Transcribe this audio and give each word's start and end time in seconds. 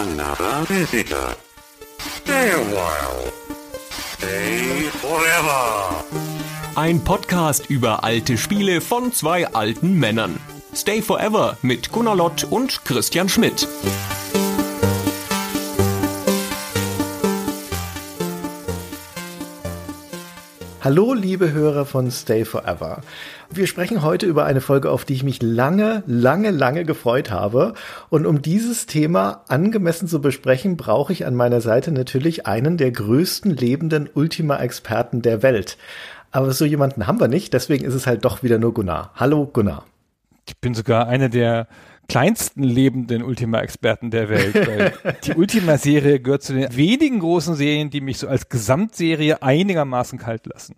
another 0.00 0.64
visitor. 0.66 1.36
Stay 1.98 2.50
a 2.50 2.62
while. 2.72 3.30
Stay 3.90 4.88
forever. 5.02 6.04
Ein 6.74 7.04
Podcast 7.04 7.68
über 7.68 8.02
alte 8.02 8.38
Spiele 8.38 8.80
von 8.80 9.12
zwei 9.12 9.46
alten 9.48 9.98
Männern. 9.98 10.40
Stay 10.74 11.02
Forever 11.02 11.58
mit 11.62 11.92
Gunnar 11.92 12.16
Lott 12.16 12.44
und 12.48 12.84
Christian 12.84 13.28
Schmidt. 13.28 13.68
Hallo, 20.82 21.12
liebe 21.12 21.52
Hörer 21.52 21.84
von 21.84 22.10
Stay 22.10 22.46
Forever. 22.46 23.02
Wir 23.50 23.66
sprechen 23.66 24.00
heute 24.00 24.24
über 24.24 24.46
eine 24.46 24.62
Folge, 24.62 24.90
auf 24.90 25.04
die 25.04 25.12
ich 25.12 25.22
mich 25.22 25.42
lange, 25.42 26.02
lange, 26.06 26.50
lange 26.50 26.86
gefreut 26.86 27.30
habe. 27.30 27.74
Und 28.08 28.24
um 28.24 28.40
dieses 28.40 28.86
Thema 28.86 29.44
angemessen 29.48 30.08
zu 30.08 30.22
besprechen, 30.22 30.78
brauche 30.78 31.12
ich 31.12 31.26
an 31.26 31.34
meiner 31.34 31.60
Seite 31.60 31.92
natürlich 31.92 32.46
einen 32.46 32.78
der 32.78 32.92
größten 32.92 33.54
lebenden 33.54 34.08
Ultima-Experten 34.14 35.20
der 35.20 35.42
Welt. 35.42 35.76
Aber 36.30 36.50
so 36.52 36.64
jemanden 36.64 37.06
haben 37.06 37.20
wir 37.20 37.28
nicht, 37.28 37.52
deswegen 37.52 37.84
ist 37.84 37.94
es 37.94 38.06
halt 38.06 38.24
doch 38.24 38.42
wieder 38.42 38.56
nur 38.56 38.72
Gunnar. 38.72 39.10
Hallo, 39.16 39.50
Gunnar. 39.52 39.84
Ich 40.48 40.56
bin 40.56 40.72
sogar 40.72 41.08
einer 41.08 41.28
der 41.28 41.68
kleinsten 42.10 42.64
lebenden 42.64 43.22
Ultima-Experten 43.22 44.10
der 44.10 44.28
Welt. 44.28 44.98
Die 45.24 45.34
Ultima-Serie 45.34 46.20
gehört 46.20 46.42
zu 46.42 46.54
den 46.54 46.76
wenigen 46.76 47.20
großen 47.20 47.54
Serien, 47.54 47.90
die 47.90 48.00
mich 48.00 48.18
so 48.18 48.26
als 48.26 48.48
Gesamtserie 48.48 49.42
einigermaßen 49.42 50.18
kalt 50.18 50.46
lassen. 50.46 50.74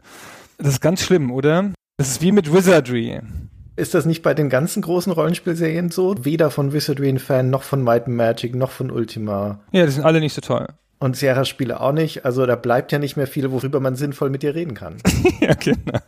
Das 0.58 0.68
ist 0.68 0.80
ganz 0.80 1.02
schlimm, 1.02 1.30
oder? 1.30 1.72
Das 1.96 2.08
ist 2.08 2.22
wie 2.22 2.32
mit 2.32 2.52
Wizardry. 2.52 3.20
Ist 3.76 3.94
das 3.94 4.04
nicht 4.04 4.22
bei 4.22 4.34
den 4.34 4.50
ganzen 4.50 4.82
großen 4.82 5.10
Rollenspielserien 5.10 5.90
so? 5.90 6.14
Weder 6.22 6.50
von 6.50 6.74
Wizardry 6.74 7.08
ein 7.08 7.18
Fan, 7.18 7.48
noch 7.48 7.62
von 7.62 7.82
Might 7.82 8.06
and 8.06 8.16
Magic, 8.16 8.54
noch 8.54 8.70
von 8.70 8.90
Ultima. 8.90 9.60
Ja, 9.72 9.86
die 9.86 9.92
sind 9.92 10.04
alle 10.04 10.20
nicht 10.20 10.34
so 10.34 10.42
toll. 10.42 10.66
Und 10.98 11.16
Sierra-Spiele 11.16 11.80
auch 11.80 11.92
nicht. 11.92 12.26
Also 12.26 12.44
da 12.44 12.56
bleibt 12.56 12.92
ja 12.92 12.98
nicht 12.98 13.16
mehr 13.16 13.26
viel, 13.26 13.50
worüber 13.50 13.80
man 13.80 13.96
sinnvoll 13.96 14.28
mit 14.28 14.42
dir 14.42 14.54
reden 14.54 14.74
kann. 14.74 14.98
ja, 15.40 15.54
genau. 15.54 15.98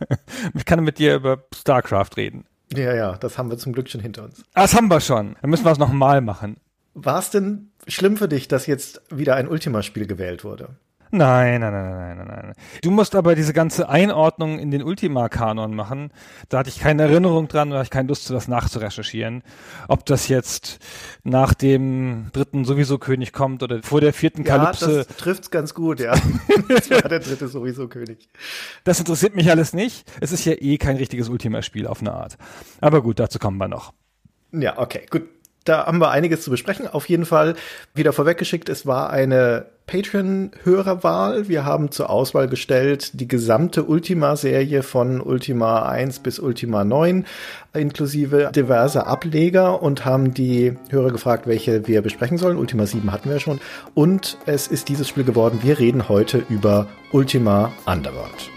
Ich 0.53 0.65
kann 0.65 0.83
mit 0.83 0.99
dir 0.99 1.15
über 1.15 1.43
StarCraft 1.53 2.11
reden. 2.15 2.45
Ja, 2.77 2.93
ja, 2.93 3.17
das 3.17 3.37
haben 3.37 3.49
wir 3.49 3.57
zum 3.57 3.73
Glück 3.73 3.89
schon 3.89 4.01
hinter 4.01 4.23
uns. 4.23 4.43
Das 4.53 4.73
haben 4.73 4.89
wir 4.89 4.99
schon. 4.99 5.35
Dann 5.41 5.49
müssen 5.49 5.65
wir 5.65 5.71
es 5.71 5.77
nochmal 5.77 6.21
machen. 6.21 6.57
War 6.93 7.19
es 7.19 7.29
denn 7.29 7.71
schlimm 7.87 8.17
für 8.17 8.27
dich, 8.27 8.47
dass 8.47 8.67
jetzt 8.67 9.01
wieder 9.09 9.35
ein 9.35 9.47
Ultima-Spiel 9.47 10.07
gewählt 10.07 10.43
wurde? 10.43 10.69
Nein, 11.11 11.61
nein, 11.61 11.71
nein, 11.73 11.91
nein, 11.91 12.17
nein, 12.17 12.27
nein. 12.27 12.53
Du 12.81 12.91
musst 12.91 13.15
aber 13.15 13.35
diese 13.35 13.53
ganze 13.53 13.87
Einordnung 13.89 14.59
in 14.59 14.71
den 14.71 14.83
Ultima-Kanon 14.83 15.73
machen. 15.75 16.11
Da 16.49 16.59
hatte 16.59 16.69
ich 16.69 16.79
keine 16.79 17.03
Erinnerung 17.03 17.47
dran, 17.47 17.69
da 17.69 17.77
hatte 17.77 17.85
ich 17.85 17.89
keine 17.91 18.07
Lust, 18.07 18.29
das 18.29 18.47
nachzurecherchieren. 18.47 19.43
Ob 19.87 20.05
das 20.05 20.27
jetzt 20.27 20.79
nach 21.23 21.53
dem 21.53 22.29
dritten 22.33 22.65
sowieso 22.65 22.97
König 22.97 23.33
kommt 23.33 23.63
oder 23.63 23.81
vor 23.83 24.01
der 24.01 24.13
vierten 24.13 24.43
ja, 24.43 24.57
Kalypse. 24.57 25.05
Das 25.07 25.17
trifft's 25.17 25.51
ganz 25.51 25.73
gut, 25.73 25.99
ja. 25.99 26.13
das 26.69 26.89
war 26.89 27.01
der 27.01 27.19
dritte 27.19 27.47
sowieso 27.47 27.87
König. 27.87 28.27
Das 28.83 28.99
interessiert 28.99 29.35
mich 29.35 29.49
alles 29.49 29.73
nicht. 29.73 30.11
Es 30.21 30.31
ist 30.31 30.45
ja 30.45 30.53
eh 30.53 30.77
kein 30.77 30.97
richtiges 30.97 31.29
Ultima-Spiel 31.29 31.87
auf 31.87 32.01
eine 32.01 32.13
Art. 32.13 32.37
Aber 32.81 33.01
gut, 33.01 33.19
dazu 33.19 33.39
kommen 33.39 33.57
wir 33.57 33.67
noch. 33.67 33.93
Ja, 34.51 34.77
okay, 34.79 35.05
gut 35.09 35.23
da 35.65 35.87
haben 35.87 35.99
wir 35.99 36.11
einiges 36.11 36.43
zu 36.43 36.51
besprechen. 36.51 36.87
Auf 36.87 37.09
jeden 37.09 37.25
Fall 37.25 37.55
wieder 37.93 38.13
vorweggeschickt, 38.13 38.69
es 38.69 38.85
war 38.85 39.09
eine 39.09 39.65
Patreon-Hörerwahl. 39.87 41.47
Wir 41.47 41.65
haben 41.65 41.91
zur 41.91 42.09
Auswahl 42.09 42.47
gestellt 42.47 43.19
die 43.19 43.27
gesamte 43.27 43.83
Ultima-Serie 43.83 44.83
von 44.83 45.21
Ultima 45.21 45.83
1 45.87 46.19
bis 46.19 46.39
Ultima 46.39 46.83
9 46.83 47.25
inklusive 47.73 48.51
diverse 48.55 49.05
Ableger 49.05 49.81
und 49.81 50.05
haben 50.05 50.33
die 50.33 50.73
Hörer 50.89 51.11
gefragt, 51.11 51.45
welche 51.47 51.87
wir 51.87 52.01
besprechen 52.01 52.37
sollen. 52.37 52.57
Ultima 52.57 52.85
7 52.85 53.11
hatten 53.11 53.29
wir 53.29 53.39
schon. 53.39 53.59
Und 53.93 54.37
es 54.45 54.67
ist 54.67 54.89
dieses 54.89 55.07
Spiel 55.07 55.23
geworden. 55.23 55.59
Wir 55.61 55.77
reden 55.79 56.09
heute 56.09 56.43
über 56.49 56.87
Ultima 57.11 57.71
Underworld. 57.85 58.54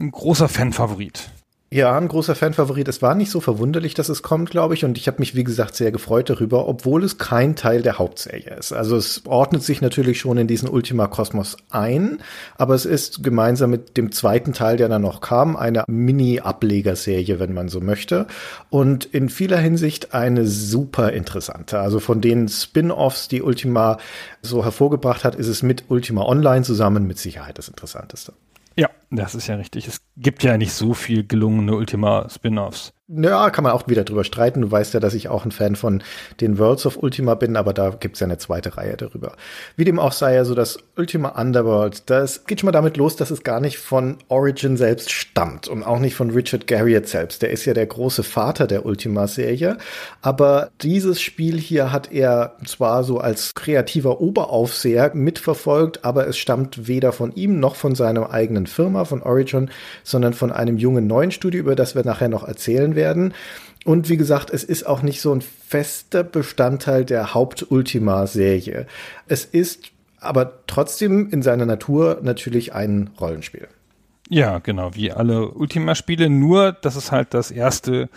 Ein 0.00 0.10
großer 0.10 0.48
Fanfavorit. 0.48 1.30
Ja, 1.72 1.96
ein 1.96 2.08
großer 2.08 2.34
Fanfavorit. 2.34 2.88
Es 2.88 3.00
war 3.00 3.14
nicht 3.14 3.30
so 3.30 3.40
verwunderlich, 3.40 3.94
dass 3.94 4.08
es 4.08 4.24
kommt, 4.24 4.50
glaube 4.50 4.74
ich. 4.74 4.84
Und 4.84 4.98
ich 4.98 5.06
habe 5.06 5.20
mich, 5.20 5.36
wie 5.36 5.44
gesagt, 5.44 5.76
sehr 5.76 5.92
gefreut 5.92 6.28
darüber, 6.28 6.66
obwohl 6.66 7.04
es 7.04 7.16
kein 7.16 7.54
Teil 7.54 7.82
der 7.82 7.98
Hauptserie 7.98 8.56
ist. 8.58 8.72
Also 8.72 8.96
es 8.96 9.24
ordnet 9.24 9.62
sich 9.62 9.80
natürlich 9.80 10.18
schon 10.18 10.36
in 10.36 10.48
diesen 10.48 10.68
Ultima 10.68 11.06
Kosmos 11.06 11.56
ein, 11.70 12.18
aber 12.56 12.74
es 12.74 12.86
ist 12.86 13.22
gemeinsam 13.22 13.70
mit 13.70 13.96
dem 13.96 14.10
zweiten 14.10 14.52
Teil, 14.52 14.78
der 14.78 14.88
dann 14.88 15.02
noch 15.02 15.20
kam, 15.20 15.54
eine 15.54 15.84
Mini-Ablegerserie, 15.86 17.38
wenn 17.38 17.54
man 17.54 17.68
so 17.68 17.80
möchte. 17.80 18.26
Und 18.68 19.04
in 19.04 19.28
vieler 19.28 19.58
Hinsicht 19.58 20.12
eine 20.12 20.46
super 20.46 21.12
interessante. 21.12 21.78
Also 21.78 22.00
von 22.00 22.20
den 22.20 22.48
Spin-offs, 22.48 23.28
die 23.28 23.42
Ultima 23.42 23.98
so 24.42 24.64
hervorgebracht 24.64 25.22
hat, 25.22 25.36
ist 25.36 25.46
es 25.46 25.62
mit 25.62 25.84
Ultima 25.86 26.24
Online 26.24 26.64
zusammen 26.64 27.06
mit 27.06 27.18
Sicherheit 27.18 27.58
das 27.58 27.68
Interessanteste. 27.68 28.32
Ja, 28.80 28.88
das 29.10 29.34
ist 29.34 29.46
ja 29.46 29.56
richtig. 29.56 29.86
Es 29.88 30.00
gibt 30.16 30.42
ja 30.42 30.56
nicht 30.56 30.72
so 30.72 30.94
viel 30.94 31.26
gelungene 31.26 31.74
Ultima-Spin-offs. 31.74 32.94
Ja, 33.12 33.50
kann 33.50 33.64
man 33.64 33.72
auch 33.72 33.88
wieder 33.88 34.04
drüber 34.04 34.22
streiten. 34.22 34.60
Du 34.60 34.70
weißt 34.70 34.94
ja, 34.94 35.00
dass 35.00 35.14
ich 35.14 35.28
auch 35.28 35.44
ein 35.44 35.50
Fan 35.50 35.74
von 35.74 36.00
den 36.40 36.60
Worlds 36.60 36.86
of 36.86 36.96
Ultima 36.96 37.34
bin, 37.34 37.56
aber 37.56 37.72
da 37.72 37.90
gibt's 37.90 38.20
ja 38.20 38.26
eine 38.28 38.38
zweite 38.38 38.76
Reihe 38.76 38.96
darüber. 38.96 39.32
Wie 39.74 39.84
dem 39.84 39.98
auch 39.98 40.12
sei, 40.12 40.34
ja 40.36 40.44
so 40.44 40.54
das 40.54 40.78
Ultima 40.96 41.30
Underworld, 41.30 42.08
das 42.08 42.44
geht 42.44 42.60
schon 42.60 42.68
mal 42.68 42.72
damit 42.72 42.96
los, 42.96 43.16
dass 43.16 43.32
es 43.32 43.42
gar 43.42 43.58
nicht 43.58 43.78
von 43.78 44.18
Origin 44.28 44.76
selbst 44.76 45.10
stammt 45.10 45.66
und 45.66 45.82
auch 45.82 45.98
nicht 45.98 46.14
von 46.14 46.30
Richard 46.30 46.68
Garriott 46.68 47.08
selbst. 47.08 47.42
Der 47.42 47.50
ist 47.50 47.64
ja 47.64 47.74
der 47.74 47.86
große 47.86 48.22
Vater 48.22 48.68
der 48.68 48.86
Ultima-Serie, 48.86 49.78
aber 50.22 50.70
dieses 50.80 51.20
Spiel 51.20 51.58
hier 51.58 51.90
hat 51.90 52.12
er 52.12 52.58
zwar 52.64 53.02
so 53.02 53.18
als 53.18 53.54
kreativer 53.54 54.20
Oberaufseher 54.20 55.10
mitverfolgt, 55.14 56.04
aber 56.04 56.28
es 56.28 56.38
stammt 56.38 56.86
weder 56.86 57.10
von 57.10 57.32
ihm 57.34 57.58
noch 57.58 57.74
von 57.74 57.96
seiner 57.96 58.30
eigenen 58.30 58.68
Firma, 58.68 59.04
von 59.04 59.20
Origin, 59.20 59.68
sondern 60.04 60.32
von 60.32 60.52
einem 60.52 60.78
jungen 60.78 61.08
neuen 61.08 61.32
Studio, 61.32 61.58
über 61.58 61.74
das 61.74 61.96
wir 61.96 62.04
nachher 62.04 62.28
noch 62.28 62.46
erzählen 62.46 62.94
werden 62.94 62.99
werden. 63.00 63.34
Und 63.84 64.08
wie 64.10 64.16
gesagt, 64.16 64.50
es 64.50 64.62
ist 64.62 64.86
auch 64.86 65.02
nicht 65.02 65.20
so 65.20 65.34
ein 65.34 65.40
fester 65.40 66.22
Bestandteil 66.22 67.04
der 67.04 67.34
Haupt-Ultima-Serie. 67.34 68.86
Es 69.26 69.44
ist 69.44 69.90
aber 70.20 70.64
trotzdem 70.66 71.30
in 71.30 71.42
seiner 71.42 71.64
Natur 71.64 72.18
natürlich 72.22 72.74
ein 72.74 73.10
Rollenspiel. 73.18 73.68
Ja, 74.28 74.58
genau, 74.58 74.94
wie 74.94 75.10
alle 75.10 75.50
Ultima-Spiele, 75.50 76.28
nur 76.28 76.72
dass 76.72 76.94
es 76.94 77.10
halt 77.10 77.34
das 77.34 77.50
erste 77.50 78.08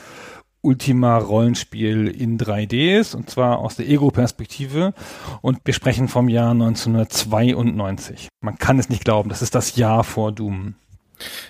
Ultima-Rollenspiel 0.62 2.08
in 2.08 2.38
3D 2.38 3.00
ist, 3.00 3.16
und 3.16 3.30
zwar 3.30 3.60
aus 3.60 3.76
der 3.76 3.88
Ego-Perspektive. 3.90 4.94
Und 5.42 5.60
wir 5.66 5.74
sprechen 5.74 6.08
vom 6.08 6.30
Jahr 6.30 6.52
1992. 6.52 8.30
Man 8.42 8.58
kann 8.58 8.80
es 8.80 8.90
nicht 8.90 9.04
glauben, 9.04 9.30
das 9.30 9.42
ist 9.42 9.56
das 9.56 9.76
Jahr 9.76 10.04
vor 10.04 10.32
Doom. 10.32 10.76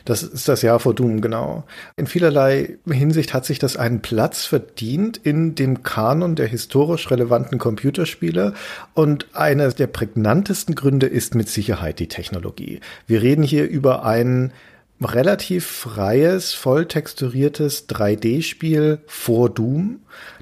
Das 0.06 0.24
ist 0.24 0.48
das 0.48 0.62
Jahr 0.62 0.80
vor 0.80 0.94
Doom, 0.94 1.22
genau. 1.22 1.64
In 1.96 2.08
vielerlei 2.08 2.78
Hinsicht 2.88 3.34
hat 3.34 3.46
sich 3.46 3.60
das 3.60 3.78
einen 3.78 4.02
Platz 4.02 4.46
verdient 4.46 5.18
in 5.18 5.56
dem 5.56 5.84
Kanon 5.84 6.36
der 6.36 6.48
historisch 6.48 7.10
relevanten 7.10 7.58
Computerspiele 7.58 8.54
und 8.94 9.28
einer 9.34 9.70
der 9.70 9.88
prägnantesten 9.88 10.76
Gründe 10.76 11.08
ist 11.08 11.36
mit 11.36 11.50
Sicherheit 11.50 12.00
die 12.00 12.08
Technologie. 12.08 12.80
Wir 13.08 13.22
reden 13.22 13.44
hier 13.44 13.68
über 13.68 14.06
ein 14.06 14.52
relativ 15.02 15.66
freies, 15.66 16.54
voll 16.54 16.86
texturiertes 16.86 17.90
3D-Spiel 17.90 19.00
vor 19.06 19.50
Doom, 19.50 20.00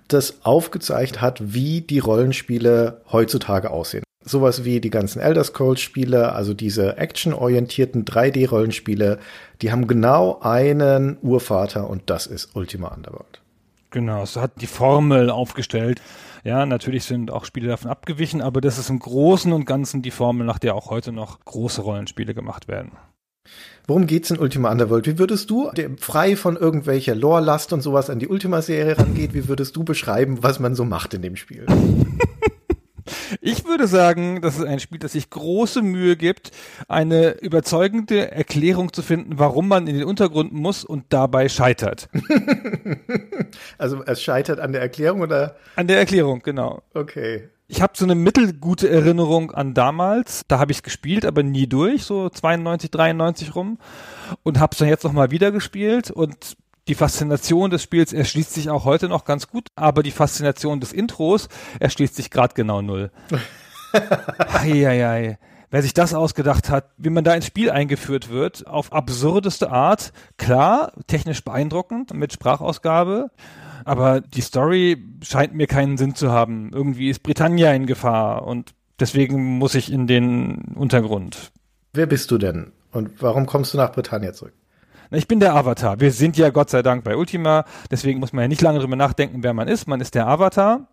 das 0.08 0.44
aufgezeigt 0.44 1.22
hat, 1.22 1.54
wie 1.54 1.82
die 1.82 2.00
Rollenspiele 2.00 3.02
heutzutage 3.12 3.70
aussehen. 3.72 4.04
Sowas 4.24 4.64
wie 4.64 4.80
die 4.80 4.92
ganzen 4.92 5.20
Elder 5.20 5.44
Scrolls 5.44 5.82
Spiele, 5.82 6.34
also 6.34 6.54
diese 6.54 6.98
actionorientierten 6.98 8.06
3D-Rollenspiele, 8.06 9.18
die 9.62 9.72
haben 9.72 9.88
genau 9.88 10.40
einen 10.42 11.18
Urvater 11.22 11.90
und 11.90 12.04
das 12.10 12.28
ist 12.28 12.56
Ultima 12.56 12.90
Underworld. 12.90 13.42
Genau, 13.90 14.24
es 14.24 14.38
hat 14.38 14.62
die 14.62 14.68
Formel 14.68 15.30
aufgestellt. 15.30 16.02
Ja, 16.44 16.66
natürlich 16.66 17.04
sind 17.04 17.30
auch 17.30 17.46
Spiele 17.46 17.68
davon 17.68 17.92
abgewichen, 17.92 18.42
aber 18.42 18.62
das 18.62 18.78
ist 18.78 18.90
im 18.90 19.00
Großen 19.00 19.52
und 19.52 19.66
Ganzen 19.66 20.02
die 20.02 20.12
Formel, 20.12 20.46
nach 20.46 20.60
der 20.60 20.76
auch 20.76 20.90
heute 20.90 21.12
noch 21.12 21.44
große 21.44 21.82
Rollenspiele 21.82 22.34
gemacht 22.34 22.68
werden. 22.68 22.92
Worum 23.88 24.08
geht's 24.08 24.32
in 24.32 24.40
Ultima 24.40 24.72
Underworld? 24.72 25.08
Wie 25.08 25.18
würdest 25.18 25.50
du, 25.50 25.72
der 25.72 25.90
frei 25.98 26.36
von 26.36 26.56
irgendwelcher 26.56 27.16
Lore-Last 27.16 27.74
und 27.74 27.82
sowas 27.82 28.10
an 28.10 28.20
die 28.20 28.28
Ultima-Serie 28.28 28.98
rangeht, 28.98 29.34
wie 29.34 29.48
würdest 29.48 29.76
du 29.76 29.84
beschreiben, 29.84 30.42
was 30.42 30.60
man 30.60 30.76
so 30.76 30.86
macht 30.86 31.14
in 31.14 31.22
dem 31.22 31.36
Spiel? 31.36 31.66
Ich 33.40 33.66
würde 33.66 33.88
sagen, 33.88 34.42
das 34.42 34.58
ist 34.58 34.66
ein 34.66 34.80
Spiel, 34.80 35.00
das 35.00 35.14
sich 35.14 35.30
große 35.30 35.82
Mühe 35.82 36.16
gibt, 36.16 36.52
eine 36.88 37.40
überzeugende 37.42 38.32
Erklärung 38.32 38.92
zu 38.92 39.02
finden, 39.02 39.40
warum 39.40 39.68
man 39.68 39.88
in 39.88 39.98
den 39.98 40.06
Untergrund 40.06 40.54
muss 40.54 40.84
und 40.84 41.06
dabei 41.10 41.50
scheitert. 41.50 42.10
also 43.78 44.04
es 44.04 44.22
scheitert 44.22 44.60
an 44.60 44.72
der 44.72 44.82
Erklärung 44.82 45.22
oder? 45.22 45.56
An 45.76 45.88
der 45.88 46.00
Erklärung, 46.00 46.42
genau. 46.42 46.82
Okay. 46.94 47.50
Ich 47.68 47.82
habe 47.82 47.94
so 47.96 48.04
eine 48.04 48.16
mittelgute 48.16 48.90
Erinnerung 48.90 49.52
an 49.52 49.74
damals. 49.74 50.44
Da 50.50 50.60
habe 50.60 50.74
ich 50.74 50.80
es 50.80 50.84
gespielt, 50.84 51.26
aber 51.26 51.42
nie 51.42 51.68
durch, 51.68 52.04
so 52.04 52.28
92, 52.28 52.92
93 52.92 53.56
rum. 53.56 53.78
Und 54.44 54.60
habe 54.60 54.74
es 54.74 54.80
dann 54.80 54.90
jetzt 54.90 55.06
nochmal 55.06 55.32
wieder 55.32 55.54
gespielt. 55.54 56.12
Und 56.12 56.58
die 56.88 56.96
Faszination 56.96 57.70
des 57.70 57.84
Spiels 57.84 58.14
erschließt 58.14 58.54
sich 58.54 58.70
auch 58.70 58.86
heute 58.86 59.08
noch 59.08 59.26
ganz 59.26 59.48
gut, 59.48 59.68
aber 59.76 60.04
die 60.04 60.12
Faszination 60.12 60.80
des 60.80 60.94
Intros 60.94 61.48
erschließt 61.80 62.16
sich 62.16 62.32
gerade 62.32 62.54
genau 62.56 62.82
null. 62.82 63.12
Eieiei. 64.54 65.38
Wer 65.70 65.82
sich 65.82 65.94
das 65.94 66.14
ausgedacht 66.14 66.70
hat, 66.70 66.90
wie 66.98 67.10
man 67.10 67.24
da 67.24 67.34
ins 67.34 67.46
Spiel 67.46 67.72
eingeführt 67.72 68.30
wird, 68.30 68.68
auf 68.68 68.92
absurdeste 68.92 69.72
Art, 69.72 70.12
klar, 70.38 70.92
technisch 71.08 71.46
beeindruckend 71.46 72.14
mit 72.14 72.34
Sprachausgabe, 72.34 73.32
aber 73.86 74.20
die 74.20 74.42
Story 74.42 75.02
scheint 75.24 75.54
mir 75.56 75.68
keinen 75.68 75.98
Sinn 75.98 76.14
zu 76.14 76.32
haben. 76.32 76.72
Irgendwie 76.74 77.10
ist 77.10 77.24
Britannia 77.24 77.72
in 77.74 77.86
Gefahr 77.86 78.46
und 78.46 78.74
deswegen 79.00 79.58
muss 79.60 79.76
ich 79.76 79.92
in 79.92 80.08
den 80.08 80.74
Untergrund. 80.76 81.52
Wer 81.94 82.06
bist 82.06 82.32
du 82.32 82.38
denn? 82.38 82.74
Und 82.92 83.22
warum 83.22 83.46
kommst 83.46 83.74
du 83.74 83.78
nach 83.78 83.94
Britannia 83.94 84.34
zurück? 84.34 84.54
Ich 85.14 85.28
bin 85.28 85.42
der 85.42 85.56
Avatar. 85.56 86.00
Wir 86.00 86.14
sind 86.14 86.38
ja 86.38 86.52
Gott 86.52 86.70
sei 86.70 86.82
Dank 86.82 87.04
bei 87.04 87.18
Ultima, 87.18 87.66
deswegen 87.92 88.22
muss 88.22 88.32
man 88.32 88.44
ja 88.44 88.48
nicht 88.48 88.62
lange 88.62 88.80
drüber 88.80 88.96
nachdenken, 88.96 89.44
wer 89.44 89.54
man 89.54 89.68
ist. 89.68 89.86
Man 89.86 90.00
ist 90.00 90.16
der 90.16 90.26
Avatar 90.26 90.88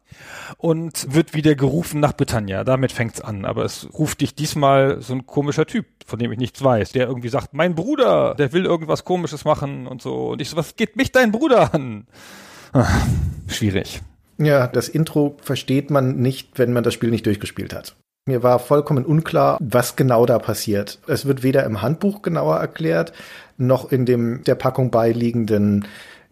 und 0.56 1.15
wird 1.15 1.35
wieder 1.35 1.55
gerufen 1.55 2.00
nach 2.00 2.15
Britannia. 2.15 2.65
Damit 2.65 2.91
fängt's 2.91 3.20
an. 3.20 3.44
Aber 3.44 3.65
es 3.65 3.88
ruft 3.97 4.20
dich 4.20 4.35
diesmal 4.35 5.00
so 5.00 5.15
ein 5.15 5.25
komischer 5.26 5.67
Typ, 5.67 5.87
von 6.05 6.19
dem 6.19 6.32
ich 6.32 6.38
nichts 6.38 6.65
weiß, 6.65 6.91
der 6.91 7.06
irgendwie 7.06 7.29
sagt, 7.29 7.55
mein 7.55 7.76
Bruder, 7.76 8.35
der 8.35 8.53
will 8.53 8.65
irgendwas 8.65 9.05
Komisches 9.05 9.44
machen 9.44 9.87
und 9.87 10.03
so. 10.03 10.31
Und 10.31 10.43
ich 10.43 10.50
so, 10.50 10.56
was 10.56 10.75
geht 10.75 10.97
mich 10.97 11.12
dein 11.12 11.31
Bruder 11.31 11.73
an? 11.73 12.09
Ach, 12.73 13.06
schwierig. 13.47 14.03
Ja, 14.37 14.67
das 14.67 14.88
Intro 14.88 15.37
versteht 15.43 15.93
man 15.93 16.17
nicht, 16.17 16.59
wenn 16.59 16.73
man 16.73 16.82
das 16.82 16.93
Spiel 16.93 17.11
nicht 17.11 17.26
durchgespielt 17.26 17.73
hat. 17.73 17.94
Mir 18.26 18.43
war 18.43 18.59
vollkommen 18.59 19.06
unklar, 19.06 19.56
was 19.59 19.97
genau 19.97 20.26
da 20.26 20.38
passiert. 20.38 20.99
Es 21.06 21.25
wird 21.25 21.43
weder 21.43 21.64
im 21.64 21.81
Handbuch 21.81 22.21
genauer 22.21 22.59
erklärt, 22.59 23.14
noch 23.59 23.93
in 23.93 24.07
dem 24.07 24.43
der 24.45 24.55
Packung 24.55 24.91
beiliegenden 24.91 25.87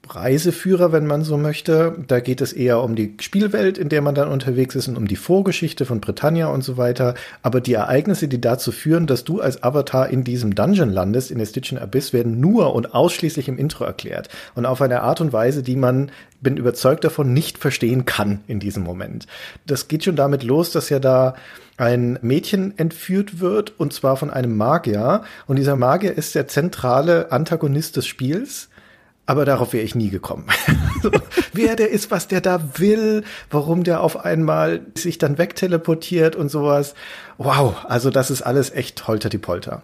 Reiseführer, 0.09 0.93
wenn 0.93 1.07
man 1.07 1.23
so 1.23 1.37
möchte. 1.37 1.97
Da 2.07 2.21
geht 2.21 2.41
es 2.41 2.53
eher 2.53 2.83
um 2.83 2.95
die 2.95 3.15
Spielwelt, 3.21 3.79
in 3.79 3.89
der 3.89 4.03
man 4.03 4.15
dann 4.15 4.29
unterwegs 4.29 4.75
ist 4.75 4.89
und 4.89 4.97
um 4.97 5.09
die 5.09 5.17
Vorgeschichte 5.17 5.85
von 5.85 6.01
Britannia 6.01 6.47
und 6.47 6.63
so 6.63 6.77
weiter. 6.77 7.15
Aber 7.43 7.61
die 7.61 7.75
Ereignisse, 7.75 8.29
die 8.29 8.41
dazu 8.41 8.73
führen, 8.73 9.07
dass 9.07 9.25
du 9.25 9.41
als 9.41 9.63
Avatar 9.63 10.09
in 10.09 10.25
diesem 10.25 10.55
Dungeon 10.55 10.91
landest, 10.91 11.31
in 11.31 11.39
der 11.39 11.47
Stygian 11.47 11.81
Abyss, 11.81 12.13
werden 12.13 12.41
nur 12.41 12.75
und 12.75 12.95
ausschließlich 12.95 13.49
im 13.49 13.59
Intro 13.59 13.85
erklärt. 13.85 14.29
Und 14.55 14.67
auf 14.67 14.81
eine 14.81 15.03
Art 15.03 15.21
und 15.21 15.33
Weise, 15.33 15.63
die 15.63 15.77
man, 15.77 16.11
bin 16.41 16.57
überzeugt 16.57 17.05
davon, 17.05 17.33
nicht 17.33 17.59
verstehen 17.59 18.05
kann 18.05 18.41
in 18.47 18.61
diesem 18.61 18.83
Moment. 18.85 19.27
Das 19.67 19.89
geht 19.89 20.05
schon 20.05 20.17
damit 20.17 20.43
los, 20.43 20.71
dass 20.71 20.89
ja 20.89 20.99
da 20.99 21.35
ein 21.77 22.19
Mädchen 22.23 22.79
entführt 22.79 23.41
wird, 23.41 23.79
und 23.79 23.93
zwar 23.93 24.17
von 24.17 24.31
einem 24.31 24.57
Magier. 24.57 25.23
Und 25.47 25.57
dieser 25.57 25.77
Magier 25.77 26.17
ist 26.17 26.35
der 26.35 26.49
zentrale 26.49 27.33
Antagonist 27.33 27.97
des 27.97 28.07
Spiels 28.07 28.69
aber 29.27 29.45
darauf 29.45 29.73
wäre 29.73 29.85
ich 29.85 29.95
nie 29.95 30.09
gekommen. 30.09 30.47
so, 31.03 31.11
wer 31.53 31.77
der 31.77 31.91
ist, 31.91 32.11
was 32.11 32.29
der 32.29 32.41
da 32.41 32.79
will, 32.79 33.25
warum 33.51 33.83
der 33.83 34.01
auf 34.01 34.25
einmal 34.25 34.87
sich 34.95 35.19
dann 35.19 35.37
wegteleportiert 35.37 36.37
und 36.37 36.49
sowas. 36.49 36.95
Wow, 37.37 37.85
also 37.85 38.11
das 38.11 38.31
ist 38.31 38.43
alles 38.43 38.71
echt 38.71 39.07
holter 39.09 39.29
die 39.29 39.39
Polter. 39.39 39.83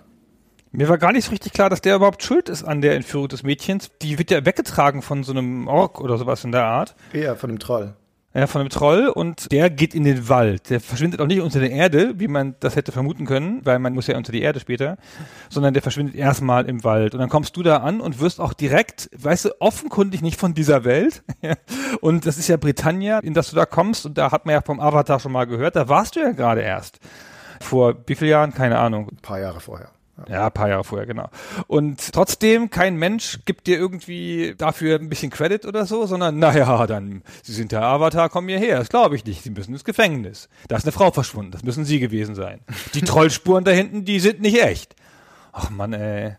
Mir 0.70 0.88
war 0.88 0.96
gar 0.96 1.12
nicht 1.12 1.26
so 1.26 1.32
richtig 1.32 1.52
klar, 1.52 1.68
dass 1.68 1.82
der 1.82 1.96
überhaupt 1.96 2.22
schuld 2.22 2.48
ist 2.48 2.64
an 2.64 2.80
der 2.80 2.94
Entführung 2.94 3.28
des 3.28 3.42
Mädchens. 3.42 3.90
Die 4.00 4.18
wird 4.18 4.30
ja 4.30 4.46
weggetragen 4.46 5.02
von 5.02 5.22
so 5.22 5.32
einem 5.32 5.68
Ork 5.68 6.00
oder 6.00 6.16
sowas 6.16 6.44
in 6.44 6.52
der 6.52 6.64
Art. 6.64 6.94
Ja, 7.12 7.34
von 7.34 7.50
einem 7.50 7.58
Troll 7.58 7.94
ja, 8.34 8.46
von 8.46 8.60
einem 8.60 8.70
Troll 8.70 9.08
und 9.08 9.52
der 9.52 9.68
geht 9.70 9.94
in 9.94 10.04
den 10.04 10.28
Wald. 10.28 10.70
Der 10.70 10.80
verschwindet 10.80 11.20
auch 11.20 11.26
nicht 11.26 11.40
unter 11.40 11.60
der 11.60 11.70
Erde, 11.70 12.14
wie 12.18 12.28
man 12.28 12.54
das 12.60 12.76
hätte 12.76 12.92
vermuten 12.92 13.26
können, 13.26 13.64
weil 13.64 13.78
man 13.78 13.92
muss 13.92 14.06
ja 14.06 14.16
unter 14.16 14.32
die 14.32 14.42
Erde 14.42 14.60
später, 14.60 14.96
sondern 15.50 15.74
der 15.74 15.82
verschwindet 15.82 16.14
erstmal 16.14 16.66
im 16.66 16.82
Wald. 16.84 17.14
Und 17.14 17.20
dann 17.20 17.28
kommst 17.28 17.56
du 17.56 17.62
da 17.62 17.78
an 17.78 18.00
und 18.00 18.20
wirst 18.20 18.40
auch 18.40 18.54
direkt, 18.54 19.10
weißt 19.16 19.46
du, 19.46 19.60
offenkundig 19.60 20.22
nicht 20.22 20.40
von 20.40 20.54
dieser 20.54 20.84
Welt. 20.84 21.22
und 22.00 22.26
das 22.26 22.38
ist 22.38 22.48
ja 22.48 22.56
Britannia, 22.56 23.18
in 23.18 23.34
das 23.34 23.50
du 23.50 23.56
da 23.56 23.66
kommst 23.66 24.06
und 24.06 24.16
da 24.16 24.30
hat 24.30 24.46
man 24.46 24.54
ja 24.54 24.62
vom 24.62 24.80
Avatar 24.80 25.20
schon 25.20 25.32
mal 25.32 25.46
gehört, 25.46 25.76
da 25.76 25.88
warst 25.88 26.16
du 26.16 26.20
ja 26.20 26.32
gerade 26.32 26.62
erst. 26.62 27.00
Vor 27.60 27.96
wie 28.06 28.14
vielen 28.14 28.30
Jahren? 28.30 28.54
Keine 28.54 28.78
Ahnung. 28.78 29.08
Ein 29.10 29.16
paar 29.18 29.40
Jahre 29.40 29.60
vorher. 29.60 29.90
Ja, 30.28 30.46
ein 30.46 30.52
paar 30.52 30.68
Jahre 30.68 30.84
vorher, 30.84 31.06
genau. 31.06 31.28
Und 31.66 32.12
trotzdem, 32.12 32.70
kein 32.70 32.96
Mensch 32.96 33.40
gibt 33.44 33.66
dir 33.66 33.78
irgendwie 33.78 34.54
dafür 34.56 34.98
ein 34.98 35.08
bisschen 35.08 35.30
Credit 35.30 35.64
oder 35.64 35.86
so, 35.86 36.06
sondern, 36.06 36.38
naja, 36.38 36.86
dann, 36.86 37.22
Sie 37.42 37.52
sind 37.52 37.72
der 37.72 37.82
Avatar, 37.82 38.28
kommen 38.28 38.48
hierher. 38.48 38.78
Das 38.78 38.88
glaube 38.88 39.16
ich 39.16 39.24
nicht. 39.24 39.42
Sie 39.42 39.50
müssen 39.50 39.72
ins 39.72 39.84
Gefängnis. 39.84 40.48
Da 40.68 40.76
ist 40.76 40.84
eine 40.84 40.92
Frau 40.92 41.10
verschwunden. 41.10 41.52
Das 41.52 41.64
müssen 41.64 41.84
Sie 41.84 41.98
gewesen 41.98 42.34
sein. 42.34 42.60
Die 42.94 43.00
Trollspuren 43.00 43.64
da 43.64 43.70
hinten, 43.70 44.04
die 44.04 44.20
sind 44.20 44.40
nicht 44.40 44.62
echt. 44.62 44.94
Ach 45.52 45.70
Mann, 45.70 45.92
ey. 45.92 46.34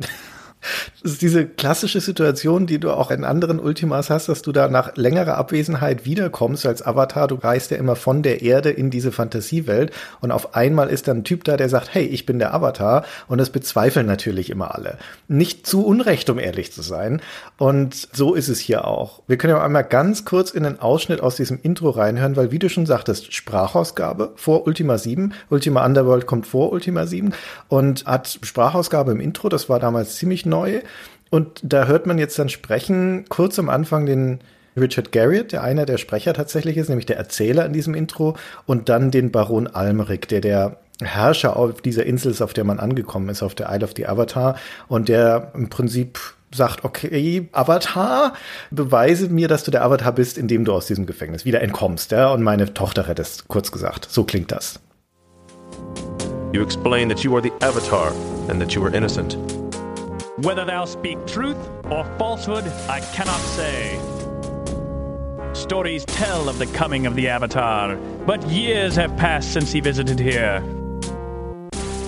Das 1.02 1.14
ist 1.14 1.22
diese 1.22 1.46
klassische 1.46 2.02
Situation, 2.02 2.66
die 2.66 2.80
du 2.80 2.92
auch 2.92 3.12
in 3.12 3.24
anderen 3.24 3.60
Ultimas 3.60 4.10
hast, 4.10 4.30
dass 4.30 4.42
du 4.42 4.52
da 4.52 4.68
nach 4.68 4.96
längerer 4.96 5.38
Abwesenheit 5.38 6.06
wiederkommst 6.06 6.66
als 6.66 6.86
Avatar. 6.86 7.28
Du 7.28 7.36
reist 7.36 7.72
ja 7.72 7.78
immer 7.78 7.96
von 7.96 8.24
der 8.24 8.42
Erde 8.42 8.70
in 8.70 8.90
diese 8.90 9.12
Fantasiewelt 9.12 9.92
und 10.22 10.32
auf 10.32 10.56
einmal 10.56 10.90
ist 10.90 11.08
dann 11.08 11.18
ein 11.18 11.24
Typ 11.24 11.44
da, 11.44 11.58
der 11.58 11.70
sagt, 11.70 11.94
hey, 11.94 12.06
ich 12.06 12.26
bin 12.26 12.40
der 12.40 12.54
Avatar 12.54 13.06
und 13.28 13.38
das 13.38 13.50
bezweifeln 13.50 14.06
natürlich 14.06 14.50
immer 14.50 14.74
alle. 14.76 14.98
Nicht 15.28 15.68
zu 15.68 15.86
Unrecht, 15.86 16.30
um 16.30 16.40
ehrlich 16.40 16.72
zu 16.72 16.82
sein. 16.82 17.22
Und 17.58 18.08
so 18.14 18.34
ist 18.34 18.48
es 18.48 18.60
hier 18.60 18.88
auch. 18.88 19.22
Wir 19.28 19.38
können 19.38 19.56
ja 19.56 19.64
einmal 19.64 19.84
ganz 19.84 20.26
kurz 20.26 20.52
in 20.52 20.66
einen 20.66 20.80
Ausschnitt 20.80 21.22
aus 21.22 21.36
diesem 21.36 21.60
Intro 21.62 21.90
reinhören, 21.90 22.36
weil 22.36 22.52
wie 22.52 22.60
du 22.60 22.70
schon 22.70 22.86
sagtest, 22.86 23.34
Sprachausgabe 23.34 24.34
vor 24.36 24.66
Ultima 24.66 24.98
7. 24.98 25.34
Ultima 25.50 25.86
Underworld 25.86 26.26
kommt 26.26 26.48
vor 26.48 26.72
Ultima 26.72 27.06
7 27.06 27.34
und 27.68 28.06
hat 28.06 28.40
Sprachausgabe 28.42 29.12
im 29.12 29.20
Intro. 29.20 29.50
Das 29.50 29.70
war 29.70 29.80
damals 29.80 30.16
ziemlich 30.16 30.46
neu. 30.46 30.53
Und 31.30 31.60
da 31.64 31.88
hört 31.88 32.06
man 32.06 32.20
jetzt 32.20 32.38
dann 32.38 32.50
sprechen, 32.50 33.26
kurz 33.30 33.58
am 33.58 33.70
Anfang 33.70 34.06
den 34.06 34.40
Richard 34.78 35.12
Garriott, 35.12 35.52
der 35.52 35.64
einer 35.64 35.86
der 35.86 35.98
Sprecher 35.98 36.34
tatsächlich 36.34 36.78
ist, 36.78 36.90
nämlich 36.90 37.06
der 37.06 37.18
Erzähler 37.18 37.66
in 37.66 37.74
diesem 37.74 37.96
Intro, 37.96 38.36
und 38.66 38.90
dann 38.90 39.12
den 39.12 39.32
Baron 39.32 39.68
Almeric, 39.68 40.28
der 40.28 40.42
der 40.42 40.78
Herrscher 41.02 41.58
auf 41.58 41.82
dieser 41.82 42.06
Insel 42.06 42.32
ist, 42.32 42.42
auf 42.42 42.54
der 42.54 42.64
man 42.64 42.80
angekommen 42.80 43.30
ist, 43.30 43.44
auf 43.44 43.56
der 43.56 43.70
Isle 43.72 43.84
of 43.84 43.92
the 43.96 44.08
Avatar, 44.08 44.58
und 44.88 45.10
der 45.10 45.52
im 45.56 45.70
Prinzip 45.70 46.20
sagt, 46.54 46.84
okay, 46.86 47.50
Avatar, 47.52 48.34
beweise 48.70 49.30
mir, 49.30 49.48
dass 49.48 49.64
du 49.64 49.72
der 49.72 49.84
Avatar 49.84 50.12
bist, 50.12 50.38
indem 50.38 50.66
du 50.66 50.74
aus 50.74 50.86
diesem 50.86 51.06
Gefängnis 51.06 51.46
wieder 51.46 51.62
entkommst, 51.62 52.12
ja, 52.12 52.32
und 52.32 52.44
meine 52.44 52.74
Tochter 52.74 53.08
rettest, 53.08 53.48
kurz 53.48 53.72
gesagt. 53.72 54.08
So 54.10 54.24
klingt 54.24 54.52
das. 54.52 54.80
You 56.52 56.62
explain 56.62 57.10
that 57.10 57.22
you 57.22 57.36
are 57.36 57.42
the 57.42 57.52
Avatar 57.66 58.12
and 58.48 58.60
that 58.60 58.74
you 58.74 58.84
are 58.84 58.96
innocent. 58.96 59.36
Whether 60.38 60.66
thou 60.66 60.86
speak 60.86 61.28
truth 61.28 61.58
or 61.92 62.04
falsehood, 62.18 62.66
I 62.90 63.02
cannot 63.14 63.40
say. 63.40 64.00
Stories 65.54 66.06
tell 66.06 66.50
of 66.50 66.58
the 66.58 66.66
coming 66.66 67.06
of 67.06 67.14
the 67.14 67.28
Avatar, 67.28 67.96
but 68.26 68.42
years 68.50 68.96
have 68.96 69.16
passed 69.16 69.54
since 69.54 69.72
he 69.72 69.80
visited 69.80 70.20
here. 70.20 70.64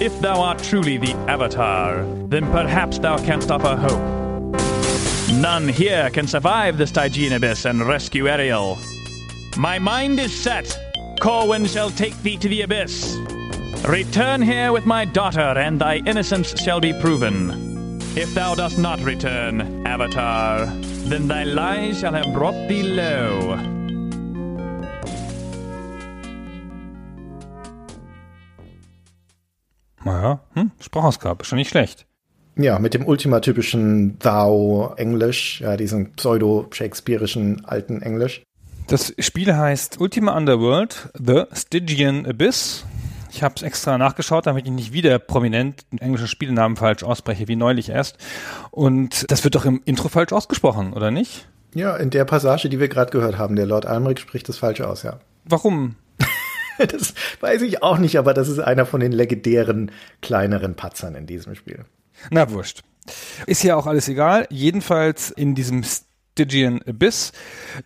If 0.02 0.20
thou 0.22 0.42
art 0.42 0.58
truly 0.58 0.98
the 0.98 1.14
Avatar, 1.30 2.04
then 2.28 2.50
perhaps 2.52 2.98
thou 2.98 3.20
canst 3.20 3.52
offer 3.52 3.76
hope. 3.76 4.02
None 5.40 5.68
here 5.68 6.10
can 6.10 6.26
survive 6.26 6.80
the 6.80 6.88
Stygian 6.88 7.34
abyss 7.34 7.66
and 7.66 7.88
rescue 7.88 8.28
Ariel. 8.28 8.80
My 9.56 9.78
mind 9.78 10.20
is 10.20 10.34
set. 10.34 10.76
Corwin 11.22 11.66
shall 11.66 11.92
take 11.92 12.20
thee 12.24 12.38
to 12.38 12.50
the 12.50 12.64
abyss. 12.64 13.16
Return 13.88 14.42
here 14.42 14.72
with 14.74 14.88
my 14.88 15.06
daughter, 15.06 15.40
and 15.40 15.80
thy 15.80 15.98
innocence 15.98 16.60
shall 16.60 16.80
be 16.80 16.92
proven. 17.00 17.75
If 18.18 18.34
thou 18.34 18.56
dost 18.56 18.78
not 18.78 19.04
return, 19.04 19.86
Avatar, 19.86 20.68
then 21.10 21.28
thy 21.28 21.44
lies 21.44 22.00
shall 22.00 22.14
have 22.14 22.34
brought 22.34 22.56
thee 22.70 22.82
low. 22.82 23.58
Naja, 30.06 30.40
hm, 30.54 30.72
Sprachausgabe, 30.80 31.44
schon 31.44 31.58
nicht 31.58 31.70
schlecht. 31.70 32.06
Ja, 32.56 32.80
mit 32.80 32.94
dem 32.94 33.06
ultimatypischen 33.06 34.18
Thou-Englisch, 34.20 35.60
ja, 35.60 35.76
diesen 35.76 36.14
pseudo-shakespearischen 36.14 37.66
alten 37.66 38.02
Englisch. 38.02 38.44
Das 38.88 39.14
Spiel 39.20 39.54
heißt 39.54 40.00
Ultima 40.00 40.38
Underworld, 40.38 41.10
The 41.22 41.48
Stygian 41.54 42.26
Abyss 42.26 42.86
ich 43.36 43.44
habe 43.44 43.56
es 43.58 43.64
extra 43.64 43.98
nachgeschaut, 43.98 44.48
damit 44.48 44.66
ich 44.66 44.72
nicht 44.72 44.94
wieder 44.94 45.20
prominent 45.20 45.86
einen 45.92 46.00
englischen 46.00 46.28
Spielnamen 46.28 46.78
falsch 46.78 47.04
ausspreche, 47.04 47.50
wie 47.50 47.58
neulich 47.58 47.90
erst. 47.90 48.18
Und 48.72 49.30
das 49.30 49.44
wird 49.44 49.56
doch 49.56 49.66
im 49.66 49.82
Intro 49.84 50.08
falsch 50.08 50.32
ausgesprochen, 50.32 50.94
oder 50.94 51.12
nicht? 51.12 51.50
Ja, 51.74 51.98
in 51.98 52.10
der 52.10 52.24
Passage, 52.24 52.70
die 52.70 52.80
wir 52.80 52.88
gerade 52.88 53.12
gehört 53.12 53.38
haben, 53.38 53.58
der 53.58 53.66
Lord 53.66 53.86
Almeric 53.86 54.20
spricht 54.20 54.48
das 54.48 54.58
falsch 54.58 54.80
aus, 54.80 55.04
ja. 55.04 55.20
Warum? 55.44 55.98
das 56.78 57.14
weiß 57.42 57.62
ich 57.64 57.84
auch 57.84 57.98
nicht, 57.98 58.18
aber 58.18 58.34
das 58.34 58.48
ist 58.48 58.60
einer 58.60 58.86
von 58.86 59.02
den 59.02 59.12
legendären 59.12 59.92
kleineren 60.22 60.76
Patzern 60.76 61.16
in 61.16 61.28
diesem 61.28 61.56
Spiel. 61.56 61.84
Na, 62.32 62.50
wurscht. 62.50 62.84
Ist 63.46 63.64
ja 63.64 63.76
auch 63.76 63.86
alles 63.86 64.08
egal. 64.08 64.48
Jedenfalls 64.50 65.30
in 65.30 65.54
diesem 65.56 65.84
Stygian 66.36 66.82
Abyss. 66.86 67.32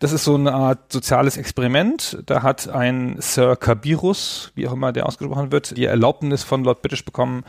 Das 0.00 0.10
ist 0.10 0.24
so 0.24 0.34
eine 0.34 0.52
Art 0.52 0.92
soziales 0.92 1.36
Experiment. 1.36 2.18
Da 2.26 2.42
hat 2.42 2.68
ein 2.68 3.14
Sir 3.20 3.54
Kabirus, 3.54 4.50
wie 4.56 4.66
auch 4.66 4.72
immer 4.72 4.92
der 4.92 5.06
ausgesprochen 5.06 5.52
wird, 5.52 5.76
die 5.76 5.84
Erlaubnis 5.84 6.42
von 6.42 6.64
Lord 6.64 6.82
British 6.82 7.04
bekommen, 7.04 7.44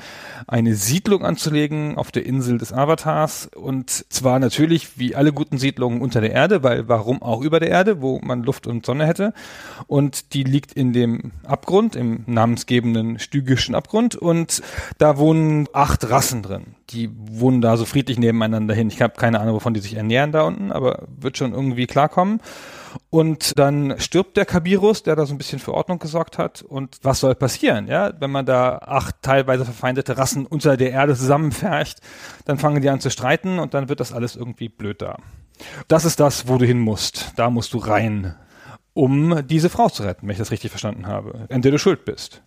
eine 0.45 0.75
Siedlung 0.75 1.25
anzulegen 1.25 1.97
auf 1.97 2.11
der 2.11 2.27
Insel 2.27 2.59
des 2.59 2.71
Avatars. 2.71 3.49
Und 3.55 3.89
zwar 3.89 4.37
natürlich 4.37 4.99
wie 4.99 5.15
alle 5.15 5.33
guten 5.33 5.57
Siedlungen 5.57 6.01
unter 6.01 6.21
der 6.21 6.33
Erde, 6.33 6.61
weil 6.61 6.87
warum 6.87 7.23
auch 7.23 7.41
über 7.41 7.59
der 7.59 7.69
Erde, 7.69 7.99
wo 8.03 8.19
man 8.19 8.43
Luft 8.43 8.67
und 8.67 8.85
Sonne 8.85 9.07
hätte. 9.07 9.33
Und 9.87 10.35
die 10.35 10.43
liegt 10.43 10.71
in 10.73 10.93
dem 10.93 11.31
Abgrund, 11.47 11.95
im 11.95 12.25
namensgebenden 12.27 13.17
stygischen 13.17 13.73
Abgrund. 13.73 14.15
Und 14.15 14.61
da 14.99 15.17
wohnen 15.17 15.67
acht 15.73 16.07
Rassen 16.07 16.43
drin. 16.43 16.75
Die 16.91 17.09
wohnen 17.15 17.61
da 17.61 17.75
so 17.77 17.85
friedlich 17.85 18.19
nebeneinander 18.19 18.75
hin. 18.75 18.89
Ich 18.89 19.01
habe 19.01 19.13
keine 19.17 19.39
Ahnung, 19.39 19.55
wovon 19.55 19.73
die 19.73 19.79
sich 19.79 19.95
ernähren 19.95 20.31
da 20.31 20.43
unten, 20.43 20.71
aber 20.71 20.90
wird 21.07 21.37
schon 21.37 21.53
irgendwie 21.53 21.87
klarkommen. 21.87 22.41
Und 23.09 23.57
dann 23.57 23.99
stirbt 23.99 24.37
der 24.37 24.45
Kabirus, 24.45 25.03
der 25.03 25.15
da 25.15 25.25
so 25.25 25.33
ein 25.33 25.37
bisschen 25.37 25.59
für 25.59 25.73
Ordnung 25.73 25.99
gesorgt 25.99 26.37
hat. 26.37 26.61
Und 26.61 26.97
was 27.03 27.19
soll 27.19 27.35
passieren, 27.35 27.87
ja? 27.87 28.13
Wenn 28.19 28.31
man 28.31 28.45
da 28.45 28.77
acht 28.79 29.15
teilweise 29.21 29.65
verfeindete 29.65 30.17
Rassen 30.17 30.45
unter 30.45 30.77
der 30.77 30.91
Erde 30.91 31.15
zusammenfercht, 31.15 31.99
dann 32.45 32.57
fangen 32.57 32.81
die 32.81 32.89
an 32.89 32.99
zu 32.99 33.09
streiten 33.09 33.59
und 33.59 33.73
dann 33.73 33.89
wird 33.89 33.99
das 33.99 34.13
alles 34.13 34.35
irgendwie 34.35 34.69
blöd 34.69 35.01
da. 35.01 35.17
Das 35.87 36.05
ist 36.05 36.19
das, 36.19 36.47
wo 36.47 36.57
du 36.57 36.65
hin 36.65 36.79
musst. 36.79 37.33
Da 37.35 37.49
musst 37.49 37.73
du 37.73 37.77
rein, 37.77 38.35
um 38.93 39.47
diese 39.47 39.69
Frau 39.69 39.89
zu 39.89 40.03
retten, 40.03 40.27
wenn 40.27 40.33
ich 40.33 40.39
das 40.39 40.51
richtig 40.51 40.71
verstanden 40.71 41.07
habe, 41.07 41.47
in 41.49 41.61
der 41.61 41.71
du 41.71 41.79
schuld 41.79 42.05
bist. 42.05 42.41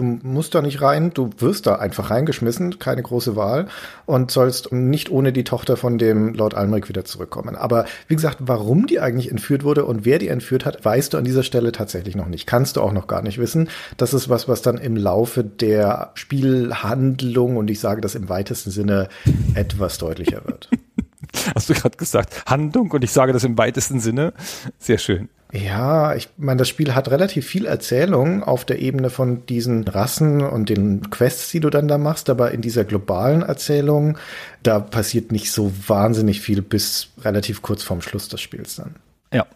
Du 0.00 0.18
musst 0.22 0.54
da 0.54 0.62
nicht 0.62 0.80
rein, 0.80 1.12
du 1.12 1.28
wirst 1.40 1.66
da 1.66 1.74
einfach 1.74 2.08
reingeschmissen, 2.08 2.78
keine 2.78 3.02
große 3.02 3.36
Wahl 3.36 3.66
und 4.06 4.30
sollst 4.30 4.72
nicht 4.72 5.10
ohne 5.10 5.30
die 5.30 5.44
Tochter 5.44 5.76
von 5.76 5.98
dem 5.98 6.32
Lord 6.32 6.54
Almeric 6.54 6.88
wieder 6.88 7.04
zurückkommen. 7.04 7.54
Aber 7.54 7.84
wie 8.08 8.14
gesagt, 8.14 8.38
warum 8.40 8.86
die 8.86 8.98
eigentlich 8.98 9.30
entführt 9.30 9.62
wurde 9.62 9.84
und 9.84 10.06
wer 10.06 10.18
die 10.18 10.28
entführt 10.28 10.64
hat, 10.64 10.82
weißt 10.82 11.12
du 11.12 11.18
an 11.18 11.24
dieser 11.24 11.42
Stelle 11.42 11.70
tatsächlich 11.70 12.16
noch 12.16 12.28
nicht. 12.28 12.46
Kannst 12.46 12.78
du 12.78 12.80
auch 12.80 12.92
noch 12.92 13.08
gar 13.08 13.20
nicht 13.20 13.36
wissen. 13.36 13.68
Das 13.98 14.14
ist 14.14 14.30
was, 14.30 14.48
was 14.48 14.62
dann 14.62 14.78
im 14.78 14.96
Laufe 14.96 15.44
der 15.44 16.12
Spielhandlung 16.14 17.58
und 17.58 17.68
ich 17.68 17.78
sage 17.78 18.00
das 18.00 18.14
im 18.14 18.30
weitesten 18.30 18.70
Sinne 18.70 19.10
etwas 19.52 19.98
deutlicher 19.98 20.46
wird. 20.46 20.70
Hast 21.54 21.68
du 21.68 21.74
gerade 21.74 21.98
gesagt, 21.98 22.44
Handlung 22.46 22.90
und 22.92 23.04
ich 23.04 23.12
sage 23.12 23.34
das 23.34 23.44
im 23.44 23.58
weitesten 23.58 24.00
Sinne. 24.00 24.32
Sehr 24.78 24.96
schön. 24.96 25.28
Ja, 25.52 26.14
ich 26.14 26.28
meine, 26.36 26.58
das 26.58 26.68
Spiel 26.68 26.94
hat 26.94 27.10
relativ 27.10 27.46
viel 27.46 27.66
Erzählung 27.66 28.42
auf 28.44 28.64
der 28.64 28.78
Ebene 28.78 29.10
von 29.10 29.44
diesen 29.46 29.86
Rassen 29.88 30.42
und 30.42 30.68
den 30.68 31.10
Quests, 31.10 31.50
die 31.50 31.60
du 31.60 31.70
dann 31.70 31.88
da 31.88 31.98
machst, 31.98 32.30
aber 32.30 32.52
in 32.52 32.60
dieser 32.60 32.84
globalen 32.84 33.42
Erzählung, 33.42 34.16
da 34.62 34.78
passiert 34.78 35.32
nicht 35.32 35.50
so 35.50 35.72
wahnsinnig 35.86 36.40
viel 36.40 36.62
bis 36.62 37.08
relativ 37.22 37.62
kurz 37.62 37.82
vorm 37.82 38.00
Schluss 38.00 38.28
des 38.28 38.40
Spiels 38.40 38.76
dann. 38.76 38.96
Ja. 39.32 39.46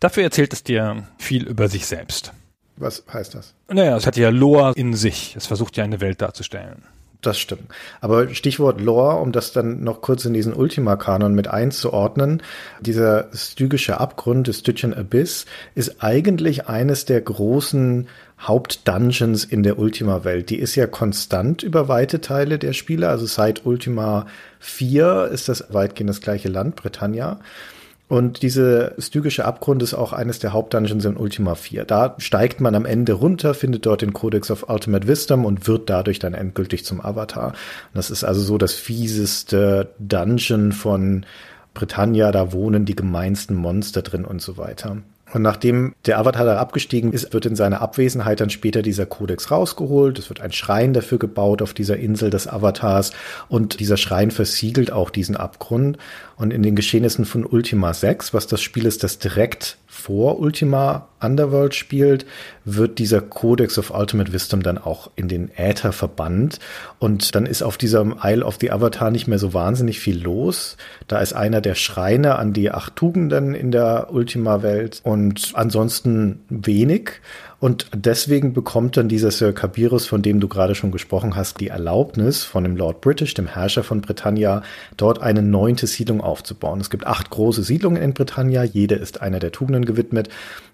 Dafür 0.00 0.24
erzählt 0.24 0.52
es 0.52 0.64
dir 0.64 1.04
viel 1.18 1.46
über 1.46 1.68
sich 1.68 1.86
selbst. 1.86 2.32
Was 2.76 3.04
heißt 3.12 3.34
das? 3.34 3.54
Naja, 3.68 3.96
es 3.96 4.06
hat 4.06 4.16
ja 4.16 4.30
Lore 4.30 4.72
in 4.76 4.94
sich. 4.94 5.34
Es 5.36 5.46
versucht 5.46 5.76
ja 5.76 5.84
eine 5.84 6.00
Welt 6.00 6.20
darzustellen. 6.22 6.82
Das 7.20 7.38
stimmt. 7.40 7.68
Aber 8.00 8.32
Stichwort 8.32 8.80
Lore, 8.80 9.16
um 9.20 9.32
das 9.32 9.52
dann 9.52 9.82
noch 9.82 10.02
kurz 10.02 10.24
in 10.24 10.34
diesen 10.34 10.54
Ultima-Kanon 10.54 11.34
mit 11.34 11.48
einzuordnen. 11.48 12.42
Dieser 12.80 13.28
stygische 13.34 13.98
Abgrund 13.98 14.46
des 14.46 14.60
Stygian 14.60 14.94
Abyss 14.94 15.44
ist 15.74 15.96
eigentlich 16.00 16.68
eines 16.68 17.06
der 17.06 17.20
großen 17.20 18.06
Hauptdungeons 18.40 19.42
in 19.42 19.64
der 19.64 19.80
Ultima-Welt. 19.80 20.48
Die 20.50 20.60
ist 20.60 20.76
ja 20.76 20.86
konstant 20.86 21.64
über 21.64 21.88
weite 21.88 22.20
Teile 22.20 22.56
der 22.56 22.72
Spiele. 22.72 23.08
Also 23.08 23.26
seit 23.26 23.66
Ultima 23.66 24.26
4 24.60 25.28
ist 25.32 25.48
das 25.48 25.72
weitgehend 25.72 26.10
das 26.10 26.20
gleiche 26.20 26.48
Land, 26.48 26.76
Britannia. 26.76 27.40
Und 28.08 28.42
diese 28.42 28.94
stygische 28.98 29.44
Abgrund 29.44 29.82
ist 29.82 29.92
auch 29.92 30.14
eines 30.14 30.38
der 30.38 30.54
Hauptdungeons 30.54 31.04
in 31.04 31.18
Ultima 31.18 31.54
4. 31.54 31.84
Da 31.84 32.14
steigt 32.16 32.58
man 32.58 32.74
am 32.74 32.86
Ende 32.86 33.12
runter, 33.12 33.52
findet 33.52 33.84
dort 33.84 34.00
den 34.00 34.14
Codex 34.14 34.50
of 34.50 34.70
Ultimate 34.70 35.06
Wisdom 35.06 35.44
und 35.44 35.68
wird 35.68 35.90
dadurch 35.90 36.18
dann 36.18 36.32
endgültig 36.32 36.86
zum 36.86 37.02
Avatar. 37.02 37.52
Das 37.92 38.10
ist 38.10 38.24
also 38.24 38.40
so 38.40 38.56
das 38.56 38.72
fieseste 38.72 39.90
Dungeon 39.98 40.72
von 40.72 41.26
Britannia. 41.74 42.32
Da 42.32 42.52
wohnen 42.52 42.86
die 42.86 42.96
gemeinsten 42.96 43.54
Monster 43.54 44.00
drin 44.00 44.24
und 44.24 44.40
so 44.40 44.56
weiter. 44.56 44.96
Und 45.32 45.42
nachdem 45.42 45.94
der 46.06 46.18
Avatar 46.18 46.46
da 46.46 46.56
abgestiegen 46.58 47.12
ist, 47.12 47.32
wird 47.32 47.46
in 47.46 47.56
seiner 47.56 47.80
Abwesenheit 47.80 48.40
dann 48.40 48.50
später 48.50 48.82
dieser 48.82 49.06
Kodex 49.06 49.50
rausgeholt. 49.50 50.18
Es 50.18 50.28
wird 50.28 50.40
ein 50.40 50.52
Schrein 50.52 50.92
dafür 50.92 51.18
gebaut 51.18 51.62
auf 51.62 51.74
dieser 51.74 51.98
Insel 51.98 52.30
des 52.30 52.46
Avatars 52.46 53.12
und 53.48 53.80
dieser 53.80 53.96
Schrein 53.96 54.30
versiegelt 54.30 54.90
auch 54.90 55.10
diesen 55.10 55.36
Abgrund. 55.36 55.98
Und 56.36 56.52
in 56.52 56.62
den 56.62 56.76
Geschehnissen 56.76 57.24
von 57.24 57.44
Ultima 57.44 57.92
6, 57.92 58.32
was 58.32 58.46
das 58.46 58.62
Spiel 58.62 58.86
ist, 58.86 59.02
das 59.02 59.18
direkt 59.18 59.76
vor 59.88 60.38
Ultima 60.38 61.08
Underworld 61.20 61.74
spielt, 61.74 62.24
wird 62.64 63.00
dieser 63.00 63.20
Codex 63.20 63.78
of 63.78 63.90
Ultimate 63.90 64.32
Wisdom 64.32 64.62
dann 64.62 64.78
auch 64.78 65.10
in 65.16 65.26
den 65.26 65.50
Äther 65.56 65.92
verbannt. 65.92 66.60
Und 67.00 67.34
dann 67.34 67.46
ist 67.46 67.62
auf 67.62 67.76
diesem 67.76 68.14
Isle 68.22 68.44
of 68.44 68.58
the 68.60 68.70
Avatar 68.70 69.10
nicht 69.10 69.26
mehr 69.26 69.40
so 69.40 69.54
wahnsinnig 69.54 69.98
viel 69.98 70.22
los. 70.22 70.76
Da 71.08 71.18
ist 71.18 71.32
einer 71.32 71.60
der 71.60 71.74
Schreine 71.74 72.38
an 72.38 72.52
die 72.52 72.70
acht 72.70 72.94
Tugenden 72.94 73.54
in 73.54 73.72
der 73.72 74.12
Ultima-Welt 74.12 75.00
ansonsten 75.54 76.40
wenig. 76.48 77.20
Und 77.60 77.90
deswegen 77.92 78.52
bekommt 78.52 78.96
dann 78.96 79.08
dieser 79.08 79.32
Sir 79.32 79.52
Kabirus, 79.52 80.06
von 80.06 80.22
dem 80.22 80.38
du 80.38 80.46
gerade 80.46 80.76
schon 80.76 80.92
gesprochen 80.92 81.34
hast, 81.34 81.58
die 81.58 81.68
Erlaubnis 81.68 82.44
von 82.44 82.62
dem 82.62 82.76
Lord 82.76 83.00
British, 83.00 83.34
dem 83.34 83.48
Herrscher 83.48 83.82
von 83.82 84.00
Britannia, 84.00 84.62
dort 84.96 85.20
eine 85.20 85.42
neunte 85.42 85.88
Siedlung 85.88 86.20
aufzubauen. 86.20 86.80
Es 86.80 86.88
gibt 86.88 87.06
acht 87.06 87.30
große 87.30 87.64
Siedlungen 87.64 88.00
in 88.00 88.14
Britannia, 88.14 88.62
jede 88.62 88.94
ist 88.94 89.20
einer 89.20 89.40
der 89.40 89.50
Tugenden 89.50 89.84
gewidmet. 89.84 90.28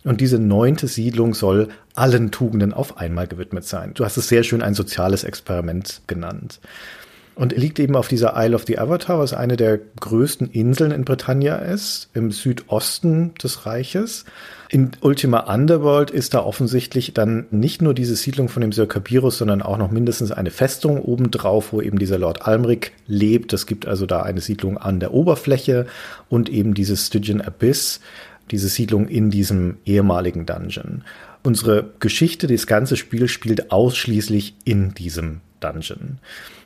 Und 0.05 0.21
diese 0.21 0.39
neunte 0.39 0.87
Siedlung 0.87 1.33
soll 1.33 1.69
allen 1.95 2.31
Tugenden 2.31 2.75
auf 2.75 2.99
einmal 2.99 3.29
gewidmet 3.29 3.65
sein. 3.65 3.93
Du 3.95 4.05
hast 4.05 4.19
es 4.19 4.29
sehr 4.29 4.43
schön 4.43 4.63
ein 4.63 4.75
soziales 4.75 5.25
Experiment 5.25 6.03
genannt. 6.07 6.61
Und 7.37 7.53
er 7.53 7.59
liegt 7.59 7.81
eben 7.81 7.97
auf 7.97 8.07
dieser 8.07 8.35
Isle 8.37 8.55
of 8.55 8.65
the 8.67 8.79
Avatar, 8.79 9.19
was 9.19 9.35
eine 9.35 9.57
der 9.57 9.81
größten 10.01 10.51
Inseln 10.51 10.93
in 10.93 11.05
Britannia 11.05 11.57
ist, 11.57 12.09
im 12.15 12.31
Südosten 12.31 13.35
des 13.43 13.67
Reiches. 13.67 14.25
In 14.69 14.93
Ultima 15.01 15.41
Underworld 15.53 16.13
ist 16.13 16.35
da 16.35 16.45
offensichtlich 16.45 17.13
dann 17.13 17.47
nicht 17.51 17.83
nur 17.83 17.93
diese 17.93 18.15
Siedlung 18.15 18.49
von 18.49 18.61
dem 18.61 18.73
Sir 18.73 18.87
Kabirus, 18.87 19.39
sondern 19.39 19.63
auch 19.63 19.79
noch 19.79 19.91
mindestens 19.91 20.31
eine 20.31 20.51
Festung 20.51 21.01
obendrauf, 21.01 21.73
wo 21.73 21.81
eben 21.81 21.99
dieser 21.99 22.19
Lord 22.19 22.47
Almric 22.47 22.93
lebt. 23.09 23.53
Es 23.53 23.67
gibt 23.67 23.87
also 23.87 24.07
da 24.07 24.23
eine 24.23 24.41
Siedlung 24.41 24.79
an 24.79 25.01
der 25.01 25.13
Oberfläche 25.13 25.87
und 26.29 26.49
eben 26.49 26.75
dieses 26.75 27.09
Stygian 27.09 27.41
Abyss, 27.41 28.01
diese 28.53 28.69
Siedlung 28.69 29.09
in 29.09 29.31
diesem 29.31 29.79
ehemaligen 29.85 30.47
Dungeon. 30.47 31.03
Unsere 31.43 31.91
Geschichte, 31.99 32.47
das 32.47 32.67
ganze 32.67 32.97
Spiel 32.97 33.29
spielt 33.29 33.73
ausschließlich 33.73 34.55
in 34.65 34.95
diesem 34.95 35.41
Dungeon. 35.61 36.19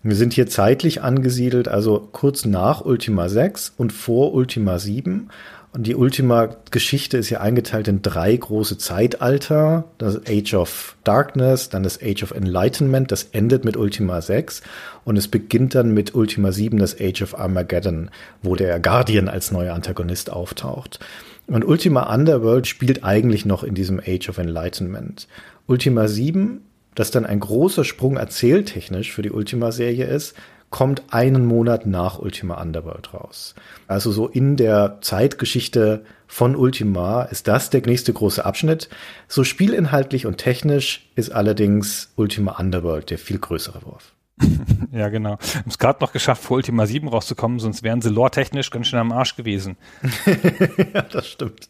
Wir 0.09 0.17
sind 0.17 0.33
hier 0.33 0.47
zeitlich 0.47 1.03
angesiedelt, 1.03 1.69
also 1.69 2.09
kurz 2.12 2.47
nach 2.47 2.83
Ultima 2.83 3.29
6 3.29 3.75
und 3.77 3.93
vor 3.93 4.33
Ultima 4.33 4.79
7. 4.79 5.29
Und 5.75 5.87
die 5.87 5.97
Ultima-Geschichte 5.97 7.19
ist 7.19 7.29
ja 7.29 7.41
eingeteilt 7.41 7.88
in 7.88 8.00
drei 8.00 8.35
große 8.35 8.79
Zeitalter. 8.79 9.85
Das 9.99 10.23
Age 10.27 10.55
of 10.55 10.97
Darkness, 11.05 11.69
dann 11.69 11.83
das 11.83 12.03
Age 12.03 12.23
of 12.23 12.31
Enlightenment, 12.31 13.12
das 13.12 13.25
endet 13.33 13.67
mit 13.67 13.77
Ultima 13.77 14.23
6. 14.23 14.62
Und 15.05 15.19
es 15.19 15.29
beginnt 15.29 15.75
dann 15.75 15.93
mit 15.93 16.15
Ultima 16.15 16.53
7, 16.53 16.79
das 16.79 16.99
Age 16.99 17.21
of 17.21 17.38
Armageddon, 17.38 18.09
wo 18.43 18.57
der 18.57 18.81
Guardian 18.81 19.29
als 19.29 19.50
neuer 19.50 19.75
Antagonist 19.75 20.33
auftaucht. 20.33 21.00
Und 21.49 21.67
Ultima 21.67 22.15
Underworld 22.15 22.67
spielt 22.67 23.05
eigentlich 23.05 23.45
noch 23.45 23.62
in 23.62 23.75
diesem 23.75 24.00
Age 24.00 24.31
of 24.31 24.38
Enlightenment. 24.38 25.29
Ultima 25.67 26.09
7 26.09 26.62
das 26.99 27.12
dann 27.12 27.25
ein 27.25 27.38
großer 27.38 27.85
Sprung 27.85 28.17
erzähltechnisch 28.17 29.12
für 29.12 29.23
die 29.23 29.31
Ultima-Serie 29.31 30.05
ist, 30.05 30.35
kommt 30.71 31.02
einen 31.11 31.47
Monat 31.47 31.87
nach 31.87 32.19
Ultima 32.19 32.61
Underworld 32.61 33.14
raus. 33.14 33.55
Also 33.87 34.11
so 34.11 34.26
in 34.26 34.57
der 34.57 34.99
Zeitgeschichte 35.00 36.05
von 36.26 36.57
Ultima 36.57 37.23
ist 37.23 37.47
das 37.47 37.71
der 37.71 37.83
nächste 37.83 38.12
große 38.12 38.45
Abschnitt. 38.45 38.88
So 39.28 39.45
spielinhaltlich 39.45 40.26
und 40.26 40.38
technisch 40.38 41.09
ist 41.14 41.31
allerdings 41.31 42.12
Ultima 42.17 42.59
Underworld 42.59 43.11
der 43.11 43.19
viel 43.19 43.38
größere 43.38 43.83
Wurf. 43.85 44.12
ja, 44.93 45.09
genau. 45.09 45.38
Haben 45.38 45.69
es 45.69 45.78
gerade 45.78 46.00
noch 46.00 46.12
geschafft, 46.12 46.43
vor 46.43 46.57
Ultima 46.57 46.87
7 46.87 47.07
rauszukommen, 47.09 47.61
sonst 47.61 47.83
wären 47.85 48.02
sie 48.02 48.11
lore-technisch 48.11 48.71
ganz 48.71 48.88
schön 48.88 48.99
am 48.99 49.12
Arsch 49.12 49.37
gewesen. 49.37 49.76
ja, 50.95 51.02
das 51.02 51.28
stimmt. 51.28 51.69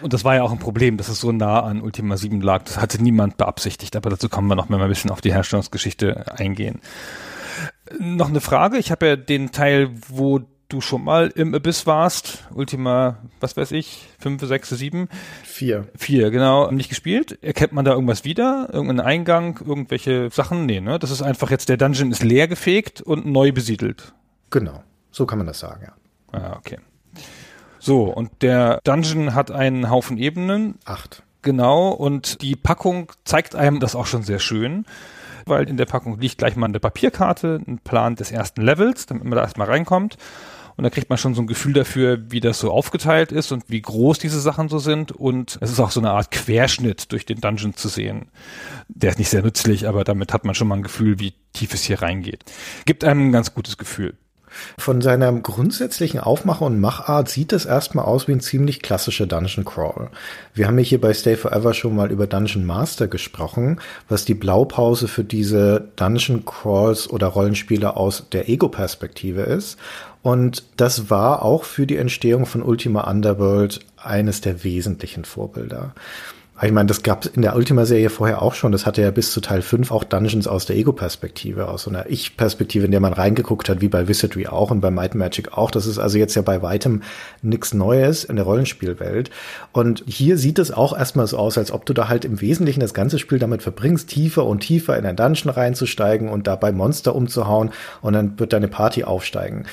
Und 0.00 0.12
das 0.12 0.24
war 0.24 0.34
ja 0.34 0.42
auch 0.42 0.52
ein 0.52 0.58
Problem, 0.58 0.96
dass 0.96 1.08
es 1.08 1.20
so 1.20 1.32
nah 1.32 1.60
an 1.60 1.80
Ultima 1.80 2.16
7 2.16 2.40
lag. 2.40 2.64
Das 2.64 2.80
hatte 2.80 3.02
niemand 3.02 3.36
beabsichtigt, 3.36 3.96
aber 3.96 4.10
dazu 4.10 4.28
kommen 4.28 4.48
wir 4.48 4.56
noch, 4.56 4.70
wenn 4.70 4.78
wir 4.78 4.84
ein 4.84 4.88
bisschen 4.88 5.10
auf 5.10 5.20
die 5.20 5.32
Herstellungsgeschichte 5.32 6.38
eingehen. 6.38 6.80
Noch 7.98 8.28
eine 8.28 8.40
Frage. 8.40 8.78
Ich 8.78 8.90
habe 8.90 9.06
ja 9.06 9.16
den 9.16 9.52
Teil, 9.52 9.90
wo 10.08 10.40
du 10.68 10.80
schon 10.80 11.04
mal 11.04 11.28
im 11.28 11.54
Abyss 11.54 11.86
warst, 11.86 12.44
Ultima, 12.52 13.18
was 13.40 13.56
weiß 13.56 13.72
ich, 13.72 14.08
5, 14.18 14.42
6, 14.44 14.70
7? 14.70 15.08
4. 15.44 15.88
4, 15.96 16.30
genau, 16.30 16.70
nicht 16.70 16.88
gespielt. 16.88 17.38
Erkennt 17.42 17.72
man 17.72 17.84
da 17.84 17.92
irgendwas 17.92 18.24
wieder? 18.24 18.68
Irgendeinen 18.72 19.00
Eingang, 19.00 19.60
irgendwelche 19.64 20.30
Sachen? 20.30 20.66
Nee, 20.66 20.80
ne? 20.80 20.98
Das 20.98 21.10
ist 21.10 21.22
einfach 21.22 21.50
jetzt, 21.50 21.68
der 21.68 21.76
Dungeon 21.76 22.10
ist 22.10 22.22
leer 22.22 22.48
gefegt 22.48 23.00
und 23.02 23.26
neu 23.26 23.52
besiedelt. 23.52 24.14
Genau, 24.50 24.82
so 25.10 25.26
kann 25.26 25.38
man 25.38 25.46
das 25.46 25.58
sagen, 25.60 25.86
ja. 25.86 25.92
Ah, 26.32 26.56
okay. 26.56 26.78
So, 27.84 28.04
und 28.04 28.30
der 28.40 28.80
Dungeon 28.84 29.34
hat 29.34 29.50
einen 29.50 29.90
Haufen 29.90 30.16
Ebenen. 30.16 30.76
Acht. 30.86 31.22
Genau, 31.42 31.90
und 31.90 32.40
die 32.40 32.56
Packung 32.56 33.12
zeigt 33.24 33.54
einem 33.54 33.78
das 33.78 33.94
auch 33.94 34.06
schon 34.06 34.22
sehr 34.22 34.38
schön, 34.38 34.86
weil 35.44 35.68
in 35.68 35.76
der 35.76 35.84
Packung 35.84 36.18
liegt 36.18 36.38
gleich 36.38 36.56
mal 36.56 36.64
eine 36.64 36.80
Papierkarte, 36.80 37.60
ein 37.66 37.80
Plan 37.80 38.16
des 38.16 38.32
ersten 38.32 38.62
Levels, 38.62 39.04
damit 39.04 39.24
man 39.24 39.36
da 39.36 39.42
erstmal 39.42 39.66
reinkommt. 39.66 40.16
Und 40.76 40.84
da 40.84 40.88
kriegt 40.88 41.10
man 41.10 41.18
schon 41.18 41.34
so 41.34 41.42
ein 41.42 41.46
Gefühl 41.46 41.74
dafür, 41.74 42.30
wie 42.30 42.40
das 42.40 42.58
so 42.58 42.70
aufgeteilt 42.70 43.32
ist 43.32 43.52
und 43.52 43.64
wie 43.68 43.82
groß 43.82 44.18
diese 44.18 44.40
Sachen 44.40 44.70
so 44.70 44.78
sind. 44.78 45.12
Und 45.12 45.58
es 45.60 45.70
ist 45.70 45.78
auch 45.78 45.90
so 45.90 46.00
eine 46.00 46.12
Art 46.12 46.30
Querschnitt 46.30 47.12
durch 47.12 47.26
den 47.26 47.42
Dungeon 47.42 47.76
zu 47.76 47.88
sehen. 47.88 48.30
Der 48.88 49.10
ist 49.10 49.18
nicht 49.18 49.28
sehr 49.28 49.42
nützlich, 49.42 49.86
aber 49.86 50.04
damit 50.04 50.32
hat 50.32 50.46
man 50.46 50.54
schon 50.54 50.68
mal 50.68 50.76
ein 50.76 50.82
Gefühl, 50.82 51.20
wie 51.20 51.34
tief 51.52 51.74
es 51.74 51.82
hier 51.82 52.00
reingeht. 52.00 52.44
Gibt 52.86 53.04
einem 53.04 53.28
ein 53.28 53.32
ganz 53.32 53.52
gutes 53.52 53.76
Gefühl. 53.76 54.16
Von 54.78 55.00
seiner 55.00 55.32
grundsätzlichen 55.32 56.20
Aufmache 56.20 56.64
und 56.64 56.80
Machart 56.80 57.28
sieht 57.28 57.52
es 57.52 57.64
erstmal 57.64 58.04
aus 58.04 58.28
wie 58.28 58.32
ein 58.32 58.40
ziemlich 58.40 58.82
klassischer 58.82 59.26
Dungeon 59.26 59.64
Crawl. 59.64 60.10
Wir 60.54 60.66
haben 60.66 60.78
ja 60.78 60.84
hier 60.84 61.00
bei 61.00 61.14
Stay 61.14 61.36
Forever 61.36 61.74
schon 61.74 61.96
mal 61.96 62.10
über 62.10 62.26
Dungeon 62.26 62.64
Master 62.64 63.08
gesprochen, 63.08 63.80
was 64.08 64.24
die 64.24 64.34
Blaupause 64.34 65.08
für 65.08 65.24
diese 65.24 65.88
Dungeon 65.96 66.44
Crawls 66.44 67.08
oder 67.08 67.28
Rollenspiele 67.28 67.96
aus 67.96 68.24
der 68.32 68.48
Ego-Perspektive 68.48 69.42
ist. 69.42 69.78
Und 70.22 70.64
das 70.76 71.10
war 71.10 71.42
auch 71.42 71.64
für 71.64 71.86
die 71.86 71.96
Entstehung 71.96 72.46
von 72.46 72.62
Ultima 72.62 73.10
Underworld 73.10 73.80
eines 73.96 74.40
der 74.40 74.64
wesentlichen 74.64 75.24
Vorbilder. 75.24 75.94
Ich 76.62 76.70
meine, 76.70 76.86
das 76.86 77.02
gab 77.02 77.24
es 77.24 77.32
in 77.32 77.42
der 77.42 77.56
Ultima-Serie 77.56 78.10
vorher 78.10 78.40
auch 78.40 78.54
schon. 78.54 78.70
Das 78.70 78.86
hatte 78.86 79.02
ja 79.02 79.10
bis 79.10 79.32
zu 79.32 79.40
Teil 79.40 79.60
5 79.60 79.90
auch 79.90 80.04
Dungeons 80.04 80.46
aus 80.46 80.66
der 80.66 80.76
Ego-Perspektive, 80.76 81.66
aus 81.66 81.82
so 81.82 81.90
einer 81.90 82.08
Ich-Perspektive, 82.08 82.84
in 82.84 82.92
der 82.92 83.00
man 83.00 83.12
reingeguckt 83.12 83.68
hat, 83.68 83.80
wie 83.80 83.88
bei 83.88 84.06
Wizardry 84.06 84.46
auch 84.46 84.70
und 84.70 84.80
bei 84.80 84.92
Might 84.92 85.16
Magic 85.16 85.58
auch. 85.58 85.72
Das 85.72 85.84
ist 85.86 85.98
also 85.98 86.16
jetzt 86.16 86.36
ja 86.36 86.42
bei 86.42 86.62
weitem 86.62 87.02
nichts 87.42 87.74
Neues 87.74 88.22
in 88.22 88.36
der 88.36 88.44
Rollenspielwelt. 88.44 89.30
Und 89.72 90.04
hier 90.06 90.38
sieht 90.38 90.60
es 90.60 90.70
auch 90.70 90.96
erstmal 90.96 91.26
so 91.26 91.38
aus, 91.38 91.58
als 91.58 91.72
ob 91.72 91.86
du 91.86 91.92
da 91.92 92.08
halt 92.08 92.24
im 92.24 92.40
Wesentlichen 92.40 92.80
das 92.80 92.94
ganze 92.94 93.18
Spiel 93.18 93.40
damit 93.40 93.62
verbringst, 93.62 94.08
tiefer 94.08 94.46
und 94.46 94.60
tiefer 94.60 94.96
in 94.96 95.06
ein 95.06 95.16
Dungeon 95.16 95.50
reinzusteigen 95.50 96.28
und 96.28 96.46
dabei 96.46 96.70
Monster 96.70 97.16
umzuhauen 97.16 97.70
und 98.00 98.12
dann 98.12 98.38
wird 98.38 98.52
deine 98.52 98.68
Party 98.68 99.02
aufsteigen. 99.02 99.64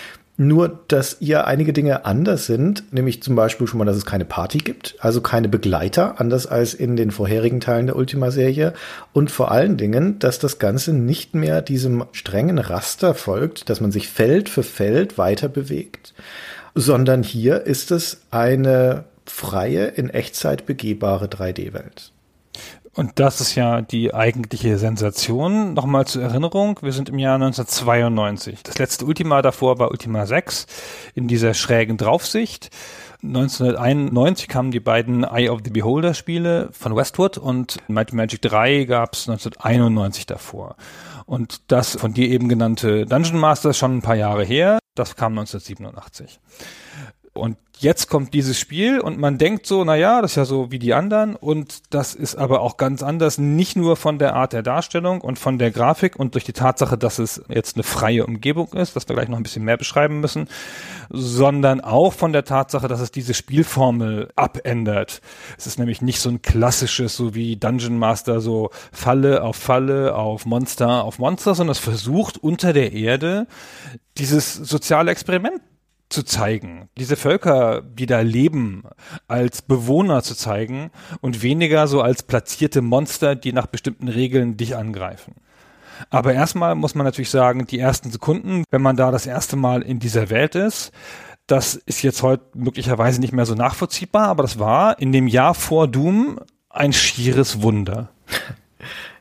Nur, 0.43 0.79
dass 0.87 1.17
hier 1.19 1.45
einige 1.45 1.71
Dinge 1.71 2.03
anders 2.03 2.47
sind, 2.47 2.91
nämlich 2.91 3.21
zum 3.21 3.35
Beispiel 3.35 3.67
schon 3.67 3.77
mal, 3.77 3.85
dass 3.85 3.95
es 3.95 4.07
keine 4.07 4.25
Party 4.25 4.57
gibt, 4.57 4.95
also 4.97 5.21
keine 5.21 5.47
Begleiter, 5.47 6.19
anders 6.19 6.47
als 6.47 6.73
in 6.73 6.95
den 6.95 7.11
vorherigen 7.11 7.59
Teilen 7.59 7.85
der 7.85 7.95
Ultima-Serie. 7.95 8.73
Und 9.13 9.29
vor 9.29 9.51
allen 9.51 9.77
Dingen, 9.77 10.17
dass 10.17 10.39
das 10.39 10.57
Ganze 10.57 10.93
nicht 10.93 11.35
mehr 11.35 11.61
diesem 11.61 12.05
strengen 12.11 12.57
Raster 12.57 13.13
folgt, 13.13 13.69
dass 13.69 13.81
man 13.81 13.91
sich 13.91 14.09
Feld 14.09 14.49
für 14.49 14.63
Feld 14.63 15.19
weiter 15.19 15.47
bewegt, 15.47 16.15
sondern 16.73 17.21
hier 17.21 17.67
ist 17.67 17.91
es 17.91 18.21
eine 18.31 19.03
freie, 19.27 19.89
in 19.89 20.09
Echtzeit 20.09 20.65
begehbare 20.65 21.27
3D-Welt. 21.27 22.13
Und 22.93 23.19
das 23.19 23.39
ist 23.39 23.55
ja 23.55 23.81
die 23.81 24.13
eigentliche 24.13 24.77
Sensation. 24.77 25.73
Nochmal 25.73 26.05
zur 26.07 26.23
Erinnerung, 26.23 26.77
wir 26.81 26.91
sind 26.91 27.07
im 27.07 27.19
Jahr 27.19 27.35
1992. 27.35 28.63
Das 28.63 28.77
letzte 28.77 29.05
Ultima 29.05 29.41
davor 29.41 29.79
war 29.79 29.91
Ultima 29.91 30.25
6 30.25 30.65
in 31.15 31.29
dieser 31.29 31.53
schrägen 31.53 31.95
Draufsicht. 31.95 32.69
1991 33.23 34.49
kamen 34.49 34.71
die 34.71 34.79
beiden 34.81 35.23
Eye 35.23 35.49
of 35.49 35.61
the 35.63 35.69
Beholder 35.69 36.13
Spiele 36.13 36.69
von 36.73 36.95
Westwood 36.95 37.37
und 37.37 37.77
Might 37.87 38.11
Magic 38.11 38.41
3 38.41 38.83
gab 38.85 39.13
es 39.13 39.29
1991 39.29 40.25
davor. 40.25 40.75
Und 41.25 41.71
das 41.71 41.95
von 41.95 42.13
dir 42.13 42.27
eben 42.27 42.49
genannte 42.49 43.05
Dungeon 43.05 43.39
Master 43.39 43.69
ist 43.69 43.77
schon 43.77 43.97
ein 43.97 44.01
paar 44.01 44.15
Jahre 44.15 44.43
her. 44.43 44.79
Das 44.95 45.15
kam 45.15 45.37
1987. 45.37 46.39
Und 47.33 47.57
jetzt 47.79 48.09
kommt 48.09 48.33
dieses 48.33 48.59
Spiel 48.59 48.99
und 48.99 49.17
man 49.17 49.37
denkt 49.37 49.65
so, 49.65 49.83
na 49.85 49.95
ja, 49.95 50.21
das 50.21 50.31
ist 50.31 50.35
ja 50.35 50.45
so 50.45 50.69
wie 50.69 50.79
die 50.79 50.93
anderen 50.93 51.35
und 51.35 51.81
das 51.89 52.13
ist 52.13 52.35
aber 52.35 52.59
auch 52.59 52.75
ganz 52.75 53.01
anders, 53.01 53.37
nicht 53.37 53.77
nur 53.77 53.95
von 53.95 54.19
der 54.19 54.35
Art 54.35 54.51
der 54.51 54.63
Darstellung 54.63 55.21
und 55.21 55.39
von 55.39 55.57
der 55.57 55.71
Grafik 55.71 56.17
und 56.17 56.35
durch 56.35 56.43
die 56.43 56.53
Tatsache, 56.53 56.97
dass 56.97 57.19
es 57.19 57.41
jetzt 57.47 57.77
eine 57.77 57.83
freie 57.83 58.25
Umgebung 58.25 58.73
ist, 58.73 58.97
dass 58.97 59.07
wir 59.07 59.15
gleich 59.15 59.29
noch 59.29 59.37
ein 59.37 59.43
bisschen 59.43 59.63
mehr 59.63 59.77
beschreiben 59.77 60.19
müssen, 60.19 60.49
sondern 61.09 61.79
auch 61.79 62.11
von 62.11 62.33
der 62.33 62.43
Tatsache, 62.43 62.89
dass 62.89 62.99
es 62.99 63.11
diese 63.11 63.33
Spielformel 63.33 64.29
abändert. 64.35 65.21
Es 65.57 65.67
ist 65.67 65.79
nämlich 65.79 66.01
nicht 66.01 66.19
so 66.19 66.29
ein 66.29 66.41
klassisches, 66.41 67.15
so 67.15 67.33
wie 67.33 67.55
Dungeon 67.55 67.97
Master, 67.97 68.41
so 68.41 68.71
Falle 68.91 69.41
auf 69.41 69.55
Falle, 69.55 70.15
auf 70.15 70.45
Monster 70.45 71.05
auf 71.05 71.17
Monster, 71.17 71.55
sondern 71.55 71.71
es 71.71 71.79
versucht 71.79 72.37
unter 72.37 72.73
der 72.73 72.91
Erde 72.91 73.47
dieses 74.17 74.53
soziale 74.53 75.11
Experiment 75.11 75.61
zu 76.11 76.23
zeigen, 76.23 76.89
diese 76.97 77.15
Völker, 77.15 77.81
die 77.81 78.05
da 78.05 78.21
leben, 78.21 78.83
als 79.27 79.61
Bewohner 79.61 80.23
zu 80.23 80.35
zeigen 80.35 80.91
und 81.21 81.41
weniger 81.41 81.87
so 81.87 82.01
als 82.01 82.23
platzierte 82.23 82.81
Monster, 82.81 83.35
die 83.35 83.53
nach 83.53 83.67
bestimmten 83.67 84.07
Regeln 84.07 84.57
dich 84.57 84.75
angreifen. 84.75 85.35
Aber 86.09 86.33
erstmal 86.33 86.75
muss 86.75 86.95
man 86.95 87.05
natürlich 87.05 87.29
sagen, 87.29 87.67
die 87.67 87.79
ersten 87.79 88.11
Sekunden, 88.11 88.63
wenn 88.71 88.81
man 88.81 88.95
da 88.95 89.11
das 89.11 89.25
erste 89.25 89.55
Mal 89.55 89.81
in 89.81 89.99
dieser 89.99 90.29
Welt 90.29 90.55
ist, 90.55 90.91
das 91.47 91.75
ist 91.75 92.01
jetzt 92.01 92.23
heute 92.23 92.45
möglicherweise 92.53 93.19
nicht 93.19 93.33
mehr 93.33 93.45
so 93.45 93.55
nachvollziehbar, 93.55 94.27
aber 94.27 94.43
das 94.43 94.57
war 94.59 94.99
in 94.99 95.11
dem 95.11 95.27
Jahr 95.27 95.53
vor 95.53 95.87
Doom 95.87 96.39
ein 96.69 96.93
schieres 96.93 97.61
Wunder. 97.61 98.09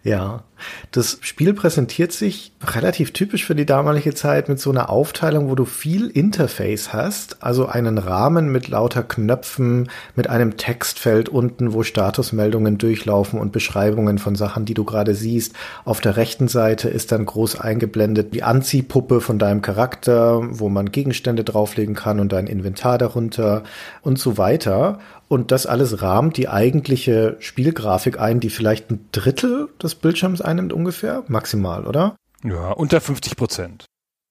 Ja, 0.03 0.45
das 0.91 1.19
Spiel 1.21 1.55
präsentiert 1.55 2.13
sich 2.13 2.53
relativ 2.63 3.13
typisch 3.13 3.45
für 3.45 3.55
die 3.55 3.67
damalige 3.67 4.15
Zeit 4.15 4.49
mit 4.49 4.61
so 4.61 4.71
einer 4.71 4.91
Aufteilung, 4.91 5.49
wo 5.49 5.55
du 5.55 5.65
viel 5.65 6.09
Interface 6.09 6.93
hast, 6.93 7.43
also 7.43 7.67
einen 7.67 7.99
Rahmen 7.99 8.53
mit 8.53 8.69
lauter 8.69 9.03
Knöpfen, 9.03 9.89
mit 10.15 10.29
einem 10.29 10.57
Textfeld 10.57 11.29
unten, 11.29 11.73
wo 11.73 11.83
Statusmeldungen 11.83 12.79
durchlaufen 12.79 13.41
und 13.41 13.53
Beschreibungen 13.53 14.19
von 14.19 14.35
Sachen, 14.35 14.65
die 14.65 14.75
du 14.75 14.85
gerade 14.85 15.15
siehst. 15.15 15.55
Auf 15.85 16.01
der 16.01 16.17
rechten 16.17 16.49
Seite 16.49 16.89
ist 16.89 17.13
dann 17.13 17.27
groß 17.27 17.61
eingeblendet 17.61 18.35
die 18.35 18.43
Anziehpuppe 18.43 19.21
von 19.21 19.39
deinem 19.39 19.63
Charakter, 19.63 20.41
wo 20.51 20.69
man 20.69 20.91
Gegenstände 20.93 21.45
drauflegen 21.45 21.95
kann 21.95 22.21
und 22.21 22.33
dein 22.33 22.47
Inventar 22.47 22.99
darunter 22.99 23.63
und 24.03 24.19
so 24.19 24.39
weiter. 24.39 24.99
Und 25.31 25.53
das 25.53 25.65
alles 25.65 26.03
rahmt 26.03 26.37
die 26.39 26.49
eigentliche 26.49 27.37
Spielgrafik 27.39 28.19
ein, 28.19 28.41
die 28.41 28.51
vielleicht 28.51 28.91
ein 28.91 29.07
Drittel 29.13 29.69
des 29.81 29.95
Bildschirms 29.95 30.41
einnimmt 30.51 30.73
ungefähr, 30.73 31.25
maximal, 31.29 31.87
oder? 31.87 32.17
Ja, 32.43 32.73
unter 32.73 33.01
50 33.01 33.37
Prozent. 33.37 33.87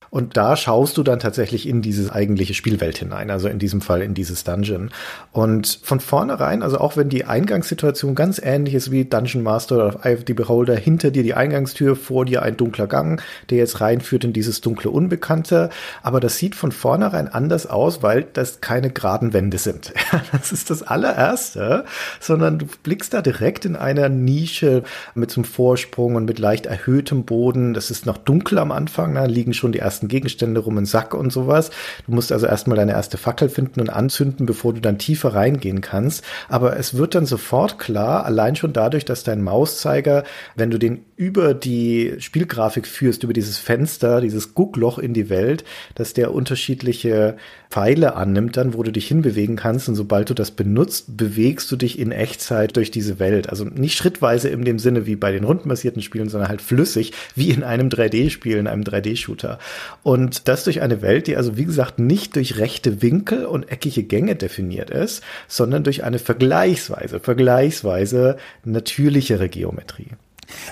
Und 0.09 0.37
da 0.37 0.55
schaust 0.55 0.97
du 0.97 1.03
dann 1.03 1.19
tatsächlich 1.19 1.67
in 1.67 1.81
diese 1.81 2.13
eigentliche 2.13 2.53
Spielwelt 2.53 2.97
hinein, 2.97 3.29
also 3.29 3.47
in 3.47 3.59
diesem 3.59 3.81
Fall 3.81 4.01
in 4.01 4.13
dieses 4.13 4.43
Dungeon. 4.43 4.91
Und 5.31 5.79
von 5.83 5.99
vornherein, 5.99 6.63
also 6.63 6.79
auch 6.79 6.97
wenn 6.97 7.09
die 7.09 7.25
Eingangssituation 7.25 8.15
ganz 8.15 8.39
ähnlich 8.43 8.73
ist 8.73 8.91
wie 8.91 9.05
Dungeon 9.05 9.43
Master 9.43 9.75
oder 9.75 9.99
Eye 10.03 10.15
of 10.15 10.23
the 10.25 10.33
Beholder, 10.33 10.75
hinter 10.75 11.11
dir 11.11 11.23
die 11.23 11.33
Eingangstür, 11.33 11.95
vor 11.95 12.25
dir 12.25 12.43
ein 12.43 12.57
dunkler 12.57 12.87
Gang, 12.87 13.21
der 13.49 13.59
jetzt 13.59 13.81
reinführt 13.81 14.23
in 14.23 14.33
dieses 14.33 14.61
dunkle 14.61 14.89
Unbekannte. 14.89 15.69
Aber 16.01 16.19
das 16.19 16.37
sieht 16.37 16.55
von 16.55 16.71
vornherein 16.71 17.27
anders 17.27 17.67
aus, 17.67 18.01
weil 18.01 18.25
das 18.33 18.61
keine 18.61 18.89
geraden 18.89 19.33
Wände 19.33 19.57
sind. 19.57 19.93
das 20.31 20.51
ist 20.51 20.69
das 20.69 20.83
allererste, 20.83 21.85
sondern 22.19 22.59
du 22.59 22.65
blickst 22.83 23.13
da 23.13 23.21
direkt 23.21 23.65
in 23.65 23.75
einer 23.75 24.09
Nische 24.09 24.83
mit 25.13 25.31
zum 25.31 25.43
Vorsprung 25.43 26.15
und 26.15 26.25
mit 26.25 26.39
leicht 26.39 26.65
erhöhtem 26.65 27.25
Boden. 27.25 27.73
Das 27.73 27.91
ist 27.91 28.05
noch 28.05 28.17
dunkel 28.17 28.57
am 28.57 28.71
Anfang, 28.71 29.15
da 29.15 29.25
liegen 29.25 29.53
schon 29.53 29.71
die 29.71 29.79
ersten 29.79 29.98
ersten 29.99 30.07
Gegenstände 30.07 30.61
rum, 30.61 30.77
einen 30.77 30.85
Sack 30.85 31.13
und 31.13 31.31
sowas. 31.31 31.71
Du 32.07 32.13
musst 32.13 32.31
also 32.31 32.45
erstmal 32.45 32.77
deine 32.77 32.93
erste 32.93 33.17
Fackel 33.17 33.49
finden 33.49 33.81
und 33.81 33.89
anzünden, 33.89 34.45
bevor 34.45 34.73
du 34.73 34.79
dann 34.79 34.97
tiefer 34.97 35.33
reingehen 35.33 35.81
kannst. 35.81 36.23
Aber 36.47 36.77
es 36.77 36.95
wird 36.95 37.15
dann 37.15 37.25
sofort 37.25 37.79
klar, 37.79 38.25
allein 38.25 38.55
schon 38.55 38.71
dadurch, 38.71 39.03
dass 39.03 39.23
dein 39.23 39.41
Mauszeiger, 39.41 40.23
wenn 40.55 40.71
du 40.71 40.77
den 40.77 41.05
über 41.17 41.53
die 41.53 42.15
Spielgrafik 42.19 42.87
führst, 42.87 43.23
über 43.23 43.33
dieses 43.33 43.57
Fenster, 43.57 44.21
dieses 44.21 44.53
Guckloch 44.53 44.99
in 44.99 45.13
die 45.13 45.29
Welt, 45.29 45.65
dass 45.95 46.13
der 46.13 46.33
unterschiedliche 46.33 47.35
Pfeile 47.69 48.15
annimmt 48.15 48.57
dann, 48.57 48.73
wo 48.73 48.81
du 48.81 48.91
dich 48.91 49.07
hinbewegen 49.07 49.55
kannst. 49.55 49.89
Und 49.89 49.95
sobald 49.95 50.29
du 50.29 50.33
das 50.33 50.51
benutzt, 50.51 51.17
bewegst 51.17 51.69
du 51.71 51.75
dich 51.75 51.99
in 51.99 52.11
Echtzeit 52.11 52.75
durch 52.77 52.89
diese 52.89 53.19
Welt. 53.19 53.49
Also 53.49 53.65
nicht 53.65 53.95
schrittweise 53.95 54.49
in 54.49 54.63
dem 54.63 54.79
Sinne 54.79 55.05
wie 55.05 55.15
bei 55.15 55.31
den 55.31 55.43
rundenbasierten 55.43 56.01
Spielen, 56.01 56.29
sondern 56.29 56.49
halt 56.49 56.61
flüssig, 56.61 57.11
wie 57.35 57.51
in 57.51 57.63
einem 57.63 57.89
3D-Spiel, 57.89 58.57
in 58.57 58.67
einem 58.67 58.83
3D-Shooter. 58.83 59.59
Und 60.03 60.47
das 60.47 60.63
durch 60.63 60.81
eine 60.81 61.01
Welt, 61.01 61.27
die 61.27 61.35
also 61.35 61.57
wie 61.57 61.65
gesagt 61.65 61.99
nicht 61.99 62.35
durch 62.35 62.57
rechte 62.57 63.01
Winkel 63.01 63.45
und 63.45 63.71
eckige 63.71 64.03
Gänge 64.03 64.35
definiert 64.35 64.89
ist, 64.89 65.23
sondern 65.47 65.83
durch 65.83 66.03
eine 66.03 66.19
vergleichsweise, 66.19 67.19
vergleichsweise 67.19 68.37
natürlichere 68.63 69.49
Geometrie. 69.49 70.09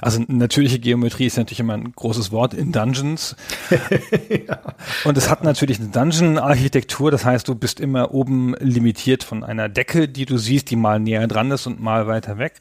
Also 0.02 0.24
natürliche 0.28 0.80
Geometrie 0.80 1.26
ist 1.26 1.38
natürlich 1.38 1.60
immer 1.60 1.74
ein 1.74 1.92
großes 1.92 2.32
Wort 2.32 2.54
in 2.54 2.72
Dungeons. 2.72 3.36
ja. 4.48 4.60
Und 5.04 5.18
es 5.18 5.30
hat 5.30 5.44
natürlich 5.44 5.80
eine 5.80 5.90
Dungeon-Architektur, 5.90 7.12
das 7.12 7.26
heißt, 7.26 7.48
du 7.48 7.56
bist 7.56 7.80
immer 7.80 8.14
oben 8.14 8.56
limitiert 8.60 9.24
von 9.24 9.44
einer 9.44 9.70
Decke, 9.70 10.08
die 10.08 10.26
du 10.26 10.38
siehst, 10.38 10.70
die 10.72 10.76
mal 10.76 11.00
näher 11.00 11.28
dran 11.28 11.52
ist 11.52 11.68
und 11.68 11.82
mal 11.82 12.08
weiter 12.08 12.38
weg. 12.38 12.54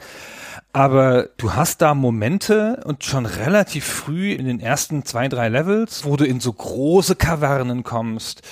Aber 0.76 1.30
du 1.38 1.54
hast 1.54 1.80
da 1.80 1.94
Momente 1.94 2.82
und 2.84 3.02
schon 3.02 3.24
relativ 3.24 3.86
früh 3.86 4.32
in 4.32 4.44
den 4.44 4.60
ersten 4.60 5.06
zwei, 5.06 5.26
drei 5.26 5.48
Levels, 5.48 6.04
wo 6.04 6.16
du 6.16 6.26
in 6.26 6.38
so 6.38 6.52
große 6.52 7.16
Kavernen 7.16 7.82
kommst, 7.82 8.42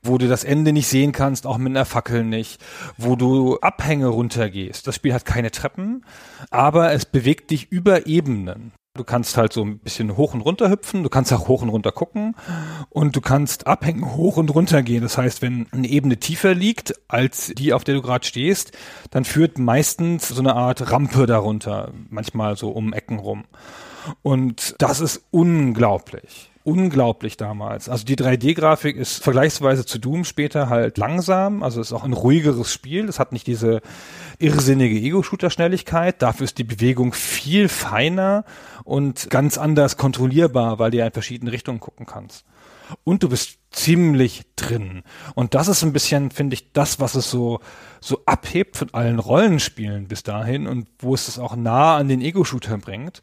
wo 0.00 0.16
du 0.16 0.28
das 0.28 0.44
Ende 0.44 0.72
nicht 0.72 0.86
sehen 0.86 1.10
kannst, 1.10 1.44
auch 1.44 1.58
mit 1.58 1.72
einer 1.72 1.84
Fackel 1.84 2.22
nicht, 2.22 2.62
wo 2.98 3.16
du 3.16 3.58
Abhänge 3.58 4.06
runtergehst. 4.06 4.86
Das 4.86 4.94
Spiel 4.94 5.12
hat 5.12 5.24
keine 5.24 5.50
Treppen, 5.50 6.04
aber 6.50 6.92
es 6.92 7.04
bewegt 7.04 7.50
dich 7.50 7.72
über 7.72 8.06
Ebenen. 8.06 8.70
Du 8.94 9.04
kannst 9.04 9.38
halt 9.38 9.54
so 9.54 9.64
ein 9.64 9.78
bisschen 9.78 10.18
hoch 10.18 10.34
und 10.34 10.42
runter 10.42 10.68
hüpfen, 10.68 11.02
du 11.02 11.08
kannst 11.08 11.32
auch 11.32 11.48
hoch 11.48 11.62
und 11.62 11.70
runter 11.70 11.92
gucken 11.92 12.36
und 12.90 13.16
du 13.16 13.22
kannst 13.22 13.66
abhängen, 13.66 14.16
hoch 14.16 14.36
und 14.36 14.54
runter 14.54 14.82
gehen. 14.82 15.00
Das 15.00 15.16
heißt, 15.16 15.40
wenn 15.40 15.66
eine 15.72 15.88
Ebene 15.88 16.18
tiefer 16.18 16.54
liegt 16.54 17.00
als 17.08 17.54
die, 17.56 17.72
auf 17.72 17.84
der 17.84 17.94
du 17.94 18.02
gerade 18.02 18.26
stehst, 18.26 18.72
dann 19.10 19.24
führt 19.24 19.58
meistens 19.58 20.28
so 20.28 20.40
eine 20.40 20.56
Art 20.56 20.92
Rampe 20.92 21.24
darunter, 21.24 21.90
manchmal 22.10 22.56
so 22.58 22.68
um 22.68 22.92
Ecken 22.92 23.18
rum. 23.18 23.44
Und 24.20 24.74
das 24.78 25.00
ist 25.00 25.24
unglaublich 25.30 26.51
unglaublich 26.64 27.36
damals. 27.36 27.88
Also 27.88 28.04
die 28.04 28.16
3D-Grafik 28.16 28.96
ist 28.96 29.22
vergleichsweise 29.22 29.84
zu 29.86 29.98
Doom 29.98 30.24
später 30.24 30.68
halt 30.68 30.98
langsam, 30.98 31.62
also 31.62 31.80
ist 31.80 31.92
auch 31.92 32.04
ein 32.04 32.12
ruhigeres 32.12 32.72
Spiel. 32.72 33.08
Es 33.08 33.18
hat 33.18 33.32
nicht 33.32 33.46
diese 33.46 33.80
irrsinnige 34.38 34.96
Ego-Shooter-Schnelligkeit. 34.96 36.20
Dafür 36.22 36.44
ist 36.44 36.58
die 36.58 36.64
Bewegung 36.64 37.12
viel 37.12 37.68
feiner 37.68 38.44
und 38.84 39.30
ganz 39.30 39.58
anders 39.58 39.96
kontrollierbar, 39.96 40.78
weil 40.78 40.90
du 40.90 40.98
ja 40.98 41.06
in 41.06 41.12
verschiedene 41.12 41.52
Richtungen 41.52 41.80
gucken 41.80 42.06
kannst. 42.06 42.44
Und 43.04 43.22
du 43.22 43.28
bist 43.28 43.58
ziemlich 43.72 44.42
drin. 44.56 45.02
Und 45.34 45.54
das 45.54 45.68
ist 45.68 45.82
ein 45.82 45.92
bisschen, 45.92 46.30
finde 46.30 46.54
ich, 46.54 46.72
das, 46.72 47.00
was 47.00 47.14
es 47.14 47.30
so 47.30 47.60
so 48.02 48.20
abhebt 48.26 48.76
von 48.76 48.92
allen 48.92 49.20
Rollenspielen 49.20 50.08
bis 50.08 50.24
dahin 50.24 50.66
und 50.66 50.88
wo 50.98 51.14
es 51.14 51.28
es 51.28 51.38
auch 51.38 51.54
nah 51.54 51.96
an 51.96 52.08
den 52.08 52.20
Ego-Shooter 52.20 52.76
bringt. 52.78 53.20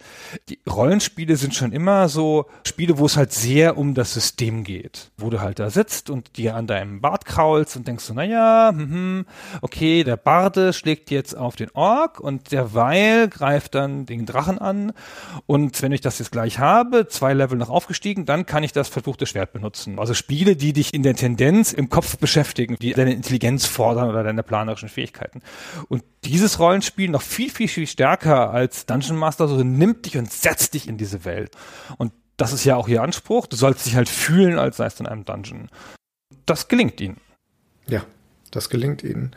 Die 0.48 0.60
Rollenspiele 0.68 1.36
sind 1.36 1.54
schon 1.54 1.74
immer 1.74 2.08
so 2.08 2.46
Spiele, 2.66 2.98
wo 2.98 3.06
es 3.06 3.18
halt 3.18 3.34
sehr 3.34 3.78
um 3.78 3.94
das 3.94 4.14
System 4.14 4.64
geht, 4.64 5.12
wo 5.18 5.30
du 5.30 5.42
halt 5.42 5.60
da 5.60 5.70
sitzt 5.70 6.10
und 6.10 6.38
dir 6.38 6.56
an 6.56 6.66
deinem 6.66 7.02
Bart 7.02 7.26
kraulst 7.26 7.76
und 7.76 7.88
denkst 7.88 8.06
so, 8.06 8.14
naja, 8.14 8.70
hm, 8.74 9.26
okay, 9.62 10.06
der 10.06 10.16
Barde 10.16 10.72
schlägt 10.72 11.12
jetzt 11.12 11.36
auf 11.36 11.58
den 11.58 11.72
Ork 11.72 12.22
und 12.22 12.54
derweil 12.54 13.28
greift 13.28 13.76
dann 13.76 14.06
den 14.06 14.26
Drachen 14.26 14.60
an 14.60 14.94
und 15.46 15.82
wenn 15.82 15.92
ich 15.92 16.02
das 16.02 16.20
jetzt 16.20 16.32
gleich 16.32 16.58
habe, 16.58 17.08
zwei 17.08 17.34
Level 17.34 17.58
noch 17.58 17.70
aufgestiegen, 17.70 18.26
dann 18.26 18.46
kann 18.46 18.64
ich 18.64 18.72
das 18.72 18.88
verfluchte 18.88 19.26
Schwert 19.26 19.52
benutzen. 19.52 20.00
Also 20.00 20.14
Spiele, 20.40 20.56
die 20.56 20.72
dich 20.72 20.94
in 20.94 21.04
der 21.04 21.16
Tendenz 21.16 21.74
im 21.74 21.90
Kopf 21.90 22.18
beschäftigen, 22.18 22.78
die 22.82 22.94
deine 22.94 23.12
Intelligenz 23.12 23.66
fordern 23.66 24.08
oder 24.08 24.24
deine 24.24 24.42
Plan 24.42 24.60
planerischen 24.60 24.88
Fähigkeiten. 24.88 25.42
Und 25.90 26.02
dieses 26.24 26.60
Rollenspiel 26.60 27.10
noch 27.10 27.22
viel, 27.22 27.50
viel, 27.50 27.68
viel 27.68 27.88
stärker 27.88 28.52
als 28.52 28.86
Dungeon 28.86 29.18
Master 29.18 29.50
so 29.50 29.62
nimmt 29.64 30.06
dich 30.06 30.18
und 30.18 30.32
setzt 30.32 30.76
dich 30.76 30.88
in 30.88 30.98
diese 30.98 31.26
Welt. 31.26 31.52
Und 31.98 32.14
das 32.38 32.54
ist 32.54 32.64
ja 32.64 32.78
auch 32.78 32.88
ihr 32.88 33.04
Anspruch. 33.04 33.48
Du 33.48 33.58
sollst 33.58 33.86
dich 33.86 33.98
halt 33.98 34.08
fühlen, 34.08 34.60
als 34.60 34.78
seist 34.78 35.00
du 35.00 35.04
in 35.04 35.10
einem 35.10 35.26
Dungeon. 35.26 35.68
Das 36.46 36.70
gelingt 36.70 37.02
ihnen. 37.02 37.18
Ja, 37.88 38.06
das 38.52 38.70
gelingt 38.70 39.04
ihnen. 39.04 39.36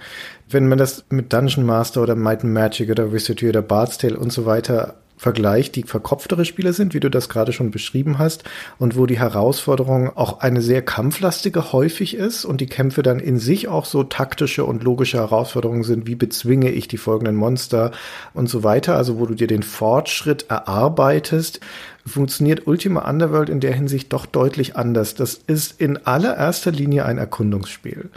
Wenn 0.48 0.68
man 0.68 0.78
das 0.78 1.04
mit 1.08 1.32
Dungeon 1.32 1.66
Master 1.66 2.00
oder 2.00 2.14
Might 2.14 2.44
and 2.44 2.52
Magic 2.52 2.90
oder 2.90 3.12
Wizardry 3.12 3.48
oder 3.48 3.62
Bard's 3.62 3.98
Tale 3.98 4.16
und 4.16 4.32
so 4.32 4.46
weiter 4.46 5.01
Vergleich 5.22 5.70
die 5.70 5.84
verkopftere 5.84 6.44
Spiele 6.44 6.72
sind, 6.72 6.94
wie 6.94 6.98
du 6.98 7.08
das 7.08 7.28
gerade 7.28 7.52
schon 7.52 7.70
beschrieben 7.70 8.18
hast, 8.18 8.42
und 8.80 8.96
wo 8.96 9.06
die 9.06 9.20
Herausforderung 9.20 10.10
auch 10.16 10.40
eine 10.40 10.60
sehr 10.60 10.82
kampflastige 10.82 11.72
häufig 11.72 12.16
ist 12.16 12.44
und 12.44 12.60
die 12.60 12.66
Kämpfe 12.66 13.04
dann 13.04 13.20
in 13.20 13.38
sich 13.38 13.68
auch 13.68 13.84
so 13.84 14.02
taktische 14.02 14.64
und 14.64 14.82
logische 14.82 15.18
Herausforderungen 15.18 15.84
sind, 15.84 16.08
wie 16.08 16.16
bezwinge 16.16 16.72
ich 16.72 16.88
die 16.88 16.96
folgenden 16.96 17.36
Monster 17.36 17.92
und 18.34 18.48
so 18.48 18.64
weiter, 18.64 18.96
also 18.96 19.20
wo 19.20 19.26
du 19.26 19.34
dir 19.34 19.46
den 19.46 19.62
Fortschritt 19.62 20.46
erarbeitest, 20.48 21.60
funktioniert 22.04 22.66
Ultima 22.66 23.08
Underworld 23.08 23.48
in 23.48 23.60
der 23.60 23.74
Hinsicht 23.74 24.12
doch 24.12 24.26
deutlich 24.26 24.76
anders. 24.76 25.14
Das 25.14 25.34
ist 25.34 25.80
in 25.80 26.04
allererster 26.04 26.72
Linie 26.72 27.04
ein 27.04 27.18
Erkundungsspiel. 27.18 28.10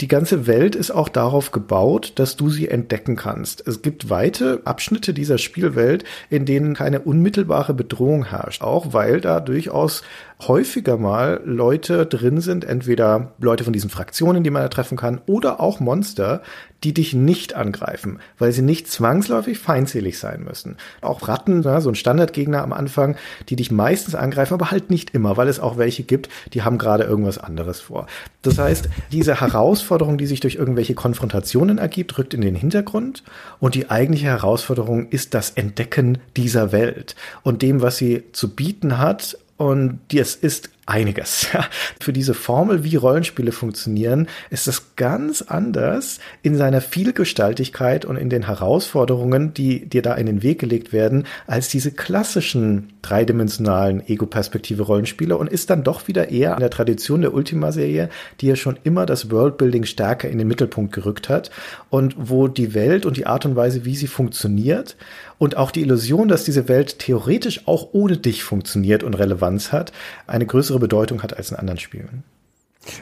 Die 0.00 0.06
ganze 0.06 0.46
Welt 0.46 0.76
ist 0.76 0.92
auch 0.92 1.08
darauf 1.08 1.50
gebaut, 1.50 2.12
dass 2.16 2.36
du 2.36 2.50
sie 2.50 2.68
entdecken 2.68 3.16
kannst. 3.16 3.66
Es 3.66 3.82
gibt 3.82 4.08
weite 4.08 4.60
Abschnitte 4.64 5.12
dieser 5.12 5.38
Spielwelt, 5.38 6.04
in 6.30 6.44
denen 6.44 6.74
keine 6.74 7.00
unmittelbare 7.00 7.74
Bedrohung 7.74 8.24
herrscht, 8.24 8.62
auch 8.62 8.92
weil 8.92 9.20
da 9.20 9.40
durchaus 9.40 10.02
häufiger 10.46 10.98
mal 10.98 11.40
Leute 11.44 12.06
drin 12.06 12.40
sind, 12.40 12.64
entweder 12.64 13.32
Leute 13.40 13.64
von 13.64 13.72
diesen 13.72 13.90
Fraktionen, 13.90 14.44
die 14.44 14.50
man 14.50 14.62
da 14.62 14.68
treffen 14.68 14.96
kann, 14.96 15.20
oder 15.26 15.58
auch 15.58 15.80
Monster, 15.80 16.42
die 16.84 16.94
dich 16.94 17.12
nicht 17.12 17.54
angreifen, 17.54 18.20
weil 18.38 18.52
sie 18.52 18.62
nicht 18.62 18.88
zwangsläufig 18.88 19.58
feindselig 19.58 20.20
sein 20.20 20.44
müssen. 20.44 20.76
Auch 21.00 21.26
Ratten, 21.26 21.62
ja, 21.62 21.80
so 21.80 21.88
ein 21.88 21.96
Standardgegner 21.96 22.62
am 22.62 22.72
Anfang, 22.72 23.16
die 23.48 23.56
dich 23.56 23.72
meistens 23.72 24.14
angreifen, 24.14 24.54
aber 24.54 24.70
halt 24.70 24.90
nicht 24.90 25.12
immer, 25.12 25.36
weil 25.36 25.48
es 25.48 25.58
auch 25.58 25.76
welche 25.76 26.04
gibt, 26.04 26.28
die 26.54 26.62
haben 26.62 26.78
gerade 26.78 27.02
irgendwas 27.02 27.38
anderes 27.38 27.80
vor. 27.80 28.06
Das 28.42 28.58
heißt, 28.58 28.88
diese 29.10 29.40
Herausforderung, 29.40 29.87
die 30.18 30.26
sich 30.26 30.40
durch 30.40 30.56
irgendwelche 30.56 30.94
Konfrontationen 30.94 31.78
ergibt, 31.78 32.18
rückt 32.18 32.34
in 32.34 32.40
den 32.40 32.54
Hintergrund. 32.54 33.22
Und 33.60 33.74
die 33.74 33.90
eigentliche 33.90 34.26
Herausforderung 34.26 35.08
ist 35.08 35.34
das 35.34 35.50
Entdecken 35.50 36.18
dieser 36.36 36.72
Welt 36.72 37.16
und 37.42 37.62
dem, 37.62 37.80
was 37.80 37.96
sie 37.96 38.24
zu 38.32 38.54
bieten 38.54 38.98
hat. 38.98 39.38
Und 39.56 40.00
das 40.12 40.34
ist 40.34 40.70
einiges. 40.88 41.48
Für 42.00 42.12
diese 42.12 42.34
Formel, 42.34 42.82
wie 42.82 42.96
Rollenspiele 42.96 43.52
funktionieren, 43.52 44.26
ist 44.50 44.66
es 44.66 44.96
ganz 44.96 45.42
anders 45.42 46.18
in 46.42 46.56
seiner 46.56 46.80
Vielgestaltigkeit 46.80 48.04
und 48.04 48.16
in 48.16 48.30
den 48.30 48.46
Herausforderungen, 48.46 49.52
die 49.54 49.86
dir 49.86 50.02
da 50.02 50.14
in 50.14 50.26
den 50.26 50.42
Weg 50.42 50.58
gelegt 50.60 50.92
werden, 50.92 51.26
als 51.46 51.68
diese 51.68 51.92
klassischen 51.92 52.92
dreidimensionalen 53.02 54.06
Ego-Perspektive 54.06 54.82
Rollenspiele 54.82 55.36
und 55.36 55.48
ist 55.48 55.70
dann 55.70 55.84
doch 55.84 56.08
wieder 56.08 56.30
eher 56.30 56.54
an 56.54 56.60
der 56.60 56.70
Tradition 56.70 57.20
der 57.20 57.34
Ultima-Serie, 57.34 58.08
die 58.40 58.46
ja 58.46 58.56
schon 58.56 58.78
immer 58.84 59.06
das 59.06 59.30
Worldbuilding 59.30 59.84
stärker 59.84 60.28
in 60.28 60.38
den 60.38 60.48
Mittelpunkt 60.48 60.92
gerückt 60.92 61.28
hat 61.28 61.50
und 61.90 62.14
wo 62.18 62.48
die 62.48 62.74
Welt 62.74 63.06
und 63.06 63.16
die 63.16 63.26
Art 63.26 63.44
und 63.44 63.56
Weise, 63.56 63.84
wie 63.84 63.96
sie 63.96 64.06
funktioniert 64.06 64.96
und 65.38 65.56
auch 65.56 65.70
die 65.70 65.82
Illusion, 65.82 66.28
dass 66.28 66.44
diese 66.44 66.68
Welt 66.68 66.98
theoretisch 66.98 67.66
auch 67.66 67.88
ohne 67.92 68.16
dich 68.16 68.42
funktioniert 68.42 69.02
und 69.02 69.14
Relevanz 69.14 69.72
hat, 69.72 69.92
eine 70.26 70.46
größere 70.46 70.78
Bedeutung 70.78 71.22
hat 71.22 71.36
als 71.36 71.50
in 71.50 71.56
anderen 71.56 71.78
Spielen. 71.78 72.24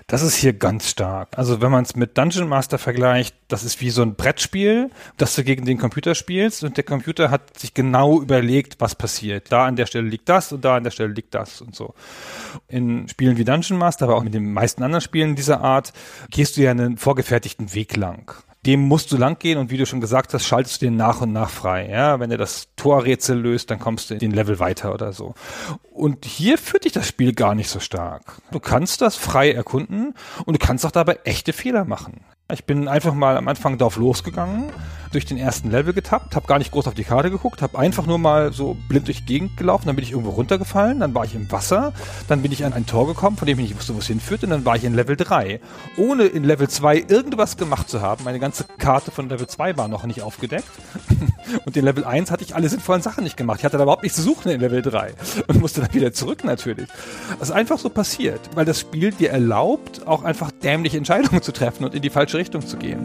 Das 0.06 0.22
ist 0.22 0.34
hier 0.34 0.52
ganz 0.52 0.90
stark. 0.90 1.28
Also 1.36 1.60
wenn 1.60 1.70
man 1.70 1.84
es 1.84 1.96
mit 1.96 2.18
Dungeon 2.18 2.48
Master 2.48 2.78
vergleicht, 2.78 3.36
das 3.48 3.64
ist 3.64 3.80
wie 3.80 3.90
so 3.90 4.02
ein 4.02 4.14
Brettspiel, 4.14 4.90
das 5.16 5.34
du 5.34 5.44
gegen 5.44 5.64
den 5.64 5.78
Computer 5.78 6.14
spielst 6.14 6.64
und 6.64 6.76
der 6.76 6.84
Computer 6.84 7.30
hat 7.30 7.58
sich 7.58 7.74
genau 7.74 8.20
überlegt, 8.20 8.80
was 8.80 8.94
passiert. 8.94 9.52
Da 9.52 9.66
an 9.66 9.76
der 9.76 9.86
Stelle 9.86 10.08
liegt 10.08 10.28
das 10.28 10.52
und 10.52 10.64
da 10.64 10.76
an 10.76 10.84
der 10.84 10.90
Stelle 10.90 11.12
liegt 11.12 11.34
das 11.34 11.60
und 11.60 11.74
so. 11.74 11.94
In 12.68 13.08
Spielen 13.08 13.36
wie 13.36 13.44
Dungeon 13.44 13.78
Master, 13.78 14.06
aber 14.06 14.16
auch 14.16 14.24
mit 14.24 14.34
den 14.34 14.52
meisten 14.52 14.82
anderen 14.82 15.02
Spielen 15.02 15.36
dieser 15.36 15.60
Art, 15.60 15.92
gehst 16.30 16.56
du 16.56 16.62
ja 16.62 16.70
einen 16.70 16.96
vorgefertigten 16.96 17.74
Weg 17.74 17.96
lang 17.96 18.34
dem 18.66 18.80
musst 18.80 19.12
du 19.12 19.16
lang 19.16 19.38
gehen 19.38 19.58
und 19.58 19.70
wie 19.70 19.76
du 19.76 19.86
schon 19.86 20.00
gesagt 20.00 20.34
hast, 20.34 20.44
schaltest 20.44 20.82
du 20.82 20.86
den 20.86 20.96
nach 20.96 21.20
und 21.20 21.32
nach 21.32 21.50
frei. 21.50 21.88
Ja, 21.88 22.18
wenn 22.18 22.30
du 22.30 22.36
das 22.36 22.68
Torrätsel 22.76 23.38
löst, 23.38 23.70
dann 23.70 23.78
kommst 23.78 24.10
du 24.10 24.14
in 24.14 24.20
den 24.20 24.32
Level 24.32 24.58
weiter 24.58 24.92
oder 24.92 25.12
so. 25.12 25.34
Und 25.92 26.24
hier 26.24 26.58
führt 26.58 26.84
dich 26.84 26.92
das 26.92 27.06
Spiel 27.06 27.32
gar 27.32 27.54
nicht 27.54 27.70
so 27.70 27.80
stark. 27.80 28.40
Du 28.50 28.60
kannst 28.60 29.00
das 29.00 29.16
frei 29.16 29.52
erkunden 29.52 30.14
und 30.44 30.54
du 30.60 30.66
kannst 30.66 30.84
auch 30.84 30.90
dabei 30.90 31.20
echte 31.24 31.52
Fehler 31.52 31.84
machen. 31.84 32.20
Ich 32.52 32.64
bin 32.64 32.86
einfach 32.86 33.12
mal 33.12 33.36
am 33.36 33.48
Anfang 33.48 33.76
drauf 33.76 33.96
losgegangen, 33.96 34.70
durch 35.10 35.24
den 35.24 35.36
ersten 35.36 35.70
Level 35.70 35.92
getappt, 35.92 36.36
habe 36.36 36.46
gar 36.46 36.58
nicht 36.58 36.70
groß 36.70 36.86
auf 36.86 36.94
die 36.94 37.02
Karte 37.02 37.28
geguckt, 37.28 37.60
habe 37.60 37.76
einfach 37.76 38.06
nur 38.06 38.18
mal 38.18 38.52
so 38.52 38.76
blind 38.88 39.08
durch 39.08 39.18
die 39.18 39.26
Gegend 39.26 39.56
gelaufen, 39.56 39.86
dann 39.86 39.96
bin 39.96 40.04
ich 40.04 40.12
irgendwo 40.12 40.30
runtergefallen, 40.30 41.00
dann 41.00 41.12
war 41.12 41.24
ich 41.24 41.34
im 41.34 41.50
Wasser, 41.50 41.92
dann 42.28 42.42
bin 42.42 42.52
ich 42.52 42.64
an 42.64 42.72
ein 42.72 42.86
Tor 42.86 43.08
gekommen, 43.08 43.36
von 43.36 43.46
dem 43.46 43.58
ich 43.58 43.70
nicht 43.70 43.78
wusste, 43.78 43.96
wo 43.96 43.98
es 43.98 44.06
hinführt, 44.06 44.44
und 44.44 44.50
dann 44.50 44.64
war 44.64 44.76
ich 44.76 44.84
in 44.84 44.94
Level 44.94 45.16
3. 45.16 45.58
Ohne 45.96 46.24
in 46.24 46.44
Level 46.44 46.68
2 46.68 47.06
irgendwas 47.08 47.56
gemacht 47.56 47.88
zu 47.88 48.00
haben, 48.00 48.22
meine 48.22 48.38
ganze 48.38 48.64
Karte 48.78 49.10
von 49.10 49.28
Level 49.28 49.48
2 49.48 49.76
war 49.76 49.88
noch 49.88 50.04
nicht 50.04 50.22
aufgedeckt. 50.22 50.68
und 51.64 51.76
in 51.76 51.84
Level 51.84 52.04
1 52.04 52.30
hatte 52.30 52.44
ich 52.44 52.54
alle 52.54 52.68
sinnvollen 52.68 53.02
Sachen 53.02 53.24
nicht 53.24 53.36
gemacht. 53.36 53.58
Ich 53.58 53.64
hatte 53.64 53.76
da 53.76 53.82
überhaupt 53.82 54.02
nichts 54.02 54.18
zu 54.18 54.22
suchen 54.22 54.52
in 54.52 54.60
Level 54.60 54.82
3 54.82 55.14
und 55.48 55.60
musste 55.60 55.80
dann 55.80 55.94
wieder 55.94 56.12
zurück 56.12 56.44
natürlich. 56.44 56.88
Das 57.38 57.48
ist 57.48 57.54
einfach 57.54 57.78
so 57.78 57.88
passiert, 57.88 58.40
weil 58.54 58.64
das 58.64 58.80
Spiel 58.80 59.10
dir 59.10 59.30
erlaubt, 59.30 60.06
auch 60.06 60.22
einfach 60.22 60.50
dämliche 60.50 60.96
Entscheidungen 60.96 61.42
zu 61.42 61.52
treffen 61.52 61.84
und 61.84 61.94
in 61.94 62.02
die 62.02 62.10
falsche 62.10 62.35
Richtung 62.36 62.60
zu 62.66 62.76
gehen. 62.76 63.00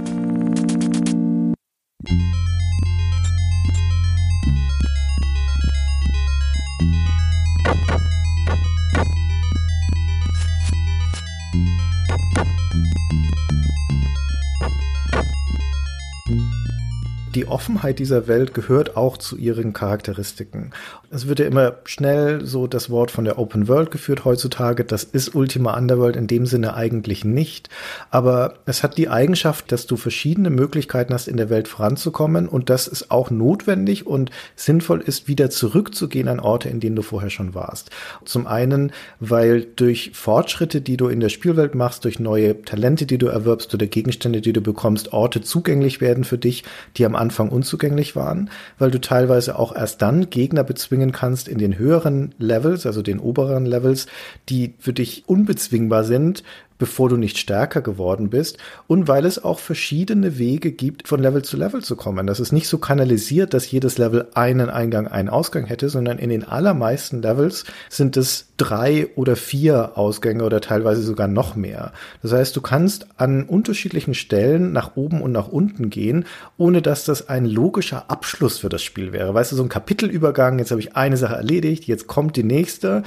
Die 17.36 17.48
Offenheit 17.48 18.00
dieser 18.00 18.28
Welt 18.28 18.54
gehört 18.54 18.98
auch 18.98 19.18
zu 19.18 19.38
ihren 19.38 19.74
Charakteristiken. 19.74 20.72
Es 21.10 21.28
wird 21.28 21.40
ja 21.40 21.46
immer 21.46 21.76
schnell 21.86 22.46
so 22.46 22.68
das 22.68 22.90
Wort 22.90 23.12
von 23.12 23.26
der 23.26 23.38
Open 23.38 23.68
World 23.68 23.92
geführt 23.92 24.26
heutzutage. 24.26 24.86
Das 24.86 25.04
ist 25.04 25.36
Ultima 25.36 25.78
Underworld 25.78 26.16
in 26.16 26.28
dem 26.28 26.46
Sinne 26.46 26.74
eigentlich 26.74 27.26
nicht. 27.26 27.70
Aber 28.10 28.56
es 28.66 28.84
hat 28.84 28.98
die 28.98 29.10
Eigenschaft, 29.10 29.72
dass 29.72 29.88
du 29.88 29.98
verschiedene 29.98 30.50
Möglichkeiten 30.50 31.14
hast, 31.14 31.28
in 31.28 31.38
der 31.38 31.50
Welt 31.50 31.68
voranzukommen 31.68 32.48
und 32.48 32.70
dass 32.70 32.88
es 32.88 33.12
auch 33.12 33.30
notwendig 33.30 34.08
und 34.08 34.32
sinnvoll 34.56 35.02
ist, 35.02 35.28
wieder 35.28 35.50
zurückzugehen 35.50 36.28
an 36.28 36.40
Orte, 36.40 36.70
in 36.70 36.80
denen 36.80 36.96
du 36.96 37.02
vorher 37.02 37.30
schon 37.30 37.54
warst. 37.54 37.90
Zum 38.26 38.48
einen, 38.48 38.92
weil 39.20 39.62
durch 39.76 40.12
Fortschritte, 40.14 40.82
die 40.82 40.98
du 40.98 41.08
in 41.08 41.20
der 41.20 41.30
Spielwelt 41.30 41.76
machst, 41.76 42.06
durch 42.06 42.20
neue 42.20 42.62
Talente, 42.64 43.06
die 43.06 43.18
du 43.18 43.28
erwirbst 43.28 43.74
oder 43.74 43.88
Gegenstände, 43.88 44.42
die 44.42 44.54
du 44.54 44.62
bekommst, 44.62 45.14
Orte 45.14 45.42
zugänglich 45.42 46.02
werden 46.02 46.24
für 46.24 46.38
dich, 46.38 46.64
die 46.98 47.06
am 47.06 47.16
Anfang 47.22 47.50
unzugänglich 47.50 48.16
waren, 48.16 48.50
weil 48.80 48.92
du 48.92 49.00
teilweise 49.00 49.58
auch 49.58 49.74
erst 49.76 50.02
dann 50.02 50.30
Gegner 50.30 50.64
bezwingen 50.64 51.12
kannst 51.12 51.48
in 51.48 51.60
den 51.60 51.78
höheren 51.78 52.34
Levels, 52.40 52.86
also 52.86 53.02
den 53.02 53.20
oberen 53.20 53.66
Levels, 53.66 54.08
die 54.50 54.74
für 54.80 54.92
dich 54.92 55.24
unbezwingbar 55.28 56.04
sind, 56.04 56.44
bevor 56.82 57.10
du 57.10 57.16
nicht 57.16 57.38
stärker 57.38 57.82
geworden 57.82 58.32
bist 58.32 58.58
und 58.88 59.08
weil 59.08 59.28
es 59.28 59.44
auch 59.44 59.60
verschiedene 59.60 60.40
Wege 60.40 60.72
gibt, 60.72 61.08
von 61.08 61.22
Level 61.22 61.44
zu 61.44 61.56
Level 61.56 61.84
zu 61.84 61.96
kommen. 61.96 62.26
Das 62.26 62.40
ist 62.40 62.52
nicht 62.52 62.68
so 62.68 62.80
kanalisiert, 62.80 63.54
dass 63.54 63.70
jedes 63.70 64.00
Level 64.00 64.30
einen 64.34 64.72
Eingang, 64.72 65.08
einen 65.08 65.30
Ausgang 65.30 65.66
hätte, 65.66 65.90
sondern 65.90 66.18
in 66.18 66.32
den 66.32 66.44
allermeisten 66.44 67.22
Levels 67.22 67.66
sind 67.88 68.18
es 68.18 68.48
drei 68.58 69.10
oder 69.16 69.36
vier 69.36 69.92
Ausgänge 69.96 70.44
oder 70.44 70.60
teilweise 70.60 71.04
sogar 71.04 71.28
noch 71.28 71.56
mehr. 71.56 71.94
Das 72.24 72.34
heißt, 72.34 72.56
du 72.56 72.62
kannst 72.62 73.06
an 73.18 73.44
unterschiedlichen 73.44 74.16
Stellen 74.16 74.72
nach 74.72 74.96
oben 74.96 75.22
und 75.22 75.32
nach 75.32 75.50
unten 75.50 75.92
gehen, 75.92 76.26
ohne 76.58 76.82
dass 76.82 77.06
das 77.06 77.30
ein 77.30 77.46
logischer 77.46 78.10
Abschluss 78.10 78.58
für 78.58 78.70
das 78.70 78.82
Spiel 78.82 79.14
wäre. 79.14 79.36
Weißt 79.36 79.52
du, 79.52 79.56
so 79.56 79.62
ein 79.62 79.70
Kapitelübergang, 79.70 80.58
jetzt 80.58 80.72
habe 80.72 80.82
ich 80.82 80.96
eine 80.96 81.18
Sache 81.18 81.36
erledigt, 81.36 81.86
jetzt 81.86 82.08
kommt 82.08 82.38
die 82.38 82.44
nächste 82.44 83.04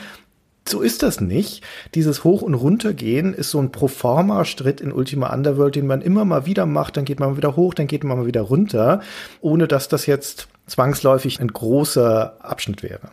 so 0.68 0.80
ist 0.80 1.02
das 1.02 1.20
nicht. 1.20 1.62
Dieses 1.94 2.24
Hoch- 2.24 2.42
und 2.42 2.54
Runtergehen 2.54 3.34
ist 3.34 3.50
so 3.50 3.60
ein 3.60 3.72
Proforma-Stritt 3.72 4.80
in 4.80 4.92
Ultima 4.92 5.32
Underworld, 5.32 5.76
den 5.76 5.86
man 5.86 6.00
immer 6.00 6.24
mal 6.24 6.46
wieder 6.46 6.66
macht. 6.66 6.96
Dann 6.96 7.04
geht 7.04 7.20
man 7.20 7.30
mal 7.30 7.36
wieder 7.36 7.56
hoch, 7.56 7.74
dann 7.74 7.86
geht 7.86 8.04
man 8.04 8.18
mal 8.18 8.26
wieder 8.26 8.42
runter, 8.42 9.00
ohne 9.40 9.68
dass 9.68 9.88
das 9.88 10.06
jetzt 10.06 10.48
zwangsläufig 10.66 11.40
ein 11.40 11.48
großer 11.48 12.38
Abschnitt 12.40 12.82
wäre. 12.82 13.10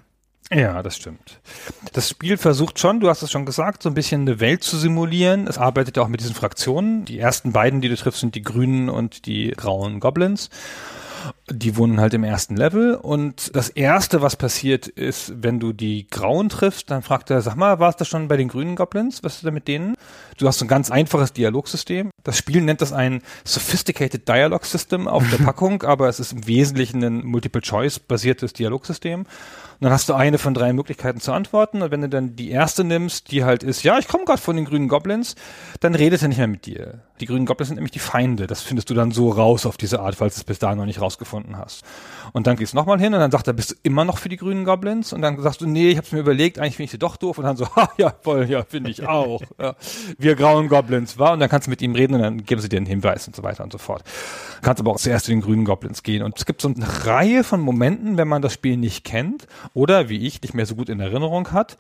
Ja, 0.53 0.83
das 0.83 0.97
stimmt. 0.97 1.39
Das 1.93 2.09
Spiel 2.09 2.35
versucht 2.35 2.77
schon, 2.77 2.99
du 2.99 3.07
hast 3.07 3.21
es 3.21 3.31
schon 3.31 3.45
gesagt, 3.45 3.83
so 3.83 3.89
ein 3.89 3.95
bisschen 3.95 4.21
eine 4.21 4.41
Welt 4.41 4.63
zu 4.63 4.77
simulieren. 4.77 5.47
Es 5.47 5.57
arbeitet 5.57 5.97
auch 5.97 6.09
mit 6.09 6.19
diesen 6.19 6.35
Fraktionen. 6.35 7.05
Die 7.05 7.19
ersten 7.19 7.53
beiden, 7.53 7.79
die 7.79 7.87
du 7.87 7.95
triffst, 7.95 8.19
sind 8.19 8.35
die 8.35 8.41
grünen 8.41 8.89
und 8.89 9.25
die 9.25 9.51
grauen 9.51 10.01
Goblins. 10.01 10.49
Die 11.53 11.75
wohnen 11.75 11.99
halt 11.99 12.13
im 12.13 12.23
ersten 12.23 12.55
Level 12.55 12.95
und 12.95 13.55
das 13.55 13.69
erste, 13.69 14.21
was 14.21 14.37
passiert 14.37 14.87
ist, 14.87 15.33
wenn 15.43 15.59
du 15.59 15.73
die 15.73 16.07
Grauen 16.07 16.47
triffst, 16.47 16.89
dann 16.89 17.01
fragt 17.01 17.29
er, 17.29 17.41
sag 17.41 17.55
mal, 17.55 17.79
warst 17.79 17.99
du 17.99 18.05
schon 18.05 18.27
bei 18.29 18.37
den 18.37 18.47
grünen 18.47 18.75
Goblins? 18.75 19.23
Was 19.23 19.35
ist 19.35 19.45
da 19.45 19.51
mit 19.51 19.67
denen? 19.67 19.95
Du 20.37 20.47
hast 20.47 20.59
so 20.59 20.65
ein 20.65 20.69
ganz 20.69 20.89
einfaches 20.89 21.33
Dialogsystem. 21.33 22.09
Das 22.23 22.37
Spiel 22.37 22.61
nennt 22.61 22.81
das 22.81 22.93
ein 22.93 23.21
Sophisticated 23.43 24.27
Dialogue 24.27 24.65
System 24.65 25.07
auf 25.07 25.27
der 25.29 25.37
Packung, 25.43 25.83
aber 25.83 26.07
es 26.07 26.19
ist 26.19 26.31
im 26.31 26.47
Wesentlichen 26.47 27.03
ein 27.03 27.25
Multiple-Choice-basiertes 27.25 28.53
Dialogsystem. 28.53 29.21
Und 29.81 29.85
dann 29.85 29.93
hast 29.93 30.09
du 30.09 30.13
eine 30.13 30.37
von 30.37 30.53
drei 30.53 30.73
Möglichkeiten 30.73 31.19
zu 31.19 31.31
antworten. 31.31 31.81
Und 31.81 31.89
wenn 31.89 32.01
du 32.01 32.09
dann 32.09 32.35
die 32.35 32.51
erste 32.51 32.83
nimmst, 32.83 33.31
die 33.31 33.43
halt 33.43 33.63
ist, 33.63 33.81
ja, 33.81 33.97
ich 33.97 34.07
komme 34.07 34.25
gerade 34.25 34.39
von 34.39 34.55
den 34.55 34.65
grünen 34.65 34.87
Goblins, 34.87 35.33
dann 35.79 35.95
redet 35.95 36.21
er 36.21 36.27
nicht 36.27 36.37
mehr 36.37 36.45
mit 36.45 36.67
dir. 36.67 36.99
Die 37.19 37.25
grünen 37.25 37.47
Goblins 37.47 37.69
sind 37.69 37.77
nämlich 37.77 37.91
die 37.91 37.97
Feinde. 37.97 38.45
Das 38.45 38.61
findest 38.61 38.91
du 38.91 38.93
dann 38.93 39.11
so 39.11 39.29
raus 39.29 39.65
auf 39.65 39.77
diese 39.77 39.99
Art, 39.99 40.13
falls 40.13 40.35
du 40.35 40.41
es 40.41 40.43
bis 40.43 40.59
dahin 40.59 40.77
noch 40.77 40.85
nicht 40.85 41.01
rausgefunden 41.01 41.40
hast. 41.55 41.83
Und 42.33 42.47
dann 42.47 42.55
gehst 42.55 42.73
du 42.73 42.77
nochmal 42.77 42.99
hin 42.99 43.13
und 43.13 43.19
dann 43.19 43.31
sagt 43.31 43.47
er, 43.47 43.53
bist 43.53 43.71
du 43.71 43.75
immer 43.83 44.05
noch 44.05 44.17
für 44.17 44.29
die 44.29 44.37
grünen 44.37 44.65
Goblins? 44.65 45.13
Und 45.13 45.21
dann 45.21 45.39
sagst 45.41 45.61
du, 45.61 45.67
nee, 45.67 45.91
ich 45.91 45.97
hab's 45.97 46.11
mir 46.11 46.19
überlegt, 46.19 46.59
eigentlich 46.59 46.75
finde 46.77 46.85
ich 46.85 46.91
sie 46.91 46.99
doch 46.99 47.17
doof. 47.17 47.37
Und 47.37 47.45
dann 47.45 47.57
so, 47.57 47.67
ha, 47.75 47.91
ja, 47.97 48.13
voll, 48.21 48.49
ja, 48.49 48.63
finde 48.63 48.89
ich 48.89 49.07
auch. 49.07 49.41
ja, 49.59 49.75
wir 50.17 50.35
grauen 50.35 50.67
Goblins, 50.67 51.17
war. 51.17 51.33
Und 51.33 51.39
dann 51.39 51.49
kannst 51.49 51.67
du 51.67 51.69
mit 51.69 51.81
ihm 51.81 51.93
reden 51.93 52.15
und 52.15 52.21
dann 52.21 52.43
geben 52.43 52.61
sie 52.61 52.69
dir 52.69 52.77
einen 52.77 52.85
Hinweis 52.85 53.27
und 53.27 53.35
so 53.35 53.43
weiter 53.43 53.63
und 53.63 53.71
so 53.71 53.77
fort. 53.77 54.03
Kannst 54.61 54.79
aber 54.81 54.91
auch 54.91 54.97
zuerst 54.97 55.25
zu 55.25 55.31
den 55.31 55.41
grünen 55.41 55.65
Goblins 55.65 56.03
gehen. 56.03 56.23
Und 56.23 56.37
es 56.37 56.45
gibt 56.45 56.61
so 56.61 56.67
eine 56.67 57.05
Reihe 57.05 57.43
von 57.43 57.61
Momenten, 57.61 58.17
wenn 58.17 58.27
man 58.27 58.41
das 58.41 58.53
Spiel 58.53 58.77
nicht 58.77 59.03
kennt 59.03 59.47
oder 59.73 60.09
wie 60.09 60.25
ich 60.25 60.41
nicht 60.41 60.53
mehr 60.53 60.65
so 60.65 60.75
gut 60.75 60.89
in 60.89 60.99
Erinnerung 60.99 61.51
hat, 61.51 61.77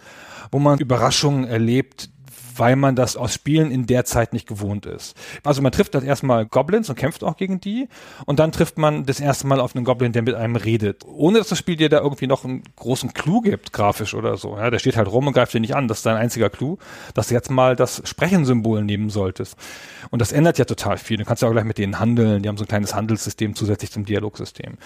wo 0.51 0.59
man 0.59 0.79
Überraschungen 0.79 1.45
erlebt, 1.45 2.09
weil 2.57 2.75
man 2.75 2.95
das 2.95 3.15
aus 3.15 3.33
Spielen 3.33 3.71
in 3.71 3.85
der 3.85 4.05
Zeit 4.05 4.33
nicht 4.33 4.47
gewohnt 4.47 4.85
ist. 4.85 5.15
Also 5.43 5.61
man 5.61 5.71
trifft 5.71 5.95
das 5.95 6.03
erstmal 6.03 6.45
Goblins 6.45 6.89
und 6.89 6.95
kämpft 6.95 7.23
auch 7.23 7.37
gegen 7.37 7.59
die 7.59 7.87
und 8.25 8.39
dann 8.39 8.51
trifft 8.51 8.77
man 8.77 9.05
das 9.05 9.19
erste 9.19 9.47
Mal 9.47 9.59
auf 9.59 9.75
einen 9.75 9.85
Goblin, 9.85 10.11
der 10.11 10.21
mit 10.21 10.35
einem 10.35 10.55
redet. 10.55 11.05
Ohne 11.05 11.39
dass 11.39 11.49
das 11.49 11.57
Spiel 11.57 11.75
dir 11.75 11.89
da 11.89 11.99
irgendwie 11.99 12.27
noch 12.27 12.45
einen 12.45 12.63
großen 12.75 13.13
Clou 13.13 13.41
gibt, 13.41 13.73
grafisch 13.73 14.13
oder 14.13 14.37
so. 14.37 14.57
Ja, 14.57 14.69
der 14.69 14.79
steht 14.79 14.97
halt 14.97 15.11
rum 15.11 15.27
und 15.27 15.33
greift 15.33 15.53
dir 15.53 15.59
nicht 15.59 15.75
an. 15.75 15.87
Das 15.87 15.99
ist 15.99 16.05
dein 16.05 16.17
einziger 16.17 16.49
Clou, 16.49 16.77
dass 17.13 17.27
du 17.27 17.33
jetzt 17.33 17.49
mal 17.49 17.75
das 17.75 18.01
Sprechensymbol 18.05 18.83
nehmen 18.83 19.09
solltest. 19.09 19.57
Und 20.09 20.21
das 20.21 20.31
ändert 20.31 20.57
ja 20.57 20.65
total 20.65 20.97
viel. 20.97 21.17
Du 21.17 21.25
kannst 21.25 21.41
ja 21.41 21.47
auch 21.47 21.53
gleich 21.53 21.65
mit 21.65 21.77
denen 21.77 21.99
handeln. 21.99 22.43
Die 22.43 22.49
haben 22.49 22.57
so 22.57 22.63
ein 22.63 22.67
kleines 22.67 22.95
Handelssystem 22.95 23.55
zusätzlich 23.55 23.91
zum 23.91 24.05
Dialogsystem. 24.05 24.77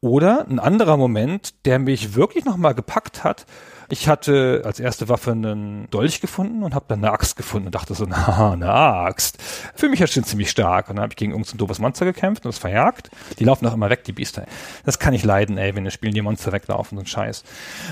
Oder 0.00 0.46
ein 0.48 0.58
anderer 0.58 0.96
Moment, 0.96 1.66
der 1.66 1.78
mich 1.78 2.14
wirklich 2.14 2.44
nochmal 2.44 2.74
gepackt 2.74 3.24
hat, 3.24 3.46
ich 3.90 4.08
hatte 4.08 4.62
als 4.64 4.78
erste 4.78 5.08
Waffe 5.08 5.32
einen 5.32 5.90
Dolch 5.90 6.20
gefunden 6.20 6.62
und 6.62 6.74
habe 6.74 6.84
dann 6.88 7.00
eine 7.00 7.12
Axt 7.12 7.36
gefunden 7.36 7.66
und 7.66 7.74
dachte 7.74 7.94
so, 7.94 8.04
na, 8.08 8.52
eine 8.52 8.72
Axt. 8.72 9.38
Für 9.74 9.88
mich 9.88 10.00
ja 10.00 10.06
schon 10.06 10.24
ziemlich 10.24 10.50
stark. 10.50 10.88
Und 10.88 10.96
dann 10.96 11.02
habe 11.02 11.12
ich 11.12 11.16
gegen 11.16 11.32
irgendein 11.32 11.58
doofes 11.58 11.80
Monster 11.80 12.04
gekämpft 12.04 12.44
und 12.44 12.50
es 12.50 12.58
verjagt. 12.58 13.10
Die 13.38 13.44
laufen 13.44 13.66
auch 13.66 13.74
immer 13.74 13.90
weg, 13.90 14.04
die 14.04 14.12
Biester. 14.12 14.46
Das 14.84 14.98
kann 14.98 15.12
ich 15.12 15.24
leiden, 15.24 15.58
ey, 15.58 15.74
wenn 15.74 15.84
in 15.84 15.90
Spielen 15.90 16.14
die 16.14 16.22
Monster 16.22 16.52
weglaufen, 16.52 16.96
so 16.98 17.02
ein 17.02 17.06
Scheiß. 17.06 17.44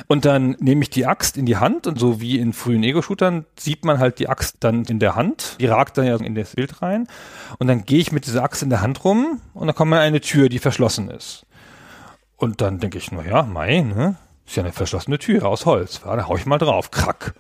Und 0.07 0.25
dann 0.25 0.57
nehme 0.61 0.83
ich 0.83 0.91
die 0.91 1.07
Axt 1.07 1.37
in 1.37 1.47
die 1.47 1.57
Hand 1.57 1.87
und 1.87 1.99
so 1.99 2.21
wie 2.21 2.39
in 2.39 2.53
frühen 2.53 2.83
Ego-Shootern 2.83 3.45
sieht 3.59 3.85
man 3.85 3.99
halt 3.99 4.21
die 4.21 4.29
Axt 4.29 4.59
dann 4.61 4.85
in 4.85 5.01
der 5.01 5.17
Hand. 5.17 5.57
Die 5.61 5.67
ragt 5.67 5.99
dann 5.99 6.07
ja 6.07 6.17
in 6.17 6.35
das 6.35 6.55
Bild 6.55 6.81
rein. 6.81 7.09
Und 7.59 7.67
dann 7.67 7.85
gehe 7.85 7.99
ich 7.99 8.13
mit 8.13 8.27
dieser 8.27 8.45
Axt 8.45 8.63
in 8.63 8.71
der 8.71 8.83
Hand 8.83 9.05
rum 9.05 9.41
und 9.55 9.67
dann 9.67 9.75
kommt 9.75 9.91
man 9.91 9.99
eine 9.99 10.21
Tür, 10.21 10.49
die 10.49 10.61
verschlossen 10.61 11.11
ist. 11.11 11.45
Und 12.37 12.61
dann 12.61 12.79
denke 12.79 12.99
ich, 12.99 13.11
na 13.11 13.25
ja, 13.25 13.43
mein, 13.43 13.89
ne? 13.89 14.17
Ist 14.49 14.57
ja 14.57 14.63
eine 14.63 14.73
verschlossene 14.73 15.19
Tür 15.19 15.45
aus 15.45 15.67
Holz. 15.67 16.01
Ja, 16.07 16.17
da 16.17 16.27
hau 16.27 16.35
ich 16.35 16.47
mal 16.47 16.57
drauf. 16.57 16.91
Krack. 16.91 17.35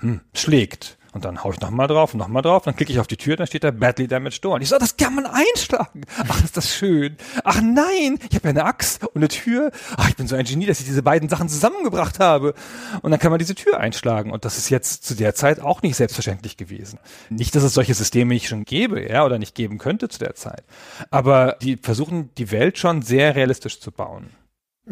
Hm, 0.00 0.20
schlägt. 0.34 0.98
Und 1.12 1.24
dann 1.24 1.42
hau 1.42 1.50
ich 1.50 1.58
nochmal 1.58 1.86
drauf 1.86 2.12
und 2.12 2.18
nochmal 2.18 2.42
drauf. 2.42 2.64
Dann 2.64 2.76
klicke 2.76 2.92
ich 2.92 3.00
auf 3.00 3.06
die 3.06 3.16
Tür, 3.16 3.36
dann 3.36 3.46
steht 3.46 3.64
da 3.64 3.70
Badly 3.70 4.06
Damaged 4.06 4.44
Door. 4.44 4.56
Und 4.56 4.62
ich 4.62 4.68
so, 4.68 4.76
das 4.76 4.98
kann 4.98 5.14
man 5.14 5.24
einschlagen. 5.24 6.02
Ach, 6.28 6.44
ist 6.44 6.58
das 6.58 6.72
schön. 6.72 7.16
Ach 7.44 7.62
nein, 7.62 8.18
ich 8.28 8.36
habe 8.36 8.44
ja 8.44 8.50
eine 8.50 8.64
Axt 8.66 9.04
und 9.04 9.16
eine 9.16 9.28
Tür. 9.28 9.72
Ach, 9.96 10.10
ich 10.10 10.16
bin 10.16 10.28
so 10.28 10.36
ein 10.36 10.44
Genie, 10.44 10.66
dass 10.66 10.80
ich 10.80 10.86
diese 10.86 11.02
beiden 11.02 11.30
Sachen 11.30 11.48
zusammengebracht 11.48 12.20
habe. 12.20 12.52
Und 13.00 13.10
dann 13.10 13.18
kann 13.18 13.30
man 13.30 13.38
diese 13.38 13.54
Tür 13.54 13.80
einschlagen. 13.80 14.30
Und 14.30 14.44
das 14.44 14.58
ist 14.58 14.68
jetzt 14.68 15.04
zu 15.04 15.14
der 15.14 15.34
Zeit 15.34 15.60
auch 15.60 15.80
nicht 15.80 15.96
selbstverständlich 15.96 16.58
gewesen. 16.58 16.98
Nicht, 17.30 17.54
dass 17.56 17.62
es 17.62 17.72
solche 17.72 17.94
Systeme 17.94 18.34
nicht 18.34 18.48
schon 18.48 18.66
gäbe, 18.66 19.08
ja, 19.08 19.24
oder 19.24 19.38
nicht 19.38 19.54
geben 19.54 19.78
könnte 19.78 20.10
zu 20.10 20.18
der 20.18 20.34
Zeit. 20.34 20.62
Aber 21.10 21.56
die 21.62 21.78
versuchen, 21.78 22.28
die 22.36 22.50
Welt 22.50 22.76
schon 22.76 23.00
sehr 23.00 23.34
realistisch 23.34 23.80
zu 23.80 23.90
bauen. 23.90 24.28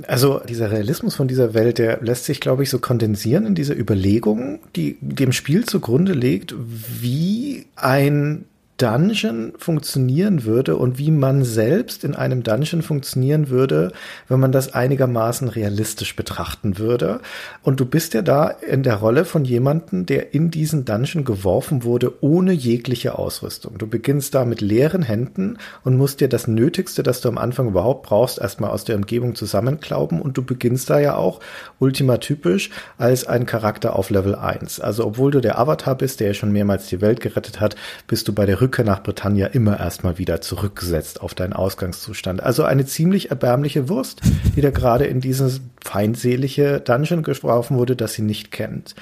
Also 0.07 0.41
dieser 0.49 0.71
Realismus 0.71 1.15
von 1.15 1.29
dieser 1.29 1.55
Welt, 1.55 1.79
der 1.79 2.01
lässt 2.03 2.25
sich, 2.25 2.41
glaube 2.41 2.63
ich, 2.63 2.71
so 2.71 2.79
kondensieren 2.79 3.47
in 3.47 3.55
dieser 3.55 3.77
Überlegung, 3.77 4.61
die 4.77 4.97
dem 5.01 5.33
Spiel 5.33 5.65
zugrunde 5.65 6.13
legt, 6.13 6.55
wie 6.57 7.67
ein 7.77 8.45
Dungeon 8.79 9.55
funktionieren 9.59 10.45
würde 10.45 10.77
und 10.77 10.99
wie 10.99 11.11
man 11.11 11.45
selbst 11.45 12.05
in 12.05 12.15
einem 12.15 12.45
Dungeon 12.45 12.83
funktionieren 12.83 13.49
würde, 13.49 13.93
wenn 14.29 14.39
man 14.39 14.53
das 14.53 14.73
einigermaßen 14.73 15.49
realistisch 15.49 16.15
betrachten 16.15 16.79
würde. 16.79 17.21
Und 17.63 17.81
du 17.81 17.85
bist 17.85 18.15
ja 18.15 18.23
da 18.23 18.47
in 18.49 18.85
der 18.85 18.97
Rolle 18.97 19.25
von 19.25 19.45
jemandem, 19.45 20.07
der 20.07 20.33
in 20.33 20.53
diesen 20.53 20.85
Dungeon 20.85 21.25
geworfen 21.25 21.83
wurde, 21.83 22.23
ohne 22.23 22.53
jegliche 22.53 23.19
Ausrüstung. 23.19 23.79
Du 23.79 23.89
beginnst 23.89 24.37
da 24.37 24.45
mit 24.45 24.61
leeren 24.61 25.03
Händen 25.03 25.59
und 25.83 25.97
musst 25.97 26.21
dir 26.21 26.29
das 26.29 26.47
Nötigste, 26.47 27.03
das 27.03 27.21
du 27.21 27.29
am 27.29 27.39
Anfang 27.39 27.67
überhaupt 27.67 28.07
brauchst, 28.07 28.39
erstmal 28.39 28.71
aus 28.71 28.85
der 28.85 28.95
Umgebung 28.95 29.35
zusammenklauben 29.35 30.23
und 30.23 30.39
du 30.39 30.45
beginnst 30.45 30.89
da 30.89 31.01
ja 31.01 31.17
auch 31.17 31.41
ultimatypisch 31.81 32.71
als 32.97 33.27
ein 33.27 33.45
Charakter 33.45 33.97
auf 33.97 34.11
Level 34.11 34.37
1. 34.37 34.79
Also 34.79 35.05
obwohl 35.05 35.33
du 35.33 35.41
der 35.41 35.59
Avatar 35.59 35.97
bist, 35.97 36.21
der 36.21 36.29
ja 36.29 36.35
schon 36.35 36.53
mehrmals 36.53 36.87
die 36.87 37.01
Welt 37.01 37.21
gerettet 37.21 37.59
hat, 37.59 37.75
bist 38.07 38.29
du 38.29 38.33
bei 38.33 38.47
der 38.47 38.61
Rückkehr 38.69 38.85
nach 38.85 39.03
Britannia 39.03 39.47
immer 39.47 39.81
erstmal 39.81 40.19
wieder 40.19 40.43
zurückgesetzt 40.43 41.23
auf 41.23 41.35
deinen 41.35 41.55
Ausgangszustand. 41.55 42.43
Also 42.43 42.65
eine 42.65 42.85
ziemlich 42.85 43.31
erbärmliche 43.31 43.89
Wurst, 43.89 44.21
die 44.55 44.61
da 44.61 44.71
gerade 44.71 45.07
in 45.07 45.23
dieses 45.23 45.63
feindselige 45.83 46.81
Dungeon 46.81 47.23
geworfen 47.23 47.79
wurde, 47.79 47.97
das 47.97 48.13
sie 48.13 48.23
nicht 48.23 48.51
kennt. 48.51 48.95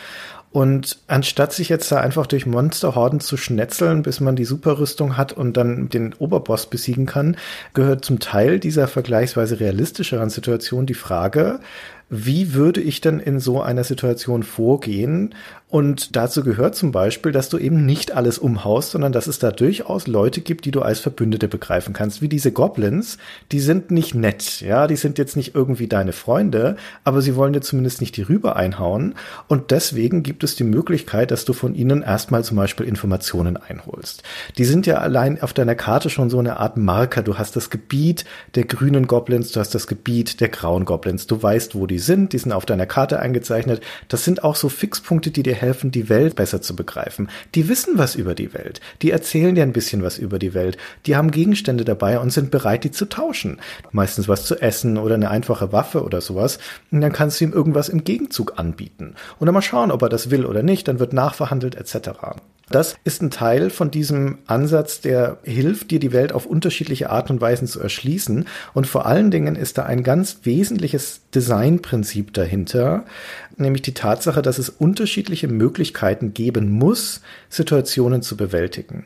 Und 0.53 1.01
anstatt 1.09 1.53
sich 1.53 1.69
jetzt 1.69 1.91
da 1.91 2.01
einfach 2.01 2.27
durch 2.27 2.47
Monsterhorden 2.47 3.19
zu 3.21 3.37
schnetzeln, 3.37 4.03
bis 4.03 4.21
man 4.21 4.37
die 4.37 4.45
Superrüstung 4.45 5.17
hat 5.17 5.33
und 5.33 5.57
dann 5.57 5.89
den 5.89 6.15
Oberboss 6.15 6.67
besiegen 6.71 7.05
kann, 7.05 7.37
gehört 7.75 8.05
zum 8.05 8.21
Teil 8.21 8.61
dieser 8.61 8.87
vergleichsweise 8.87 9.59
realistischeren 9.59 10.31
Situation 10.31 10.87
die 10.87 10.95
Frage, 10.95 11.59
wie 12.09 12.55
würde 12.55 12.81
ich 12.81 13.01
denn 13.01 13.19
in 13.19 13.41
so 13.41 13.61
einer 13.61 13.83
Situation 13.83 14.45
vorgehen? 14.45 15.35
Und 15.69 16.15
dazu 16.15 16.45
gehört 16.45 16.77
zum 16.77 16.93
Beispiel, 16.93 17.33
dass 17.33 17.49
du 17.49 17.59
eben 17.59 17.85
nicht 17.85 18.13
alles 18.13 18.39
umhaust, 18.39 18.93
sondern 18.93 19.11
dass 19.11 19.27
es 19.27 19.41
da 19.41 19.51
durchaus 19.51 20.07
Leute 20.07 20.41
gibt, 20.41 20.65
die 20.65 20.71
du 20.71 20.81
als 20.81 21.01
Verbündete 21.01 21.49
begreifen 21.49 21.93
kannst, 21.93 22.23
wie 22.23 22.29
diese 22.29 22.53
Goblins. 22.53 23.19
Die 23.51 23.59
sind 23.59 23.91
nicht 23.91 24.15
nett, 24.15 24.61
ja, 24.61 24.87
die 24.87 24.95
sind 24.95 25.19
jetzt 25.19 25.37
nicht 25.37 25.57
irgendwie 25.57 25.89
deine 25.89 26.13
Freunde, 26.13 26.77
aber 27.03 27.21
sie 27.21 27.35
wollen 27.35 27.53
dir 27.53 27.63
zumindest 27.63 28.01
nicht 28.01 28.17
die 28.17 28.23
Rübe 28.23 28.55
einhauen. 28.55 29.17
Und 29.49 29.73
deswegen 29.73 30.23
gibt 30.23 30.45
es 30.45 30.55
die 30.55 30.63
Möglichkeit, 30.63 31.33
dass 31.33 31.45
du 31.45 31.53
von 31.53 31.75
ihnen 31.75 32.03
erstmal 32.03 32.45
zum 32.45 32.57
Beispiel 32.57 32.87
Informationen 32.87 33.57
einholst. 33.57 34.23
Die 34.59 34.65
sind 34.65 34.87
ja 34.87 34.99
allein 34.99 35.43
auf 35.43 35.53
deiner 35.53 35.75
Karte 35.75 36.11
schon 36.11 36.31
so 36.31 36.39
eine 36.39 36.61
Art 36.61 36.77
Marker. 36.77 37.25
Du 37.25 37.39
hast 37.39 37.57
das 37.57 37.71
Gebiet 37.71 38.25
der 38.55 38.67
grünen 38.67 39.09
Goblins, 39.09 39.51
du 39.51 39.59
hast 39.59 39.75
das 39.75 39.89
Gebiet 39.89 40.41
der 40.41 40.49
grauen 40.49 40.85
Goblins. 40.85 41.27
Du 41.27 41.43
weißt, 41.43 41.75
wo 41.75 41.89
die 41.89 41.99
sind, 41.99 42.35
die 42.35 42.39
sind 42.39 42.53
auf 42.53 42.67
deiner 42.67 42.87
Karte 42.87 43.19
eingezeichnet. 43.19 43.83
Das 44.07 44.25
sind 44.25 44.45
auch 44.45 44.55
so 44.55 44.69
Fixpunkte, 44.69 45.33
die 45.33 45.43
dir 45.43 45.56
helfen, 45.57 45.91
die 45.91 46.09
Welt 46.09 46.37
besser 46.37 46.63
zu 46.63 46.77
begreifen. 46.77 47.29
Die 47.55 47.69
wissen 47.69 47.99
was 47.99 48.15
über 48.15 48.35
die 48.35 48.55
Welt. 48.55 48.81
Die 49.03 49.11
erzählen 49.11 49.55
dir 49.55 49.63
ein 49.63 49.73
bisschen 49.73 50.03
was 50.03 50.19
über 50.19 50.39
die 50.39 50.55
Welt. 50.55 50.77
Die 51.07 51.17
haben 51.17 51.31
Gegenstände 51.31 51.85
dabei 51.85 52.19
und 52.19 52.31
sind 52.31 52.51
bereit, 52.51 52.85
die 52.85 52.91
zu 52.91 53.07
tauschen. 53.07 53.61
Meistens 53.91 54.29
was 54.29 54.45
zu 54.45 54.61
essen 54.61 54.99
oder 54.99 55.15
eine 55.15 55.31
einfache 55.31 55.73
Waffe 55.73 56.05
oder 56.05 56.21
sowas. 56.21 56.59
Und 56.91 57.01
dann 57.01 57.13
kannst 57.13 57.41
du 57.41 57.45
ihm 57.45 57.53
irgendwas 57.53 57.89
im 57.89 58.05
Gegenzug 58.05 58.59
anbieten. 58.59 59.15
Und 59.39 59.47
dann 59.47 59.55
mal 59.55 59.63
schauen, 59.63 59.91
ob 59.91 60.03
er 60.03 60.09
das 60.09 60.31
will 60.31 60.47
oder 60.47 60.63
nicht. 60.63 60.89
Dann 60.89 61.01
wird 61.01 61.13
nachverhandelt 61.13 61.75
etc. 61.75 62.37
Das 62.69 62.97
ist 63.05 63.23
ein 63.23 63.31
Teil 63.31 63.71
von 63.71 63.93
diesem 63.93 64.39
Ansatz, 64.47 65.01
der 65.01 65.39
hilft, 65.45 65.93
dir 65.93 66.01
die 66.01 66.13
Welt 66.13 66.33
auf 66.33 66.47
unterschiedliche 66.47 67.11
Art 67.11 67.31
und 67.31 67.41
Weisen 67.41 67.69
zu 67.69 67.81
erschließen. 67.81 68.45
Und 68.75 68.89
vor 68.89 69.07
allen 69.07 69.31
Dingen 69.31 69.55
ist 69.55 69.79
da 69.79 69.85
ein 69.85 70.03
ganz 70.03 70.41
wesentliches 70.43 71.21
Designprinzip 71.33 72.33
dahinter, 72.33 73.05
nämlich 73.57 73.83
die 73.83 73.95
Tatsache, 73.95 74.43
dass 74.43 74.59
es 74.59 74.69
unterschiedliche 74.69 75.47
Möglichkeiten 75.47 76.35
geben 76.35 76.71
muss, 76.71 77.21
Situationen 77.51 78.23
zu 78.23 78.37
bewältigen. 78.37 79.05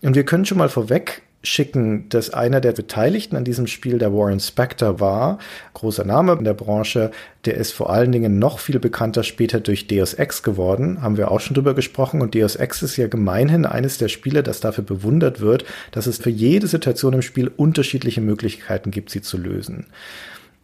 Und 0.00 0.14
wir 0.14 0.24
können 0.24 0.46
schon 0.46 0.58
mal 0.58 0.70
vorweg 0.70 1.22
schicken, 1.46 2.08
dass 2.08 2.30
einer 2.30 2.60
der 2.60 2.72
Beteiligten 2.72 3.36
an 3.36 3.44
diesem 3.44 3.66
Spiel 3.66 3.98
der 3.98 4.12
Warren 4.12 4.40
Spector 4.40 5.00
war. 5.00 5.38
Großer 5.74 6.04
Name 6.04 6.32
in 6.32 6.44
der 6.44 6.54
Branche. 6.54 7.10
Der 7.44 7.54
ist 7.54 7.72
vor 7.72 7.90
allen 7.90 8.12
Dingen 8.12 8.38
noch 8.38 8.58
viel 8.58 8.78
bekannter 8.78 9.22
später 9.22 9.60
durch 9.60 9.86
Deus 9.86 10.14
Ex 10.14 10.42
geworden. 10.42 11.02
Haben 11.02 11.16
wir 11.16 11.30
auch 11.30 11.40
schon 11.40 11.54
drüber 11.54 11.74
gesprochen. 11.74 12.20
Und 12.20 12.34
Deus 12.34 12.56
Ex 12.56 12.82
ist 12.82 12.96
ja 12.96 13.06
gemeinhin 13.06 13.64
eines 13.64 13.98
der 13.98 14.08
Spiele, 14.08 14.42
das 14.42 14.60
dafür 14.60 14.84
bewundert 14.84 15.40
wird, 15.40 15.64
dass 15.92 16.06
es 16.06 16.18
für 16.18 16.30
jede 16.30 16.66
Situation 16.66 17.12
im 17.12 17.22
Spiel 17.22 17.50
unterschiedliche 17.56 18.20
Möglichkeiten 18.20 18.90
gibt, 18.90 19.10
sie 19.10 19.22
zu 19.22 19.38
lösen. 19.38 19.86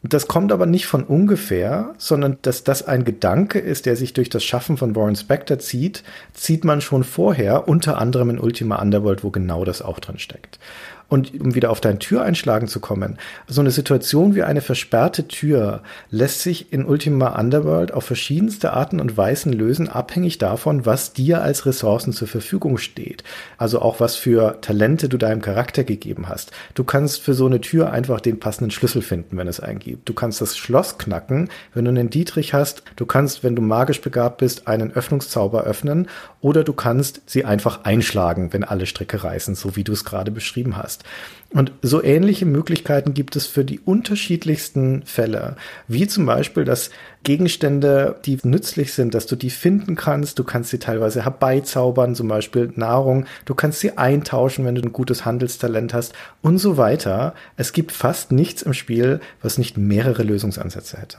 Das 0.04 0.26
kommt 0.26 0.50
aber 0.50 0.66
nicht 0.66 0.86
von 0.86 1.04
ungefähr, 1.04 1.94
sondern 1.96 2.38
dass 2.42 2.64
das 2.64 2.86
ein 2.86 3.04
Gedanke 3.04 3.60
ist, 3.60 3.86
der 3.86 3.94
sich 3.94 4.12
durch 4.12 4.28
das 4.28 4.42
Schaffen 4.42 4.76
von 4.76 4.96
Warren 4.96 5.14
Spector 5.14 5.60
zieht, 5.60 6.02
zieht 6.32 6.64
man 6.64 6.80
schon 6.80 7.04
vorher, 7.04 7.68
unter 7.68 7.98
anderem 7.98 8.30
in 8.30 8.40
Ultima 8.40 8.82
Underworld, 8.82 9.22
wo 9.22 9.30
genau 9.30 9.64
das 9.64 9.80
auch 9.80 10.00
drin 10.00 10.18
steckt. 10.18 10.58
Und 11.12 11.38
um 11.38 11.54
wieder 11.54 11.68
auf 11.68 11.82
dein 11.82 11.98
Türeinschlagen 11.98 12.68
zu 12.68 12.80
kommen, 12.80 13.18
so 13.46 13.60
eine 13.60 13.70
Situation 13.70 14.34
wie 14.34 14.44
eine 14.44 14.62
versperrte 14.62 15.28
Tür 15.28 15.82
lässt 16.08 16.40
sich 16.40 16.72
in 16.72 16.86
Ultima 16.86 17.38
Underworld 17.38 17.92
auf 17.92 18.04
verschiedenste 18.04 18.72
Arten 18.72 18.98
und 18.98 19.14
Weisen 19.18 19.52
lösen, 19.52 19.90
abhängig 19.90 20.38
davon, 20.38 20.86
was 20.86 21.12
dir 21.12 21.42
als 21.42 21.66
Ressourcen 21.66 22.14
zur 22.14 22.28
Verfügung 22.28 22.78
steht. 22.78 23.24
Also 23.58 23.82
auch 23.82 24.00
was 24.00 24.16
für 24.16 24.62
Talente 24.62 25.10
du 25.10 25.18
deinem 25.18 25.42
Charakter 25.42 25.84
gegeben 25.84 26.30
hast. 26.30 26.50
Du 26.72 26.82
kannst 26.82 27.20
für 27.20 27.34
so 27.34 27.44
eine 27.44 27.60
Tür 27.60 27.92
einfach 27.92 28.22
den 28.22 28.40
passenden 28.40 28.70
Schlüssel 28.70 29.02
finden, 29.02 29.36
wenn 29.36 29.48
es 29.48 29.60
einen 29.60 29.80
gibt. 29.80 30.08
Du 30.08 30.14
kannst 30.14 30.40
das 30.40 30.56
Schloss 30.56 30.96
knacken, 30.96 31.50
wenn 31.74 31.84
du 31.84 31.90
einen 31.90 32.08
Dietrich 32.08 32.54
hast. 32.54 32.84
Du 32.96 33.04
kannst, 33.04 33.44
wenn 33.44 33.54
du 33.54 33.60
magisch 33.60 34.00
begabt 34.00 34.38
bist, 34.38 34.66
einen 34.66 34.90
Öffnungszauber 34.90 35.64
öffnen 35.64 36.08
oder 36.40 36.64
du 36.64 36.72
kannst 36.72 37.20
sie 37.26 37.44
einfach 37.44 37.84
einschlagen, 37.84 38.54
wenn 38.54 38.64
alle 38.64 38.86
Stricke 38.86 39.22
reißen, 39.22 39.54
so 39.54 39.76
wie 39.76 39.84
du 39.84 39.92
es 39.92 40.06
gerade 40.06 40.30
beschrieben 40.30 40.78
hast. 40.78 41.01
Und 41.54 41.72
so 41.82 42.02
ähnliche 42.02 42.46
Möglichkeiten 42.46 43.12
gibt 43.12 43.36
es 43.36 43.46
für 43.46 43.64
die 43.64 43.78
unterschiedlichsten 43.78 45.02
Fälle, 45.04 45.56
wie 45.86 46.06
zum 46.06 46.24
Beispiel, 46.24 46.64
dass 46.64 46.90
Gegenstände, 47.24 48.16
die 48.24 48.38
nützlich 48.42 48.94
sind, 48.94 49.14
dass 49.14 49.26
du 49.26 49.36
die 49.36 49.50
finden 49.50 49.94
kannst, 49.94 50.38
du 50.38 50.44
kannst 50.44 50.70
sie 50.70 50.78
teilweise 50.78 51.24
herbeizaubern, 51.24 52.14
zum 52.14 52.28
Beispiel 52.28 52.72
Nahrung, 52.74 53.26
du 53.44 53.54
kannst 53.54 53.80
sie 53.80 53.98
eintauschen, 53.98 54.64
wenn 54.64 54.76
du 54.76 54.82
ein 54.82 54.92
gutes 54.92 55.26
Handelstalent 55.26 55.92
hast 55.92 56.14
und 56.40 56.56
so 56.56 56.78
weiter. 56.78 57.34
Es 57.56 57.74
gibt 57.74 57.92
fast 57.92 58.32
nichts 58.32 58.62
im 58.62 58.72
Spiel, 58.72 59.20
was 59.42 59.58
nicht 59.58 59.76
mehrere 59.76 60.22
Lösungsansätze 60.22 60.96
hätte. 60.96 61.18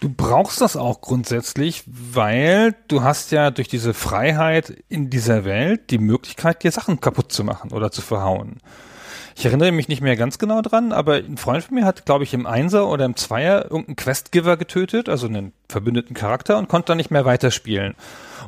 Du 0.00 0.10
brauchst 0.10 0.60
das 0.60 0.76
auch 0.76 1.00
grundsätzlich, 1.00 1.84
weil 1.86 2.74
du 2.88 3.02
hast 3.02 3.32
ja 3.32 3.50
durch 3.50 3.68
diese 3.68 3.94
Freiheit 3.94 4.76
in 4.88 5.08
dieser 5.08 5.44
Welt 5.44 5.90
die 5.90 5.98
Möglichkeit, 5.98 6.62
dir 6.62 6.70
Sachen 6.70 7.00
kaputt 7.00 7.32
zu 7.32 7.44
machen 7.44 7.72
oder 7.72 7.90
zu 7.90 8.02
verhauen. 8.02 8.58
Ich 9.38 9.46
erinnere 9.46 9.70
mich 9.70 9.86
nicht 9.86 10.00
mehr 10.00 10.16
ganz 10.16 10.38
genau 10.38 10.62
dran, 10.62 10.90
aber 10.90 11.14
ein 11.14 11.36
Freund 11.36 11.62
von 11.62 11.76
mir 11.76 11.84
hat, 11.84 12.04
glaube 12.04 12.24
ich, 12.24 12.34
im 12.34 12.44
Einser 12.44 12.88
oder 12.88 13.04
im 13.04 13.14
Zweier 13.14 13.70
irgendeinen 13.70 13.94
Questgiver 13.94 14.56
getötet, 14.56 15.08
also 15.08 15.28
einen 15.28 15.52
verbündeten 15.68 16.14
Charakter 16.14 16.56
und 16.58 16.68
konnte 16.68 16.86
dann 16.86 16.96
nicht 16.96 17.10
mehr 17.10 17.24
weiterspielen. 17.24 17.94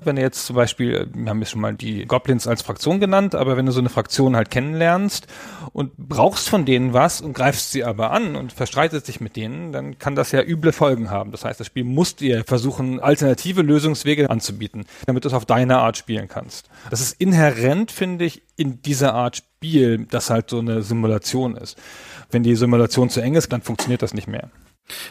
Wenn 0.05 0.17
du 0.17 0.23
jetzt 0.23 0.47
zum 0.47 0.57
Beispiel, 0.57 1.09
wir 1.13 1.29
haben 1.29 1.41
jetzt 1.41 1.51
schon 1.51 1.61
mal 1.61 1.75
die 1.75 2.07
Goblins 2.07 2.47
als 2.47 2.63
Fraktion 2.63 3.01
genannt, 3.01 3.35
aber 3.35 3.57
wenn 3.57 3.67
du 3.67 3.73
so 3.73 3.81
eine 3.81 3.91
Fraktion 3.91 4.37
halt 4.37 4.51
kennenlernst 4.51 5.27
und 5.73 5.97
brauchst 5.99 6.49
von 6.49 6.65
denen 6.65 6.95
was 6.95 7.21
und 7.21 7.35
greifst 7.35 7.73
sie 7.73 7.85
aber 7.85 8.11
an 8.13 8.37
und 8.37 8.53
verstreitest 8.53 9.09
dich 9.09 9.21
mit 9.21 9.37
denen, 9.37 9.73
dann 9.73 9.99
kann 9.99 10.15
das 10.15 10.33
ja 10.33 10.43
üble 10.43 10.73
Folgen 10.73 11.11
haben. 11.11 11.31
Das 11.33 11.45
heißt, 11.45 11.61
das 11.61 11.67
Spiel 11.67 11.85
muss 11.85 12.17
dir 12.17 12.45
versuchen, 12.47 13.01
alternative 13.01 13.63
Lösungswege 13.63 14.31
anzubieten, 14.31 14.87
damit 15.07 15.25
du 15.25 15.29
es 15.29 15.35
auf 15.35 15.45
deine 15.45 15.79
Art 15.79 15.99
spielen 15.99 16.29
kannst. 16.29 16.71
Das 16.89 17.01
ist 17.01 17.21
inhärent, 17.21 17.91
finde 17.91 18.25
ich, 18.25 18.43
in 18.57 18.81
dieser 18.81 19.15
Art 19.15 19.37
Spiel, 19.37 20.07
das 20.11 20.31
halt 20.31 20.49
so 20.49 20.61
eine 20.61 20.83
Simulation 20.83 21.57
ist. 21.57 21.77
Wenn 22.31 22.43
die 22.43 22.57
Simulation 22.57 23.11
zu 23.11 23.21
eng 23.21 23.35
ist, 23.35 23.53
dann 23.53 23.61
funktioniert 23.61 24.01
das 24.03 24.15
nicht 24.15 24.29
mehr. 24.29 24.51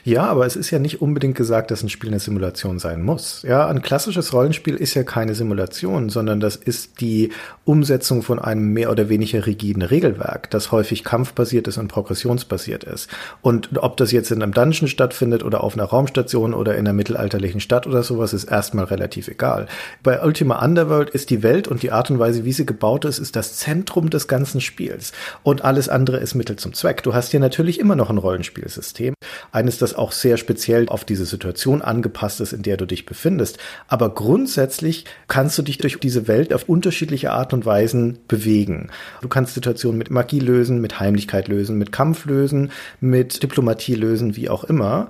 Ja, 0.04 0.26
aber 0.26 0.46
es 0.46 0.56
ist 0.56 0.72
ja 0.72 0.80
nicht 0.80 1.02
unbedingt 1.02 1.36
gesagt, 1.36 1.72
dass 1.72 1.84
ein 1.84 1.90
Spiel 1.90 2.10
eine 2.10 2.20
Simulation 2.20 2.80
sein 2.80 3.02
muss. 3.02 3.44
Ja, 3.48 3.68
ein 3.68 3.82
klassisches 3.82 4.34
Rollenspiel 4.34 4.76
ist 4.76 4.94
ja 4.94 5.04
keine 5.04 5.36
Simulation, 5.36 6.10
sondern 6.10 6.40
das 6.40 6.56
ist 6.56 7.02
die 7.02 7.32
Umsetzung 7.66 8.24
von 8.24 8.40
einem 8.40 8.74
mehr 8.74 8.92
oder 8.92 9.10
weniger 9.10 9.46
rigiden 9.46 9.84
Regelwerk, 9.84 10.50
das 10.50 10.72
häufig 10.72 11.04
kampfbasiert 11.04 11.68
ist 11.68 11.78
und 11.78 11.88
progressionsbasiert 11.88 12.84
ist. 12.84 13.10
Und 13.42 13.70
ob 13.78 13.98
das 13.98 14.12
jetzt 14.12 14.32
in 14.32 14.42
einem 14.42 14.54
Dungeon 14.54 14.88
stattfindet 14.88 15.44
oder 15.44 15.64
auf 15.64 15.76
einer 15.76 15.86
Raumstation 15.86 16.54
oder 16.54 16.74
in 16.74 16.88
einer 16.88 16.94
mittelalterlichen 16.94 17.62
Stadt 17.62 17.88
oder 17.88 18.04
sowas, 18.04 18.34
ist 18.34 18.46
erstmal 18.46 18.86
relativ 18.86 19.28
egal. 19.28 19.68
Bei 20.04 20.24
Ultima 20.24 20.64
Underworld 20.64 21.10
ist 21.10 21.30
die 21.30 21.44
Welt 21.44 21.68
und 21.68 21.84
die 21.84 21.92
Art 21.92 22.10
und 22.10 22.20
Weise, 22.20 22.46
wie 22.46 22.54
sie 22.54 22.66
gebaut 22.66 23.06
ist, 23.06 23.20
ist 23.20 23.36
das 23.36 23.58
Zentrum 23.58 24.10
des 24.10 24.28
ganzen 24.28 24.62
Spiels. 24.62 25.12
Und 25.44 25.64
alles 25.64 25.90
andere 25.90 26.18
ist 26.18 26.36
Mittel 26.36 26.56
zum 26.56 26.74
Zweck. 26.74 27.04
Du 27.04 27.14
hast 27.14 27.32
hier 27.32 27.40
natürlich 27.40 27.80
immer 27.80 27.96
noch 27.96 28.10
ein 28.10 28.18
Rollenspielsystem. 28.18 29.14
Eine 29.52 29.69
eines, 29.70 29.78
das 29.78 29.94
auch 29.94 30.12
sehr 30.12 30.38
speziell 30.38 30.90
auf 30.90 31.06
diese 31.06 31.26
Situation 31.26 31.84
angepasst 31.84 32.42
ist, 32.42 32.54
in 32.54 32.64
der 32.64 32.76
du 32.78 32.88
dich 32.88 33.06
befindest. 33.06 33.60
Aber 33.88 34.14
grundsätzlich 34.14 35.06
kannst 35.28 35.58
du 35.60 35.62
dich 35.62 35.78
durch 35.78 36.00
diese 36.00 36.28
Welt 36.28 36.54
auf 36.54 36.68
unterschiedliche 36.68 37.32
Art 37.32 37.54
und 37.54 37.66
Weisen 37.66 38.18
bewegen. 38.28 38.90
Du 39.22 39.28
kannst 39.28 39.54
Situationen 39.54 40.00
mit 40.00 40.10
Magie 40.10 40.40
lösen, 40.40 40.82
mit 40.82 41.00
Heimlichkeit 41.00 41.48
lösen, 41.48 41.78
mit 41.78 41.92
Kampf 41.92 42.26
lösen, 42.26 42.72
mit 43.00 43.44
Diplomatie 43.44 43.94
lösen, 43.94 44.36
wie 44.36 44.50
auch 44.50 44.64
immer. 44.64 45.10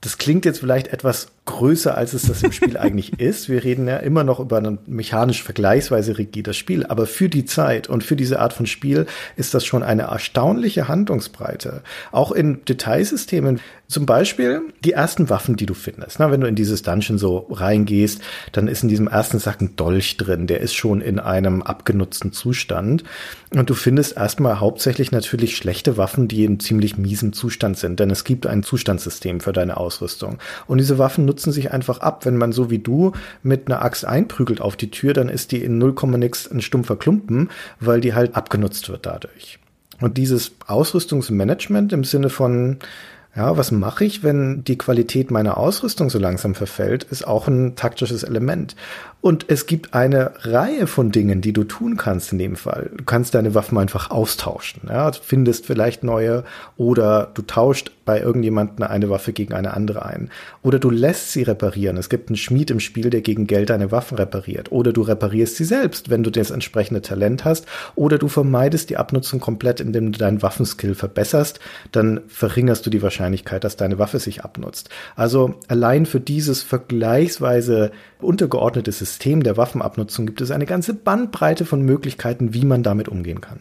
Das 0.00 0.18
klingt 0.18 0.44
jetzt 0.44 0.58
vielleicht 0.58 0.88
etwas 0.88 1.28
größer, 1.44 1.96
als 1.96 2.12
es 2.12 2.22
das 2.22 2.42
im 2.42 2.52
Spiel 2.52 2.76
eigentlich 2.78 3.18
ist. 3.18 3.48
Wir 3.48 3.64
reden 3.64 3.88
ja 3.88 3.96
immer 3.96 4.24
noch 4.24 4.38
über 4.38 4.58
ein 4.58 4.78
mechanisch 4.86 5.42
vergleichsweise 5.42 6.18
rigides 6.18 6.56
Spiel, 6.56 6.86
aber 6.86 7.06
für 7.06 7.28
die 7.28 7.44
Zeit 7.44 7.88
und 7.88 8.04
für 8.04 8.16
diese 8.16 8.38
Art 8.38 8.52
von 8.52 8.66
Spiel 8.66 9.06
ist 9.36 9.54
das 9.54 9.64
schon 9.64 9.82
eine 9.82 10.02
erstaunliche 10.02 10.88
Handlungsbreite. 10.88 11.82
Auch 12.12 12.30
in 12.30 12.64
Detailsystemen, 12.64 13.60
zum 13.88 14.06
Beispiel 14.06 14.62
die 14.84 14.92
ersten 14.92 15.28
Waffen, 15.28 15.56
die 15.56 15.66
du 15.66 15.74
findest. 15.74 16.18
Na, 16.18 16.30
wenn 16.30 16.40
du 16.40 16.46
in 16.46 16.54
dieses 16.54 16.82
Dungeon 16.82 17.18
so 17.18 17.46
reingehst, 17.50 18.22
dann 18.52 18.66
ist 18.66 18.82
in 18.82 18.88
diesem 18.88 19.06
ersten 19.06 19.38
Sack 19.38 19.60
ein 19.60 19.76
Dolch 19.76 20.16
drin, 20.16 20.46
der 20.46 20.60
ist 20.60 20.74
schon 20.74 21.02
in 21.02 21.18
einem 21.18 21.60
abgenutzten 21.60 22.32
Zustand. 22.32 23.04
Und 23.50 23.68
du 23.68 23.74
findest 23.74 24.16
erstmal 24.16 24.60
hauptsächlich 24.60 25.12
natürlich 25.12 25.58
schlechte 25.58 25.98
Waffen, 25.98 26.26
die 26.26 26.44
in 26.44 26.58
ziemlich 26.58 26.96
miesem 26.96 27.34
Zustand 27.34 27.76
sind, 27.76 28.00
denn 28.00 28.08
es 28.08 28.24
gibt 28.24 28.46
ein 28.46 28.62
Zustandssystem 28.62 29.40
für 29.40 29.52
deine 29.52 29.76
Ausrüstung. 29.76 30.38
Und 30.66 30.78
diese 30.78 30.96
Waffen 30.96 31.26
nutzen 31.32 31.50
sich 31.50 31.72
einfach 31.72 32.00
ab. 32.00 32.26
Wenn 32.26 32.36
man 32.36 32.52
so 32.52 32.70
wie 32.70 32.78
du 32.78 33.12
mit 33.42 33.66
einer 33.66 33.82
Axt 33.82 34.04
einprügelt 34.04 34.60
auf 34.60 34.76
die 34.76 34.90
Tür, 34.90 35.14
dann 35.14 35.30
ist 35.30 35.50
die 35.50 35.64
in 35.64 35.78
0, 35.78 35.94
nix 36.18 36.46
ein 36.50 36.60
stumpfer 36.60 36.96
Klumpen, 36.96 37.48
weil 37.80 38.02
die 38.02 38.12
halt 38.12 38.36
abgenutzt 38.36 38.90
wird 38.90 39.06
dadurch. 39.06 39.58
Und 40.00 40.18
dieses 40.18 40.52
Ausrüstungsmanagement 40.66 41.94
im 41.94 42.04
Sinne 42.04 42.28
von, 42.28 42.78
ja, 43.34 43.56
was 43.56 43.72
mache 43.72 44.04
ich, 44.04 44.22
wenn 44.22 44.62
die 44.62 44.76
Qualität 44.76 45.30
meiner 45.30 45.56
Ausrüstung 45.56 46.10
so 46.10 46.18
langsam 46.18 46.54
verfällt, 46.54 47.04
ist 47.04 47.26
auch 47.26 47.48
ein 47.48 47.76
taktisches 47.76 48.24
Element. 48.24 48.76
Und 49.22 49.46
es 49.48 49.66
gibt 49.66 49.94
eine 49.94 50.32
Reihe 50.40 50.88
von 50.88 51.12
Dingen, 51.12 51.40
die 51.40 51.52
du 51.52 51.62
tun 51.62 51.96
kannst 51.96 52.32
in 52.32 52.38
dem 52.38 52.56
Fall. 52.56 52.90
Du 52.96 53.04
kannst 53.04 53.36
deine 53.36 53.54
Waffen 53.54 53.78
einfach 53.78 54.10
austauschen. 54.10 54.82
Ja, 54.88 55.12
findest 55.12 55.64
vielleicht 55.64 56.02
neue 56.02 56.42
oder 56.76 57.30
du 57.32 57.42
tauscht 57.42 57.92
bei 58.04 58.20
irgendjemandem 58.20 58.84
eine 58.84 59.10
Waffe 59.10 59.32
gegen 59.32 59.54
eine 59.54 59.74
andere 59.74 60.04
ein. 60.04 60.28
Oder 60.62 60.80
du 60.80 60.90
lässt 60.90 61.30
sie 61.30 61.44
reparieren. 61.44 61.96
Es 61.98 62.08
gibt 62.08 62.30
einen 62.30 62.36
Schmied 62.36 62.72
im 62.72 62.80
Spiel, 62.80 63.10
der 63.10 63.20
gegen 63.20 63.46
Geld 63.46 63.70
deine 63.70 63.92
Waffen 63.92 64.18
repariert. 64.18 64.72
Oder 64.72 64.92
du 64.92 65.02
reparierst 65.02 65.54
sie 65.54 65.64
selbst, 65.64 66.10
wenn 66.10 66.24
du 66.24 66.30
das 66.30 66.50
entsprechende 66.50 67.00
Talent 67.00 67.44
hast. 67.44 67.66
Oder 67.94 68.18
du 68.18 68.26
vermeidest 68.26 68.90
die 68.90 68.96
Abnutzung 68.96 69.38
komplett, 69.38 69.78
indem 69.78 70.10
du 70.10 70.18
deinen 70.18 70.42
Waffenskill 70.42 70.96
verbesserst. 70.96 71.60
Dann 71.92 72.22
verringerst 72.26 72.84
du 72.84 72.90
die 72.90 73.02
Wahrscheinlichkeit, 73.02 73.62
dass 73.62 73.76
deine 73.76 74.00
Waffe 74.00 74.18
sich 74.18 74.42
abnutzt. 74.42 74.88
Also 75.14 75.54
allein 75.68 76.06
für 76.06 76.18
dieses 76.18 76.64
vergleichsweise 76.64 77.92
untergeordnete 78.20 78.90
System 78.90 79.11
der 79.18 79.56
Waffenabnutzung 79.56 80.26
gibt 80.26 80.40
es 80.40 80.50
eine 80.50 80.66
ganze 80.66 80.94
Bandbreite 80.94 81.64
von 81.64 81.82
Möglichkeiten, 81.82 82.54
wie 82.54 82.64
man 82.64 82.82
damit 82.82 83.08
umgehen 83.08 83.40
kann. 83.40 83.60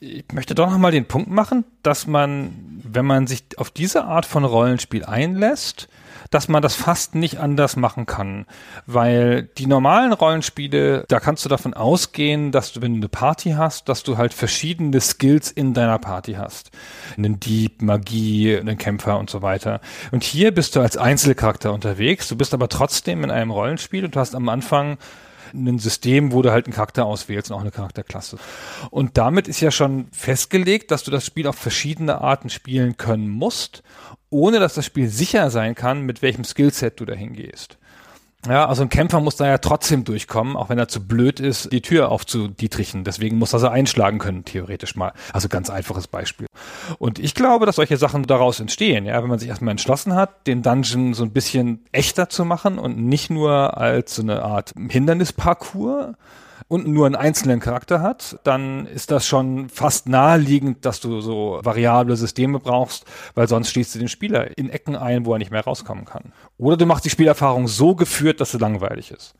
Ich 0.00 0.24
möchte 0.32 0.54
doch 0.54 0.70
nochmal 0.70 0.92
den 0.92 1.06
Punkt 1.06 1.30
machen, 1.30 1.64
dass 1.82 2.06
man, 2.06 2.80
wenn 2.82 3.06
man 3.06 3.26
sich 3.26 3.44
auf 3.56 3.70
diese 3.70 4.04
Art 4.04 4.26
von 4.26 4.44
Rollenspiel 4.44 5.04
einlässt, 5.04 5.88
dass 6.30 6.48
man 6.48 6.62
das 6.62 6.74
fast 6.74 7.14
nicht 7.14 7.38
anders 7.38 7.76
machen 7.76 8.06
kann. 8.06 8.46
Weil 8.86 9.44
die 9.58 9.66
normalen 9.66 10.12
Rollenspiele, 10.12 11.04
da 11.08 11.20
kannst 11.20 11.44
du 11.44 11.48
davon 11.48 11.74
ausgehen, 11.74 12.52
dass 12.52 12.72
du, 12.72 12.82
wenn 12.82 12.94
du 12.94 12.98
eine 12.98 13.08
Party 13.08 13.50
hast, 13.50 13.88
dass 13.88 14.02
du 14.02 14.16
halt 14.16 14.34
verschiedene 14.34 15.00
Skills 15.00 15.50
in 15.50 15.74
deiner 15.74 15.98
Party 15.98 16.34
hast. 16.34 16.70
Einen 17.16 17.40
Dieb, 17.40 17.82
Magie, 17.82 18.56
einen 18.56 18.78
Kämpfer 18.78 19.18
und 19.18 19.30
so 19.30 19.42
weiter. 19.42 19.80
Und 20.12 20.24
hier 20.24 20.52
bist 20.52 20.76
du 20.76 20.80
als 20.80 20.96
Einzelcharakter 20.96 21.72
unterwegs, 21.72 22.28
du 22.28 22.36
bist 22.36 22.54
aber 22.54 22.68
trotzdem 22.68 23.24
in 23.24 23.30
einem 23.30 23.50
Rollenspiel 23.50 24.04
und 24.04 24.14
du 24.14 24.20
hast 24.20 24.34
am 24.34 24.48
Anfang 24.48 24.98
ein 25.54 25.78
System, 25.78 26.32
wo 26.32 26.42
du 26.42 26.50
halt 26.50 26.66
einen 26.66 26.74
Charakter 26.74 27.06
auswählst 27.06 27.50
und 27.50 27.56
auch 27.56 27.60
eine 27.60 27.70
Charakterklasse. 27.70 28.38
Und 28.90 29.16
damit 29.16 29.46
ist 29.48 29.60
ja 29.60 29.70
schon 29.70 30.06
festgelegt, 30.10 30.90
dass 30.90 31.04
du 31.04 31.10
das 31.10 31.24
Spiel 31.24 31.46
auf 31.46 31.56
verschiedene 31.56 32.20
Arten 32.20 32.50
spielen 32.50 32.96
können 32.96 33.28
musst, 33.28 33.83
ohne 34.34 34.58
dass 34.58 34.74
das 34.74 34.84
Spiel 34.84 35.08
sicher 35.08 35.48
sein 35.50 35.76
kann, 35.76 36.02
mit 36.02 36.20
welchem 36.20 36.44
Skillset 36.44 36.98
du 36.98 37.04
dahin 37.04 37.34
gehst. 37.34 37.78
Ja, 38.48 38.66
also 38.66 38.82
ein 38.82 38.90
Kämpfer 38.90 39.20
muss 39.20 39.36
da 39.36 39.46
ja 39.46 39.56
trotzdem 39.56 40.04
durchkommen, 40.04 40.56
auch 40.56 40.68
wenn 40.68 40.78
er 40.78 40.88
zu 40.88 41.06
blöd 41.06 41.40
ist, 41.40 41.72
die 41.72 41.80
Tür 41.80 42.10
aufzudietrichen. 42.10 43.04
Deswegen 43.04 43.38
muss 43.38 43.54
er 43.54 43.60
sie 43.60 43.70
einschlagen 43.70 44.18
können, 44.18 44.44
theoretisch 44.44 44.96
mal. 44.96 45.12
Also 45.32 45.48
ganz 45.48 45.70
einfaches 45.70 46.08
Beispiel. 46.08 46.46
Und 46.98 47.18
ich 47.18 47.34
glaube, 47.34 47.64
dass 47.64 47.76
solche 47.76 47.96
Sachen 47.96 48.24
daraus 48.24 48.60
entstehen, 48.60 49.06
ja, 49.06 49.22
wenn 49.22 49.30
man 49.30 49.38
sich 49.38 49.48
erstmal 49.48 49.70
entschlossen 49.70 50.14
hat, 50.14 50.46
den 50.46 50.62
Dungeon 50.62 51.14
so 51.14 51.22
ein 51.22 51.32
bisschen 51.32 51.84
echter 51.92 52.28
zu 52.28 52.44
machen 52.44 52.78
und 52.78 52.98
nicht 52.98 53.30
nur 53.30 53.78
als 53.78 54.16
so 54.16 54.22
eine 54.22 54.42
Art 54.42 54.74
Hindernisparcours, 54.90 56.14
und 56.68 56.86
nur 56.86 57.06
einen 57.06 57.14
einzelnen 57.14 57.60
Charakter 57.60 58.00
hat, 58.00 58.38
dann 58.44 58.86
ist 58.86 59.10
das 59.10 59.26
schon 59.26 59.68
fast 59.68 60.08
naheliegend, 60.08 60.84
dass 60.84 61.00
du 61.00 61.20
so 61.20 61.60
variable 61.62 62.16
Systeme 62.16 62.58
brauchst, 62.58 63.04
weil 63.34 63.48
sonst 63.48 63.70
schließt 63.70 63.94
du 63.94 63.98
den 63.98 64.08
Spieler 64.08 64.56
in 64.56 64.70
Ecken 64.70 64.96
ein, 64.96 65.26
wo 65.26 65.32
er 65.32 65.38
nicht 65.38 65.50
mehr 65.50 65.64
rauskommen 65.64 66.04
kann. 66.04 66.32
Oder 66.58 66.76
du 66.76 66.86
machst 66.86 67.04
die 67.04 67.10
Spielerfahrung 67.10 67.68
so 67.68 67.94
geführt, 67.94 68.40
dass 68.40 68.52
sie 68.52 68.58
langweilig 68.58 69.10
ist. 69.10 69.34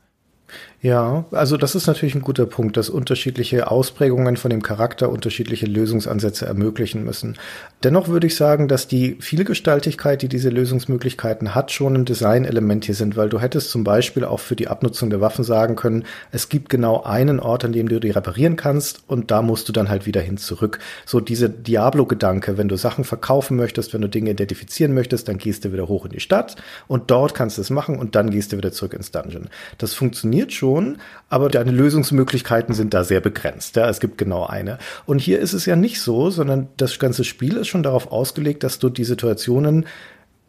Ja, 0.85 1.25
also 1.31 1.57
das 1.57 1.73
ist 1.73 1.87
natürlich 1.87 2.13
ein 2.13 2.21
guter 2.21 2.45
Punkt, 2.45 2.77
dass 2.77 2.91
unterschiedliche 2.91 3.71
Ausprägungen 3.71 4.37
von 4.37 4.51
dem 4.51 4.61
Charakter 4.61 5.09
unterschiedliche 5.09 5.65
Lösungsansätze 5.65 6.45
ermöglichen 6.45 7.03
müssen. 7.03 7.37
Dennoch 7.83 8.07
würde 8.07 8.27
ich 8.27 8.35
sagen, 8.35 8.67
dass 8.67 8.87
die 8.87 9.17
Vielgestaltigkeit, 9.19 10.21
die 10.21 10.27
diese 10.27 10.49
Lösungsmöglichkeiten 10.49 11.55
hat, 11.55 11.71
schon 11.71 11.95
ein 11.95 12.05
Designelement 12.05 12.85
hier 12.85 12.93
sind, 12.93 13.17
weil 13.17 13.29
du 13.29 13.39
hättest 13.39 13.71
zum 13.71 13.83
Beispiel 13.83 14.25
auch 14.25 14.39
für 14.39 14.55
die 14.55 14.67
Abnutzung 14.67 15.09
der 15.09 15.21
Waffen 15.21 15.43
sagen 15.43 15.75
können, 15.75 16.03
es 16.31 16.49
gibt 16.49 16.69
genau 16.69 17.01
einen 17.01 17.39
Ort, 17.39 17.65
an 17.65 17.73
dem 17.73 17.89
du 17.89 17.99
die 17.99 18.11
reparieren 18.11 18.55
kannst 18.55 19.05
und 19.07 19.31
da 19.31 19.41
musst 19.41 19.67
du 19.67 19.73
dann 19.73 19.89
halt 19.89 20.05
wieder 20.05 20.21
hin 20.21 20.37
zurück. 20.37 20.77
So 21.03 21.19
diese 21.19 21.49
Diablo-Gedanke, 21.49 22.59
wenn 22.59 22.67
du 22.67 22.77
Sachen 22.77 23.05
verkaufen 23.05 23.57
möchtest, 23.57 23.95
wenn 23.95 24.01
du 24.01 24.09
Dinge 24.09 24.29
identifizieren 24.29 24.93
möchtest, 24.93 25.29
dann 25.29 25.39
gehst 25.39 25.65
du 25.65 25.73
wieder 25.73 25.87
hoch 25.87 26.05
in 26.05 26.11
die 26.11 26.19
Stadt 26.19 26.57
und 26.87 27.09
dort 27.09 27.33
kannst 27.33 27.57
du 27.57 27.63
es 27.63 27.71
machen 27.71 27.97
und 27.97 28.13
dann 28.13 28.29
gehst 28.29 28.51
du 28.51 28.57
wieder 28.57 28.71
zurück 28.71 28.93
ins 28.93 29.09
Dungeon. 29.09 29.49
Das 29.79 29.95
funktioniert 29.95 30.53
schon 30.53 30.74
schon, 30.75 30.97
aber 31.29 31.49
deine 31.49 31.71
Lösungsmöglichkeiten 31.71 32.73
sind 32.73 32.93
da 32.93 33.03
sehr 33.03 33.21
begrenzt. 33.21 33.75
Ja, 33.75 33.89
es 33.89 33.99
gibt 33.99 34.17
genau 34.17 34.45
eine. 34.45 34.77
Und 35.05 35.19
hier 35.19 35.39
ist 35.39 35.53
es 35.53 35.65
ja 35.65 35.75
nicht 35.75 36.01
so, 36.01 36.29
sondern 36.29 36.67
das 36.77 36.99
ganze 36.99 37.23
Spiel 37.23 37.57
ist 37.57 37.67
schon 37.67 37.83
darauf 37.83 38.11
ausgelegt, 38.11 38.63
dass 38.63 38.79
du 38.79 38.89
die 38.89 39.05
Situationen 39.05 39.85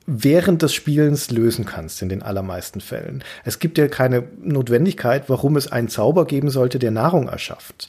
während 0.06 0.62
des 0.62 0.72
Spielens 0.72 1.30
lösen 1.30 1.64
kannst 1.64 2.00
in 2.02 2.08
den 2.08 2.22
allermeisten 2.22 2.80
Fällen. 2.80 3.24
Es 3.44 3.58
gibt 3.58 3.78
ja 3.78 3.88
keine 3.88 4.24
Notwendigkeit, 4.40 5.28
warum 5.28 5.56
es 5.56 5.70
einen 5.70 5.88
Zauber 5.88 6.26
geben 6.26 6.48
sollte, 6.48 6.78
der 6.78 6.92
Nahrung 6.92 7.28
erschafft. 7.28 7.88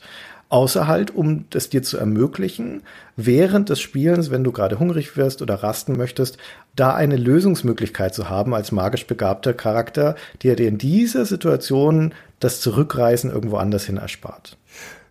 Außer 0.49 0.87
halt, 0.87 1.13
um 1.13 1.45
es 1.53 1.69
dir 1.69 1.83
zu 1.83 1.97
ermöglichen, 1.97 2.83
während 3.17 3.69
des 3.69 3.81
Spielens, 3.81 4.31
wenn 4.31 4.45
du 4.45 4.53
gerade 4.53 4.79
hungrig 4.79 5.17
wirst 5.17 5.41
oder 5.41 5.55
rasten 5.55 5.97
möchtest, 5.97 6.37
da 6.75 6.95
eine 6.95 7.17
Lösungsmöglichkeit 7.17 8.15
zu 8.15 8.29
haben 8.29 8.53
als 8.53 8.71
magisch 8.71 9.07
begabter 9.07 9.53
Charakter, 9.53 10.15
der 10.43 10.55
dir 10.55 10.69
in 10.69 10.77
dieser 10.77 11.25
Situation 11.25 12.13
das 12.39 12.61
Zurückreisen 12.61 13.29
irgendwo 13.29 13.57
anders 13.57 13.85
hin 13.85 13.97
erspart. 13.97 14.57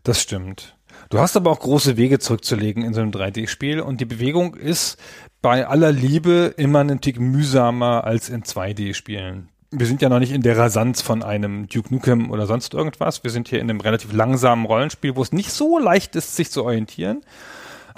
Das 0.04 0.22
stimmt. 0.22 0.74
Du 1.10 1.18
hast 1.18 1.36
aber 1.36 1.50
auch 1.50 1.60
große 1.60 1.96
Wege 1.96 2.18
zurückzulegen 2.18 2.82
in 2.82 2.94
so 2.94 3.00
einem 3.00 3.10
3D-Spiel 3.10 3.80
und 3.80 4.00
die 4.00 4.06
Bewegung 4.06 4.54
ist 4.54 4.98
bei 5.42 5.66
aller 5.66 5.92
Liebe 5.92 6.54
immer 6.56 6.80
ein 6.80 7.00
Tick 7.00 7.20
mühsamer 7.20 8.04
als 8.04 8.28
in 8.28 8.42
2D-Spielen 8.42 9.50
wir 9.78 9.86
sind 9.86 10.00
ja 10.00 10.08
noch 10.08 10.18
nicht 10.18 10.32
in 10.32 10.42
der 10.42 10.56
Rasanz 10.56 11.02
von 11.02 11.22
einem 11.22 11.68
Duke 11.68 11.92
Nukem 11.92 12.30
oder 12.30 12.46
sonst 12.46 12.72
irgendwas. 12.72 13.24
Wir 13.24 13.30
sind 13.30 13.48
hier 13.48 13.60
in 13.60 13.68
einem 13.68 13.80
relativ 13.80 14.12
langsamen 14.12 14.64
Rollenspiel, 14.64 15.16
wo 15.16 15.22
es 15.22 15.32
nicht 15.32 15.50
so 15.50 15.78
leicht 15.78 16.16
ist, 16.16 16.34
sich 16.34 16.50
zu 16.50 16.64
orientieren. 16.64 17.22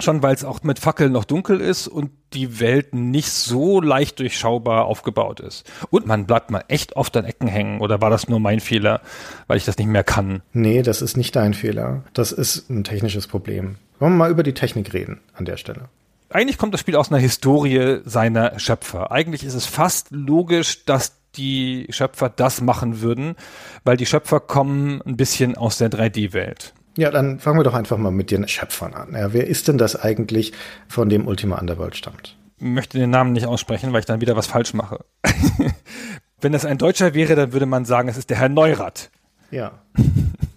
Schon 0.01 0.23
weil 0.23 0.33
es 0.33 0.45
auch 0.45 0.63
mit 0.63 0.79
Fackeln 0.79 1.11
noch 1.11 1.25
dunkel 1.25 1.59
ist 1.59 1.87
und 1.87 2.11
die 2.33 2.61
Welt 2.61 2.93
nicht 2.93 3.29
so 3.31 3.81
leicht 3.81 4.19
durchschaubar 4.19 4.85
aufgebaut 4.85 5.41
ist. 5.41 5.69
Und 5.89 6.05
man 6.05 6.25
bleibt 6.25 6.51
mal 6.51 6.63
echt 6.69 6.95
oft 6.95 7.15
an 7.17 7.25
Ecken 7.25 7.47
hängen. 7.49 7.81
Oder 7.81 8.01
war 8.01 8.09
das 8.09 8.29
nur 8.29 8.39
mein 8.39 8.61
Fehler, 8.61 9.01
weil 9.47 9.57
ich 9.57 9.65
das 9.65 9.77
nicht 9.77 9.87
mehr 9.87 10.05
kann? 10.05 10.41
Nee, 10.53 10.83
das 10.83 11.01
ist 11.01 11.17
nicht 11.17 11.35
dein 11.35 11.53
Fehler. 11.53 12.03
Das 12.13 12.31
ist 12.31 12.69
ein 12.69 12.85
technisches 12.85 13.27
Problem. 13.27 13.75
Wollen 13.99 14.13
wir 14.13 14.17
mal 14.17 14.31
über 14.31 14.43
die 14.43 14.53
Technik 14.53 14.93
reden 14.93 15.19
an 15.33 15.45
der 15.45 15.57
Stelle 15.57 15.89
eigentlich 16.31 16.57
kommt 16.57 16.73
das 16.73 16.81
Spiel 16.81 16.95
aus 16.95 17.11
einer 17.11 17.19
Historie 17.19 18.01
seiner 18.05 18.59
Schöpfer. 18.59 19.11
Eigentlich 19.11 19.43
ist 19.43 19.55
es 19.55 19.65
fast 19.65 20.11
logisch, 20.11 20.85
dass 20.85 21.18
die 21.35 21.87
Schöpfer 21.89 22.29
das 22.29 22.61
machen 22.61 23.01
würden, 23.01 23.35
weil 23.83 23.97
die 23.97 24.05
Schöpfer 24.05 24.39
kommen 24.39 25.01
ein 25.05 25.17
bisschen 25.17 25.57
aus 25.57 25.77
der 25.77 25.89
3D-Welt. 25.89 26.73
Ja, 26.97 27.11
dann 27.11 27.39
fangen 27.39 27.59
wir 27.59 27.63
doch 27.63 27.75
einfach 27.75 27.97
mal 27.97 28.11
mit 28.11 28.31
den 28.31 28.47
Schöpfern 28.47 28.93
an. 28.93 29.13
Ja, 29.13 29.31
wer 29.31 29.47
ist 29.47 29.67
denn 29.67 29.77
das 29.77 29.95
eigentlich, 29.95 30.53
von 30.87 31.09
dem 31.09 31.27
Ultima 31.27 31.57
Underworld 31.57 31.95
stammt? 31.95 32.35
Ich 32.57 32.65
möchte 32.65 32.97
den 32.97 33.09
Namen 33.09 33.31
nicht 33.31 33.45
aussprechen, 33.45 33.93
weil 33.93 34.01
ich 34.01 34.05
dann 34.05 34.21
wieder 34.21 34.35
was 34.35 34.47
falsch 34.47 34.73
mache. 34.73 35.05
Wenn 36.41 36.51
das 36.51 36.65
ein 36.65 36.77
Deutscher 36.77 37.13
wäre, 37.13 37.35
dann 37.35 37.53
würde 37.53 37.65
man 37.65 37.85
sagen, 37.85 38.09
es 38.09 38.17
ist 38.17 38.29
der 38.29 38.37
Herr 38.37 38.49
Neurath. 38.49 39.11
Ja. 39.51 39.71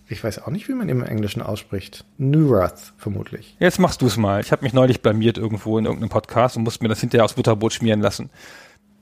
Ich 0.08 0.22
weiß 0.22 0.42
auch 0.42 0.50
nicht, 0.50 0.68
wie 0.68 0.74
man 0.74 0.88
im 0.88 1.02
Englischen 1.02 1.42
ausspricht. 1.42 2.04
Neurath, 2.18 2.92
vermutlich. 2.98 3.56
Jetzt 3.58 3.78
machst 3.78 4.02
du 4.02 4.06
es 4.06 4.16
mal. 4.16 4.40
Ich 4.40 4.52
habe 4.52 4.62
mich 4.62 4.72
neulich 4.72 5.00
blamiert 5.00 5.38
irgendwo 5.38 5.78
in 5.78 5.84
irgendeinem 5.84 6.10
Podcast 6.10 6.56
und 6.56 6.64
musste 6.64 6.84
mir 6.84 6.88
das 6.88 7.00
hinterher 7.00 7.24
aus 7.24 7.34
Butterbrot 7.34 7.72
schmieren 7.72 8.00
lassen. 8.00 8.30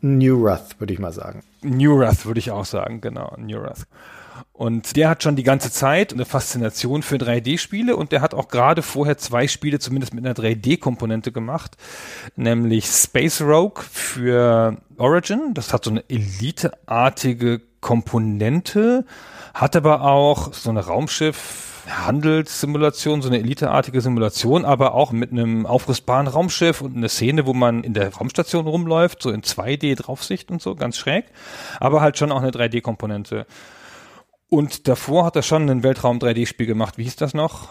New 0.01 0.43
Wrath, 0.43 0.81
würde 0.81 0.93
ich 0.93 0.99
mal 0.99 1.13
sagen. 1.13 1.43
New 1.63 1.99
Wrath, 1.99 2.27
würde 2.27 2.41
ich 2.41 2.51
auch 2.51 2.65
sagen, 2.65 3.01
genau, 3.01 3.35
New 3.39 3.61
Wrath. 3.61 3.87
Und 4.53 4.97
der 4.97 5.09
hat 5.09 5.23
schon 5.23 5.37
die 5.37 5.43
ganze 5.43 5.71
Zeit 5.71 6.13
eine 6.13 6.25
Faszination 6.25 7.03
für 7.03 7.17
3D-Spiele 7.17 7.97
und 7.97 8.13
der 8.13 8.21
hat 8.21 8.35
auch 8.35 8.49
gerade 8.49 8.83
vorher 8.83 9.17
zwei 9.17 9.49
Spiele 9.49 9.79
zumindest 9.79 10.15
mit 10.15 10.25
einer 10.25 10.35
3D-Komponente 10.35 11.33
gemacht, 11.33 11.77
nämlich 12.37 12.87
Space 12.87 13.41
Rogue 13.41 13.83
für 13.91 14.77
Origin. 14.99 15.55
Das 15.55 15.73
hat 15.73 15.85
so 15.85 15.91
eine 15.91 16.05
eliteartige 16.09 17.63
Komponente, 17.81 19.07
hat 19.55 19.77
aber 19.77 20.03
auch 20.03 20.53
so 20.53 20.71
eine 20.71 20.85
Raumschiff 20.85 21.70
Handelssimulation, 21.91 23.23
so 23.23 23.29
eine 23.29 23.39
eliteartige 23.39 24.01
Simulation, 24.01 24.65
aber 24.65 24.95
auch 24.95 25.13
mit 25.13 25.33
einem 25.33 25.67
aufrüstbaren 25.67 26.27
Raumschiff 26.27 26.81
und 26.81 26.97
eine 26.97 27.09
Szene, 27.09 27.47
wo 27.47 27.55
man 27.55 27.85
in 27.85 27.95
der 27.95 28.13
Raumstation 28.15 28.67
rumläuft, 28.67 29.23
so 29.23 29.31
in 29.31 29.43
2D 29.43 29.97
Draufsicht 29.97 30.51
und 30.51 30.63
so, 30.63 30.75
ganz 30.75 30.97
schräg, 30.97 31.27
aber 31.79 32.01
halt 32.01 32.19
schon 32.19 32.33
auch 32.33 32.43
eine 32.43 32.51
3D-Komponente. 32.51 33.47
Und 34.49 34.89
davor 34.89 35.25
hat 35.25 35.37
er 35.37 35.43
schon 35.43 35.71
ein 35.71 35.83
Weltraum 35.83 36.19
3D-Spiel 36.19 36.67
gemacht. 36.67 36.99
Wie 36.99 37.05
hieß 37.05 37.17
das 37.17 37.35
noch? 37.35 37.69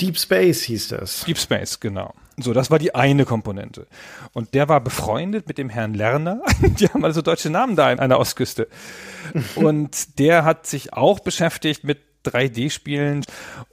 Deep 0.00 0.18
Space 0.18 0.62
hieß 0.62 0.88
das. 0.88 1.24
Deep 1.24 1.38
Space, 1.38 1.78
genau. 1.78 2.14
So, 2.38 2.52
das 2.54 2.70
war 2.70 2.78
die 2.78 2.94
eine 2.94 3.24
Komponente. 3.26 3.86
Und 4.32 4.54
der 4.54 4.68
war 4.68 4.80
befreundet 4.80 5.46
mit 5.46 5.58
dem 5.58 5.68
Herrn 5.68 5.92
Lerner. 5.92 6.40
Die 6.62 6.88
haben 6.88 7.04
also 7.04 7.20
deutsche 7.20 7.50
Namen 7.50 7.76
da 7.76 7.92
in 7.92 8.00
einer 8.00 8.18
Ostküste. 8.18 8.68
Und 9.54 10.18
der 10.18 10.44
hat 10.44 10.66
sich 10.66 10.94
auch 10.94 11.20
beschäftigt 11.20 11.84
mit 11.84 12.00
3D-Spielen, 12.24 13.24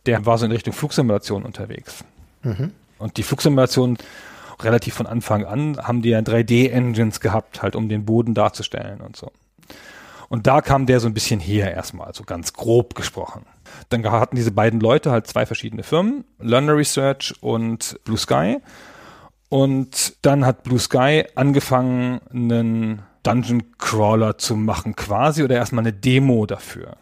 der 0.06 0.26
war 0.26 0.38
so 0.38 0.45
in 0.45 0.52
Richtung 0.52 0.74
Flugsimulation 0.74 1.43
unterwegs. 1.43 2.04
Mhm. 2.43 2.72
Und 2.97 3.18
die 3.18 3.24
Flugsimulation 3.24 3.97
relativ 4.62 4.93
von 4.93 5.08
Anfang 5.08 5.45
an 5.45 5.78
haben 5.78 6.02
die 6.02 6.10
ja 6.10 6.20
3D-Engines 6.20 7.20
gehabt, 7.20 7.62
halt 7.62 7.76
um 7.76 7.89
den 7.89 8.06
Boden 8.06 8.34
darzustellen 8.34 9.02
und 9.02 9.16
so. 9.16 9.32
Und 10.28 10.45
da 10.45 10.62
kam 10.62 10.86
der 10.86 11.00
so 11.00 11.08
ein 11.08 11.14
bisschen 11.14 11.39
her 11.39 11.74
erstmal, 11.74 12.14
so 12.14 12.24
ganz 12.24 12.54
grob 12.54 12.93
gesprochen. 12.93 13.45
Dann 13.89 14.10
hatten 14.12 14.36
diese 14.36 14.52
beiden 14.52 14.80
Leute 14.80 15.12
halt 15.12 15.26
zwei 15.26 15.45
verschiedene 15.45 15.84
Firmen, 15.84 16.24
Learner 16.39 16.76
Research 16.76 17.34
und 17.41 18.00
Blue 18.04 18.18
Sky. 18.18 18.58
Und 19.50 20.14
dann 20.22 20.45
hat 20.45 20.64
Blue 20.64 20.78
Sky 20.78 21.26
angefangen, 21.34 22.22
einen 22.32 23.02
Dungeon 23.24 23.76
Crawler 23.80 24.38
zu 24.38 24.56
machen 24.56 24.95
quasi 24.95 25.43
oder 25.43 25.56
erstmal 25.56 25.84
eine 25.84 25.93
Demo 25.93 26.45
dafür. 26.45 26.95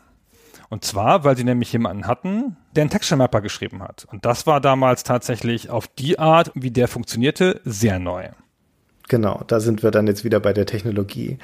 Und 0.70 0.84
zwar, 0.84 1.24
weil 1.24 1.38
sie 1.38 1.44
nämlich 1.44 1.72
jemanden 1.72 2.08
hatten, 2.08 2.58
der 2.76 2.82
einen 2.82 2.90
Texture 2.90 3.18
Mapper 3.18 3.42
geschrieben 3.42 3.82
hat. 3.82 4.06
Und 4.12 4.26
das 4.26 4.46
war 4.48 4.60
damals 4.60 5.04
tatsächlich 5.04 5.70
auf 5.70 5.88
die 5.88 6.20
Art, 6.20 6.52
wie 6.56 6.72
der 6.72 6.88
funktionierte, 6.88 7.62
sehr 7.64 8.00
neu. 8.00 8.30
Genau, 9.08 9.42
da 9.48 9.62
sind 9.62 9.84
wir 9.84 9.92
dann 9.92 10.08
jetzt 10.08 10.26
wieder 10.26 10.42
bei 10.42 10.52
der 10.52 10.66
Technologie. 10.66 11.38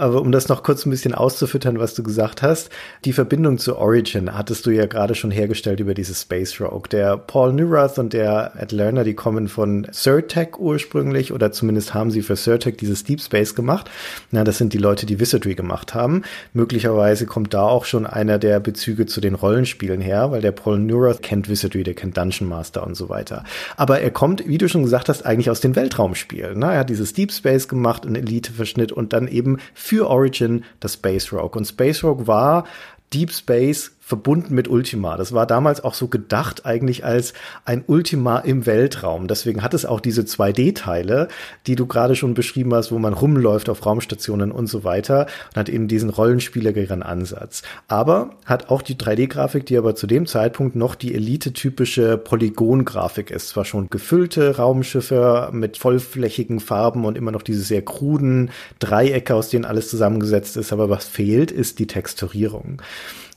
Aber 0.00 0.22
um 0.22 0.32
das 0.32 0.48
noch 0.48 0.62
kurz 0.62 0.86
ein 0.86 0.90
bisschen 0.90 1.14
auszufüttern, 1.14 1.78
was 1.78 1.92
du 1.92 2.02
gesagt 2.02 2.40
hast, 2.40 2.70
die 3.04 3.12
Verbindung 3.12 3.58
zu 3.58 3.76
Origin 3.76 4.34
hattest 4.34 4.64
du 4.64 4.70
ja 4.70 4.86
gerade 4.86 5.14
schon 5.14 5.30
hergestellt 5.30 5.78
über 5.78 5.92
diese 5.92 6.14
Space 6.14 6.58
Rogue. 6.58 6.88
Der 6.90 7.18
Paul 7.18 7.52
Neurath 7.52 7.98
und 7.98 8.14
der 8.14 8.52
Ed 8.56 8.72
Lerner, 8.72 9.04
die 9.04 9.12
kommen 9.12 9.46
von 9.48 9.86
Surtech 9.92 10.58
ursprünglich 10.58 11.34
oder 11.34 11.52
zumindest 11.52 11.92
haben 11.92 12.10
sie 12.10 12.22
für 12.22 12.36
Surtech 12.36 12.78
dieses 12.78 13.04
Deep 13.04 13.20
Space 13.20 13.54
gemacht. 13.54 13.90
Na, 14.30 14.42
das 14.42 14.56
sind 14.56 14.72
die 14.72 14.78
Leute, 14.78 15.04
die 15.04 15.20
Wizardry 15.20 15.54
gemacht 15.54 15.92
haben. 15.92 16.22
Möglicherweise 16.54 17.26
kommt 17.26 17.52
da 17.52 17.64
auch 17.64 17.84
schon 17.84 18.06
einer 18.06 18.38
der 18.38 18.58
Bezüge 18.58 19.04
zu 19.04 19.20
den 19.20 19.34
Rollenspielen 19.34 20.00
her, 20.00 20.30
weil 20.30 20.40
der 20.40 20.52
Paul 20.52 20.78
Neurath 20.78 21.20
kennt 21.20 21.50
Wizardry, 21.50 21.82
der 21.82 21.92
kennt 21.92 22.16
Dungeon 22.16 22.48
Master 22.48 22.86
und 22.86 22.94
so 22.94 23.10
weiter. 23.10 23.44
Aber 23.76 24.00
er 24.00 24.10
kommt, 24.10 24.48
wie 24.48 24.56
du 24.56 24.66
schon 24.66 24.82
gesagt 24.82 25.10
hast, 25.10 25.26
eigentlich 25.26 25.50
aus 25.50 25.60
den 25.60 25.76
Weltraumspielen. 25.76 26.58
Na, 26.58 26.72
er 26.72 26.78
hat 26.78 26.88
dieses 26.88 27.12
Deep 27.12 27.32
Space 27.32 27.68
gemacht, 27.68 28.06
einen 28.06 28.16
Elite-Verschnitt 28.16 28.92
und 28.92 29.12
dann 29.12 29.28
eben 29.28 29.58
für 29.90 30.08
Origin 30.08 30.62
das 30.78 30.94
Space 30.94 31.32
Rogue. 31.32 31.58
Und 31.58 31.64
Space 31.64 32.04
Rogue 32.04 32.28
war 32.28 32.64
Deep 33.12 33.32
Space 33.32 33.90
verbunden 34.10 34.56
mit 34.56 34.66
Ultima. 34.66 35.16
Das 35.16 35.32
war 35.32 35.46
damals 35.46 35.84
auch 35.84 35.94
so 35.94 36.08
gedacht 36.08 36.66
eigentlich 36.66 37.04
als 37.04 37.32
ein 37.64 37.84
Ultima 37.86 38.40
im 38.40 38.66
Weltraum. 38.66 39.28
Deswegen 39.28 39.62
hat 39.62 39.72
es 39.72 39.86
auch 39.86 40.00
diese 40.00 40.22
2D-Teile, 40.22 41.28
die 41.68 41.76
du 41.76 41.86
gerade 41.86 42.16
schon 42.16 42.34
beschrieben 42.34 42.74
hast, 42.74 42.90
wo 42.90 42.98
man 42.98 43.12
rumläuft 43.12 43.68
auf 43.68 43.86
Raumstationen 43.86 44.50
und 44.50 44.66
so 44.66 44.82
weiter 44.82 45.26
und 45.50 45.56
hat 45.56 45.68
eben 45.68 45.86
diesen 45.86 46.10
rollenspielerischen 46.10 47.04
Ansatz. 47.04 47.62
Aber 47.86 48.30
hat 48.44 48.68
auch 48.68 48.82
die 48.82 48.96
3D-Grafik, 48.96 49.64
die 49.64 49.78
aber 49.78 49.94
zu 49.94 50.08
dem 50.08 50.26
Zeitpunkt 50.26 50.74
noch 50.74 50.96
die 50.96 51.14
elite-typische 51.14 52.18
Polygon-Grafik 52.18 53.30
ist. 53.30 53.50
Zwar 53.50 53.64
schon 53.64 53.90
gefüllte 53.90 54.56
Raumschiffe 54.56 55.50
mit 55.52 55.76
vollflächigen 55.76 56.58
Farben 56.58 57.04
und 57.04 57.16
immer 57.16 57.30
noch 57.30 57.42
diese 57.42 57.62
sehr 57.62 57.82
kruden 57.82 58.50
Dreiecke, 58.80 59.36
aus 59.36 59.50
denen 59.50 59.64
alles 59.64 59.88
zusammengesetzt 59.88 60.56
ist, 60.56 60.72
aber 60.72 60.90
was 60.90 61.04
fehlt, 61.04 61.52
ist 61.52 61.78
die 61.78 61.86
Texturierung. 61.86 62.82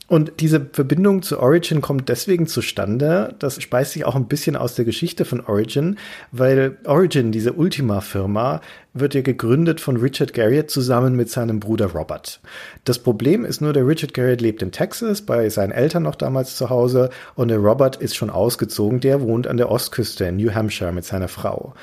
Und 0.06 0.32
diese 0.40 0.66
Verbindung 0.72 1.22
zu 1.22 1.40
Origin 1.40 1.80
kommt 1.80 2.10
deswegen 2.10 2.46
zustande, 2.46 3.34
das 3.38 3.62
speist 3.62 3.92
sich 3.92 4.04
auch 4.04 4.14
ein 4.14 4.28
bisschen 4.28 4.54
aus 4.54 4.74
der 4.74 4.84
Geschichte 4.84 5.24
von 5.24 5.40
Origin, 5.40 5.96
weil 6.30 6.76
Origin, 6.84 7.32
diese 7.32 7.54
Ultima-Firma, 7.54 8.60
wird 8.92 9.14
ja 9.14 9.22
gegründet 9.22 9.80
von 9.80 9.96
Richard 9.96 10.34
Garriott 10.34 10.70
zusammen 10.70 11.16
mit 11.16 11.30
seinem 11.30 11.58
Bruder 11.58 11.86
Robert. 11.86 12.40
Das 12.84 12.98
Problem 12.98 13.44
ist 13.44 13.60
nur, 13.60 13.72
der 13.72 13.86
Richard 13.86 14.14
Garriott 14.14 14.40
lebt 14.40 14.62
in 14.62 14.72
Texas, 14.72 15.22
bei 15.22 15.48
seinen 15.48 15.72
Eltern 15.72 16.04
noch 16.04 16.14
damals 16.14 16.54
zu 16.54 16.70
Hause, 16.70 17.10
und 17.34 17.48
der 17.48 17.58
Robert 17.58 17.96
ist 17.96 18.14
schon 18.14 18.30
ausgezogen, 18.30 19.00
der 19.00 19.22
wohnt 19.22 19.46
an 19.46 19.56
der 19.56 19.70
Ostküste 19.70 20.26
in 20.26 20.36
New 20.36 20.54
Hampshire 20.54 20.92
mit 20.92 21.04
seiner 21.04 21.28
Frau. 21.28 21.74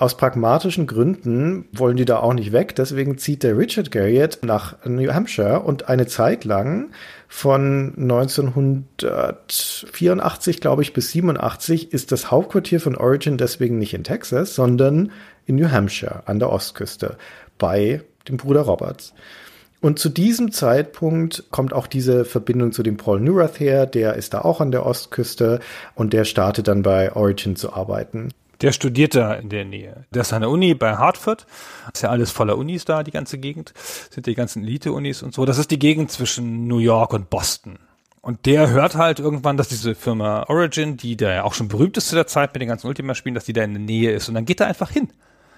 Aus 0.00 0.16
pragmatischen 0.16 0.86
Gründen 0.86 1.68
wollen 1.72 1.98
die 1.98 2.06
da 2.06 2.20
auch 2.20 2.32
nicht 2.32 2.52
weg, 2.52 2.74
deswegen 2.74 3.18
zieht 3.18 3.42
der 3.42 3.58
Richard 3.58 3.90
Garriott 3.90 4.38
nach 4.40 4.82
New 4.86 5.12
Hampshire 5.12 5.60
und 5.60 5.90
eine 5.90 6.06
Zeit 6.06 6.46
lang 6.46 6.92
von 7.28 7.92
1984, 7.98 10.62
glaube 10.62 10.80
ich, 10.80 10.94
bis 10.94 11.10
87 11.10 11.92
ist 11.92 12.12
das 12.12 12.30
Hauptquartier 12.30 12.80
von 12.80 12.96
Origin 12.96 13.36
deswegen 13.36 13.78
nicht 13.78 13.92
in 13.92 14.02
Texas, 14.02 14.54
sondern 14.54 15.12
in 15.44 15.56
New 15.56 15.70
Hampshire 15.70 16.22
an 16.24 16.38
der 16.38 16.50
Ostküste 16.50 17.18
bei 17.58 18.00
dem 18.26 18.38
Bruder 18.38 18.62
Roberts. 18.62 19.12
Und 19.82 19.98
zu 19.98 20.08
diesem 20.08 20.50
Zeitpunkt 20.50 21.44
kommt 21.50 21.74
auch 21.74 21.86
diese 21.86 22.24
Verbindung 22.24 22.72
zu 22.72 22.82
dem 22.82 22.96
Paul 22.96 23.20
Neurath 23.20 23.60
her, 23.60 23.84
der 23.84 24.14
ist 24.14 24.32
da 24.32 24.40
auch 24.40 24.62
an 24.62 24.70
der 24.70 24.86
Ostküste 24.86 25.60
und 25.94 26.14
der 26.14 26.24
startet 26.24 26.68
dann 26.68 26.80
bei 26.80 27.14
Origin 27.14 27.54
zu 27.54 27.74
arbeiten. 27.74 28.30
Der 28.60 28.72
studiert 28.72 29.14
da 29.14 29.34
in 29.34 29.48
der 29.48 29.64
Nähe. 29.64 30.04
Der 30.10 30.22
ist 30.22 30.32
an 30.32 30.42
der 30.42 30.50
Uni 30.50 30.74
bei 30.74 30.96
Hartford. 30.96 31.46
Ist 31.92 32.02
ja 32.02 32.10
alles 32.10 32.30
voller 32.30 32.58
Unis 32.58 32.84
da, 32.84 33.02
die 33.02 33.10
ganze 33.10 33.38
Gegend. 33.38 33.72
Sind 34.10 34.26
die 34.26 34.34
ganzen 34.34 34.62
Elite-Unis 34.62 35.22
und 35.22 35.32
so. 35.34 35.46
Das 35.46 35.58
ist 35.58 35.70
die 35.70 35.78
Gegend 35.78 36.10
zwischen 36.10 36.66
New 36.66 36.78
York 36.78 37.12
und 37.14 37.30
Boston. 37.30 37.78
Und 38.22 38.44
der 38.44 38.68
hört 38.68 38.96
halt 38.96 39.18
irgendwann, 39.18 39.56
dass 39.56 39.68
diese 39.68 39.94
Firma 39.94 40.44
Origin, 40.48 40.98
die 40.98 41.16
da 41.16 41.32
ja 41.32 41.44
auch 41.44 41.54
schon 41.54 41.68
berühmt 41.68 41.96
ist 41.96 42.08
zu 42.08 42.14
der 42.14 42.26
Zeit 42.26 42.52
mit 42.52 42.60
den 42.60 42.68
ganzen 42.68 42.86
Ultima-Spielen, 42.86 43.34
dass 43.34 43.46
die 43.46 43.54
da 43.54 43.62
in 43.62 43.72
der 43.72 43.82
Nähe 43.82 44.12
ist. 44.12 44.28
Und 44.28 44.34
dann 44.34 44.44
geht 44.44 44.60
er 44.60 44.66
einfach 44.66 44.90
hin. 44.90 45.10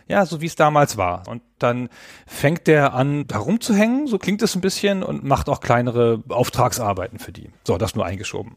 Ja, 0.07 0.27
so 0.27 0.41
wie 0.41 0.47
es 0.47 0.57
damals 0.57 0.97
war. 0.97 1.27
Und 1.27 1.43
dann 1.59 1.89
fängt 2.27 2.67
der 2.67 2.95
an, 2.95 3.27
da 3.27 3.39
rumzuhängen, 3.39 4.07
so 4.07 4.19
klingt 4.19 4.43
es 4.43 4.55
ein 4.55 4.61
bisschen, 4.61 5.03
und 5.03 5.25
macht 5.25 5.49
auch 5.49 5.61
kleinere 5.61 6.23
Auftragsarbeiten 6.29 7.19
für 7.19 7.33
die. 7.33 7.51
So, 7.67 7.79
das 7.79 7.95
nur 7.95 8.05
eingeschoben. 8.05 8.57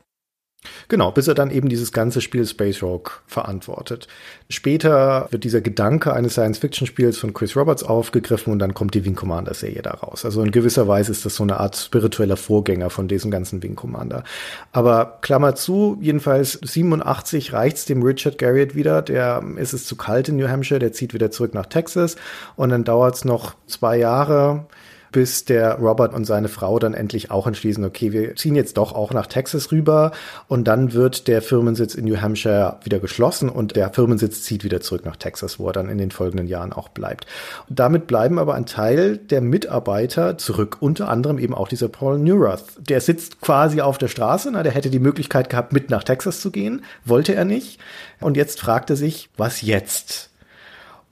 Genau, 0.88 1.11
bis 1.11 1.28
er 1.28 1.34
dann 1.34 1.51
eben 1.51 1.70
dieses 1.70 1.91
ganze 1.91 2.22
Spiel 2.22 2.45
Space 2.45 2.82
Rogue 2.82 3.11
verantwortet. 3.28 4.07
Später 4.49 5.28
wird 5.32 5.43
dieser 5.43 5.61
Gedanke 5.61 6.13
eines 6.13 6.34
Science-Fiction-Spiels 6.34 7.18
von 7.18 7.34
Chris 7.34 7.55
Roberts 7.55 7.84
aufgegriffen 7.84 8.53
und 8.53 8.59
dann 8.59 8.74
kommt 8.74 8.93
die 8.93 9.05
Wing 9.05 9.16
Commander-Serie 9.16 9.82
daraus. 9.82 10.26
Also 10.26 10.41
in 10.41 10.51
gewisser 10.51 10.88
Weise 10.88 11.11
ist 11.11 11.26
das 11.26 11.36
so 11.36 11.43
eine 11.43 11.59
Art 11.59 11.76
spiritueller 11.76 12.38
Vorgänger 12.38 12.89
von 12.89 13.07
diesem 13.07 13.32
ganzen 13.32 13.63
Wing 13.63 13.76
Commander. 13.76 14.24
Aber 14.72 15.20
Klammer 15.22 15.55
zu, 15.55 15.97
jedenfalls 16.01 16.59
87 16.61 17.53
reicht's 17.53 17.86
dem 17.86 18.03
Richard 18.03 18.38
Garriott 18.38 18.76
wieder. 18.76 19.01
Der 19.01 19.43
ist 19.57 19.74
es 19.74 19.86
zu 19.86 19.95
kalt 19.95 20.30
in 20.30 20.38
New 20.38 20.47
Hampshire, 20.47 20.80
der 20.80 20.93
zieht 20.93 21.13
wieder 21.13 21.32
zurück 21.32 21.53
nach 21.53 21.66
Texas 21.66 22.16
und 22.55 22.70
dann 22.70 22.84
dauert's 22.84 23.26
noch 23.26 23.55
zwei 23.68 23.97
Jahre 23.97 24.66
bis 25.11 25.45
der 25.45 25.75
Robert 25.75 26.13
und 26.13 26.25
seine 26.25 26.47
Frau 26.47 26.79
dann 26.79 26.93
endlich 26.93 27.31
auch 27.31 27.47
entschließen, 27.47 27.83
okay, 27.83 28.11
wir 28.11 28.35
ziehen 28.35 28.55
jetzt 28.55 28.77
doch 28.77 28.93
auch 28.93 29.13
nach 29.13 29.27
Texas 29.27 29.71
rüber 29.71 30.11
und 30.47 30.67
dann 30.67 30.93
wird 30.93 31.27
der 31.27 31.41
Firmensitz 31.41 31.95
in 31.95 32.05
New 32.05 32.21
Hampshire 32.21 32.77
wieder 32.83 32.99
geschlossen 32.99 33.49
und 33.49 33.75
der 33.75 33.91
Firmensitz 33.93 34.43
zieht 34.43 34.63
wieder 34.63 34.81
zurück 34.81 35.05
nach 35.05 35.15
Texas, 35.15 35.59
wo 35.59 35.67
er 35.67 35.73
dann 35.73 35.89
in 35.89 35.97
den 35.97 36.11
folgenden 36.11 36.47
Jahren 36.47 36.73
auch 36.73 36.89
bleibt. 36.89 37.25
Und 37.69 37.79
damit 37.79 38.07
bleiben 38.07 38.39
aber 38.39 38.55
ein 38.55 38.65
Teil 38.65 39.17
der 39.17 39.41
Mitarbeiter 39.41 40.37
zurück, 40.37 40.77
unter 40.79 41.09
anderem 41.09 41.39
eben 41.39 41.53
auch 41.53 41.67
dieser 41.67 41.87
Paul 41.87 42.19
Neurath. 42.19 42.63
Der 42.77 43.01
sitzt 43.01 43.41
quasi 43.41 43.81
auf 43.81 43.97
der 43.97 44.07
Straße, 44.07 44.49
na, 44.51 44.63
der 44.63 44.71
hätte 44.71 44.89
die 44.89 44.99
Möglichkeit 44.99 45.49
gehabt, 45.49 45.73
mit 45.73 45.89
nach 45.89 46.03
Texas 46.03 46.41
zu 46.41 46.51
gehen, 46.51 46.83
wollte 47.03 47.35
er 47.35 47.45
nicht. 47.45 47.79
Und 48.19 48.37
jetzt 48.37 48.59
fragt 48.59 48.89
er 48.89 48.95
sich, 48.95 49.29
was 49.37 49.61
jetzt? 49.61 50.29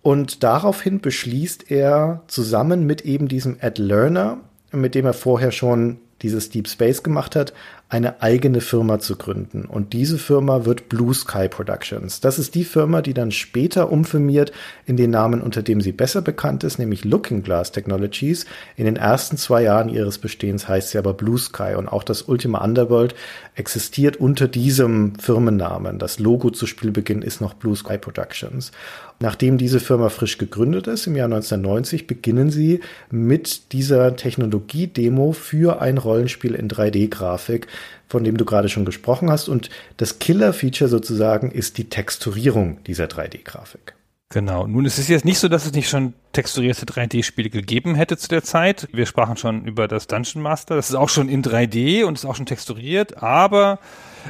Und 0.03 0.43
daraufhin 0.43 0.99
beschließt 0.99 1.71
er 1.71 2.21
zusammen 2.27 2.85
mit 2.85 3.01
eben 3.01 3.27
diesem 3.27 3.57
Ed 3.59 3.79
Lerner, 3.79 4.41
mit 4.71 4.95
dem 4.95 5.05
er 5.05 5.13
vorher 5.13 5.51
schon 5.51 5.97
dieses 6.21 6.49
Deep 6.49 6.67
Space 6.69 7.03
gemacht 7.03 7.35
hat, 7.35 7.53
eine 7.89 8.23
eigene 8.23 8.59
Firma 8.59 8.99
zu 8.99 9.17
gründen. 9.17 9.65
Und 9.65 9.93
diese 9.93 10.17
Firma 10.17 10.65
wird 10.65 10.89
Blue 10.89 11.13
Sky 11.13 11.47
Productions. 11.47 12.21
Das 12.21 12.39
ist 12.39 12.55
die 12.55 12.63
Firma, 12.63 13.03
die 13.03 13.13
dann 13.13 13.29
später 13.31 13.91
umfirmiert 13.91 14.51
in 14.85 14.97
den 14.97 15.11
Namen, 15.11 15.41
unter 15.41 15.61
dem 15.61 15.79
sie 15.79 15.91
besser 15.91 16.23
bekannt 16.23 16.63
ist, 16.63 16.79
nämlich 16.79 17.05
Looking 17.05 17.43
Glass 17.43 17.71
Technologies. 17.71 18.47
In 18.77 18.85
den 18.85 18.95
ersten 18.95 19.37
zwei 19.37 19.63
Jahren 19.63 19.89
ihres 19.89 20.17
Bestehens 20.17 20.67
heißt 20.67 20.89
sie 20.89 20.97
aber 20.97 21.13
Blue 21.13 21.37
Sky. 21.37 21.75
Und 21.77 21.87
auch 21.87 22.03
das 22.03 22.23
Ultima 22.23 22.63
Underworld 22.63 23.13
existiert 23.53 24.17
unter 24.17 24.47
diesem 24.47 25.15
Firmennamen. 25.19 25.99
Das 25.99 26.17
Logo 26.17 26.49
zu 26.49 26.65
Spielbeginn 26.65 27.21
ist 27.21 27.41
noch 27.41 27.53
Blue 27.53 27.75
Sky 27.75 27.99
Productions. 27.99 28.71
Nachdem 29.19 29.57
diese 29.57 29.79
Firma 29.79 30.09
frisch 30.09 30.37
gegründet 30.37 30.87
ist, 30.87 31.07
im 31.07 31.15
Jahr 31.15 31.25
1990, 31.25 32.07
beginnen 32.07 32.49
sie 32.49 32.81
mit 33.09 33.71
dieser 33.71 34.15
Technologie-Demo 34.15 35.31
für 35.31 35.81
ein 35.81 35.97
Rollenspiel 35.97 36.55
in 36.55 36.67
3D-Grafik, 36.67 37.67
von 38.07 38.23
dem 38.23 38.37
du 38.37 38.45
gerade 38.45 38.69
schon 38.69 38.85
gesprochen 38.85 39.31
hast. 39.31 39.47
Und 39.47 39.69
das 39.97 40.19
Killer-Feature 40.19 40.89
sozusagen 40.89 41.51
ist 41.51 41.77
die 41.77 41.89
Texturierung 41.89 42.83
dieser 42.85 43.05
3D-Grafik. 43.05 43.95
Genau. 44.33 44.65
Nun, 44.65 44.85
es 44.85 44.97
ist 44.97 45.09
jetzt 45.09 45.25
nicht 45.25 45.37
so, 45.37 45.47
dass 45.47 45.65
es 45.65 45.73
nicht 45.73 45.87
schon 45.87 46.13
texturierte 46.31 46.87
3D-Spiele 46.87 47.51
gegeben 47.51 47.93
hätte 47.93 48.17
zu 48.17 48.27
der 48.27 48.43
Zeit. 48.43 48.87
Wir 48.91 49.05
sprachen 49.05 49.37
schon 49.37 49.65
über 49.65 49.87
das 49.87 50.07
Dungeon 50.07 50.41
Master. 50.41 50.75
Das 50.75 50.89
ist 50.89 50.95
auch 50.95 51.09
schon 51.09 51.29
in 51.29 51.43
3D 51.43 52.03
und 52.03 52.15
ist 52.15 52.25
auch 52.25 52.35
schon 52.35 52.47
texturiert, 52.47 53.21
aber 53.21 53.77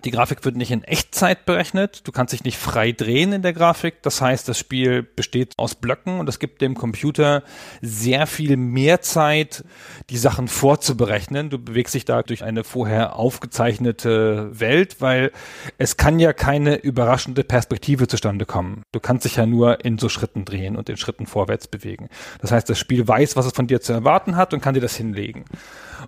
die 0.04 0.12
Grafik 0.12 0.44
wird 0.46 0.56
nicht 0.56 0.72
in 0.72 0.84
Echtzeit 0.84 1.46
berechnet. 1.46 2.02
Du 2.08 2.12
kannst 2.12 2.34
dich 2.34 2.44
nicht 2.44 2.58
frei 2.58 2.92
drehen 2.92 3.32
in 3.34 3.42
der 3.42 3.54
Grafik. 3.54 4.02
Das 4.02 4.22
heißt, 4.22 4.48
das 4.48 4.58
Spiel 4.58 5.04
besteht 5.04 5.54
aus 5.58 5.76
Blöcken 5.76 6.20
und 6.20 6.28
es 6.28 6.40
gibt 6.40 6.62
dem 6.62 6.76
Computer 6.76 7.44
sehr 7.82 8.28
viel 8.28 8.58
mehr 8.58 9.02
Zeit, 9.02 9.64
die 10.10 10.18
Sachen 10.18 10.48
vorzuberechnen. 10.48 11.50
Du 11.50 11.60
bewegst 11.60 11.94
dich 11.94 12.06
da 12.06 12.24
durch 12.24 12.44
eine 12.44 12.64
vorher 12.64 13.16
aufgezeichnete 13.16 14.50
Welt, 14.60 14.98
weil 15.00 15.32
es 15.78 15.98
kann 15.98 16.20
ja 16.20 16.34
keine 16.34 16.76
überraschende 16.76 17.44
Perspektive 17.44 18.08
zustande 18.08 18.46
kommen. 18.46 18.84
Du 18.92 19.00
kannst 19.00 19.26
dich 19.26 19.36
ja 19.36 19.46
nur 19.46 19.86
in 19.86 19.98
so 19.98 20.10
Schritten 20.10 20.44
drehen 20.44 20.76
und 20.76 20.90
in 20.90 20.98
Schritten 20.98 21.28
vorwärts 21.28 21.68
bewegen. 21.68 21.84
bewegen. 21.84 22.10
Das 22.40 22.52
heißt, 22.52 22.70
das 22.70 22.80
Spiel 22.80 23.08
weiß, 23.08 23.36
was 23.36 23.46
es 23.46 23.54
von 23.54 23.68
dir 23.68 23.82
zu 23.82 23.94
erwarten 23.94 24.36
hat 24.36 24.54
und 24.54 24.62
kann 24.62 24.74
dir 24.74 24.82
das 24.82 24.96
hinlegen. 24.96 25.46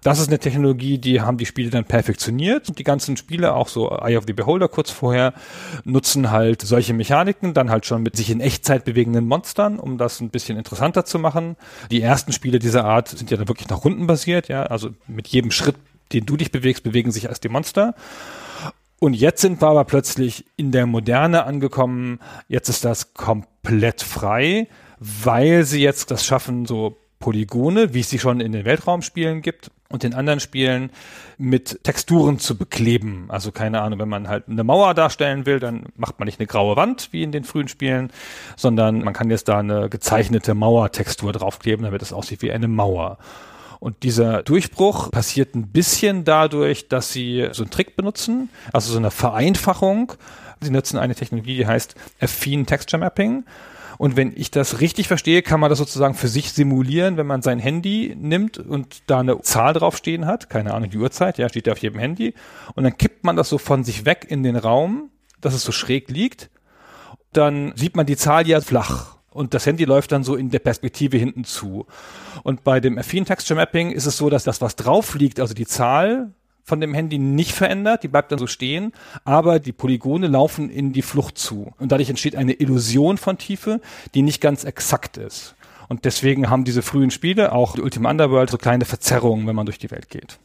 Das 0.01 0.19
ist 0.19 0.27
eine 0.27 0.39
Technologie, 0.39 0.97
die 0.97 1.21
haben 1.21 1.37
die 1.37 1.45
Spiele 1.45 1.69
dann 1.69 1.85
perfektioniert. 1.85 2.77
Die 2.77 2.83
ganzen 2.83 3.17
Spiele, 3.17 3.53
auch 3.53 3.67
so 3.67 3.89
Eye 3.89 4.17
of 4.17 4.25
the 4.27 4.33
Beholder 4.33 4.67
kurz 4.67 4.91
vorher, 4.91 5.33
nutzen 5.83 6.31
halt 6.31 6.61
solche 6.61 6.93
Mechaniken, 6.93 7.53
dann 7.53 7.69
halt 7.69 7.85
schon 7.85 8.03
mit 8.03 8.15
sich 8.15 8.29
in 8.29 8.41
Echtzeit 8.41 8.85
bewegenden 8.85 9.27
Monstern, 9.27 9.79
um 9.79 9.97
das 9.97 10.19
ein 10.21 10.29
bisschen 10.29 10.57
interessanter 10.57 11.05
zu 11.05 11.19
machen. 11.19 11.55
Die 11.91 12.01
ersten 12.01 12.31
Spiele 12.31 12.59
dieser 12.59 12.85
Art 12.85 13.09
sind 13.09 13.31
ja 13.31 13.37
dann 13.37 13.47
wirklich 13.47 13.69
nach 13.69 13.83
Runden 13.83 14.07
basiert, 14.07 14.47
ja, 14.47 14.63
also 14.63 14.89
mit 15.07 15.27
jedem 15.27 15.51
Schritt, 15.51 15.75
den 16.13 16.25
du 16.25 16.37
dich 16.37 16.51
bewegst, 16.51 16.83
bewegen 16.83 17.11
sich 17.11 17.25
erst 17.25 17.43
die 17.43 17.49
Monster. 17.49 17.95
Und 18.99 19.13
jetzt 19.13 19.41
sind 19.41 19.61
wir 19.61 19.67
aber 19.67 19.83
plötzlich 19.83 20.45
in 20.55 20.71
der 20.71 20.85
Moderne 20.85 21.43
angekommen. 21.45 22.19
Jetzt 22.47 22.69
ist 22.69 22.85
das 22.85 23.13
komplett 23.13 24.01
frei, 24.01 24.67
weil 24.99 25.63
sie 25.65 25.81
jetzt 25.81 26.11
das 26.11 26.25
schaffen, 26.25 26.65
so 26.65 26.97
Polygone, 27.19 27.93
wie 27.93 28.01
es 28.01 28.09
sie 28.09 28.19
schon 28.19 28.39
in 28.39 28.51
den 28.51 28.65
Weltraumspielen 28.65 29.41
gibt 29.41 29.71
und 29.89 30.03
in 30.03 30.13
anderen 30.13 30.39
Spielen 30.39 30.89
mit 31.37 31.83
Texturen 31.83 32.39
zu 32.39 32.57
bekleben. 32.57 33.25
Also 33.29 33.51
keine 33.51 33.81
Ahnung, 33.81 33.99
wenn 33.99 34.09
man 34.09 34.27
halt 34.27 34.45
eine 34.49 34.63
Mauer 34.63 34.93
darstellen 34.93 35.45
will, 35.45 35.59
dann 35.59 35.85
macht 35.95 36.19
man 36.19 36.25
nicht 36.25 36.39
eine 36.39 36.47
graue 36.47 36.75
Wand 36.75 37.09
wie 37.11 37.23
in 37.23 37.31
den 37.31 37.43
frühen 37.43 37.67
Spielen, 37.67 38.11
sondern 38.55 39.03
man 39.03 39.13
kann 39.13 39.29
jetzt 39.29 39.47
da 39.47 39.59
eine 39.59 39.89
gezeichnete 39.89 40.53
Mauertextur 40.53 41.31
draufkleben, 41.33 41.85
damit 41.85 42.01
es 42.01 42.13
aussieht 42.13 42.41
wie 42.41 42.51
eine 42.51 42.67
Mauer. 42.67 43.17
Und 43.79 44.03
dieser 44.03 44.41
Durchbruch 44.41 45.11
passiert 45.11 45.55
ein 45.55 45.67
bisschen 45.67 46.23
dadurch, 46.23 46.87
dass 46.87 47.13
sie 47.13 47.49
so 47.51 47.63
einen 47.63 47.71
Trick 47.71 47.95
benutzen, 47.95 48.49
also 48.73 48.91
so 48.91 48.97
eine 48.97 49.11
Vereinfachung. 49.11 50.13
Sie 50.61 50.71
nutzen 50.71 50.97
eine 50.97 51.15
Technologie, 51.15 51.57
die 51.57 51.67
heißt 51.67 51.95
Affine 52.19 52.65
Texture 52.65 52.99
Mapping. 52.99 53.43
Und 53.97 54.15
wenn 54.15 54.33
ich 54.35 54.51
das 54.51 54.81
richtig 54.81 55.07
verstehe, 55.07 55.41
kann 55.41 55.59
man 55.59 55.69
das 55.69 55.79
sozusagen 55.79 56.13
für 56.13 56.27
sich 56.27 56.51
simulieren, 56.51 57.17
wenn 57.17 57.27
man 57.27 57.41
sein 57.41 57.59
Handy 57.59 58.15
nimmt 58.19 58.57
und 58.57 59.03
da 59.07 59.19
eine 59.19 59.41
Zahl 59.41 59.73
draufstehen 59.73 60.25
hat, 60.25 60.49
keine 60.49 60.73
Ahnung, 60.73 60.89
die 60.89 60.97
Uhrzeit, 60.97 61.37
ja, 61.37 61.49
steht 61.49 61.67
ja 61.67 61.73
auf 61.73 61.79
jedem 61.79 61.99
Handy. 61.99 62.33
Und 62.75 62.83
dann 62.83 62.97
kippt 62.97 63.23
man 63.23 63.35
das 63.35 63.49
so 63.49 63.57
von 63.57 63.83
sich 63.83 64.05
weg 64.05 64.25
in 64.27 64.43
den 64.43 64.55
Raum, 64.55 65.09
dass 65.41 65.53
es 65.53 65.63
so 65.63 65.71
schräg 65.71 66.09
liegt. 66.09 66.49
Dann 67.33 67.73
sieht 67.75 67.95
man 67.95 68.05
die 68.05 68.17
Zahl 68.17 68.47
ja 68.47 68.61
flach 68.61 69.17
und 69.35 69.53
das 69.53 69.65
Handy 69.65 69.83
läuft 69.83 70.13
dann 70.13 70.23
so 70.23 70.35
in 70.35 70.49
der 70.49 70.59
Perspektive 70.59 71.17
hinten 71.17 71.43
zu. 71.43 71.85
Und 72.43 72.63
bei 72.63 72.79
dem 72.79 72.97
Affine 72.97 73.25
Texture 73.25 73.59
Mapping 73.59 73.91
ist 73.91 74.05
es 74.05 74.15
so, 74.15 74.29
dass 74.29 74.45
das, 74.45 74.61
was 74.61 74.77
drauf 74.77 75.15
liegt, 75.15 75.41
also 75.41 75.53
die 75.53 75.65
Zahl 75.65 76.31
von 76.65 76.81
dem 76.81 76.93
Handy 76.93 77.19
nicht 77.19 77.51
verändert, 77.51 78.03
die 78.03 78.07
bleibt 78.07 78.31
dann 78.31 78.39
so 78.39 78.47
stehen, 78.47 78.91
aber 79.23 79.59
die 79.59 79.71
Polygone 79.71 80.27
laufen 80.27 80.69
in 80.69 80.91
die 80.91 81.03
Flucht 81.03 81.37
zu. 81.37 81.73
Und 81.79 81.91
dadurch 81.91 82.09
entsteht 82.09 82.35
eine 82.35 82.53
Illusion 82.53 83.17
von 83.17 83.37
Tiefe, 83.37 83.79
die 84.15 84.23
nicht 84.23 84.41
ganz 84.41 84.63
exakt 84.63 85.17
ist. 85.17 85.55
Und 85.87 86.05
deswegen 86.05 86.49
haben 86.49 86.65
diese 86.65 86.81
frühen 86.81 87.11
Spiele, 87.11 87.51
auch 87.51 87.77
Ultima 87.77 88.09
Underworld, 88.09 88.49
so 88.49 88.57
kleine 88.57 88.85
Verzerrungen, 88.85 89.45
wenn 89.45 89.55
man 89.55 89.67
durch 89.67 89.77
die 89.77 89.91
Welt 89.91 90.09
geht 90.09 90.39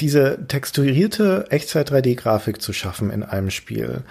diese 0.00 0.46
texturierte 0.48 1.46
Echtzeit-3D-Grafik 1.50 2.62
zu 2.62 2.72
schaffen 2.72 3.10
in 3.10 3.22
einem 3.22 3.50
Spiel 3.50 4.04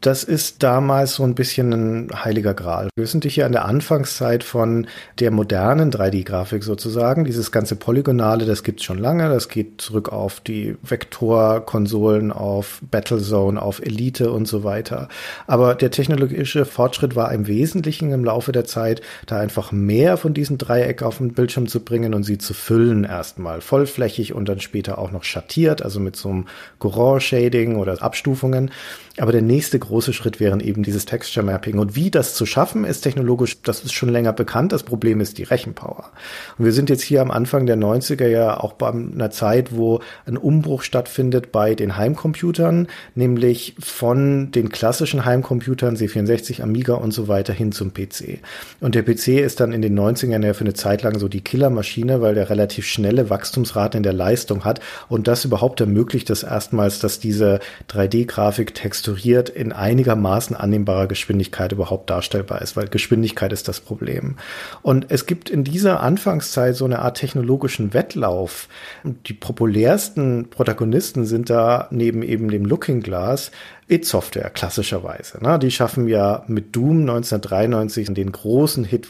das 0.00 0.22
ist 0.22 0.62
damals 0.62 1.14
so 1.14 1.24
ein 1.24 1.34
bisschen 1.34 1.72
ein 1.72 2.24
heiliger 2.24 2.54
Gral. 2.54 2.88
Wir 2.96 3.06
sind 3.06 3.24
hier 3.24 3.46
an 3.46 3.52
der 3.52 3.64
Anfangszeit 3.64 4.44
von 4.44 4.86
der 5.18 5.32
modernen 5.32 5.90
3D-Grafik 5.90 6.62
sozusagen. 6.62 7.24
Dieses 7.24 7.50
ganze 7.50 7.74
Polygonale, 7.74 8.46
das 8.46 8.62
gibt's 8.62 8.84
schon 8.84 8.98
lange. 8.98 9.28
Das 9.28 9.48
geht 9.48 9.80
zurück 9.80 10.10
auf 10.10 10.40
die 10.40 10.76
Vektorkonsolen, 10.82 12.30
auf 12.30 12.80
Battlezone, 12.88 13.60
auf 13.60 13.80
Elite 13.80 14.30
und 14.30 14.46
so 14.46 14.62
weiter. 14.62 15.08
Aber 15.48 15.74
der 15.74 15.90
technologische 15.90 16.64
Fortschritt 16.64 17.16
war 17.16 17.32
im 17.32 17.48
Wesentlichen 17.48 18.12
im 18.12 18.24
Laufe 18.24 18.52
der 18.52 18.66
Zeit, 18.66 19.02
da 19.26 19.40
einfach 19.40 19.72
mehr 19.72 20.16
von 20.16 20.32
diesen 20.32 20.58
Dreieck 20.58 21.02
auf 21.02 21.18
den 21.18 21.32
Bildschirm 21.32 21.66
zu 21.66 21.80
bringen 21.80 22.14
und 22.14 22.22
sie 22.22 22.38
zu 22.38 22.54
füllen 22.54 23.02
erstmal 23.02 23.60
vollflächig 23.60 24.32
und 24.32 24.48
dann 24.48 24.60
später 24.60 24.98
auch 24.98 25.10
noch 25.10 25.24
schattiert, 25.24 25.82
also 25.82 25.98
mit 25.98 26.14
so 26.14 26.28
einem 26.28 26.46
Gouraud-Shading 26.78 27.76
oder 27.76 28.00
Abstufungen. 28.00 28.70
Aber 29.18 29.32
der 29.32 29.42
nächste 29.42 29.80
große 29.88 30.12
Schritt 30.12 30.40
wären 30.40 30.60
eben 30.60 30.82
dieses 30.82 31.04
Texture 31.04 31.44
Mapping. 31.44 31.78
Und 31.78 31.96
wie 31.96 32.10
das 32.10 32.34
zu 32.34 32.46
schaffen 32.46 32.84
ist 32.84 33.00
technologisch, 33.00 33.60
das 33.62 33.82
ist 33.84 33.92
schon 33.92 34.08
länger 34.08 34.32
bekannt. 34.32 34.72
Das 34.72 34.82
Problem 34.82 35.20
ist 35.20 35.38
die 35.38 35.42
Rechenpower. 35.42 36.10
Und 36.56 36.64
wir 36.64 36.72
sind 36.72 36.90
jetzt 36.90 37.02
hier 37.02 37.20
am 37.20 37.30
Anfang 37.30 37.66
der 37.66 37.76
90er 37.76 38.26
ja 38.28 38.60
auch 38.60 38.74
bei 38.74 38.88
einer 38.88 39.30
Zeit, 39.30 39.74
wo 39.76 40.00
ein 40.26 40.36
Umbruch 40.36 40.82
stattfindet 40.82 41.52
bei 41.52 41.74
den 41.74 41.96
Heimcomputern, 41.96 42.88
nämlich 43.14 43.74
von 43.78 44.50
den 44.50 44.68
klassischen 44.68 45.24
Heimcomputern, 45.24 45.96
C64, 45.96 46.62
Amiga 46.62 46.94
und 46.94 47.12
so 47.12 47.28
weiter 47.28 47.52
hin 47.52 47.72
zum 47.72 47.92
PC. 47.92 48.38
Und 48.80 48.94
der 48.94 49.02
PC 49.02 49.28
ist 49.40 49.60
dann 49.60 49.72
in 49.72 49.82
den 49.82 49.98
90ern 49.98 50.44
ja 50.44 50.54
für 50.54 50.64
eine 50.64 50.74
Zeit 50.74 51.02
lang 51.02 51.18
so 51.18 51.28
die 51.28 51.40
Killermaschine, 51.40 52.20
weil 52.20 52.34
der 52.34 52.50
relativ 52.50 52.86
schnelle 52.86 53.30
Wachstumsrate 53.30 53.96
in 53.96 54.02
der 54.02 54.12
Leistung 54.12 54.64
hat. 54.64 54.80
Und 55.08 55.28
das 55.28 55.44
überhaupt 55.44 55.80
ermöglicht 55.80 56.30
es 56.30 56.42
erstmals, 56.42 56.98
dass 56.98 57.20
diese 57.20 57.60
3D-Grafik 57.90 58.74
texturiert 58.74 59.48
in 59.48 59.72
einigermaßen 59.78 60.56
annehmbarer 60.56 61.06
Geschwindigkeit 61.06 61.72
überhaupt 61.72 62.10
darstellbar 62.10 62.60
ist, 62.62 62.76
weil 62.76 62.88
Geschwindigkeit 62.88 63.52
ist 63.52 63.68
das 63.68 63.80
Problem. 63.80 64.36
Und 64.82 65.06
es 65.10 65.26
gibt 65.26 65.48
in 65.48 65.64
dieser 65.64 66.00
Anfangszeit 66.00 66.76
so 66.76 66.84
eine 66.84 66.98
Art 66.98 67.16
technologischen 67.16 67.94
Wettlauf. 67.94 68.68
Die 69.04 69.34
populärsten 69.34 70.50
Protagonisten 70.50 71.24
sind 71.24 71.48
da 71.48 71.88
neben 71.90 72.22
eben 72.22 72.48
dem 72.48 72.64
Looking 72.64 73.00
Glass 73.00 73.50
It 73.88 74.06
Software 74.06 74.50
klassischerweise. 74.50 75.42
Ne? 75.42 75.58
Die 75.58 75.70
schaffen 75.70 76.08
ja 76.08 76.44
mit 76.46 76.76
Doom 76.76 77.00
1993 77.00 78.12
den 78.12 78.32
großen 78.32 78.84
Hit. 78.84 79.08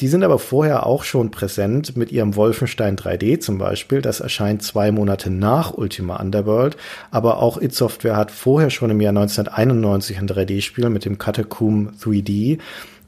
Die 0.00 0.08
sind 0.08 0.24
aber 0.24 0.38
vorher 0.38 0.86
auch 0.86 1.04
schon 1.04 1.30
präsent 1.30 1.96
mit 1.96 2.12
ihrem 2.12 2.34
Wolfenstein 2.34 2.96
3D 2.96 3.40
zum 3.40 3.58
Beispiel. 3.58 4.00
Das 4.00 4.20
erscheint 4.20 4.62
zwei 4.62 4.90
Monate 4.90 5.30
nach 5.30 5.74
Ultima 5.74 6.16
Underworld. 6.16 6.76
Aber 7.10 7.42
auch 7.42 7.60
It 7.60 7.74
Software 7.74 8.16
hat 8.16 8.30
vorher 8.30 8.70
schon 8.70 8.90
im 8.90 9.00
Jahr 9.00 9.10
1991 9.10 10.18
ein 10.18 10.28
3D-Spiel 10.28 10.88
mit 10.88 11.04
dem 11.04 11.18
Catacomb 11.18 11.92
3D 12.02 12.58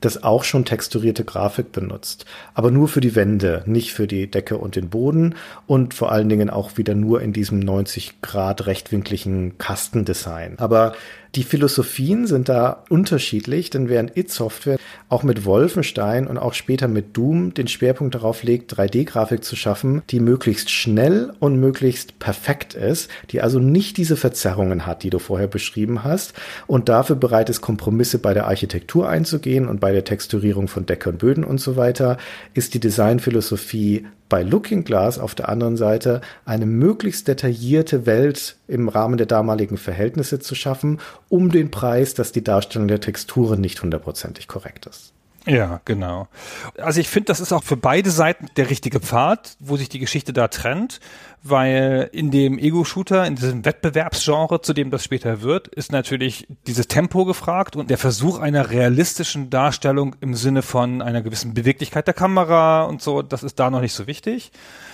das 0.01 0.23
auch 0.23 0.45
schon 0.45 0.65
texturierte 0.65 1.25
Grafik 1.25 1.73
benutzt. 1.73 2.25
Aber 2.55 2.71
nur 2.71 2.89
für 2.89 3.01
die 3.01 3.15
Wände, 3.15 3.63
nicht 3.67 3.93
für 3.93 4.07
die 4.07 4.31
Decke 4.31 4.59
und 4.59 4.77
den 4.77 4.89
Boden 4.89 5.35
und 5.67 5.95
vor 5.95 6.13
allen 6.13 6.29
Dingen 6.29 6.51
auch 6.51 6.77
wieder 6.77 6.95
nur 6.95 7.23
in 7.23 7.33
diesem 7.33 7.59
90 7.59 8.21
Grad 8.23 8.67
rechtwinkligen 8.67 9.59
Kastendesign. 9.59 10.55
Aber 10.59 10.95
die 11.35 11.43
Philosophien 11.43 12.27
sind 12.27 12.49
da 12.49 12.85
unterschiedlich, 12.89 13.71
denn 13.71 13.89
während 13.89 14.17
It 14.17 14.31
Software 14.31 14.79
auch 15.09 15.23
mit 15.23 15.45
Wolfenstein 15.45 16.27
und 16.27 16.39
auch 16.39 16.55
später 16.55 16.89
mit 16.89 17.17
Doom 17.17 17.55
den 17.55 17.69
Schwerpunkt 17.69 18.15
darauf 18.15 18.43
legt, 18.43 18.75
3D-Grafik 18.75 19.45
zu 19.45 19.57
schaffen, 19.57 20.03
die 20.11 20.21
möglichst 20.21 20.71
schnell 20.71 21.33
und 21.41 21.61
möglichst 21.61 22.19
perfekt 22.19 22.75
ist, 22.75 23.11
die 23.31 23.41
also 23.41 23.59
nicht 23.59 23.97
diese 23.97 24.17
Verzerrungen 24.17 24.87
hat, 24.87 25.03
die 25.03 25.11
du 25.11 25.19
vorher 25.19 25.49
beschrieben 25.49 26.05
hast 26.05 26.35
und 26.67 26.89
dafür 26.89 27.17
bereit 27.17 27.51
ist, 27.51 27.61
Kompromisse 27.61 28.19
bei 28.19 28.35
der 28.35 28.47
Architektur 28.47 29.09
einzugehen 29.09 29.69
und 29.69 29.81
bei 29.81 29.93
der 29.93 30.05
Texturierung 30.05 30.69
von 30.69 30.87
Decke 30.87 31.11
und 31.11 31.19
Böden 31.19 31.45
und 31.45 31.61
so 31.61 31.77
weiter, 31.77 32.19
ist 32.55 32.75
die 32.75 32.81
Designphilosophie 32.81 34.07
bei 34.29 34.43
Looking 34.43 34.85
Glass 34.85 35.19
auf 35.19 35.35
der 35.35 35.49
anderen 35.49 35.77
Seite 35.77 36.21
eine 36.45 36.67
möglichst 36.67 37.29
detaillierte 37.29 38.07
Welt 38.07 38.57
im 38.67 38.89
Rahmen 38.89 39.17
der 39.17 39.27
damaligen 39.27 39.77
Verhältnisse 39.77 40.39
zu 40.39 40.55
schaffen, 40.55 41.01
um 41.29 41.51
den 41.51 41.71
Preis, 41.71 42.15
dass 42.15 42.33
die 42.33 42.45
Darstellung 42.45 42.89
der 42.89 43.01
Texturen 43.01 43.61
nicht 43.61 43.83
hundertprozentig 43.83 44.49
korrekt 44.49 44.87
ist. 44.87 45.13
Ja, 45.47 45.81
genau. 45.85 46.29
Also 46.77 47.01
ich 47.01 47.09
finde, 47.09 47.27
das 47.27 47.41
ist 47.41 47.53
auch 47.53 47.63
für 47.63 47.77
beide 47.77 48.11
Seiten 48.11 48.49
der 48.57 48.71
richtige 48.71 49.01
Pfad, 49.01 49.57
wo 49.61 49.77
sich 49.77 49.89
die 49.89 49.99
Geschichte 49.99 50.33
da 50.33 50.49
trennt 50.49 51.01
weil 51.43 52.09
in 52.13 52.31
dem 52.31 52.59
Ego-Shooter, 52.59 53.27
in 53.27 53.37
diesem 53.37 53.65
Wettbewerbsgenre, 53.65 54.61
zu 54.61 54.73
dem 54.73 54.91
das 54.91 55.05
später 55.05 55.43
wird, 55.43 55.69
ist 55.69 55.93
natürlich 55.93 56.47
dieses 56.67 56.89
Tempo 56.89 57.25
gefragt 57.25 57.77
und 57.77 57.91
der 57.91 57.99
Versuch 57.99 58.39
einer 58.39 58.71
realistischen 58.71 59.51
Darstellung 59.51 60.17
im 60.21 60.35
Sinne 60.35 60.63
von 60.63 61.01
einer 61.03 61.23
gewissen 61.23 61.55
Beweglichkeit 61.55 62.07
der 62.07 62.15
Kamera 62.15 62.85
und 62.85 63.03
so, 63.03 63.23
das 63.23 63.43
ist 63.43 63.59
da 63.59 63.71
noch 63.71 63.81
nicht 63.81 63.93
so 63.93 64.07
wichtig. 64.07 64.51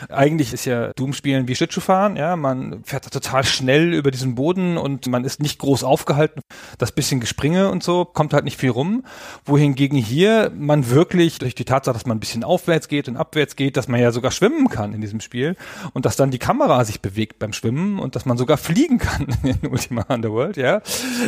Eigentlich 0.09 0.53
ist 0.53 0.65
ja 0.65 0.93
Doom-Spielen 0.95 1.49
wie 1.49 1.55
Schlittschuhfahren, 1.55 2.17
ja, 2.17 2.37
man 2.37 2.85
fährt 2.85 3.11
total 3.11 3.45
schnell 3.45 3.95
über 3.95 4.11
diesen 4.11 4.35
Boden 4.35 4.77
und 4.77 5.07
man 5.07 5.25
ist 5.25 5.41
nicht 5.41 5.59
groß 5.59 5.85
aufgehalten. 5.85 6.41
Das 6.79 6.93
bisschen 6.93 7.21
Gespringe 7.21 7.71
und 7.71 7.83
so 7.83 8.05
kommt 8.05 8.35
halt 8.35 8.45
nicht 8.45 8.59
viel 8.59 8.71
rum. 8.71 9.05
Wohingegen 9.45 9.99
hier 9.99 10.34
man 10.57 10.91
wirklich 10.91 11.39
durch 11.39 11.55
die 11.55 11.64
Tatsache, 11.64 11.95
dass 11.95 12.07
man 12.07 12.16
ein 12.16 12.20
bisschen 12.20 12.45
aufwärts 12.45 12.89
geht 12.89 13.09
und 13.09 13.16
abwärts 13.16 13.57
geht, 13.57 13.76
dass 13.76 13.89
man 13.89 14.01
ja 14.01 14.12
sogar 14.12 14.30
schwimmen 14.30 14.68
kann 14.68 14.93
in 14.93 15.01
diesem 15.01 15.20
Spiel 15.20 15.57
und 15.93 16.07
dass 16.07 16.16
dann 16.16 16.30
die 16.30 16.39
Kamera 16.39 16.85
sich 16.85 17.01
bewegt 17.01 17.39
beim 17.39 17.53
Schwimmen 17.53 17.99
und 17.99 18.16
dass 18.16 18.26
man 18.26 18.37
sogar 18.37 18.57
fliegen 18.57 18.99
kann 18.99 19.26
in 19.43 19.68
Ultima 19.68 20.03
Underworld, 20.09 20.57
ja, 20.57 20.80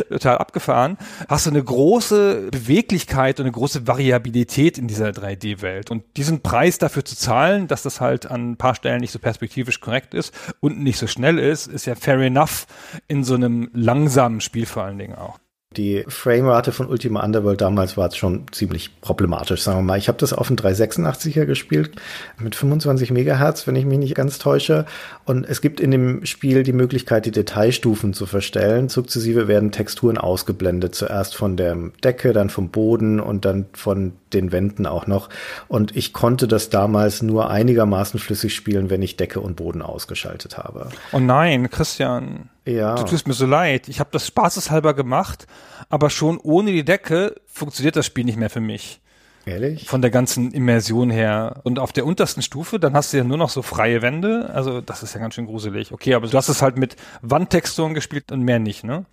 total 0.09 0.37
abgefahren, 0.37 0.97
hast 1.27 1.45
du 1.45 1.49
eine 1.49 1.63
große 1.63 2.49
Beweglichkeit 2.51 3.39
und 3.39 3.45
eine 3.45 3.51
große 3.51 3.87
Variabilität 3.87 4.77
in 4.77 4.87
dieser 4.87 5.09
3D-Welt. 5.09 5.91
Und 5.91 6.03
diesen 6.17 6.41
Preis 6.41 6.77
dafür 6.77 7.05
zu 7.05 7.15
zahlen, 7.15 7.67
dass 7.67 7.83
das 7.83 8.01
halt 8.01 8.25
an 8.25 8.51
ein 8.51 8.57
paar 8.57 8.75
Stellen 8.75 9.01
nicht 9.01 9.11
so 9.11 9.19
perspektivisch 9.19 9.79
korrekt 9.79 10.13
ist 10.13 10.33
und 10.59 10.79
nicht 10.79 10.97
so 10.97 11.07
schnell 11.07 11.39
ist, 11.39 11.67
ist 11.67 11.85
ja 11.85 11.95
fair 11.95 12.19
enough 12.19 12.67
in 13.07 13.23
so 13.23 13.35
einem 13.35 13.69
langsamen 13.73 14.41
Spiel 14.41 14.65
vor 14.65 14.83
allen 14.83 14.97
Dingen 14.97 15.15
auch 15.15 15.39
Die 15.77 16.03
Framerate 16.07 16.71
von 16.71 16.87
Ultima 16.87 17.23
Underworld 17.23 17.61
damals 17.61 17.97
war 17.97 18.11
schon 18.11 18.45
ziemlich 18.51 18.99
problematisch, 18.99 19.61
sagen 19.61 19.77
wir 19.77 19.83
mal. 19.83 19.97
Ich 19.99 20.07
habe 20.07 20.17
das 20.17 20.33
auf 20.33 20.47
dem 20.47 20.55
386er 20.55 21.45
gespielt 21.45 21.91
mit 22.39 22.55
25 22.55 23.11
Megahertz, 23.11 23.67
wenn 23.67 23.75
ich 23.75 23.85
mich 23.85 23.99
nicht 23.99 24.15
ganz 24.15 24.39
täusche. 24.39 24.85
Und 25.25 25.45
es 25.47 25.61
gibt 25.61 25.79
in 25.79 25.91
dem 25.91 26.25
Spiel 26.25 26.63
die 26.63 26.73
Möglichkeit, 26.73 27.27
die 27.27 27.31
Detailstufen 27.31 28.13
zu 28.13 28.25
verstellen. 28.25 28.89
Sukzessive 28.89 29.47
werden 29.47 29.71
Texturen 29.71 30.17
ausgeblendet. 30.17 30.95
Zuerst 30.95 31.35
von 31.35 31.57
der 31.57 31.77
Decke, 32.03 32.33
dann 32.33 32.49
vom 32.49 32.69
Boden 32.69 33.19
und 33.19 33.45
dann 33.45 33.67
von 33.73 34.13
den 34.33 34.51
Wänden 34.51 34.87
auch 34.87 35.05
noch. 35.05 35.29
Und 35.67 35.95
ich 35.95 36.11
konnte 36.11 36.47
das 36.47 36.69
damals 36.69 37.21
nur 37.21 37.51
einigermaßen 37.51 38.19
flüssig 38.19 38.55
spielen, 38.55 38.89
wenn 38.89 39.03
ich 39.03 39.15
Decke 39.15 39.41
und 39.41 39.55
Boden 39.57 39.83
ausgeschaltet 39.83 40.57
habe. 40.57 40.89
Oh 41.11 41.19
nein, 41.19 41.69
Christian. 41.69 42.49
Ja. 42.67 42.95
Du 42.95 43.03
tust 43.03 43.27
mir 43.27 43.33
so 43.33 43.45
leid. 43.45 43.87
Ich 43.87 43.99
habe 43.99 44.09
das 44.11 44.27
spaßeshalber 44.27 44.93
gemacht, 44.93 45.47
aber 45.89 46.09
schon 46.09 46.37
ohne 46.37 46.71
die 46.71 46.83
Decke 46.83 47.35
funktioniert 47.47 47.95
das 47.95 48.05
Spiel 48.05 48.25
nicht 48.25 48.37
mehr 48.37 48.49
für 48.49 48.59
mich. 48.59 48.99
Ehrlich? 49.45 49.87
Von 49.87 50.01
der 50.01 50.11
ganzen 50.11 50.51
Immersion 50.51 51.09
her. 51.09 51.61
Und 51.63 51.79
auf 51.79 51.93
der 51.93 52.05
untersten 52.05 52.41
Stufe, 52.41 52.79
dann 52.79 52.93
hast 52.93 53.13
du 53.13 53.17
ja 53.17 53.23
nur 53.23 53.37
noch 53.37 53.49
so 53.49 53.61
freie 53.61 54.01
Wände. 54.01 54.51
Also 54.53 54.81
das 54.81 55.03
ist 55.03 55.13
ja 55.13 55.21
ganz 55.21 55.35
schön 55.35 55.45
gruselig. 55.45 55.93
Okay, 55.93 56.13
aber 56.13 56.27
du 56.27 56.37
hast 56.37 56.49
es 56.49 56.61
halt 56.61 56.77
mit 56.77 56.97
Wandtexturen 57.21 57.93
gespielt 57.93 58.31
und 58.33 58.43
mehr 58.43 58.59
nicht, 58.59 58.83
ne? 58.83 59.05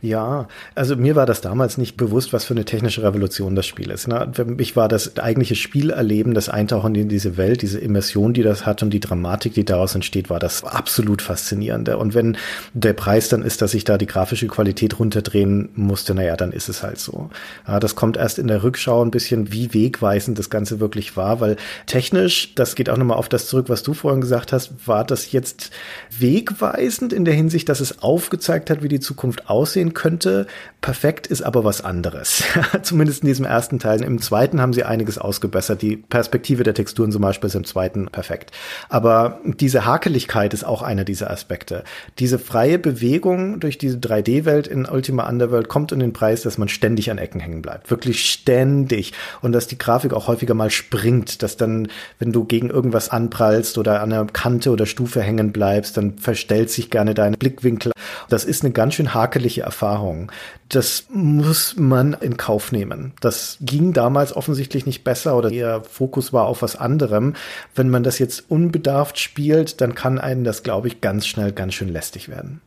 Ja, 0.00 0.46
also 0.74 0.94
mir 0.94 1.16
war 1.16 1.26
das 1.26 1.40
damals 1.40 1.76
nicht 1.76 1.96
bewusst, 1.96 2.32
was 2.32 2.44
für 2.44 2.54
eine 2.54 2.64
technische 2.64 3.02
Revolution 3.02 3.56
das 3.56 3.66
Spiel 3.66 3.90
ist. 3.90 4.06
Ne? 4.06 4.30
Für 4.32 4.44
mich 4.44 4.76
war 4.76 4.88
das 4.88 5.18
eigentliche 5.18 5.56
Spielerleben, 5.56 6.34
das 6.34 6.48
Eintauchen 6.48 6.94
in 6.94 7.08
diese 7.08 7.36
Welt, 7.36 7.62
diese 7.62 7.80
Immersion, 7.80 8.32
die 8.32 8.42
das 8.42 8.64
hat 8.64 8.82
und 8.82 8.90
die 8.90 9.00
Dramatik, 9.00 9.54
die 9.54 9.64
daraus 9.64 9.94
entsteht, 9.94 10.30
war 10.30 10.38
das 10.38 10.62
absolut 10.62 11.20
faszinierende. 11.20 11.98
Und 11.98 12.14
wenn 12.14 12.36
der 12.74 12.92
Preis 12.92 13.28
dann 13.28 13.42
ist, 13.42 13.60
dass 13.60 13.74
ich 13.74 13.84
da 13.84 13.98
die 13.98 14.06
grafische 14.06 14.46
Qualität 14.46 14.98
runterdrehen 14.98 15.70
musste, 15.74 16.14
naja, 16.14 16.36
dann 16.36 16.52
ist 16.52 16.68
es 16.68 16.82
halt 16.82 16.98
so. 16.98 17.30
Ja, 17.66 17.80
das 17.80 17.96
kommt 17.96 18.16
erst 18.16 18.38
in 18.38 18.46
der 18.46 18.62
Rückschau 18.62 19.04
ein 19.04 19.10
bisschen, 19.10 19.52
wie 19.52 19.74
wegweisend 19.74 20.38
das 20.38 20.50
Ganze 20.50 20.78
wirklich 20.78 21.16
war, 21.16 21.40
weil 21.40 21.56
technisch, 21.86 22.54
das 22.54 22.76
geht 22.76 22.88
auch 22.88 22.96
nochmal 22.96 23.16
auf 23.16 23.28
das 23.28 23.48
zurück, 23.48 23.68
was 23.68 23.82
du 23.82 23.94
vorhin 23.94 24.20
gesagt 24.20 24.52
hast, 24.52 24.86
war 24.86 25.04
das 25.04 25.32
jetzt 25.32 25.70
wegweisend 26.16 27.12
in 27.12 27.24
der 27.24 27.34
Hinsicht, 27.34 27.68
dass 27.68 27.80
es 27.80 28.02
aufgezeigt 28.02 28.70
hat, 28.70 28.82
wie 28.82 28.88
die 28.88 29.00
Zukunft 29.00 29.48
aussehen 29.56 29.94
könnte. 29.94 30.46
Perfekt 30.82 31.26
ist 31.26 31.42
aber 31.42 31.64
was 31.64 31.80
anderes. 31.80 32.44
Zumindest 32.82 33.22
in 33.22 33.28
diesem 33.28 33.46
ersten 33.46 33.78
Teil. 33.78 34.02
Im 34.02 34.20
zweiten 34.20 34.60
haben 34.60 34.74
sie 34.74 34.84
einiges 34.84 35.16
ausgebessert. 35.16 35.80
Die 35.80 35.96
Perspektive 35.96 36.62
der 36.62 36.74
Texturen 36.74 37.10
zum 37.10 37.22
Beispiel 37.22 37.48
ist 37.48 37.54
im 37.54 37.64
zweiten 37.64 38.06
perfekt. 38.06 38.52
Aber 38.90 39.40
diese 39.44 39.86
Hakeligkeit 39.86 40.52
ist 40.52 40.64
auch 40.64 40.82
einer 40.82 41.04
dieser 41.04 41.30
Aspekte. 41.30 41.84
Diese 42.18 42.38
freie 42.38 42.78
Bewegung 42.78 43.58
durch 43.58 43.78
diese 43.78 43.96
3D-Welt 43.96 44.66
in 44.66 44.84
Ultima 44.84 45.26
Underworld 45.26 45.68
kommt 45.68 45.90
in 45.90 46.00
den 46.00 46.12
Preis, 46.12 46.42
dass 46.42 46.58
man 46.58 46.68
ständig 46.68 47.10
an 47.10 47.18
Ecken 47.18 47.40
hängen 47.40 47.62
bleibt. 47.62 47.90
Wirklich 47.90 48.30
ständig. 48.30 49.14
Und 49.40 49.52
dass 49.52 49.66
die 49.66 49.78
Grafik 49.78 50.12
auch 50.12 50.28
häufiger 50.28 50.54
mal 50.54 50.70
springt, 50.70 51.42
dass 51.42 51.56
dann, 51.56 51.88
wenn 52.18 52.32
du 52.32 52.44
gegen 52.44 52.68
irgendwas 52.68 53.08
anprallst 53.08 53.78
oder 53.78 54.02
an 54.02 54.12
einer 54.12 54.26
Kante 54.26 54.70
oder 54.70 54.84
Stufe 54.84 55.22
hängen 55.22 55.52
bleibst, 55.52 55.96
dann 55.96 56.18
verstellt 56.18 56.70
sich 56.70 56.90
gerne 56.90 57.14
dein 57.14 57.32
Blickwinkel. 57.32 57.92
Das 58.28 58.44
ist 58.44 58.62
eine 58.62 58.72
ganz 58.72 58.94
schön 58.94 59.14
hakelige 59.14 59.45
Erfahrung. 59.48 60.32
Das 60.68 61.06
muss 61.10 61.76
man 61.76 62.12
in 62.14 62.36
Kauf 62.36 62.72
nehmen. 62.72 63.12
Das 63.20 63.58
ging 63.60 63.92
damals 63.92 64.34
offensichtlich 64.34 64.86
nicht 64.86 65.04
besser 65.04 65.36
oder 65.36 65.50
ihr 65.50 65.82
Fokus 65.88 66.32
war 66.32 66.46
auf 66.46 66.62
was 66.62 66.76
anderem. 66.76 67.34
Wenn 67.74 67.88
man 67.88 68.02
das 68.02 68.18
jetzt 68.18 68.50
unbedarft 68.50 69.18
spielt, 69.18 69.80
dann 69.80 69.94
kann 69.94 70.18
einen 70.18 70.44
das, 70.44 70.62
glaube 70.62 70.88
ich, 70.88 71.00
ganz 71.00 71.26
schnell 71.26 71.52
ganz 71.52 71.74
schön 71.74 71.88
lästig 71.88 72.28
werden. 72.28 72.60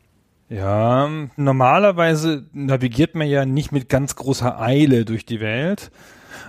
Ja, 0.50 1.08
normalerweise 1.36 2.46
navigiert 2.54 3.14
man 3.14 3.28
ja 3.28 3.46
nicht 3.46 3.72
mit 3.72 3.88
ganz 3.88 4.16
großer 4.16 4.60
Eile 4.60 5.06
durch 5.06 5.26
die 5.26 5.40
Welt. 5.40 5.92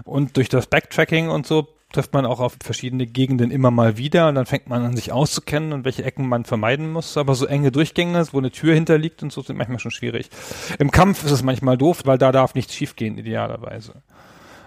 Und 0.05 0.37
durch 0.37 0.49
das 0.49 0.67
Backtracking 0.67 1.29
und 1.29 1.47
so 1.47 1.69
trifft 1.93 2.13
man 2.13 2.27
auch 2.27 2.41
auf 2.41 2.57
verschiedene 2.63 3.07
Gegenden 3.07 3.51
immer 3.51 3.71
mal 3.71 3.97
wieder 3.97 4.29
und 4.29 4.37
dann 4.37 4.47
fängt 4.47 4.69
man 4.69 4.85
an, 4.85 4.97
sich 4.97 5.13
auszukennen 5.13 5.73
und 5.73 5.85
welche 5.85 6.05
Ecken 6.05 6.29
man 6.29 6.45
vermeiden 6.45 6.93
muss. 6.93 7.17
Aber 7.17 7.35
so 7.35 7.47
enge 7.47 7.73
Durchgänge, 7.73 8.25
wo 8.33 8.39
eine 8.39 8.51
Tür 8.51 8.75
hinterliegt 8.75 9.23
und 9.23 9.33
so, 9.33 9.43
sind 9.43 9.57
manchmal 9.57 9.79
schon 9.79 9.91
schwierig. 9.91 10.31
Im 10.79 10.91
Kampf 10.91 11.25
ist 11.25 11.33
es 11.33 11.43
manchmal 11.43 11.77
doof, 11.77 12.03
weil 12.05 12.19
da 12.19 12.33
darf 12.33 12.55
nichts 12.55 12.75
schiefgehen, 12.75 13.19
idealerweise. 13.19 14.03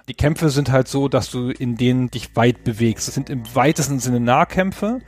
Die 0.10 0.14
Kämpfe 0.14 0.50
sind 0.50 0.70
halt 0.72 0.90
so, 0.90 1.08
dass 1.08 1.32
du 1.32 1.50
in 1.50 1.78
denen 1.78 2.12
dich 2.12 2.36
weit 2.36 2.66
bewegst. 2.66 3.08
Das 3.08 3.16
sind 3.16 3.30
im 3.30 3.44
weitesten 3.56 4.00
Sinne 4.00 4.20
Nahkämpfe. 4.20 5.00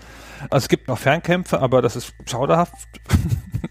Also 0.49 0.65
es 0.65 0.69
gibt 0.69 0.87
noch 0.87 0.97
Fernkämpfe, 0.97 1.59
aber 1.59 1.81
das 1.81 1.97
ist 1.97 2.13
schauderhaft. 2.25 2.73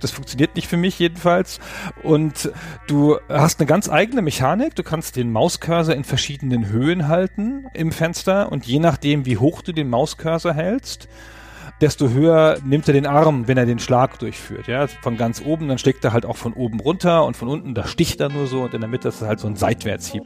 Das 0.00 0.10
funktioniert 0.10 0.56
nicht 0.56 0.68
für 0.68 0.76
mich 0.76 0.98
jedenfalls. 0.98 1.60
Und 2.02 2.50
du 2.86 3.18
hast 3.28 3.60
eine 3.60 3.66
ganz 3.66 3.88
eigene 3.88 4.22
Mechanik. 4.22 4.74
Du 4.74 4.82
kannst 4.82 5.16
den 5.16 5.32
Mauscursor 5.32 5.94
in 5.94 6.04
verschiedenen 6.04 6.68
Höhen 6.68 7.08
halten 7.08 7.66
im 7.74 7.92
Fenster 7.92 8.50
und 8.50 8.66
je 8.66 8.78
nachdem, 8.78 9.26
wie 9.26 9.38
hoch 9.38 9.62
du 9.62 9.72
den 9.72 9.88
Mauscursor 9.88 10.52
hältst, 10.52 11.08
desto 11.80 12.08
höher 12.08 12.58
nimmt 12.64 12.86
er 12.88 12.94
den 12.94 13.06
Arm, 13.06 13.48
wenn 13.48 13.58
er 13.58 13.66
den 13.66 13.78
Schlag 13.78 14.18
durchführt. 14.18 14.66
Ja, 14.66 14.86
von 14.86 15.16
ganz 15.16 15.42
oben, 15.44 15.68
dann 15.68 15.78
schlägt 15.78 16.04
er 16.04 16.12
halt 16.12 16.24
auch 16.24 16.36
von 16.36 16.52
oben 16.52 16.80
runter 16.80 17.24
und 17.24 17.36
von 17.36 17.48
unten, 17.48 17.74
da 17.74 17.86
sticht 17.86 18.20
er 18.20 18.28
nur 18.28 18.46
so 18.46 18.62
und 18.62 18.74
in 18.74 18.80
der 18.80 18.88
Mitte 18.88 19.08
ist 19.08 19.20
es 19.20 19.26
halt 19.26 19.40
so 19.40 19.48
ein 19.48 19.56
Seitwärtshieb. 19.56 20.22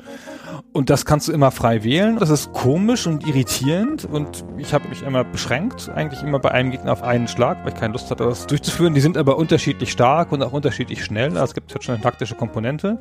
Und 0.72 0.90
das 0.90 1.04
kannst 1.04 1.28
du 1.28 1.32
immer 1.32 1.50
frei 1.50 1.82
wählen. 1.82 2.18
Das 2.18 2.30
ist 2.30 2.52
komisch 2.52 3.06
und 3.06 3.26
irritierend 3.26 4.04
und 4.04 4.44
ich 4.58 4.74
habe 4.74 4.88
mich 4.88 5.02
immer 5.02 5.24
beschränkt, 5.24 5.90
eigentlich 5.94 6.22
immer 6.22 6.38
bei 6.38 6.50
einem 6.50 6.70
Gegner 6.70 6.92
auf 6.92 7.02
einen 7.02 7.28
Schlag, 7.28 7.64
weil 7.64 7.72
ich 7.72 7.78
keine 7.78 7.92
Lust 7.92 8.10
hatte, 8.10 8.24
das 8.24 8.46
durchzuführen. 8.46 8.94
Die 8.94 9.00
sind 9.00 9.16
aber 9.16 9.36
unterschiedlich 9.38 9.90
stark 9.90 10.32
und 10.32 10.42
auch 10.42 10.52
unterschiedlich 10.52 11.04
schnell. 11.04 11.30
Also 11.30 11.44
es 11.44 11.54
gibt 11.54 11.72
halt 11.72 11.82
schon 11.82 11.94
eine 11.94 12.02
taktische 12.02 12.34
Komponente. 12.34 12.98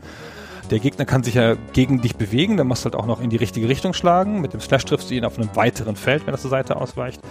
Der 0.71 0.79
Gegner 0.79 1.05
kann 1.05 1.23
sich 1.23 1.35
ja 1.35 1.55
gegen 1.73 2.01
dich 2.01 2.17
bewegen, 2.17 2.57
dann 2.57 2.67
musst 2.67 2.83
du 2.83 2.89
halt 2.89 2.95
auch 2.95 3.05
noch 3.05 3.21
in 3.21 3.29
die 3.29 3.37
richtige 3.37 3.69
Richtung 3.69 3.93
schlagen. 3.93 4.41
Mit 4.41 4.53
dem 4.53 4.59
Slash 4.59 4.83
triffst 4.85 5.09
du 5.09 5.15
ihn 5.15 5.23
auf 5.23 5.37
einem 5.37 5.49
weiteren 5.55 5.95
Feld, 5.95 6.27
wenn 6.27 6.33
er 6.33 6.39
zur 6.39 6.49
Seite 6.49 6.75
ausweicht. 6.75 7.21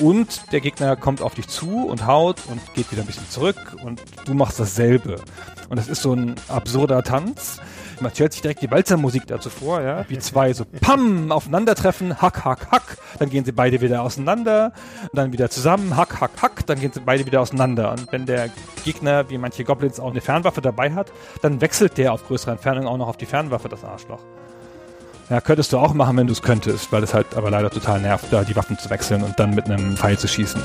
Und 0.00 0.52
der 0.52 0.60
Gegner 0.60 0.96
kommt 0.96 1.20
auf 1.20 1.34
dich 1.34 1.46
zu 1.46 1.86
und 1.86 2.06
haut 2.06 2.38
und 2.48 2.60
geht 2.74 2.90
wieder 2.90 3.02
ein 3.02 3.06
bisschen 3.06 3.28
zurück 3.28 3.76
und 3.84 4.02
du 4.24 4.34
machst 4.34 4.58
dasselbe. 4.58 5.20
Und 5.68 5.76
das 5.76 5.88
ist 5.88 6.02
so 6.02 6.14
ein 6.14 6.36
absurder 6.48 7.02
Tanz. 7.02 7.60
Man 8.00 8.10
stellt 8.12 8.32
sich 8.32 8.40
direkt 8.40 8.62
die 8.62 8.70
Walzermusik 8.70 9.26
dazu 9.26 9.50
vor, 9.50 9.82
ja, 9.82 10.06
wie 10.08 10.18
zwei 10.18 10.54
so 10.54 10.64
pam 10.64 11.30
aufeinandertreffen, 11.30 12.22
hack, 12.22 12.46
hack, 12.46 12.68
hack, 12.70 12.96
dann 13.18 13.28
gehen 13.28 13.44
sie 13.44 13.52
beide 13.52 13.82
wieder 13.82 14.00
auseinander, 14.02 14.72
und 15.02 15.18
dann 15.18 15.32
wieder 15.34 15.50
zusammen, 15.50 15.94
hack, 15.98 16.18
hack, 16.18 16.30
hack, 16.40 16.66
dann 16.66 16.80
gehen 16.80 16.92
sie 16.92 17.00
beide 17.00 17.26
wieder 17.26 17.42
auseinander. 17.42 17.92
Und 17.92 18.10
wenn 18.10 18.24
der 18.24 18.48
Gegner, 18.84 19.28
wie 19.28 19.36
manche 19.36 19.64
Goblins, 19.64 20.00
auch 20.00 20.12
eine 20.12 20.22
Fernwaffe 20.22 20.62
dabei 20.62 20.94
hat, 20.94 21.12
dann 21.42 21.60
wechselt 21.60 21.98
der 21.98 22.14
auf 22.14 22.26
größere 22.26 22.52
Entfernung 22.52 22.86
auch 22.86 22.96
noch 22.96 23.08
auf 23.08 23.18
die 23.18 23.26
Fernwaffe, 23.26 23.68
das 23.68 23.84
Arschloch. 23.84 24.20
Ja, 25.30 25.40
könntest 25.40 25.72
du 25.72 25.78
auch 25.78 25.94
machen, 25.94 26.16
wenn 26.16 26.26
du 26.26 26.32
es 26.32 26.42
könntest, 26.42 26.90
weil 26.90 27.04
es 27.04 27.14
halt 27.14 27.36
aber 27.36 27.50
leider 27.50 27.70
total 27.70 28.00
nervt, 28.00 28.26
da 28.32 28.42
die 28.42 28.56
Waffen 28.56 28.76
zu 28.76 28.90
wechseln 28.90 29.22
und 29.22 29.38
dann 29.38 29.54
mit 29.54 29.70
einem 29.70 29.96
Pfeil 29.96 30.18
zu 30.18 30.26
schießen. 30.26 30.60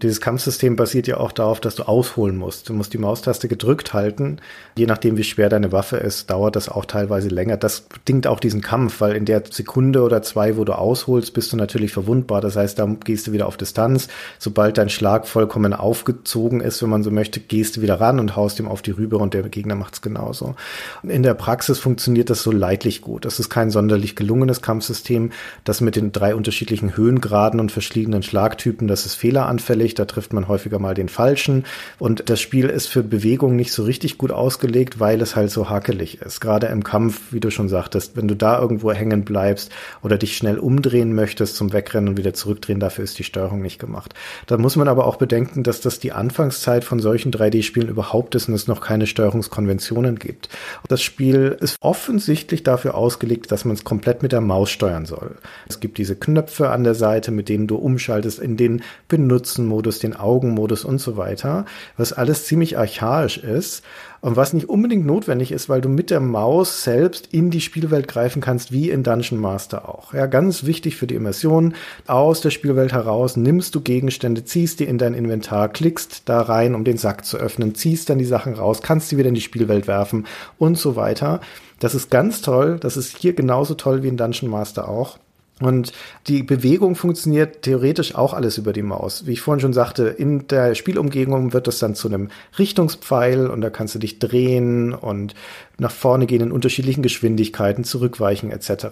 Dieses 0.00 0.20
Kampfsystem 0.20 0.76
basiert 0.76 1.08
ja 1.08 1.16
auch 1.16 1.32
darauf, 1.32 1.58
dass 1.58 1.74
du 1.74 1.82
ausholen 1.82 2.36
musst. 2.36 2.68
Du 2.68 2.72
musst 2.72 2.92
die 2.92 2.98
Maustaste 2.98 3.48
gedrückt 3.48 3.94
halten. 3.94 4.36
Je 4.76 4.86
nachdem, 4.86 5.16
wie 5.16 5.24
schwer 5.24 5.48
deine 5.48 5.72
Waffe 5.72 5.96
ist, 5.96 6.30
dauert 6.30 6.54
das 6.54 6.68
auch 6.68 6.84
teilweise 6.84 7.28
länger. 7.28 7.56
Das 7.56 7.80
bedingt 7.80 8.28
auch 8.28 8.38
diesen 8.38 8.60
Kampf, 8.60 9.00
weil 9.00 9.16
in 9.16 9.24
der 9.24 9.42
Sekunde 9.50 10.02
oder 10.02 10.22
zwei, 10.22 10.56
wo 10.56 10.62
du 10.62 10.78
ausholst, 10.78 11.34
bist 11.34 11.52
du 11.52 11.56
natürlich 11.56 11.92
verwundbar. 11.92 12.40
Das 12.40 12.54
heißt, 12.54 12.78
da 12.78 12.86
gehst 12.86 13.26
du 13.26 13.32
wieder 13.32 13.48
auf 13.48 13.56
Distanz. 13.56 14.06
Sobald 14.38 14.78
dein 14.78 14.88
Schlag 14.88 15.26
vollkommen 15.26 15.72
aufgezogen 15.72 16.60
ist, 16.60 16.80
wenn 16.80 16.90
man 16.90 17.02
so 17.02 17.10
möchte, 17.10 17.40
gehst 17.40 17.76
du 17.76 17.82
wieder 17.82 18.00
ran 18.00 18.20
und 18.20 18.36
haust 18.36 18.60
ihm 18.60 18.68
auf 18.68 18.82
die 18.82 18.92
Rübe 18.92 19.18
und 19.18 19.34
der 19.34 19.42
Gegner 19.48 19.74
macht's 19.74 20.00
genauso. 20.00 20.54
In 21.02 21.24
der 21.24 21.34
Praxis 21.34 21.80
funktioniert 21.80 22.30
das 22.30 22.44
so 22.44 22.52
leidlich 22.52 23.00
gut. 23.00 23.24
Das 23.24 23.40
ist 23.40 23.50
kein 23.50 23.70
sonderlich 23.70 24.14
gelungenes 24.14 24.62
Kampfsystem. 24.62 25.32
Das 25.64 25.80
mit 25.80 25.96
den 25.96 26.12
drei 26.12 26.36
unterschiedlichen 26.36 26.96
Höhengraden 26.96 27.58
und 27.58 27.72
verschiedenen 27.72 28.22
Schlagtypen, 28.22 28.86
das 28.86 29.04
ist 29.04 29.16
fehleranfällig 29.16 29.87
da 29.94 30.04
trifft 30.04 30.32
man 30.32 30.48
häufiger 30.48 30.78
mal 30.78 30.94
den 30.94 31.08
falschen. 31.08 31.64
Und 31.98 32.28
das 32.30 32.40
Spiel 32.40 32.66
ist 32.66 32.86
für 32.86 33.02
Bewegung 33.02 33.56
nicht 33.56 33.72
so 33.72 33.84
richtig 33.84 34.18
gut 34.18 34.32
ausgelegt, 34.32 35.00
weil 35.00 35.20
es 35.20 35.36
halt 35.36 35.50
so 35.50 35.68
hakelig 35.68 36.20
ist. 36.20 36.40
Gerade 36.40 36.66
im 36.68 36.84
Kampf, 36.84 37.32
wie 37.32 37.40
du 37.40 37.50
schon 37.50 37.68
sagtest, 37.68 38.16
wenn 38.16 38.28
du 38.28 38.34
da 38.34 38.60
irgendwo 38.60 38.92
hängen 38.92 39.24
bleibst 39.24 39.70
oder 40.02 40.18
dich 40.18 40.36
schnell 40.36 40.58
umdrehen 40.58 41.14
möchtest 41.14 41.56
zum 41.56 41.72
Wegrennen 41.72 42.08
und 42.08 42.16
wieder 42.16 42.34
zurückdrehen, 42.34 42.80
dafür 42.80 43.04
ist 43.04 43.18
die 43.18 43.24
Steuerung 43.24 43.62
nicht 43.62 43.78
gemacht. 43.78 44.14
Da 44.46 44.56
muss 44.58 44.76
man 44.76 44.88
aber 44.88 45.06
auch 45.06 45.16
bedenken, 45.16 45.62
dass 45.62 45.80
das 45.80 45.98
die 45.98 46.12
Anfangszeit 46.12 46.84
von 46.84 47.00
solchen 47.00 47.32
3D-Spielen 47.32 47.88
überhaupt 47.88 48.34
ist 48.34 48.48
und 48.48 48.54
es 48.54 48.66
noch 48.66 48.80
keine 48.80 49.06
Steuerungskonventionen 49.06 50.18
gibt. 50.18 50.48
Das 50.88 51.02
Spiel 51.02 51.56
ist 51.60 51.76
offensichtlich 51.80 52.62
dafür 52.62 52.94
ausgelegt, 52.94 53.50
dass 53.52 53.64
man 53.64 53.74
es 53.74 53.84
komplett 53.84 54.22
mit 54.22 54.32
der 54.32 54.40
Maus 54.40 54.70
steuern 54.70 55.06
soll. 55.06 55.36
Es 55.68 55.80
gibt 55.80 55.98
diese 55.98 56.16
Knöpfe 56.16 56.70
an 56.70 56.84
der 56.84 56.94
Seite, 56.94 57.30
mit 57.30 57.48
denen 57.48 57.66
du 57.66 57.76
umschaltest 57.76 58.38
in 58.38 58.56
den 58.56 58.82
Benutzen 59.08 59.66
Kameraumodus, 59.78 59.98
den 59.98 60.16
Augenmodus 60.16 60.84
und 60.84 61.00
so 61.00 61.16
weiter, 61.16 61.64
was 61.96 62.12
alles 62.12 62.44
ziemlich 62.46 62.76
archaisch 62.78 63.38
ist 63.38 63.84
und 64.20 64.36
was 64.36 64.52
nicht 64.52 64.68
unbedingt 64.68 65.06
notwendig 65.06 65.52
ist, 65.52 65.68
weil 65.68 65.80
du 65.80 65.88
mit 65.88 66.10
der 66.10 66.20
Maus 66.20 66.82
selbst 66.82 67.28
in 67.32 67.50
die 67.50 67.60
Spielwelt 67.60 68.08
greifen 68.08 68.42
kannst, 68.42 68.72
wie 68.72 68.90
in 68.90 69.04
Dungeon 69.04 69.40
Master 69.40 69.88
auch. 69.88 70.12
Ja, 70.12 70.26
ganz 70.26 70.64
wichtig 70.64 70.96
für 70.96 71.06
die 71.06 71.14
Immersion. 71.14 71.74
Aus 72.06 72.40
der 72.40 72.50
Spielwelt 72.50 72.92
heraus 72.92 73.36
nimmst 73.36 73.74
du 73.74 73.80
Gegenstände, 73.80 74.44
ziehst 74.44 74.80
die 74.80 74.84
in 74.84 74.98
dein 74.98 75.14
Inventar, 75.14 75.68
klickst 75.68 76.22
da 76.24 76.40
rein, 76.40 76.74
um 76.74 76.84
den 76.84 76.98
Sack 76.98 77.24
zu 77.24 77.36
öffnen, 77.36 77.74
ziehst 77.74 78.10
dann 78.10 78.18
die 78.18 78.24
Sachen 78.24 78.54
raus, 78.54 78.82
kannst 78.82 79.12
die 79.12 79.18
wieder 79.18 79.28
in 79.28 79.34
die 79.34 79.40
Spielwelt 79.40 79.86
werfen 79.86 80.26
und 80.58 80.78
so 80.78 80.96
weiter. 80.96 81.40
Das 81.78 81.94
ist 81.94 82.10
ganz 82.10 82.42
toll. 82.42 82.78
Das 82.80 82.96
ist 82.96 83.16
hier 83.18 83.34
genauso 83.34 83.74
toll 83.74 84.02
wie 84.02 84.08
in 84.08 84.16
Dungeon 84.16 84.50
Master 84.50 84.88
auch. 84.88 85.18
Und 85.60 85.92
die 86.28 86.44
Bewegung 86.44 86.94
funktioniert 86.94 87.62
theoretisch 87.62 88.14
auch 88.14 88.32
alles 88.32 88.58
über 88.58 88.72
die 88.72 88.82
Maus. 88.82 89.26
Wie 89.26 89.32
ich 89.32 89.40
vorhin 89.40 89.60
schon 89.60 89.72
sagte, 89.72 90.04
in 90.04 90.46
der 90.46 90.76
Spielumgebung 90.76 91.52
wird 91.52 91.66
das 91.66 91.80
dann 91.80 91.96
zu 91.96 92.08
einem 92.08 92.28
Richtungspfeil 92.58 93.48
und 93.48 93.60
da 93.60 93.70
kannst 93.70 93.94
du 93.94 93.98
dich 93.98 94.20
drehen 94.20 94.94
und 94.94 95.34
nach 95.76 95.90
vorne 95.90 96.26
gehen 96.26 96.42
in 96.42 96.52
unterschiedlichen 96.52 97.02
Geschwindigkeiten, 97.02 97.82
zurückweichen 97.82 98.52
etc. 98.52 98.86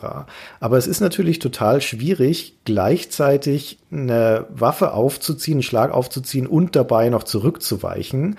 Aber 0.59 0.77
es 0.77 0.89
ist 0.89 1.01
natürlich 1.01 1.39
total 1.39 1.81
schwierig, 1.81 2.57
gleichzeitig 2.64 3.79
eine 3.93 4.47
Waffe 4.51 4.93
aufzuziehen, 4.93 5.57
einen 5.57 5.62
Schlag 5.62 5.93
aufzuziehen 5.93 6.49
und 6.49 6.75
dabei 6.75 7.11
noch 7.11 7.23
zurückzuweichen. 7.23 8.37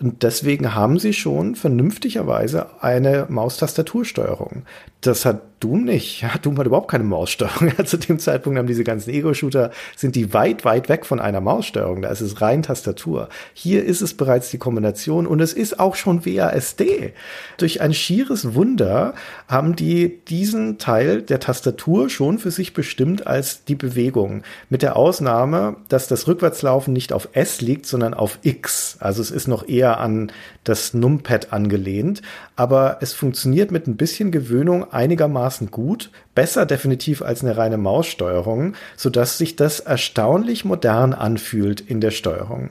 Und 0.00 0.22
deswegen 0.22 0.76
haben 0.76 0.98
sie 0.98 1.12
schon 1.12 1.56
vernünftigerweise 1.56 2.66
eine 2.80 3.26
Maustastatursteuerung. 3.28 4.62
Das 5.00 5.24
hat 5.24 5.42
Doom 5.60 5.84
nicht. 5.84 6.22
Ja, 6.22 6.30
Doom 6.40 6.58
hat 6.58 6.66
überhaupt 6.66 6.90
keine 6.90 7.04
Maussteuerung. 7.04 7.72
Zu 7.84 7.96
dem 7.96 8.18
Zeitpunkt 8.18 8.58
haben 8.58 8.66
diese 8.66 8.84
ganzen 8.84 9.10
Ego-Shooter, 9.10 9.70
sind 9.96 10.14
die 10.14 10.32
weit, 10.32 10.64
weit 10.64 10.88
weg 10.88 11.04
von 11.04 11.20
einer 11.20 11.40
Maussteuerung. 11.40 12.02
Da 12.02 12.10
ist 12.10 12.20
es 12.20 12.40
rein 12.40 12.62
Tastatur. 12.62 13.28
Hier 13.54 13.84
ist 13.84 14.00
es 14.00 14.14
bereits 14.14 14.50
die 14.50 14.58
Kombination 14.58 15.26
und 15.26 15.40
es 15.40 15.52
ist 15.52 15.80
auch 15.80 15.94
schon 15.94 16.24
WASD. 16.24 17.12
Durch 17.56 17.80
ein 17.80 17.92
schieres 17.92 18.54
Wunder 18.54 19.14
haben 19.48 19.74
die 19.74 20.20
diesen 20.26 20.78
Teil 20.78 21.22
der 21.22 21.40
Tastatur 21.40 22.08
schon 22.08 22.38
für 22.38 22.50
sich 22.50 22.72
bestimmt 22.72 23.26
als 23.26 23.64
die 23.64 23.74
Bewegung. 23.74 24.42
Mit 24.70 24.82
der 24.82 24.96
Ausnahme, 24.96 25.76
dass 25.88 26.08
das 26.08 26.28
Rückwärtslaufen 26.28 26.92
nicht 26.92 27.12
auf 27.12 27.30
S 27.32 27.60
liegt, 27.60 27.86
sondern 27.86 28.14
auf 28.14 28.38
X. 28.42 28.96
Also 29.00 29.22
es 29.22 29.30
ist 29.30 29.48
noch 29.48 29.68
eher 29.68 29.98
an 29.98 30.30
das 30.64 30.94
Numpad 30.94 31.52
angelehnt. 31.52 32.22
Aber 32.54 32.98
es 33.00 33.12
funktioniert 33.12 33.70
mit 33.70 33.86
ein 33.86 33.96
bisschen 33.96 34.30
Gewöhnung 34.30 34.87
einigermaßen 34.92 35.70
gut, 35.70 36.10
besser 36.34 36.66
definitiv 36.66 37.22
als 37.22 37.42
eine 37.42 37.56
reine 37.56 37.78
Maussteuerung, 37.78 38.74
sodass 38.96 39.38
sich 39.38 39.56
das 39.56 39.80
erstaunlich 39.80 40.64
modern 40.64 41.12
anfühlt 41.12 41.80
in 41.80 42.00
der 42.00 42.10
Steuerung. 42.10 42.70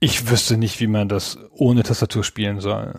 Ich 0.00 0.30
wüsste 0.30 0.56
nicht, 0.56 0.80
wie 0.80 0.88
man 0.88 1.08
das 1.08 1.38
ohne 1.52 1.82
Tastatur 1.82 2.24
spielen 2.24 2.60
soll. 2.60 2.94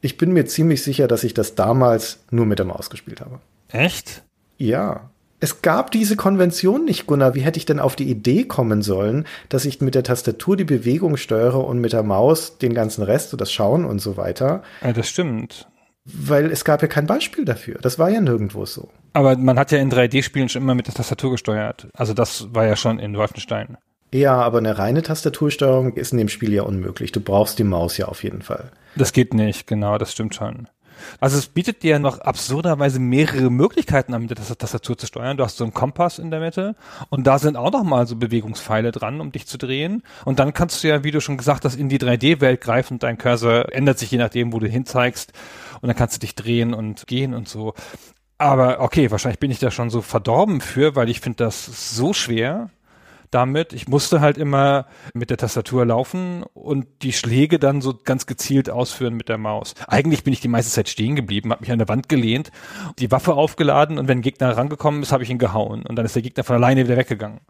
Ich 0.00 0.16
bin 0.16 0.32
mir 0.32 0.46
ziemlich 0.46 0.82
sicher, 0.82 1.06
dass 1.06 1.24
ich 1.24 1.34
das 1.34 1.54
damals 1.54 2.20
nur 2.30 2.46
mit 2.46 2.58
der 2.58 2.66
Maus 2.66 2.88
gespielt 2.88 3.20
habe. 3.20 3.40
Echt? 3.68 4.22
Ja. 4.56 5.10
Es 5.40 5.62
gab 5.62 5.90
diese 5.90 6.16
Konvention 6.16 6.84
nicht, 6.84 7.06
Gunnar. 7.06 7.34
Wie 7.34 7.40
hätte 7.40 7.58
ich 7.58 7.66
denn 7.66 7.80
auf 7.80 7.96
die 7.96 8.10
Idee 8.10 8.44
kommen 8.44 8.82
sollen, 8.82 9.26
dass 9.48 9.64
ich 9.64 9.80
mit 9.80 9.94
der 9.94 10.02
Tastatur 10.02 10.56
die 10.56 10.64
Bewegung 10.64 11.16
steuere 11.16 11.64
und 11.64 11.80
mit 11.80 11.92
der 11.92 12.02
Maus 12.02 12.58
den 12.58 12.74
ganzen 12.74 13.02
Rest, 13.02 13.30
so 13.30 13.36
das 13.36 13.52
Schauen 13.52 13.84
und 13.84 14.00
so 14.00 14.16
weiter? 14.16 14.62
Ja, 14.82 14.92
das 14.92 15.08
stimmt 15.08 15.69
weil 16.04 16.50
es 16.50 16.64
gab 16.64 16.82
ja 16.82 16.88
kein 16.88 17.06
Beispiel 17.06 17.44
dafür. 17.44 17.78
Das 17.80 17.98
war 17.98 18.10
ja 18.10 18.20
nirgendwo 18.20 18.64
so. 18.64 18.88
Aber 19.12 19.36
man 19.36 19.58
hat 19.58 19.72
ja 19.72 19.78
in 19.78 19.90
3D-Spielen 19.90 20.48
schon 20.48 20.62
immer 20.62 20.74
mit 20.74 20.86
der 20.86 20.94
Tastatur 20.94 21.32
gesteuert. 21.32 21.88
Also 21.94 22.14
das 22.14 22.54
war 22.54 22.66
ja 22.66 22.76
schon 22.76 22.98
in 22.98 23.16
Wolfenstein. 23.16 23.76
Ja, 24.12 24.40
aber 24.40 24.58
eine 24.58 24.76
reine 24.78 25.02
Tastatursteuerung 25.02 25.94
ist 25.94 26.12
in 26.12 26.18
dem 26.18 26.28
Spiel 26.28 26.52
ja 26.52 26.62
unmöglich. 26.62 27.12
Du 27.12 27.20
brauchst 27.20 27.58
die 27.58 27.64
Maus 27.64 27.96
ja 27.96 28.06
auf 28.06 28.24
jeden 28.24 28.42
Fall. 28.42 28.72
Das 28.96 29.12
geht 29.12 29.34
nicht, 29.34 29.66
genau, 29.66 29.98
das 29.98 30.12
stimmt 30.12 30.34
schon. 30.34 30.68
Also 31.20 31.38
es 31.38 31.46
bietet 31.46 31.82
dir 31.82 31.98
noch 31.98 32.18
absurderweise 32.20 32.98
mehrere 32.98 33.50
Möglichkeiten 33.50 34.14
an, 34.14 34.22
mit 34.22 34.30
der 34.30 34.36
Tastatur 34.36 34.98
zu 34.98 35.06
steuern. 35.06 35.36
Du 35.36 35.44
hast 35.44 35.56
so 35.56 35.64
einen 35.64 35.74
Kompass 35.74 36.18
in 36.18 36.30
der 36.30 36.40
Mitte 36.40 36.74
und 37.08 37.26
da 37.26 37.38
sind 37.38 37.56
auch 37.56 37.72
noch 37.72 37.84
mal 37.84 38.06
so 38.06 38.16
Bewegungspfeile 38.16 38.92
dran, 38.92 39.20
um 39.20 39.32
dich 39.32 39.46
zu 39.46 39.58
drehen. 39.58 40.02
Und 40.24 40.38
dann 40.38 40.52
kannst 40.52 40.82
du 40.82 40.88
ja, 40.88 41.04
wie 41.04 41.10
du 41.10 41.20
schon 41.20 41.38
gesagt 41.38 41.64
hast, 41.64 41.76
in 41.76 41.88
die 41.88 41.98
3D-Welt 41.98 42.60
greifen. 42.60 42.98
Dein 42.98 43.18
Cursor 43.18 43.72
ändert 43.72 43.98
sich 43.98 44.10
je 44.10 44.18
nachdem, 44.18 44.52
wo 44.52 44.58
du 44.58 44.66
hinzeigst. 44.66 45.32
Und 45.80 45.88
dann 45.88 45.96
kannst 45.96 46.16
du 46.16 46.20
dich 46.20 46.34
drehen 46.34 46.74
und 46.74 47.06
gehen 47.06 47.34
und 47.34 47.48
so. 47.48 47.74
Aber 48.38 48.80
okay, 48.80 49.10
wahrscheinlich 49.10 49.40
bin 49.40 49.50
ich 49.50 49.58
da 49.58 49.70
schon 49.70 49.90
so 49.90 50.00
verdorben 50.00 50.60
für, 50.60 50.96
weil 50.96 51.10
ich 51.10 51.20
finde 51.20 51.44
das 51.44 51.96
so 51.96 52.12
schwer 52.12 52.70
damit. 53.30 53.72
Ich 53.72 53.88
musste 53.88 54.20
halt 54.20 54.38
immer 54.38 54.86
mit 55.14 55.30
der 55.30 55.36
Tastatur 55.36 55.86
laufen 55.86 56.42
und 56.54 56.86
die 57.02 57.12
Schläge 57.12 57.58
dann 57.58 57.80
so 57.80 57.94
ganz 58.02 58.26
gezielt 58.26 58.70
ausführen 58.70 59.14
mit 59.14 59.28
der 59.28 59.38
Maus. 59.38 59.74
Eigentlich 59.86 60.24
bin 60.24 60.32
ich 60.32 60.40
die 60.40 60.48
meiste 60.48 60.72
Zeit 60.72 60.88
stehen 60.88 61.16
geblieben, 61.16 61.50
habe 61.50 61.62
mich 61.62 61.72
an 61.72 61.78
der 61.78 61.88
Wand 61.88 62.08
gelehnt, 62.08 62.50
die 62.98 63.10
Waffe 63.10 63.34
aufgeladen 63.34 63.98
und 63.98 64.08
wenn 64.08 64.18
ein 64.18 64.22
Gegner 64.22 64.56
rangekommen 64.56 65.02
ist, 65.02 65.12
habe 65.12 65.22
ich 65.22 65.30
ihn 65.30 65.38
gehauen 65.38 65.84
und 65.86 65.96
dann 65.96 66.06
ist 66.06 66.14
der 66.14 66.22
Gegner 66.22 66.44
von 66.44 66.56
alleine 66.56 66.84
wieder 66.84 66.96
weggegangen. 66.96 67.40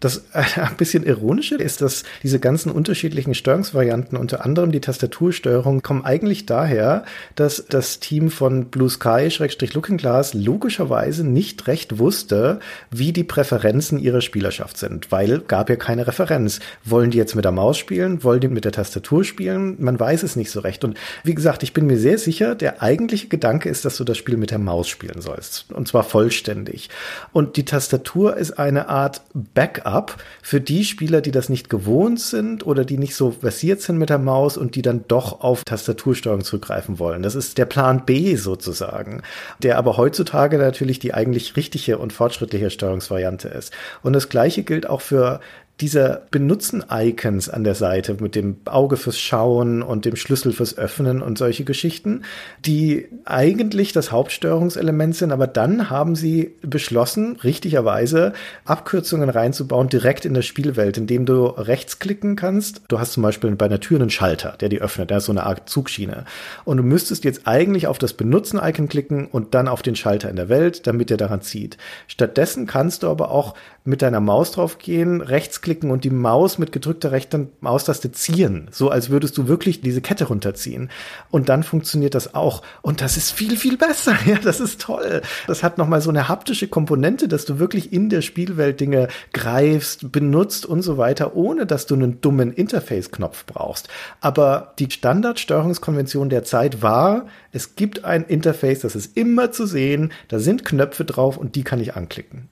Das 0.00 0.24
äh, 0.32 0.42
ein 0.60 0.76
bisschen 0.76 1.04
ironische 1.04 1.56
ist, 1.56 1.82
dass 1.82 2.04
diese 2.22 2.38
ganzen 2.38 2.70
unterschiedlichen 2.70 3.34
Steuerungsvarianten, 3.34 4.16
unter 4.16 4.44
anderem 4.44 4.72
die 4.72 4.80
Tastatursteuerung, 4.80 5.82
kommen 5.82 6.04
eigentlich 6.04 6.46
daher, 6.46 7.04
dass 7.34 7.64
das 7.68 8.00
Team 8.00 8.30
von 8.30 8.66
Blue 8.66 8.90
Sky 8.90 9.28
Looking 9.74 9.96
Glass 9.96 10.34
logischerweise 10.34 11.24
nicht 11.24 11.66
recht 11.66 11.98
wusste, 11.98 12.60
wie 12.90 13.12
die 13.12 13.24
Präferenzen 13.24 13.98
ihrer 13.98 14.20
Spielerschaft 14.20 14.76
sind, 14.76 15.10
weil 15.10 15.40
gab 15.40 15.70
ja 15.70 15.76
keine 15.76 16.06
Referenz. 16.06 16.60
Wollen 16.84 17.10
die 17.10 17.18
jetzt 17.18 17.34
mit 17.34 17.44
der 17.44 17.52
Maus 17.52 17.78
spielen? 17.78 18.22
Wollen 18.24 18.40
die 18.40 18.48
mit 18.48 18.64
der 18.64 18.72
Tastatur 18.72 19.24
spielen? 19.24 19.76
Man 19.78 19.98
weiß 19.98 20.22
es 20.22 20.36
nicht 20.36 20.50
so 20.50 20.60
recht. 20.60 20.84
Und 20.84 20.96
wie 21.24 21.34
gesagt, 21.34 21.62
ich 21.62 21.72
bin 21.72 21.86
mir 21.86 21.98
sehr 21.98 22.18
sicher, 22.18 22.54
der 22.54 22.82
eigentliche 22.82 23.28
Gedanke 23.28 23.68
ist, 23.68 23.84
dass 23.84 23.96
du 23.96 24.04
das 24.04 24.16
Spiel 24.16 24.36
mit 24.36 24.50
der 24.50 24.58
Maus 24.58 24.88
spielen 24.88 25.20
sollst. 25.20 25.70
Und 25.72 25.88
zwar 25.88 26.04
vollständig. 26.04 26.90
Und 27.32 27.56
die 27.56 27.64
Tastatur 27.64 28.36
ist 28.36 28.58
eine 28.58 28.88
Art 28.88 29.22
Back 29.34 29.67
Backup 29.68 30.16
für 30.42 30.60
die 30.60 30.84
Spieler, 30.84 31.20
die 31.20 31.30
das 31.30 31.48
nicht 31.48 31.68
gewohnt 31.68 32.20
sind 32.20 32.66
oder 32.66 32.84
die 32.84 32.98
nicht 32.98 33.14
so 33.14 33.30
versiert 33.30 33.80
sind 33.80 33.98
mit 33.98 34.10
der 34.10 34.18
Maus 34.18 34.56
und 34.56 34.74
die 34.74 34.82
dann 34.82 35.04
doch 35.08 35.40
auf 35.40 35.64
Tastatursteuerung 35.64 36.42
zurückgreifen 36.42 36.98
wollen. 36.98 37.22
Das 37.22 37.34
ist 37.34 37.58
der 37.58 37.66
Plan 37.66 38.04
B 38.06 38.36
sozusagen, 38.36 39.22
der 39.62 39.78
aber 39.78 39.96
heutzutage 39.96 40.58
natürlich 40.58 40.98
die 40.98 41.14
eigentlich 41.14 41.56
richtige 41.56 41.98
und 41.98 42.12
fortschrittliche 42.12 42.70
Steuerungsvariante 42.70 43.48
ist. 43.48 43.72
Und 44.02 44.14
das 44.14 44.28
gleiche 44.28 44.62
gilt 44.62 44.88
auch 44.88 45.00
für 45.00 45.40
dieser 45.80 46.22
Benutzen-Icons 46.32 47.48
an 47.48 47.62
der 47.62 47.76
Seite 47.76 48.16
mit 48.20 48.34
dem 48.34 48.56
Auge 48.64 48.96
fürs 48.96 49.18
Schauen 49.18 49.82
und 49.82 50.04
dem 50.04 50.16
Schlüssel 50.16 50.52
fürs 50.52 50.76
Öffnen 50.76 51.22
und 51.22 51.38
solche 51.38 51.64
Geschichten, 51.64 52.24
die 52.66 53.06
eigentlich 53.24 53.92
das 53.92 54.10
Hauptsteuerungselement 54.10 55.14
sind, 55.14 55.30
aber 55.30 55.46
dann 55.46 55.88
haben 55.88 56.16
sie 56.16 56.56
beschlossen, 56.62 57.36
richtigerweise 57.44 58.32
Abkürzungen 58.64 59.30
reinzubauen 59.30 59.88
direkt 59.88 60.24
in 60.24 60.34
der 60.34 60.42
Spielwelt, 60.42 60.98
indem 60.98 61.26
du 61.26 61.46
rechtsklicken 61.46 62.34
kannst. 62.34 62.82
Du 62.88 62.98
hast 62.98 63.12
zum 63.12 63.22
Beispiel 63.22 63.54
bei 63.54 63.66
einer 63.66 63.80
Tür 63.80 64.00
einen 64.00 64.10
Schalter, 64.10 64.56
der 64.60 64.68
die 64.68 64.80
öffnet, 64.80 65.10
der 65.10 65.18
ist 65.18 65.26
so 65.26 65.32
eine 65.32 65.44
Art 65.44 65.68
Zugschiene. 65.68 66.24
Und 66.64 66.78
du 66.78 66.82
müsstest 66.82 67.24
jetzt 67.24 67.42
eigentlich 67.46 67.86
auf 67.86 67.98
das 67.98 68.14
Benutzen-Icon 68.14 68.88
klicken 68.88 69.26
und 69.26 69.54
dann 69.54 69.68
auf 69.68 69.82
den 69.82 69.94
Schalter 69.94 70.28
in 70.28 70.36
der 70.36 70.48
Welt, 70.48 70.88
damit 70.88 71.10
er 71.12 71.16
daran 71.16 71.42
zieht. 71.42 71.78
Stattdessen 72.08 72.66
kannst 72.66 73.04
du 73.04 73.08
aber 73.08 73.30
auch 73.30 73.54
mit 73.84 74.02
deiner 74.02 74.20
Maus 74.20 74.52
drauf 74.52 74.78
gehen, 74.78 75.22
rechtsklicken 75.68 75.90
und 75.90 76.04
die 76.04 76.10
Maus 76.10 76.58
mit 76.58 76.72
gedrückter 76.72 77.12
rechter 77.12 77.46
Maustaste 77.60 78.10
ziehen. 78.12 78.68
So 78.70 78.90
als 78.90 79.10
würdest 79.10 79.36
du 79.36 79.48
wirklich 79.48 79.80
diese 79.80 80.00
Kette 80.00 80.24
runterziehen. 80.24 80.90
Und 81.30 81.48
dann 81.48 81.62
funktioniert 81.62 82.14
das 82.14 82.34
auch. 82.34 82.62
Und 82.82 83.00
das 83.00 83.16
ist 83.16 83.30
viel, 83.30 83.56
viel 83.56 83.76
besser. 83.76 84.16
Ja, 84.28 84.36
das 84.36 84.60
ist 84.60 84.82
toll. 84.82 85.22
Das 85.46 85.62
hat 85.62 85.78
nochmal 85.78 86.02
so 86.02 86.10
eine 86.10 86.28
haptische 86.28 86.68
Komponente, 86.68 87.28
dass 87.28 87.46
du 87.46 87.58
wirklich 87.58 87.94
in 87.94 88.10
der 88.10 88.20
Spielwelt 88.20 88.78
Dinge 88.78 89.08
greifst, 89.32 90.12
benutzt 90.12 90.66
und 90.66 90.82
so 90.82 90.98
weiter, 90.98 91.34
ohne 91.34 91.64
dass 91.64 91.86
du 91.86 91.94
einen 91.94 92.20
dummen 92.20 92.52
Interface-Knopf 92.52 93.46
brauchst. 93.46 93.88
Aber 94.20 94.74
die 94.78 94.90
Standardsteuerungskonvention 94.90 96.28
der 96.28 96.44
Zeit 96.44 96.82
war, 96.82 97.26
es 97.52 97.74
gibt 97.74 98.04
ein 98.04 98.24
Interface, 98.24 98.80
das 98.80 98.96
ist 98.96 99.16
immer 99.16 99.50
zu 99.50 99.64
sehen, 99.64 100.12
da 100.28 100.40
sind 100.40 100.64
Knöpfe 100.64 101.06
drauf 101.06 101.38
und 101.38 101.54
die 101.54 101.64
kann 101.64 101.80
ich 101.80 101.96
anklicken. 101.96 102.50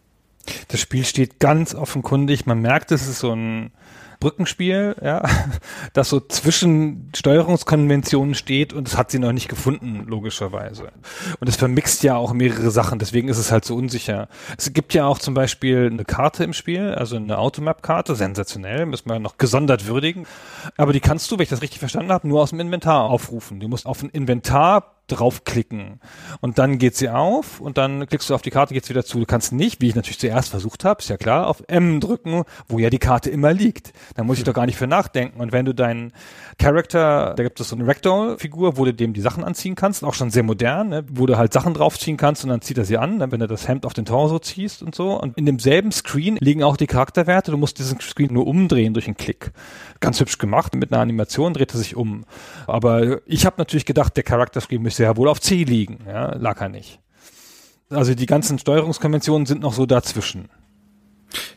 Das 0.69 0.81
Spiel 0.81 1.05
steht 1.05 1.41
ganz 1.41 1.75
offenkundig. 1.75 2.47
Man 2.47 2.61
merkt, 2.61 2.93
es 2.93 3.07
ist 3.09 3.21
so 3.21 3.33
ein 3.33 3.73
Brückenspiel, 4.21 4.97
ja, 5.03 5.23
das 5.93 6.09
so 6.09 6.21
zwischen 6.21 7.11
Steuerungskonventionen 7.15 8.35
steht 8.35 8.73
und 8.73 8.89
es 8.89 8.97
hat 8.97 9.11
sie 9.11 9.19
noch 9.19 9.33
nicht 9.33 9.49
gefunden, 9.49 10.05
logischerweise. 10.07 10.93
Und 11.41 11.49
es 11.49 11.57
vermixt 11.57 12.03
ja 12.03 12.17
auch 12.17 12.33
mehrere 12.33 12.71
Sachen, 12.71 12.99
deswegen 12.99 13.29
ist 13.29 13.39
es 13.39 13.53
halt 13.53 13.65
so 13.65 13.77
unsicher. 13.77 14.29
Es 14.57 14.73
gibt 14.73 14.95
ja 14.95 15.07
auch 15.07 15.19
zum 15.19 15.35
Beispiel 15.35 15.89
eine 15.93 16.05
Karte 16.05 16.45
im 16.45 16.53
Spiel, 16.53 16.95
also 16.95 17.17
eine 17.17 17.39
Automap-Karte, 17.39 18.15
sensationell, 18.15 18.87
müssen 18.87 19.09
wir 19.11 19.19
noch 19.19 19.39
gesondert 19.39 19.87
würdigen. 19.87 20.27
Aber 20.77 20.93
die 20.93 21.01
kannst 21.01 21.31
du, 21.31 21.37
wenn 21.37 21.43
ich 21.43 21.51
das 21.51 21.63
richtig 21.63 21.81
verstanden 21.81 22.13
habe, 22.13 22.27
nur 22.27 22.43
aus 22.43 22.51
dem 22.51 22.61
Inventar 22.61 23.05
aufrufen. 23.05 23.61
Du 23.61 23.69
musst 23.69 23.87
auf 23.87 24.03
ein 24.03 24.11
Inventar 24.11 24.96
draufklicken 25.09 26.01
und 26.41 26.59
dann 26.59 26.79
geht 26.79 26.97
sie 26.97 27.09
auf 27.09 27.61
und 27.61 27.79
dann 27.79 28.07
klickst 28.07 28.31
du 28.31 28.35
auf 28.35 28.43
die 28.43 28.51
Karte, 28.51 28.75
geht's 28.75 28.89
wieder 28.89 29.05
zu. 29.05 29.19
Du 29.19 29.27
kannst 29.27 29.53
nicht, 29.53 29.81
wie 29.81 29.89
ich 29.89 29.95
natürlich 29.95 30.19
zuerst 30.19 30.51
versucht 30.51 30.85
habe, 30.85 31.01
ist 31.01 31.09
ja 31.09 31.17
klar, 31.17 31.47
auf 31.47 31.63
M 31.69 32.01
drücken, 32.01 32.45
wo 32.69 32.79
ja 32.79 32.91
die 32.91 32.99
Karte 32.99 33.31
immer 33.31 33.53
liegt. 33.53 33.93
Da 34.15 34.25
muss 34.25 34.39
ich 34.39 34.45
doch 34.45 34.55
gar 34.55 34.67
nicht 34.67 34.77
für 34.77 34.87
nachdenken. 34.87 35.41
Und 35.41 35.53
wenn 35.53 35.65
du 35.65 35.75
deinen 35.75 36.13
Charakter, 36.59 37.35
da 37.35 37.43
gibt 37.43 37.61
es 37.61 37.69
so 37.69 37.77
eine 37.77 37.87
Ragdoll-Figur, 37.87 38.77
wo 38.77 38.85
du 38.85 38.95
dem 38.95 39.13
die 39.13 39.21
Sachen 39.21 39.45
anziehen 39.45 39.75
kannst, 39.75 40.05
auch 40.05 40.15
schon 40.15 40.31
sehr 40.31 40.43
modern, 40.43 40.89
ne? 40.89 41.05
wo 41.09 41.27
du 41.27 41.37
halt 41.37 41.53
Sachen 41.53 41.75
draufziehen 41.75 42.17
kannst 42.17 42.45
und 42.45 42.51
dann 42.51 42.63
zieht 42.63 42.79
er 42.79 42.85
sie 42.85 42.99
an, 42.99 43.19
ne? 43.19 43.31
wenn 43.31 43.41
du 43.41 43.47
das 43.47 43.69
Hemd 43.69 43.87
auf 43.87 43.93
den 43.93 44.05
Torso 44.05 44.39
ziehst 44.39 44.83
und 44.83 44.95
so. 44.95 45.21
Und 45.21 45.37
in 45.37 45.47
demselben 45.47 45.93
Screen 45.93 46.37
liegen 46.41 46.63
auch 46.63 46.77
die 46.77 46.87
Charakterwerte. 46.87 47.51
Du 47.51 47.57
musst 47.57 47.79
diesen 47.79 48.01
Screen 48.01 48.33
nur 48.33 48.47
umdrehen 48.47 48.95
durch 48.95 49.07
einen 49.07 49.17
Klick. 49.17 49.53
Ganz 50.01 50.21
hübsch 50.21 50.39
gemacht. 50.39 50.75
Mit 50.75 50.93
einer 50.93 51.01
Animation 51.01 51.55
dreht 51.55 51.73
er 51.75 51.79
sich 51.79 51.97
um. 51.97 52.25
Aber 52.67 53.21
ich 53.27 53.47
habe 53.47 53.57
natürlich 53.59 53.87
gedacht, 53.87 54.17
der 54.17 54.25
Charakter-Screen 54.25 54.83
müsste 54.83 54.96
ja 54.99 55.17
wohl 55.17 55.29
auf 55.29 55.41
C 55.41 55.65
liegen. 55.65 55.99
Ja, 56.07 56.35
lag 56.37 56.61
er 56.61 56.69
nicht. 56.69 57.01
Also 57.91 58.15
die 58.15 58.27
ganzen 58.27 58.59
Steuerungskonventionen 58.59 59.47
sind 59.47 59.61
noch 59.61 59.73
so 59.73 59.87
dazwischen. 59.87 60.49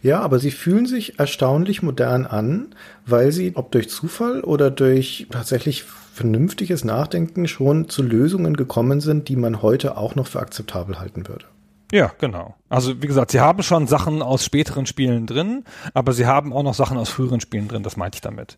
Ja, 0.01 0.21
aber 0.21 0.39
sie 0.39 0.51
fühlen 0.51 0.85
sich 0.85 1.19
erstaunlich 1.19 1.81
modern 1.81 2.25
an, 2.25 2.75
weil 3.05 3.31
sie, 3.31 3.55
ob 3.55 3.71
durch 3.71 3.89
Zufall 3.89 4.41
oder 4.41 4.71
durch 4.71 5.27
tatsächlich 5.31 5.83
vernünftiges 5.83 6.83
Nachdenken, 6.83 7.47
schon 7.47 7.87
zu 7.87 8.03
Lösungen 8.03 8.57
gekommen 8.57 8.99
sind, 8.99 9.29
die 9.29 9.35
man 9.35 9.61
heute 9.61 9.97
auch 9.97 10.15
noch 10.15 10.27
für 10.27 10.39
akzeptabel 10.39 10.99
halten 10.99 11.27
würde. 11.27 11.45
Ja, 11.91 12.11
genau. 12.19 12.55
Also 12.67 13.01
wie 13.01 13.07
gesagt, 13.07 13.31
sie 13.31 13.39
haben 13.39 13.63
schon 13.63 13.87
Sachen 13.87 14.21
aus 14.21 14.45
späteren 14.45 14.85
Spielen 14.85 15.25
drin, 15.25 15.63
aber 15.93 16.13
sie 16.13 16.25
haben 16.25 16.53
auch 16.53 16.63
noch 16.63 16.73
Sachen 16.75 16.97
aus 16.97 17.09
früheren 17.09 17.39
Spielen 17.39 17.67
drin, 17.67 17.83
das 17.83 17.97
meinte 17.97 18.17
ich 18.17 18.21
damit 18.21 18.57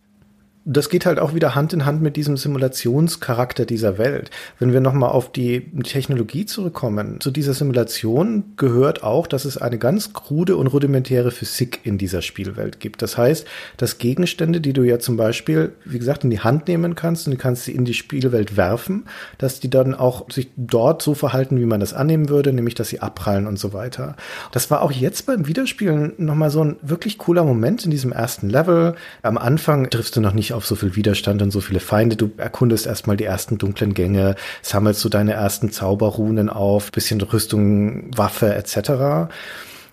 das 0.64 0.89
geht 0.89 1.07
halt 1.07 1.20
auch 1.20 1.34
wieder 1.34 1.55
Hand 1.55 1.74
in 1.74 1.86
Hand 1.86 2.03
mit 2.03 2.16
diesem 2.16 2.38
Simulationscharakter 2.38 3.66
dieser 3.66 3.97
Welt. 3.97 4.30
Wenn 4.59 4.74
wir 4.74 4.80
nochmal 4.80 5.09
auf 5.09 5.32
die 5.32 5.72
Technologie 5.82 6.45
zurückkommen, 6.45 7.20
zu 7.20 7.32
dieser 7.32 7.55
Simulation 7.55 8.53
gehört 8.57 9.03
auch, 9.03 9.26
dass 9.26 9.45
es 9.45 9.57
eine 9.57 9.80
ganz 9.80 10.14
krude 10.14 10.57
und 10.57 10.68
rudimentäre 10.68 11.32
Physik 11.32 11.80
in 11.84 11.97
dieser 11.97 12.22
Spielwelt 12.22 12.80
gibt. 12.80 13.01
Das 13.01 13.18
heißt, 13.18 13.47
dass 13.78 13.97
Gegenstände, 13.97 14.62
die 14.62 14.74
du 14.74 14.84
ja 14.84 14.99
zum 14.99 15.18
Beispiel, 15.18 15.74
wie 15.84 15.97
gesagt, 15.97 16.24
in 16.24 16.30
die 16.30 16.41
Hand 16.41 16.68
nehmen 16.68 16.93
kannst 16.93 17.26
und 17.26 17.32
du 17.34 17.38
kannst 17.39 17.66
sie 17.66 17.72
in 17.72 17.86
die 17.86 17.95
Spielwelt 17.95 18.55
werfen, 18.55 19.05
dass 19.39 19.59
die 19.59 19.70
dann 19.70 19.95
auch 19.95 20.30
sich 20.30 20.49
dort 20.57 21.01
so 21.01 21.16
verhalten, 21.16 21.59
wie 21.59 21.66
man 21.66 21.80
das 21.80 21.93
annehmen 21.93 22.30
würde, 22.30 22.53
nämlich 22.53 22.76
dass 22.76 22.89
sie 22.89 22.99
abprallen 22.99 23.47
und 23.47 23.57
so 23.57 23.74
weiter. 23.74 24.16
Das 24.51 24.70
war 24.70 24.84
auch 24.84 24.91
jetzt 24.91 25.26
beim 25.26 25.47
Wiederspielen 25.47 26.14
nochmal 26.18 26.51
so 26.51 26.64
ein 26.64 26.76
wirklich 26.84 27.18
cooler 27.18 27.43
Moment 27.43 27.84
in 27.84 27.89
diesem 27.89 28.12
ersten 28.12 28.47
Level. 28.47 28.93
Am 29.24 29.39
Anfang 29.39 29.89
triffst 29.89 30.16
du 30.16 30.22
noch 30.22 30.34
nicht 30.34 30.51
auf 30.54 30.66
so 30.66 30.76
viel 30.76 30.95
Widerstand 30.95 31.41
und 31.41 31.52
so 31.52 31.62
viele 31.62 31.80
Feinde. 31.80 32.16
Du 32.16 32.32
erkundest 32.38 32.88
erstmal 32.88 33.18
die 33.18 33.26
ersten 33.26 33.58
dunklen 33.58 33.93
Gänge, 33.93 34.36
sammelst 34.62 35.04
du 35.04 35.10
deine 35.10 35.34
ersten 35.34 35.72
Zauberrunen 35.72 36.49
auf, 36.49 36.91
bisschen 36.91 37.22
Rüstung, 37.22 38.16
Waffe 38.16 38.54
etc. 38.56 39.32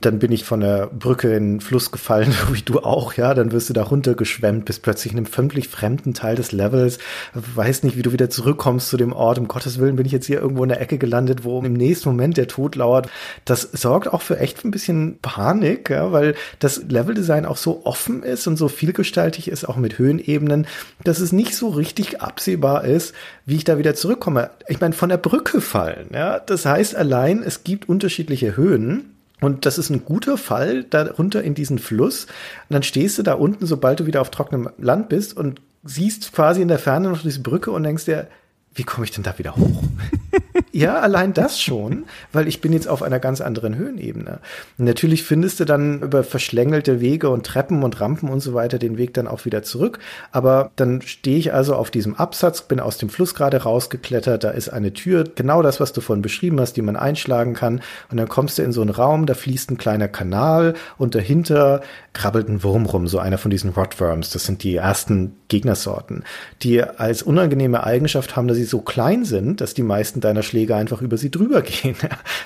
Dann 0.00 0.18
bin 0.18 0.30
ich 0.30 0.44
von 0.44 0.60
der 0.60 0.86
Brücke 0.86 1.34
in 1.34 1.54
den 1.54 1.60
Fluss 1.60 1.90
gefallen, 1.90 2.32
wie 2.52 2.62
du 2.62 2.80
auch, 2.80 3.14
ja. 3.14 3.34
Dann 3.34 3.52
wirst 3.52 3.68
du 3.68 3.72
da 3.72 3.82
runtergeschwemmt, 3.82 4.64
bist 4.64 4.82
plötzlich 4.82 5.12
in 5.12 5.18
einem 5.18 5.26
völlig 5.26 5.68
fremden 5.68 6.14
Teil 6.14 6.36
des 6.36 6.52
Levels, 6.52 6.98
weiß 7.34 7.82
nicht, 7.82 7.96
wie 7.96 8.02
du 8.02 8.12
wieder 8.12 8.30
zurückkommst 8.30 8.88
zu 8.88 8.96
dem 8.96 9.12
Ort. 9.12 9.38
Um 9.38 9.48
Gottes 9.48 9.78
Willen 9.78 9.96
bin 9.96 10.06
ich 10.06 10.12
jetzt 10.12 10.26
hier 10.26 10.40
irgendwo 10.40 10.62
in 10.62 10.68
der 10.68 10.80
Ecke 10.80 10.98
gelandet, 10.98 11.44
wo 11.44 11.60
im 11.62 11.72
nächsten 11.72 12.08
Moment 12.10 12.36
der 12.36 12.48
Tod 12.48 12.76
lauert. 12.76 13.08
Das 13.44 13.62
sorgt 13.62 14.12
auch 14.12 14.22
für 14.22 14.38
echt 14.38 14.64
ein 14.64 14.70
bisschen 14.70 15.18
Panik, 15.20 15.90
ja, 15.90 16.12
weil 16.12 16.34
das 16.58 16.82
Leveldesign 16.88 17.46
auch 17.46 17.56
so 17.56 17.84
offen 17.84 18.22
ist 18.22 18.46
und 18.46 18.56
so 18.56 18.68
vielgestaltig 18.68 19.48
ist, 19.48 19.68
auch 19.68 19.76
mit 19.76 19.98
Höhenebenen, 19.98 20.66
dass 21.04 21.20
es 21.20 21.32
nicht 21.32 21.54
so 21.54 21.68
richtig 21.68 22.20
absehbar 22.20 22.84
ist, 22.84 23.14
wie 23.46 23.56
ich 23.56 23.64
da 23.64 23.78
wieder 23.78 23.94
zurückkomme. 23.94 24.50
Ich 24.68 24.80
meine, 24.80 24.94
von 24.94 25.08
der 25.08 25.16
Brücke 25.16 25.60
fallen, 25.60 26.08
ja. 26.12 26.38
Das 26.38 26.66
heißt 26.66 26.94
allein, 26.94 27.42
es 27.42 27.64
gibt 27.64 27.88
unterschiedliche 27.88 28.56
Höhen 28.56 29.17
und 29.40 29.66
das 29.66 29.78
ist 29.78 29.90
ein 29.90 30.04
guter 30.04 30.36
Fall 30.36 30.84
da 30.84 31.04
runter 31.06 31.42
in 31.42 31.54
diesen 31.54 31.78
Fluss. 31.78 32.24
Und 32.24 32.74
dann 32.74 32.82
stehst 32.82 33.18
du 33.18 33.22
da 33.22 33.34
unten, 33.34 33.66
sobald 33.66 34.00
du 34.00 34.06
wieder 34.06 34.20
auf 34.20 34.30
trockenem 34.30 34.70
Land 34.78 35.08
bist 35.08 35.36
und 35.36 35.60
siehst 35.84 36.32
quasi 36.32 36.60
in 36.60 36.68
der 36.68 36.78
Ferne 36.78 37.08
noch 37.08 37.22
diese 37.22 37.40
Brücke 37.40 37.70
und 37.70 37.84
denkst 37.84 38.04
dir, 38.06 38.28
wie 38.74 38.84
komme 38.84 39.04
ich 39.04 39.10
denn 39.10 39.24
da 39.24 39.38
wieder 39.38 39.56
hoch? 39.56 39.82
ja, 40.72 41.00
allein 41.00 41.34
das 41.34 41.60
schon, 41.60 42.04
weil 42.32 42.46
ich 42.46 42.60
bin 42.60 42.72
jetzt 42.72 42.86
auf 42.86 43.02
einer 43.02 43.18
ganz 43.18 43.40
anderen 43.40 43.74
Höhenebene. 43.74 44.38
natürlich 44.76 45.24
findest 45.24 45.60
du 45.60 45.64
dann 45.64 46.02
über 46.02 46.22
verschlängelte 46.22 47.00
Wege 47.00 47.30
und 47.30 47.44
Treppen 47.44 47.82
und 47.82 48.00
Rampen 48.00 48.28
und 48.28 48.40
so 48.40 48.54
weiter 48.54 48.78
den 48.78 48.98
Weg 48.98 49.14
dann 49.14 49.26
auch 49.26 49.44
wieder 49.44 49.62
zurück. 49.62 49.98
Aber 50.30 50.70
dann 50.76 51.02
stehe 51.02 51.38
ich 51.38 51.52
also 51.52 51.74
auf 51.74 51.90
diesem 51.90 52.14
Absatz, 52.14 52.62
bin 52.62 52.78
aus 52.78 52.98
dem 52.98 53.08
Fluss 53.08 53.34
gerade 53.34 53.62
rausgeklettert, 53.62 54.44
da 54.44 54.50
ist 54.50 54.68
eine 54.68 54.92
Tür, 54.92 55.24
genau 55.34 55.62
das, 55.62 55.80
was 55.80 55.92
du 55.92 56.00
vorhin 56.00 56.22
beschrieben 56.22 56.60
hast, 56.60 56.74
die 56.74 56.82
man 56.82 56.96
einschlagen 56.96 57.54
kann. 57.54 57.80
Und 58.10 58.18
dann 58.18 58.28
kommst 58.28 58.58
du 58.58 58.62
in 58.62 58.72
so 58.72 58.80
einen 58.80 58.90
Raum, 58.90 59.26
da 59.26 59.34
fließt 59.34 59.70
ein 59.70 59.78
kleiner 59.78 60.08
Kanal 60.08 60.74
und 60.98 61.14
dahinter 61.14 61.80
krabbelt 62.12 62.48
ein 62.48 62.62
Wurm 62.62 62.86
rum, 62.86 63.08
so 63.08 63.18
einer 63.18 63.38
von 63.38 63.50
diesen 63.50 63.70
Rotworms. 63.70 64.30
Das 64.30 64.44
sind 64.44 64.62
die 64.62 64.76
ersten 64.76 65.36
Gegnersorten, 65.48 66.24
die 66.62 66.82
als 66.82 67.22
unangenehme 67.22 67.84
Eigenschaft 67.84 68.36
haben, 68.36 68.48
dass 68.48 68.57
sie 68.58 68.64
so 68.64 68.80
klein 68.80 69.24
sind, 69.24 69.60
dass 69.60 69.74
die 69.74 69.82
meisten 69.82 70.20
deiner 70.20 70.42
Schläge 70.42 70.76
einfach 70.76 71.02
über 71.02 71.16
sie 71.16 71.30
drüber 71.30 71.62
gehen, 71.62 71.96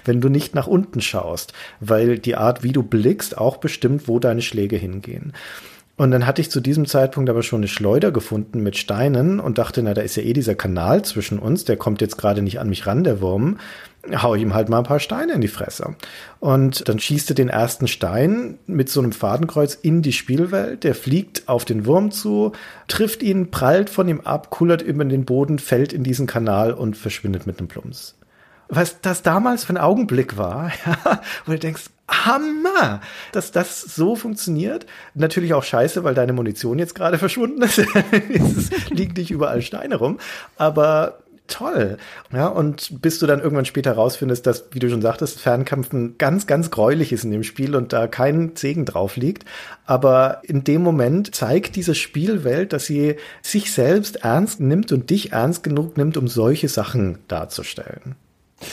wenn 0.05 0.21
du 0.21 0.29
nicht 0.29 0.55
nach 0.55 0.67
unten 0.67 1.01
schaust, 1.01 1.53
weil 1.81 2.19
die 2.19 2.37
Art, 2.37 2.63
wie 2.63 2.73
du 2.73 2.83
blickst, 2.83 3.37
auch 3.39 3.57
bestimmt, 3.57 4.09
wo 4.09 4.19
deine 4.19 4.43
Schläge 4.43 4.77
hingehen. 4.77 5.33
Und 5.97 6.11
dann 6.11 6.27
hatte 6.27 6.41
ich 6.41 6.51
zu 6.51 6.61
diesem 6.61 6.87
Zeitpunkt 6.87 7.29
aber 7.29 7.43
schon 7.43 7.61
eine 7.61 7.69
Schleuder 7.69 8.11
gefunden 8.13 8.63
mit 8.63 8.77
Steinen 8.77 9.39
und 9.41 9.59
dachte, 9.59 9.83
na, 9.83 9.95
da 9.95 10.01
ist 10.01 10.17
ja 10.17 10.23
eh 10.23 10.33
dieser 10.33 10.55
Kanal 10.55 11.05
zwischen 11.05 11.39
uns, 11.39 11.65
der 11.65 11.77
kommt 11.77 12.01
jetzt 12.01 12.17
gerade 12.17 12.43
nicht 12.43 12.59
an 12.59 12.69
mich 12.69 12.87
ran, 12.87 13.05
der 13.05 13.21
Wurm 13.21 13.59
hau 14.17 14.35
ich 14.35 14.43
ihm 14.43 14.55
halt 14.55 14.69
mal 14.69 14.79
ein 14.79 14.85
paar 14.85 15.01
Steine 15.01 15.33
in 15.33 15.41
die 15.41 15.49
Fresse. 15.49 15.95
Und 16.41 16.89
dann 16.89 16.99
schießt 16.99 17.31
er 17.31 17.35
den 17.35 17.49
ersten 17.49 17.87
Stein 17.87 18.59
mit 18.67 18.89
so 18.89 19.01
einem 19.01 19.13
Fadenkreuz 19.13 19.75
in 19.75 20.03
die 20.03 20.13
Spielwelt. 20.13 20.85
Der 20.85 20.95
fliegt 20.95 21.49
auf 21.49 21.65
den 21.65 21.87
Wurm 21.87 22.11
zu, 22.11 22.53
trifft 22.89 23.23
ihn, 23.23 23.51
prallt 23.51 23.91
von 23.91 24.09
ihm 24.09 24.21
ab, 24.21 24.51
kullert 24.51 24.83
über 24.83 25.05
den 25.05 25.25
Boden, 25.25 25.59
fällt 25.59 25.93
in 25.93 26.03
diesen 26.03 26.27
Kanal 26.27 26.73
und 26.73 26.97
verschwindet 26.97 27.47
mit 27.47 27.59
einem 27.59 27.69
Plumps. 27.69 28.17
Was 28.69 29.01
das 29.03 29.23
damals 29.23 29.65
für 29.65 29.75
ein 29.75 29.79
Augenblick 29.79 30.37
war, 30.37 30.73
ja, 30.87 31.21
wo 31.45 31.53
du 31.53 31.59
denkst, 31.59 31.85
Hammer, 32.09 33.01
dass 33.33 33.53
das 33.53 33.81
so 33.81 34.17
funktioniert. 34.17 34.87
Natürlich 35.15 35.55
auch 35.55 35.65
scheiße, 35.65 36.05
weil 36.05 36.15
deine 36.15 36.33
Munition 36.33 36.79
jetzt 36.79 36.95
gerade 36.95 37.19
verschwunden 37.19 37.63
ist. 37.63 37.79
es 38.13 38.91
liegen 38.91 39.15
nicht 39.15 39.31
überall 39.31 39.63
Steine 39.63 39.97
rum. 39.97 40.19
Aber 40.57 41.22
toll. 41.49 41.99
Ja, 42.33 42.47
und 42.47 43.03
bis 43.03 43.19
du 43.19 43.27
dann 43.27 43.41
irgendwann 43.41 43.65
später 43.65 43.93
rausfindest, 43.93 44.47
dass, 44.47 44.65
wie 44.73 44.79
du 44.79 44.89
schon 44.89 45.03
sagtest, 45.03 45.41
Fernkämpfen 45.41 46.17
ganz, 46.19 46.47
ganz 46.47 46.71
gräulich 46.71 47.13
ist 47.13 47.25
in 47.25 47.31
dem 47.31 47.43
Spiel 47.43 47.77
und 47.77 47.93
da 47.93 48.07
kein 48.07 48.57
Segen 48.57 48.85
drauf 48.85 49.17
liegt. 49.17 49.45
Aber 49.85 50.41
in 50.45 50.65
dem 50.65 50.83
Moment 50.83 51.35
zeigt 51.35 51.77
diese 51.77 51.95
Spielwelt, 51.95 52.73
dass 52.73 52.87
sie 52.87 53.17
sich 53.43 53.73
selbst 53.73 54.25
ernst 54.25 54.61
nimmt 54.61 54.93
und 54.93 55.11
dich 55.11 55.33
ernst 55.33 55.63
genug 55.63 55.97
nimmt, 55.97 56.17
um 56.17 56.29
solche 56.29 56.69
Sachen 56.69 57.19
darzustellen. 57.29 58.17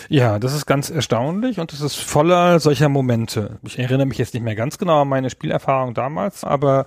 Ja, 0.07 0.39
das 0.39 0.53
ist 0.53 0.65
ganz 0.65 0.89
erstaunlich 0.89 1.59
und 1.59 1.74
es 1.74 1.82
ist 1.82 1.95
voller 1.95 2.59
solcher 2.59 2.89
Momente. 2.89 3.57
Ich 3.63 3.80
erinnere 3.80 4.05
mich 4.05 4.17
jetzt 4.17 4.34
nicht 4.34 4.43
mehr 4.43 4.55
ganz 4.55 4.78
genau 4.78 5.01
an 5.01 5.07
meine 5.07 5.30
Spielerfahrung 5.30 5.93
damals, 5.93 6.43
aber 6.43 6.86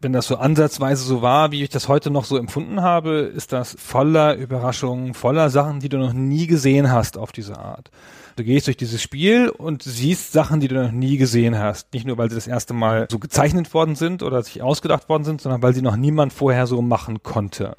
wenn 0.00 0.12
das 0.12 0.26
so 0.26 0.36
ansatzweise 0.36 1.04
so 1.04 1.22
war, 1.22 1.50
wie 1.52 1.62
ich 1.62 1.70
das 1.70 1.88
heute 1.88 2.10
noch 2.10 2.24
so 2.24 2.36
empfunden 2.36 2.82
habe, 2.82 3.30
ist 3.34 3.52
das 3.52 3.76
voller 3.78 4.34
Überraschungen, 4.36 5.14
voller 5.14 5.50
Sachen, 5.50 5.80
die 5.80 5.88
du 5.88 5.98
noch 5.98 6.12
nie 6.12 6.46
gesehen 6.46 6.90
hast 6.90 7.18
auf 7.18 7.32
diese 7.32 7.58
Art. 7.58 7.90
Du 8.36 8.44
gehst 8.44 8.66
durch 8.68 8.76
dieses 8.76 9.02
Spiel 9.02 9.50
und 9.50 9.82
siehst 9.82 10.32
Sachen, 10.32 10.60
die 10.60 10.68
du 10.68 10.82
noch 10.82 10.92
nie 10.92 11.16
gesehen 11.16 11.58
hast. 11.58 11.92
Nicht 11.92 12.06
nur, 12.06 12.16
weil 12.16 12.30
sie 12.30 12.36
das 12.36 12.46
erste 12.46 12.72
Mal 12.72 13.06
so 13.10 13.18
gezeichnet 13.18 13.74
worden 13.74 13.96
sind 13.96 14.22
oder 14.22 14.42
sich 14.42 14.62
ausgedacht 14.62 15.08
worden 15.08 15.24
sind, 15.24 15.40
sondern 15.40 15.62
weil 15.62 15.74
sie 15.74 15.82
noch 15.82 15.96
niemand 15.96 16.32
vorher 16.32 16.66
so 16.66 16.80
machen 16.80 17.22
konnte. 17.22 17.76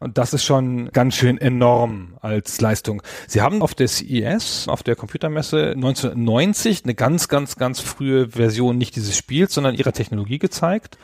Und 0.00 0.18
das 0.18 0.34
ist 0.34 0.44
schon 0.44 0.90
ganz 0.92 1.14
schön 1.14 1.38
enorm 1.38 2.16
als 2.20 2.60
Leistung. 2.60 3.02
Sie 3.26 3.42
haben 3.42 3.62
auf 3.62 3.74
der 3.74 3.88
CES, 3.88 4.68
auf 4.68 4.82
der 4.82 4.96
Computermesse 4.96 5.72
1990 5.72 6.84
eine 6.84 6.94
ganz, 6.94 7.28
ganz, 7.28 7.56
ganz 7.56 7.80
frühe 7.80 8.30
Version 8.30 8.78
nicht 8.78 8.96
dieses 8.96 9.16
Spiels, 9.16 9.54
sondern 9.54 9.74
ihrer 9.74 9.92
Technologie 9.92 10.38
gezeigt 10.38 10.98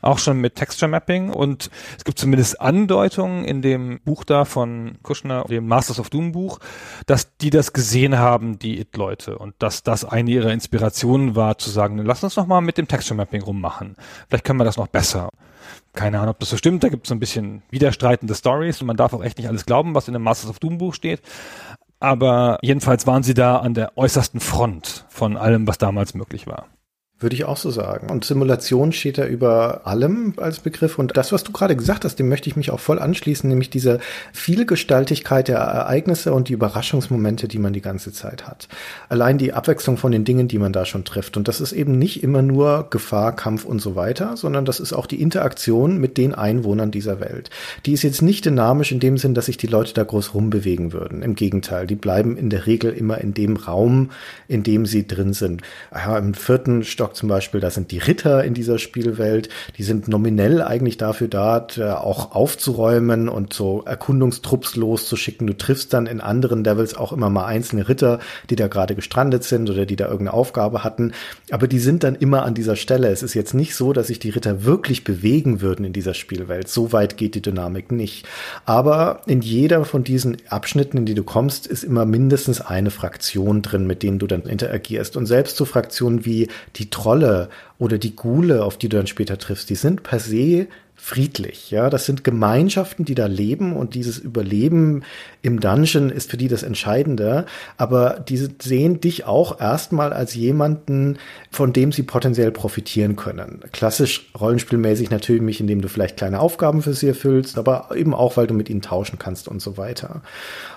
auch 0.00 0.18
schon 0.18 0.40
mit 0.40 0.54
Texture 0.54 0.88
Mapping 0.88 1.30
und 1.30 1.70
es 1.98 2.04
gibt 2.04 2.18
zumindest 2.18 2.60
Andeutungen 2.60 3.44
in 3.44 3.60
dem 3.60 4.00
Buch 4.04 4.24
da 4.24 4.44
von 4.44 4.98
Kushner, 5.02 5.44
dem 5.44 5.66
Masters 5.66 6.00
of 6.00 6.08
Doom 6.08 6.32
Buch, 6.32 6.60
dass 7.06 7.36
die 7.36 7.50
das 7.50 7.72
gesehen 7.72 8.18
haben, 8.18 8.58
die 8.58 8.80
It-Leute 8.80 9.36
und 9.38 9.54
dass 9.58 9.82
das 9.82 10.04
eine 10.04 10.30
ihrer 10.30 10.52
Inspirationen 10.52 11.36
war, 11.36 11.58
zu 11.58 11.68
sagen, 11.68 11.98
lass 11.98 12.24
uns 12.24 12.36
noch 12.36 12.46
mal 12.46 12.60
mit 12.60 12.78
dem 12.78 12.88
Texture 12.88 13.16
Mapping 13.16 13.42
rummachen. 13.42 13.96
Vielleicht 14.28 14.44
können 14.44 14.60
wir 14.60 14.64
das 14.64 14.76
noch 14.76 14.88
besser. 14.88 15.28
Keine 15.94 16.18
Ahnung, 16.18 16.30
ob 16.30 16.40
das 16.40 16.50
so 16.50 16.56
stimmt. 16.56 16.82
Da 16.84 16.88
gibt 16.88 17.06
es 17.06 17.08
so 17.08 17.14
ein 17.14 17.20
bisschen 17.20 17.62
widerstreitende 17.70 18.34
Stories 18.34 18.80
und 18.80 18.86
man 18.86 18.96
darf 18.96 19.12
auch 19.12 19.22
echt 19.22 19.38
nicht 19.38 19.48
alles 19.48 19.66
glauben, 19.66 19.94
was 19.94 20.08
in 20.08 20.14
dem 20.14 20.22
Masters 20.22 20.50
of 20.50 20.58
Doom 20.58 20.78
Buch 20.78 20.94
steht. 20.94 21.20
Aber 22.00 22.58
jedenfalls 22.62 23.06
waren 23.06 23.22
sie 23.22 23.34
da 23.34 23.58
an 23.58 23.74
der 23.74 23.96
äußersten 23.96 24.40
Front 24.40 25.04
von 25.08 25.36
allem, 25.36 25.66
was 25.66 25.78
damals 25.78 26.14
möglich 26.14 26.46
war. 26.46 26.66
Würde 27.22 27.36
ich 27.36 27.44
auch 27.44 27.56
so 27.56 27.70
sagen. 27.70 28.10
Und 28.10 28.24
Simulation 28.24 28.92
steht 28.92 29.16
da 29.16 29.24
über 29.24 29.82
allem 29.84 30.34
als 30.38 30.58
Begriff. 30.58 30.98
Und 30.98 31.16
das, 31.16 31.30
was 31.30 31.44
du 31.44 31.52
gerade 31.52 31.76
gesagt 31.76 32.04
hast, 32.04 32.16
dem 32.16 32.28
möchte 32.28 32.48
ich 32.48 32.56
mich 32.56 32.72
auch 32.72 32.80
voll 32.80 32.98
anschließen, 32.98 33.48
nämlich 33.48 33.70
diese 33.70 34.00
Vielgestaltigkeit 34.32 35.46
der 35.46 35.58
Ereignisse 35.58 36.32
und 36.32 36.48
die 36.48 36.52
Überraschungsmomente, 36.52 37.46
die 37.46 37.58
man 37.58 37.72
die 37.72 37.80
ganze 37.80 38.12
Zeit 38.12 38.48
hat. 38.48 38.66
Allein 39.08 39.38
die 39.38 39.52
Abwechslung 39.52 39.96
von 39.96 40.10
den 40.10 40.24
Dingen, 40.24 40.48
die 40.48 40.58
man 40.58 40.72
da 40.72 40.84
schon 40.84 41.04
trifft. 41.04 41.36
Und 41.36 41.46
das 41.46 41.60
ist 41.60 41.72
eben 41.72 41.96
nicht 41.96 42.24
immer 42.24 42.42
nur 42.42 42.88
Gefahr, 42.90 43.36
Kampf 43.36 43.64
und 43.64 43.80
so 43.80 43.94
weiter, 43.94 44.36
sondern 44.36 44.64
das 44.64 44.80
ist 44.80 44.92
auch 44.92 45.06
die 45.06 45.22
Interaktion 45.22 45.98
mit 45.98 46.18
den 46.18 46.34
Einwohnern 46.34 46.90
dieser 46.90 47.20
Welt. 47.20 47.50
Die 47.86 47.92
ist 47.92 48.02
jetzt 48.02 48.22
nicht 48.22 48.44
dynamisch 48.44 48.90
in 48.90 48.98
dem 48.98 49.16
Sinn, 49.16 49.34
dass 49.34 49.46
sich 49.46 49.56
die 49.56 49.68
Leute 49.68 49.94
da 49.94 50.02
groß 50.02 50.34
rumbewegen 50.34 50.92
würden. 50.92 51.22
Im 51.22 51.36
Gegenteil, 51.36 51.86
die 51.86 51.94
bleiben 51.94 52.36
in 52.36 52.50
der 52.50 52.66
Regel 52.66 52.92
immer 52.92 53.18
in 53.18 53.32
dem 53.32 53.56
Raum, 53.56 54.10
in 54.48 54.64
dem 54.64 54.86
sie 54.86 55.06
drin 55.06 55.32
sind. 55.32 55.62
Ja, 55.92 56.18
Im 56.18 56.34
vierten 56.34 56.82
Stock 56.82 57.11
Warlock 57.12 57.16
zum 57.16 57.28
Beispiel, 57.28 57.60
da 57.60 57.70
sind 57.70 57.90
die 57.90 57.98
Ritter 57.98 58.44
in 58.44 58.54
dieser 58.54 58.78
Spielwelt, 58.78 59.48
die 59.76 59.82
sind 59.82 60.08
nominell 60.08 60.62
eigentlich 60.62 60.96
dafür 60.96 61.28
da, 61.28 61.66
auch 62.00 62.32
aufzuräumen 62.34 63.28
und 63.28 63.52
so 63.52 63.82
Erkundungstrupps 63.84 64.76
loszuschicken. 64.76 65.46
Du 65.46 65.56
triffst 65.56 65.92
dann 65.92 66.06
in 66.06 66.20
anderen 66.20 66.64
Levels 66.64 66.96
auch 66.96 67.12
immer 67.12 67.30
mal 67.30 67.44
einzelne 67.44 67.88
Ritter, 67.88 68.18
die 68.50 68.56
da 68.56 68.68
gerade 68.68 68.94
gestrandet 68.94 69.44
sind 69.44 69.70
oder 69.70 69.86
die 69.86 69.96
da 69.96 70.04
irgendeine 70.04 70.34
Aufgabe 70.34 70.82
hatten. 70.82 71.12
Aber 71.50 71.68
die 71.68 71.78
sind 71.78 72.02
dann 72.02 72.14
immer 72.14 72.44
an 72.44 72.54
dieser 72.54 72.76
Stelle. 72.76 73.08
Es 73.08 73.22
ist 73.22 73.34
jetzt 73.34 73.54
nicht 73.54 73.74
so, 73.74 73.92
dass 73.92 74.08
sich 74.08 74.18
die 74.18 74.30
Ritter 74.30 74.64
wirklich 74.64 75.04
bewegen 75.04 75.60
würden 75.60 75.84
in 75.84 75.92
dieser 75.92 76.14
Spielwelt. 76.14 76.68
So 76.68 76.92
weit 76.92 77.16
geht 77.16 77.34
die 77.34 77.42
Dynamik 77.42 77.92
nicht. 77.92 78.26
Aber 78.64 79.20
in 79.26 79.42
jeder 79.42 79.84
von 79.84 80.04
diesen 80.04 80.38
Abschnitten, 80.48 80.98
in 80.98 81.06
die 81.06 81.14
du 81.14 81.24
kommst, 81.24 81.66
ist 81.66 81.84
immer 81.84 82.04
mindestens 82.04 82.60
eine 82.60 82.90
Fraktion 82.90 83.62
drin, 83.62 83.86
mit 83.86 84.02
denen 84.02 84.18
du 84.18 84.26
dann 84.26 84.42
interagierst. 84.42 85.16
Und 85.16 85.26
selbst 85.26 85.56
so 85.56 85.64
Fraktionen 85.64 86.24
wie 86.24 86.48
die 86.76 86.90
Trolle 87.02 87.48
oder 87.78 87.98
die 87.98 88.14
Gule, 88.14 88.64
auf 88.64 88.78
die 88.78 88.88
du 88.88 88.96
dann 88.96 89.06
später 89.06 89.38
triffst, 89.38 89.70
die 89.70 89.74
sind 89.74 90.02
per 90.02 90.20
se 90.20 90.68
friedlich. 90.94 91.72
Ja, 91.72 91.90
das 91.90 92.06
sind 92.06 92.22
Gemeinschaften, 92.22 93.04
die 93.04 93.16
da 93.16 93.26
leben 93.26 93.74
und 93.74 93.96
dieses 93.96 94.18
Überleben 94.18 95.02
im 95.42 95.58
Dungeon 95.58 96.10
ist 96.10 96.30
für 96.30 96.36
die 96.36 96.46
das 96.46 96.62
Entscheidende. 96.62 97.46
Aber 97.76 98.20
diese 98.28 98.50
sehen 98.62 99.00
dich 99.00 99.24
auch 99.24 99.60
erstmal 99.60 100.12
als 100.12 100.36
jemanden, 100.36 101.18
von 101.50 101.72
dem 101.72 101.90
sie 101.90 102.04
potenziell 102.04 102.52
profitieren 102.52 103.16
können. 103.16 103.62
Klassisch 103.72 104.30
rollenspielmäßig 104.40 105.10
natürlich, 105.10 105.58
indem 105.58 105.80
du 105.80 105.88
vielleicht 105.88 106.18
kleine 106.18 106.38
Aufgaben 106.38 106.82
für 106.82 106.94
sie 106.94 107.08
erfüllst, 107.08 107.58
aber 107.58 107.88
eben 107.96 108.14
auch, 108.14 108.36
weil 108.36 108.46
du 108.46 108.54
mit 108.54 108.70
ihnen 108.70 108.82
tauschen 108.82 109.18
kannst 109.18 109.48
und 109.48 109.60
so 109.60 109.76
weiter. 109.76 110.22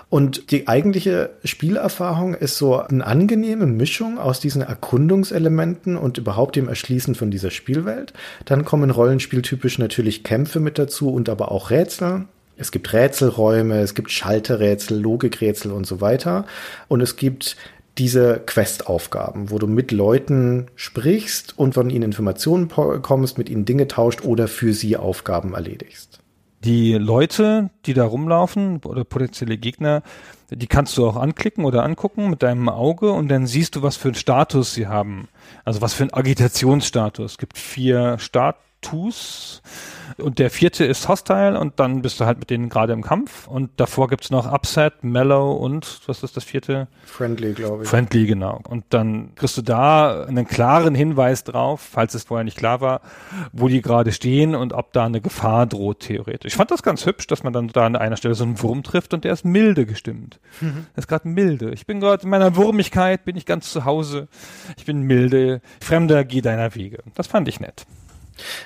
Und 0.08 0.52
die 0.52 0.68
eigentliche 0.68 1.30
Spielerfahrung 1.42 2.34
ist 2.34 2.56
so 2.56 2.78
eine 2.78 3.04
angenehme 3.04 3.66
Mischung 3.66 4.18
aus 4.18 4.38
diesen 4.38 4.62
Erkundungselementen 4.62 5.96
und 5.96 6.16
überhaupt 6.16 6.54
dem 6.54 6.68
Erschließen 6.68 7.16
von 7.16 7.32
dieser 7.32 7.50
Spielwelt. 7.50 8.12
Dann 8.44 8.64
kommen 8.64 8.90
rollenspieltypisch 8.90 9.78
natürlich 9.78 10.22
Kämpfe 10.22 10.60
mit 10.60 10.78
dazu 10.78 11.10
und 11.10 11.28
aber 11.28 11.50
auch 11.50 11.70
Rätsel. 11.70 12.26
Es 12.56 12.70
gibt 12.70 12.92
Rätselräume, 12.92 13.80
es 13.80 13.94
gibt 13.94 14.12
Schalterrätsel, 14.12 15.00
Logikrätsel 15.00 15.72
und 15.72 15.86
so 15.86 16.00
weiter. 16.00 16.46
Und 16.86 17.00
es 17.00 17.16
gibt 17.16 17.56
diese 17.98 18.40
Questaufgaben, 18.46 19.50
wo 19.50 19.58
du 19.58 19.66
mit 19.66 19.90
Leuten 19.90 20.68
sprichst 20.76 21.58
und 21.58 21.74
von 21.74 21.90
ihnen 21.90 22.04
Informationen 22.04 22.68
bekommst, 22.68 23.38
mit 23.38 23.48
ihnen 23.48 23.64
Dinge 23.64 23.88
tauscht 23.88 24.24
oder 24.24 24.46
für 24.46 24.72
sie 24.72 24.96
Aufgaben 24.96 25.54
erledigst 25.54 26.20
die 26.64 26.94
Leute, 26.94 27.70
die 27.84 27.94
da 27.94 28.04
rumlaufen 28.04 28.80
oder 28.84 29.04
potenzielle 29.04 29.58
Gegner, 29.58 30.02
die 30.50 30.66
kannst 30.66 30.96
du 30.96 31.06
auch 31.06 31.16
anklicken 31.16 31.64
oder 31.64 31.82
angucken 31.82 32.30
mit 32.30 32.42
deinem 32.42 32.68
Auge 32.68 33.10
und 33.12 33.28
dann 33.28 33.46
siehst 33.46 33.76
du, 33.76 33.82
was 33.82 33.96
für 33.96 34.08
einen 34.08 34.14
Status 34.14 34.74
sie 34.74 34.86
haben. 34.86 35.28
Also 35.64 35.80
was 35.80 35.94
für 35.94 36.04
einen 36.04 36.14
Agitationsstatus. 36.14 37.32
Es 37.32 37.38
gibt 37.38 37.58
vier 37.58 38.16
Status 38.86 39.62
und 40.18 40.38
der 40.38 40.50
vierte 40.50 40.84
ist 40.84 41.08
Hostile 41.08 41.58
und 41.58 41.78
dann 41.78 42.00
bist 42.00 42.20
du 42.20 42.24
halt 42.24 42.38
mit 42.38 42.48
denen 42.48 42.68
gerade 42.68 42.92
im 42.92 43.02
Kampf. 43.02 43.46
Und 43.48 43.70
davor 43.76 44.08
gibt's 44.08 44.30
noch 44.30 44.50
Upset, 44.50 45.02
Mellow 45.02 45.52
und 45.52 46.00
was 46.06 46.22
ist 46.22 46.36
das 46.36 46.44
vierte? 46.44 46.88
Friendly, 47.04 47.52
glaube 47.52 47.82
ich. 47.82 47.88
Friendly, 47.88 48.26
genau. 48.26 48.60
Und 48.68 48.84
dann 48.90 49.34
kriegst 49.34 49.58
du 49.58 49.62
da 49.62 50.24
einen 50.24 50.46
klaren 50.46 50.94
Hinweis 50.94 51.44
drauf, 51.44 51.86
falls 51.92 52.14
es 52.14 52.24
vorher 52.24 52.44
nicht 52.44 52.56
klar 52.56 52.80
war, 52.80 53.00
wo 53.52 53.68
die 53.68 53.82
gerade 53.82 54.12
stehen 54.12 54.54
und 54.54 54.72
ob 54.72 54.92
da 54.92 55.04
eine 55.04 55.20
Gefahr 55.20 55.66
droht, 55.66 56.00
theoretisch. 56.00 56.52
Ich 56.52 56.56
fand 56.56 56.70
das 56.70 56.82
ganz 56.82 57.04
hübsch, 57.04 57.26
dass 57.26 57.42
man 57.42 57.52
dann 57.52 57.68
da 57.68 57.84
an 57.84 57.96
einer 57.96 58.16
Stelle 58.16 58.34
so 58.34 58.44
einen 58.44 58.62
Wurm 58.62 58.82
trifft 58.82 59.12
und 59.12 59.24
der 59.24 59.32
ist 59.32 59.44
milde 59.44 59.86
gestimmt. 59.86 60.40
Mhm. 60.60 60.86
Der 60.94 60.98
ist 60.98 61.08
gerade 61.08 61.28
milde. 61.28 61.72
Ich 61.72 61.86
bin 61.86 62.00
gerade 62.00 62.22
in 62.22 62.30
meiner 62.30 62.56
Wurmigkeit, 62.56 63.24
bin 63.24 63.36
ich 63.36 63.44
ganz 63.44 63.70
zu 63.70 63.84
Hause. 63.84 64.28
Ich 64.78 64.86
bin 64.86 65.02
milde. 65.02 65.60
Fremder, 65.82 66.24
geh 66.24 66.40
deiner 66.40 66.74
Wege. 66.74 67.02
Das 67.14 67.26
fand 67.26 67.48
ich 67.48 67.60
nett. 67.60 67.86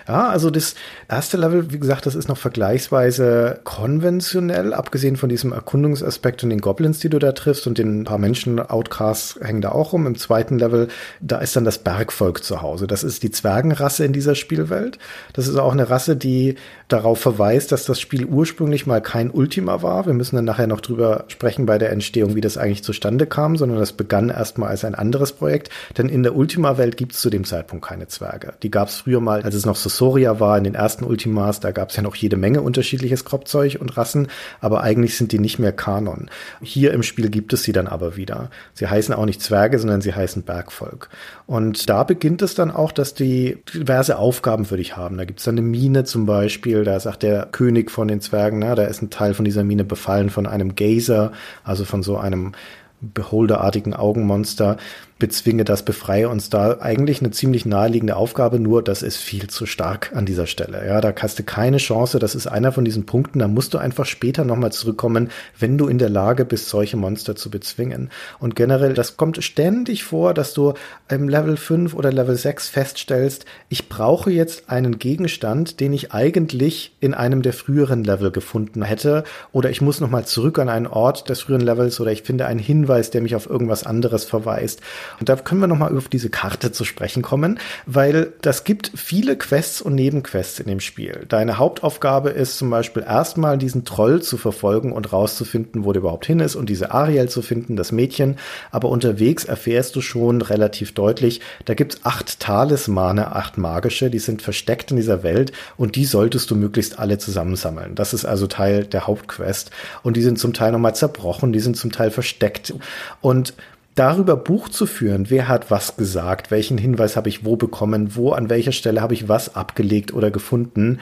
Ja, 0.08 0.28
also 0.28 0.50
das 0.50 0.74
erste 1.08 1.36
Level, 1.36 1.72
wie 1.72 1.78
gesagt, 1.78 2.06
das 2.06 2.14
ist 2.14 2.28
noch 2.28 2.36
vergleichsweise 2.36 3.60
konventionell, 3.64 4.74
abgesehen 4.74 5.16
von 5.16 5.28
diesem 5.28 5.52
Erkundungsaspekt 5.52 6.42
und 6.42 6.50
den 6.50 6.60
Goblins, 6.60 6.98
die 6.98 7.08
du 7.08 7.18
da 7.18 7.32
triffst 7.32 7.66
und 7.66 7.78
den 7.78 8.04
paar 8.04 8.18
Menschen-Outcasts 8.18 9.38
hängen 9.42 9.60
da 9.60 9.70
auch 9.72 9.92
rum. 9.92 10.06
Im 10.06 10.16
zweiten 10.16 10.58
Level, 10.58 10.88
da 11.20 11.38
ist 11.38 11.54
dann 11.56 11.64
das 11.64 11.78
Bergvolk 11.78 12.42
zu 12.42 12.62
Hause. 12.62 12.86
Das 12.86 13.04
ist 13.04 13.22
die 13.22 13.30
Zwergenrasse 13.30 14.04
in 14.04 14.12
dieser 14.12 14.34
Spielwelt. 14.34 14.98
Das 15.32 15.46
ist 15.46 15.56
auch 15.56 15.72
eine 15.72 15.90
Rasse, 15.90 16.16
die 16.16 16.56
darauf 16.88 17.20
verweist, 17.20 17.72
dass 17.72 17.84
das 17.84 18.00
Spiel 18.00 18.24
ursprünglich 18.24 18.86
mal 18.86 19.00
kein 19.00 19.30
Ultima 19.30 19.82
war. 19.82 20.06
Wir 20.06 20.14
müssen 20.14 20.36
dann 20.36 20.44
nachher 20.44 20.66
noch 20.66 20.80
drüber 20.80 21.24
sprechen 21.28 21.66
bei 21.66 21.78
der 21.78 21.90
Entstehung, 21.90 22.34
wie 22.34 22.40
das 22.40 22.56
eigentlich 22.56 22.82
zustande 22.82 23.26
kam, 23.26 23.56
sondern 23.56 23.78
das 23.78 23.92
begann 23.92 24.30
erstmal 24.30 24.70
als 24.70 24.84
ein 24.84 24.94
anderes 24.94 25.32
Projekt. 25.32 25.70
Denn 25.96 26.08
in 26.08 26.22
der 26.22 26.34
Ultima-Welt 26.34 26.96
gibt 26.96 27.12
es 27.12 27.20
zu 27.20 27.30
dem 27.30 27.44
Zeitpunkt 27.44 27.86
keine 27.86 28.08
Zwerge. 28.08 28.54
Die 28.62 28.70
gab 28.70 28.88
es 28.88 28.96
früher 28.96 29.20
mal, 29.20 29.42
als 29.42 29.59
es 29.60 29.66
noch 29.66 29.76
Sosoria 29.76 30.40
war, 30.40 30.58
in 30.58 30.64
den 30.64 30.74
ersten 30.74 31.04
Ultimas, 31.04 31.60
da 31.60 31.70
gab 31.70 31.90
es 31.90 31.96
ja 31.96 32.02
noch 32.02 32.16
jede 32.16 32.36
Menge 32.36 32.62
unterschiedliches 32.62 33.24
Kropfzeug 33.24 33.78
und 33.80 33.96
Rassen, 33.96 34.28
aber 34.60 34.82
eigentlich 34.82 35.16
sind 35.16 35.32
die 35.32 35.38
nicht 35.38 35.58
mehr 35.58 35.72
Kanon. 35.72 36.30
Hier 36.60 36.92
im 36.92 37.02
Spiel 37.02 37.30
gibt 37.30 37.52
es 37.52 37.62
sie 37.62 37.72
dann 37.72 37.86
aber 37.86 38.16
wieder. 38.16 38.50
Sie 38.74 38.86
heißen 38.86 39.14
auch 39.14 39.26
nicht 39.26 39.40
Zwerge, 39.40 39.78
sondern 39.78 40.00
sie 40.00 40.14
heißen 40.14 40.42
Bergvolk. 40.42 41.08
Und 41.46 41.88
da 41.88 42.04
beginnt 42.04 42.42
es 42.42 42.54
dann 42.54 42.70
auch, 42.70 42.92
dass 42.92 43.14
die 43.14 43.62
diverse 43.72 44.18
Aufgaben 44.18 44.64
für 44.64 44.76
dich 44.76 44.96
haben. 44.96 45.16
Da 45.16 45.24
gibt 45.24 45.38
es 45.38 45.44
dann 45.44 45.56
eine 45.56 45.66
Mine 45.66 46.04
zum 46.04 46.26
Beispiel, 46.26 46.40
Beispiel, 46.40 46.84
da 46.84 46.98
sagt 46.98 47.22
der 47.22 47.46
König 47.46 47.90
von 47.90 48.08
den 48.08 48.20
Zwergen, 48.20 48.60
na, 48.60 48.74
da 48.74 48.84
ist 48.84 49.02
ein 49.02 49.10
Teil 49.10 49.34
von 49.34 49.44
dieser 49.44 49.62
Mine 49.62 49.84
befallen 49.84 50.30
von 50.30 50.46
einem 50.46 50.74
Gazer, 50.74 51.32
also 51.64 51.84
von 51.84 52.02
so 52.02 52.16
einem 52.16 52.52
beholderartigen 53.00 53.94
Augenmonster 53.94 54.76
bezwinge 55.20 55.64
das, 55.64 55.84
befreie 55.84 56.28
uns 56.28 56.50
da 56.50 56.78
eigentlich 56.80 57.20
eine 57.20 57.30
ziemlich 57.30 57.64
naheliegende 57.64 58.16
Aufgabe, 58.16 58.58
nur 58.58 58.82
das 58.82 59.02
ist 59.02 59.18
viel 59.18 59.46
zu 59.46 59.66
stark 59.66 60.10
an 60.14 60.26
dieser 60.26 60.48
Stelle. 60.48 60.84
Ja, 60.84 61.00
da 61.00 61.14
hast 61.20 61.38
du 61.38 61.44
keine 61.44 61.76
Chance, 61.76 62.18
das 62.18 62.34
ist 62.34 62.48
einer 62.48 62.72
von 62.72 62.84
diesen 62.84 63.06
Punkten, 63.06 63.38
da 63.38 63.46
musst 63.46 63.74
du 63.74 63.78
einfach 63.78 64.06
später 64.06 64.44
nochmal 64.44 64.72
zurückkommen, 64.72 65.30
wenn 65.58 65.78
du 65.78 65.86
in 65.86 65.98
der 65.98 66.08
Lage 66.08 66.44
bist, 66.44 66.68
solche 66.68 66.96
Monster 66.96 67.36
zu 67.36 67.50
bezwingen. 67.50 68.10
Und 68.40 68.56
generell, 68.56 68.94
das 68.94 69.16
kommt 69.16 69.44
ständig 69.44 70.02
vor, 70.02 70.34
dass 70.34 70.54
du 70.54 70.74
im 71.08 71.28
Level 71.28 71.56
5 71.56 71.94
oder 71.94 72.10
Level 72.10 72.34
6 72.34 72.68
feststellst, 72.68 73.44
ich 73.68 73.88
brauche 73.88 74.30
jetzt 74.30 74.70
einen 74.70 74.98
Gegenstand, 74.98 75.80
den 75.80 75.92
ich 75.92 76.12
eigentlich 76.12 76.96
in 76.98 77.14
einem 77.14 77.42
der 77.42 77.52
früheren 77.52 78.02
Level 78.02 78.30
gefunden 78.30 78.82
hätte, 78.82 79.24
oder 79.52 79.68
ich 79.70 79.82
muss 79.82 80.00
nochmal 80.00 80.24
zurück 80.24 80.58
an 80.58 80.70
einen 80.70 80.86
Ort 80.86 81.28
des 81.28 81.42
früheren 81.42 81.64
Levels, 81.64 82.00
oder 82.00 82.10
ich 82.10 82.22
finde 82.22 82.46
einen 82.46 82.58
Hinweis, 82.58 83.10
der 83.10 83.20
mich 83.20 83.36
auf 83.36 83.48
irgendwas 83.48 83.84
anderes 83.84 84.24
verweist. 84.24 84.80
Und 85.18 85.28
da 85.28 85.36
können 85.36 85.60
wir 85.60 85.66
nochmal 85.66 85.96
auf 85.96 86.08
diese 86.08 86.30
Karte 86.30 86.72
zu 86.72 86.84
sprechen 86.84 87.22
kommen, 87.22 87.58
weil 87.86 88.32
das 88.42 88.64
gibt 88.64 88.92
viele 88.94 89.36
Quests 89.36 89.80
und 89.80 89.94
Nebenquests 89.94 90.60
in 90.60 90.66
dem 90.66 90.80
Spiel. 90.80 91.24
Deine 91.28 91.58
Hauptaufgabe 91.58 92.30
ist 92.30 92.58
zum 92.58 92.70
Beispiel 92.70 93.02
erstmal 93.02 93.58
diesen 93.58 93.84
Troll 93.84 94.22
zu 94.22 94.36
verfolgen 94.36 94.92
und 94.92 95.12
rauszufinden, 95.12 95.84
wo 95.84 95.92
der 95.92 96.00
überhaupt 96.00 96.26
hin 96.26 96.40
ist 96.40 96.56
und 96.56 96.68
diese 96.68 96.92
Ariel 96.92 97.28
zu 97.28 97.42
finden, 97.42 97.76
das 97.76 97.92
Mädchen. 97.92 98.36
Aber 98.70 98.88
unterwegs 98.88 99.44
erfährst 99.44 99.96
du 99.96 100.00
schon 100.00 100.42
relativ 100.42 100.94
deutlich, 100.94 101.40
da 101.64 101.74
gibt's 101.74 102.00
acht 102.04 102.40
Talismane, 102.40 103.34
acht 103.34 103.58
magische, 103.58 104.10
die 104.10 104.18
sind 104.18 104.42
versteckt 104.42 104.90
in 104.90 104.96
dieser 104.96 105.22
Welt 105.22 105.52
und 105.76 105.96
die 105.96 106.04
solltest 106.04 106.50
du 106.50 106.56
möglichst 106.56 106.98
alle 106.98 107.18
zusammensammeln. 107.18 107.94
Das 107.94 108.14
ist 108.14 108.24
also 108.24 108.46
Teil 108.46 108.84
der 108.84 109.06
Hauptquest. 109.06 109.70
Und 110.02 110.16
die 110.16 110.22
sind 110.22 110.38
zum 110.38 110.52
Teil 110.52 110.72
nochmal 110.72 110.94
zerbrochen, 110.94 111.52
die 111.52 111.60
sind 111.60 111.76
zum 111.76 111.92
Teil 111.92 112.10
versteckt. 112.10 112.74
Und 113.20 113.54
darüber 113.94 114.36
Buch 114.36 114.68
zu 114.68 114.86
führen, 114.86 115.30
wer 115.30 115.48
hat 115.48 115.70
was 115.70 115.96
gesagt, 115.96 116.50
welchen 116.50 116.78
Hinweis 116.78 117.16
habe 117.16 117.28
ich 117.28 117.44
wo 117.44 117.56
bekommen, 117.56 118.16
wo 118.16 118.32
an 118.32 118.48
welcher 118.48 118.72
Stelle 118.72 119.00
habe 119.00 119.14
ich 119.14 119.28
was 119.28 119.54
abgelegt 119.54 120.12
oder 120.12 120.30
gefunden, 120.30 121.00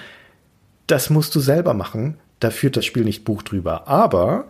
das 0.86 1.10
musst 1.10 1.34
du 1.34 1.40
selber 1.40 1.74
machen. 1.74 2.18
Da 2.40 2.50
führt 2.50 2.76
das 2.76 2.84
Spiel 2.84 3.04
nicht 3.04 3.24
Buch 3.24 3.42
drüber. 3.42 3.88
Aber 3.88 4.46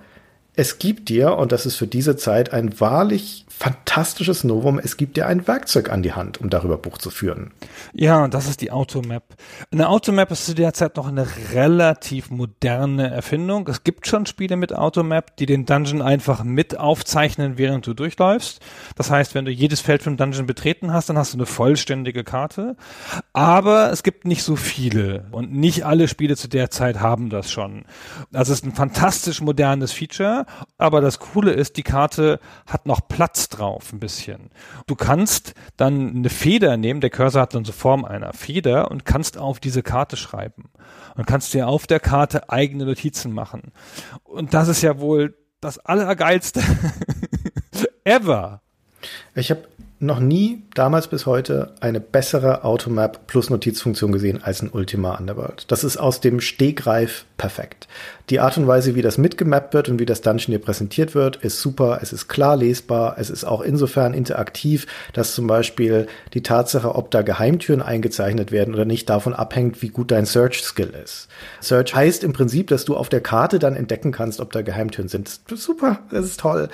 es 0.58 0.80
gibt 0.80 1.08
dir, 1.08 1.36
und 1.36 1.52
das 1.52 1.66
ist 1.66 1.76
für 1.76 1.86
diese 1.86 2.16
Zeit 2.16 2.52
ein 2.52 2.80
wahrlich 2.80 3.46
fantastisches 3.48 4.42
Novum, 4.42 4.78
es 4.78 4.96
gibt 4.96 5.16
dir 5.16 5.26
ein 5.26 5.46
Werkzeug 5.46 5.90
an 5.90 6.02
die 6.02 6.12
Hand, 6.12 6.40
um 6.40 6.50
darüber 6.50 6.78
Buch 6.78 6.98
zu 6.98 7.10
führen. 7.10 7.52
Ja, 7.92 8.24
und 8.24 8.34
das 8.34 8.48
ist 8.48 8.60
die 8.60 8.70
Automap. 8.70 9.22
Eine 9.72 9.88
Automap 9.88 10.30
ist 10.30 10.46
zu 10.46 10.54
der 10.54 10.74
Zeit 10.74 10.96
noch 10.96 11.06
eine 11.08 11.26
relativ 11.52 12.30
moderne 12.30 13.10
Erfindung. 13.10 13.68
Es 13.68 13.84
gibt 13.84 14.06
schon 14.06 14.26
Spiele 14.26 14.56
mit 14.56 14.72
Automap, 14.72 15.36
die 15.36 15.46
den 15.46 15.64
Dungeon 15.64 16.02
einfach 16.02 16.42
mit 16.42 16.76
aufzeichnen, 16.76 17.56
während 17.56 17.86
du 17.86 17.94
durchläufst. 17.94 18.60
Das 18.96 19.10
heißt, 19.10 19.34
wenn 19.36 19.44
du 19.44 19.52
jedes 19.52 19.80
Feld 19.80 20.02
vom 20.02 20.16
Dungeon 20.16 20.46
betreten 20.46 20.92
hast, 20.92 21.08
dann 21.08 21.18
hast 21.18 21.34
du 21.34 21.38
eine 21.38 21.46
vollständige 21.46 22.24
Karte. 22.24 22.76
Aber 23.32 23.92
es 23.92 24.02
gibt 24.02 24.24
nicht 24.24 24.42
so 24.42 24.56
viele 24.56 25.26
und 25.30 25.52
nicht 25.52 25.84
alle 25.84 26.08
Spiele 26.08 26.36
zu 26.36 26.48
der 26.48 26.70
Zeit 26.70 27.00
haben 27.00 27.30
das 27.30 27.50
schon. 27.50 27.84
Also 28.32 28.52
es 28.52 28.60
ist 28.60 28.64
ein 28.64 28.74
fantastisch 28.74 29.40
modernes 29.40 29.92
Feature, 29.92 30.46
aber 30.76 31.00
das 31.00 31.18
Coole 31.18 31.52
ist, 31.52 31.76
die 31.76 31.82
Karte 31.82 32.40
hat 32.66 32.86
noch 32.86 33.08
Platz 33.08 33.48
drauf 33.48 33.92
ein 33.92 34.00
bisschen. 34.00 34.50
Du 34.86 34.94
kannst 34.94 35.54
dann 35.76 36.16
eine 36.16 36.30
Feder 36.30 36.76
nehmen, 36.76 37.00
der 37.00 37.10
Cursor 37.10 37.42
hat 37.42 37.54
dann 37.54 37.64
so 37.64 37.72
Form 37.72 38.04
einer 38.04 38.32
Feder 38.32 38.90
und 38.90 39.04
kannst 39.04 39.38
auf 39.38 39.60
diese 39.60 39.82
Karte 39.82 40.16
schreiben. 40.16 40.70
Und 41.16 41.26
kannst 41.26 41.52
dir 41.52 41.68
auf 41.68 41.86
der 41.86 42.00
Karte 42.00 42.50
eigene 42.50 42.84
Notizen 42.84 43.32
machen. 43.32 43.72
Und 44.22 44.54
das 44.54 44.68
ist 44.68 44.82
ja 44.82 45.00
wohl 45.00 45.36
das 45.60 45.78
Allergeilste 45.78 46.62
ever. 48.04 48.62
Ich 49.34 49.50
habe 49.50 49.64
noch 50.00 50.20
nie, 50.20 50.62
damals 50.74 51.08
bis 51.08 51.26
heute, 51.26 51.72
eine 51.80 51.98
bessere 52.00 52.62
Automap 52.62 53.26
plus 53.26 53.50
Notizfunktion 53.50 54.12
gesehen 54.12 54.40
als 54.42 54.60
in 54.60 54.70
Ultima 54.70 55.16
Underworld. 55.16 55.64
Das 55.72 55.82
ist 55.82 55.96
aus 55.96 56.20
dem 56.20 56.40
Stegreif 56.40 57.24
perfekt. 57.36 57.88
Die 58.30 58.38
Art 58.38 58.58
und 58.58 58.68
Weise, 58.68 58.94
wie 58.94 59.02
das 59.02 59.18
mitgemappt 59.18 59.74
wird 59.74 59.88
und 59.88 59.98
wie 59.98 60.06
das 60.06 60.20
Dungeon 60.20 60.52
dir 60.52 60.60
präsentiert 60.60 61.16
wird, 61.16 61.36
ist 61.36 61.60
super. 61.60 61.98
Es 62.00 62.12
ist 62.12 62.28
klar 62.28 62.56
lesbar. 62.56 63.16
Es 63.18 63.28
ist 63.28 63.44
auch 63.44 63.60
insofern 63.60 64.14
interaktiv, 64.14 64.86
dass 65.14 65.34
zum 65.34 65.48
Beispiel 65.48 66.06
die 66.32 66.42
Tatsache, 66.42 66.94
ob 66.94 67.10
da 67.10 67.22
Geheimtüren 67.22 67.82
eingezeichnet 67.82 68.52
werden 68.52 68.74
oder 68.74 68.84
nicht, 68.84 69.10
davon 69.10 69.34
abhängt, 69.34 69.82
wie 69.82 69.88
gut 69.88 70.12
dein 70.12 70.26
Search-Skill 70.26 70.94
ist. 71.02 71.28
Search 71.60 71.94
heißt 71.94 72.22
im 72.22 72.32
Prinzip, 72.32 72.68
dass 72.68 72.84
du 72.84 72.96
auf 72.96 73.08
der 73.08 73.20
Karte 73.20 73.58
dann 73.58 73.74
entdecken 73.74 74.12
kannst, 74.12 74.40
ob 74.40 74.52
da 74.52 74.62
Geheimtüren 74.62 75.08
sind. 75.08 75.40
Super. 75.52 76.00
Das 76.10 76.24
ist 76.24 76.40
toll. 76.40 76.68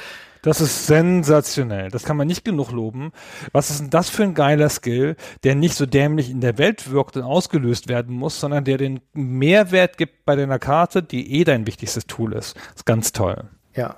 Das 0.45 0.61
ist 0.61 0.87
sensationell. 0.87 1.89
Das 1.89 2.03
kann 2.03 2.19
man 2.19 2.27
nicht 2.27 2.45
genug 2.45 2.71
loben. 2.71 3.13
Was 3.53 3.71
ist 3.71 3.81
denn 3.81 3.89
das 3.89 4.11
für 4.11 4.25
ein 4.25 4.35
geiler 4.35 4.69
Skill, 4.69 5.17
der 5.43 5.55
nicht 5.55 5.75
so 5.75 5.87
dämlich 5.87 6.29
in 6.29 6.43
der 6.43 6.59
Welt 6.59 6.91
wirkt 6.91 7.17
und 7.17 7.23
ausgelöst 7.23 7.89
werden 7.89 8.15
muss, 8.15 8.41
sondern 8.41 8.63
der 8.63 8.77
den 8.77 9.01
Mehrwert 9.15 9.97
gibt 9.97 10.27
bei 10.27 10.37
deiner 10.37 10.59
Karte, 10.59 11.03
die 11.03 11.41
eh 11.41 11.45
dein 11.45 11.67
wichtigstes 11.67 12.07
Tool 12.07 12.35
ist. 12.35 12.57
Das 12.57 12.77
ist 12.77 12.87
ganz 12.87 13.13
toll. 13.13 13.45
Ja. 13.75 13.97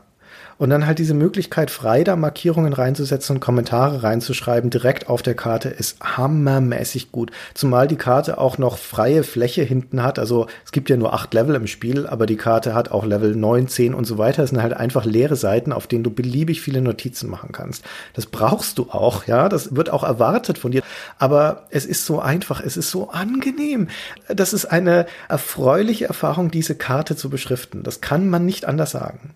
Und 0.59 0.71
dann 0.71 0.87
halt 0.87 0.99
diese 0.99 1.13
Möglichkeit, 1.13 1.71
frei 1.71 2.03
da 2.03 2.17
Markierungen 2.17 2.73
reinzusetzen 2.73 3.37
und 3.37 3.41
Kommentare 3.41 4.03
reinzuschreiben, 4.03 4.71
direkt 4.71 5.09
auf 5.09 5.21
der 5.21 5.35
Karte, 5.35 5.69
ist 5.69 5.99
hammermäßig 6.01 7.13
gut. 7.13 7.31
Zumal 7.53 7.89
die 7.89 7.97
Karte 7.97 8.39
auch 8.39 8.57
noch 8.57 8.79
freie 8.79 9.23
Fläche 9.23 9.63
hinten 9.63 10.03
hat. 10.03 10.19
Also 10.19 10.47
es 10.65 10.73
gibt 10.73 10.89
ja 10.89 10.97
nur 10.97 11.13
acht 11.13 11.35
Level 11.35 11.55
im 11.55 11.67
Spiel, 11.67 12.07
aber 12.07 12.25
die 12.25 12.37
Karte 12.37 12.75
hat 12.75 12.91
auch 12.91 13.05
Level 13.05 13.37
neun, 13.37 13.69
zehn 13.69 13.93
und 13.93 14.07
so 14.07 14.17
weiter. 14.17 14.45
Es 14.45 14.51
sind 14.51 14.63
halt 14.63 14.73
einfach 14.73 15.05
leere 15.05 15.37
Seiten, 15.37 15.73
auf 15.73 15.87
denen 15.87 16.05
du 16.05 16.11
beliebig 16.11 16.63
viele 16.63 16.81
Notizen 16.81 17.29
machen 17.29 17.53
kannst. 17.53 17.85
Das 18.15 18.27
brauchst 18.27 18.79
du 18.79 18.91
auch, 18.91 19.27
ja. 19.27 19.51
Das 19.51 19.77
wird 19.77 19.91
auch 19.91 20.05
erwartet 20.05 20.57
von 20.57 20.71
dir. 20.71 20.83
Aber 21.19 21.67
es 21.71 21.85
ist 21.85 22.07
so 22.07 22.19
einfach, 22.21 22.63
es 22.63 22.79
ist 22.79 22.91
so 22.91 23.11
angenehm. 23.11 23.89
Das 24.29 24.55
ist 24.55 24.65
eine 24.65 25.07
erfreuliche 25.29 26.07
Erfahrung, 26.07 26.51
diese 26.51 26.75
Karte 26.75 27.15
zu 27.15 27.29
beschriften. 27.29 27.83
Das 27.83 28.01
kann 28.01 28.31
man 28.31 28.47
nicht 28.47 28.65
anders 28.65 28.93
sagen. 28.93 29.35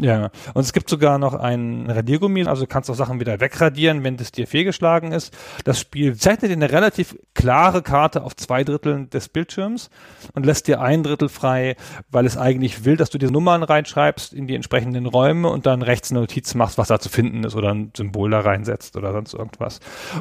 Ja, 0.00 0.30
und 0.54 0.62
es 0.62 0.72
gibt 0.72 0.88
sogar 0.88 1.18
noch 1.18 1.34
ein 1.34 1.84
Radiergummi, 1.90 2.46
also 2.46 2.66
kannst 2.66 2.88
auch 2.88 2.94
Sachen 2.94 3.20
wieder 3.20 3.40
wegradieren, 3.40 4.02
wenn 4.04 4.16
das 4.16 4.32
dir 4.32 4.46
fehlgeschlagen 4.46 5.12
ist. 5.12 5.36
Das 5.64 5.78
Spiel 5.80 6.16
zeichnet 6.16 6.50
dir 6.50 6.56
eine 6.56 6.72
relativ 6.72 7.14
klare 7.34 7.82
Karte 7.82 8.22
auf 8.22 8.34
zwei 8.34 8.64
Dritteln 8.64 9.10
des 9.10 9.28
Bildschirms 9.28 9.90
und 10.32 10.46
lässt 10.46 10.66
dir 10.66 10.80
ein 10.80 11.02
Drittel 11.02 11.28
frei, 11.28 11.76
weil 12.10 12.24
es 12.24 12.38
eigentlich 12.38 12.86
will, 12.86 12.96
dass 12.96 13.10
du 13.10 13.18
diese 13.18 13.32
Nummern 13.32 13.62
reinschreibst 13.62 14.32
in 14.32 14.46
die 14.46 14.54
entsprechenden 14.54 15.04
Räume 15.04 15.50
und 15.50 15.66
dann 15.66 15.82
rechts 15.82 16.10
eine 16.10 16.20
Notiz 16.20 16.54
machst, 16.54 16.78
was 16.78 16.88
da 16.88 16.98
zu 16.98 17.10
finden 17.10 17.44
ist 17.44 17.54
oder 17.54 17.74
ein 17.74 17.92
Symbol 17.94 18.30
da 18.30 18.40
reinsetzt 18.40 18.96
oder 18.96 19.12
sonst 19.12 19.34
irgendwas. 19.34 19.80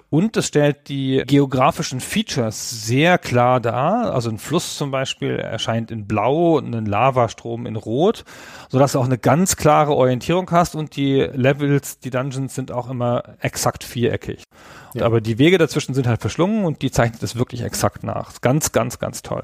Und 0.09 0.35
es 0.35 0.47
stellt 0.47 0.89
die 0.89 1.23
geografischen 1.25 2.01
Features 2.01 2.85
sehr 2.85 3.17
klar 3.17 3.61
dar. 3.61 4.13
Also 4.13 4.29
ein 4.29 4.37
Fluss 4.37 4.75
zum 4.75 4.91
Beispiel 4.91 5.37
erscheint 5.37 5.91
in 5.91 6.07
Blau 6.07 6.57
und 6.57 6.75
ein 6.75 6.85
Lavastrom 6.85 7.65
in 7.65 7.77
Rot, 7.77 8.25
sodass 8.67 8.91
du 8.91 8.99
auch 8.99 9.05
eine 9.05 9.17
ganz 9.17 9.55
klare 9.61 9.93
Orientierung 9.93 10.49
hast 10.51 10.75
und 10.75 10.95
die 10.95 11.19
Levels, 11.19 11.99
die 11.99 12.09
Dungeons 12.09 12.55
sind 12.55 12.71
auch 12.71 12.89
immer 12.89 13.23
exakt 13.39 13.83
viereckig. 13.83 14.43
Ja. 14.93 15.05
Aber 15.05 15.21
die 15.21 15.37
Wege 15.37 15.57
dazwischen 15.57 15.93
sind 15.93 16.07
halt 16.07 16.19
verschlungen 16.19 16.65
und 16.65 16.81
die 16.81 16.91
zeichnet 16.91 17.21
es 17.23 17.35
wirklich 17.35 17.61
exakt 17.61 18.03
nach. 18.03 18.41
Ganz, 18.41 18.71
ganz, 18.71 18.99
ganz 18.99 19.21
toll. 19.21 19.43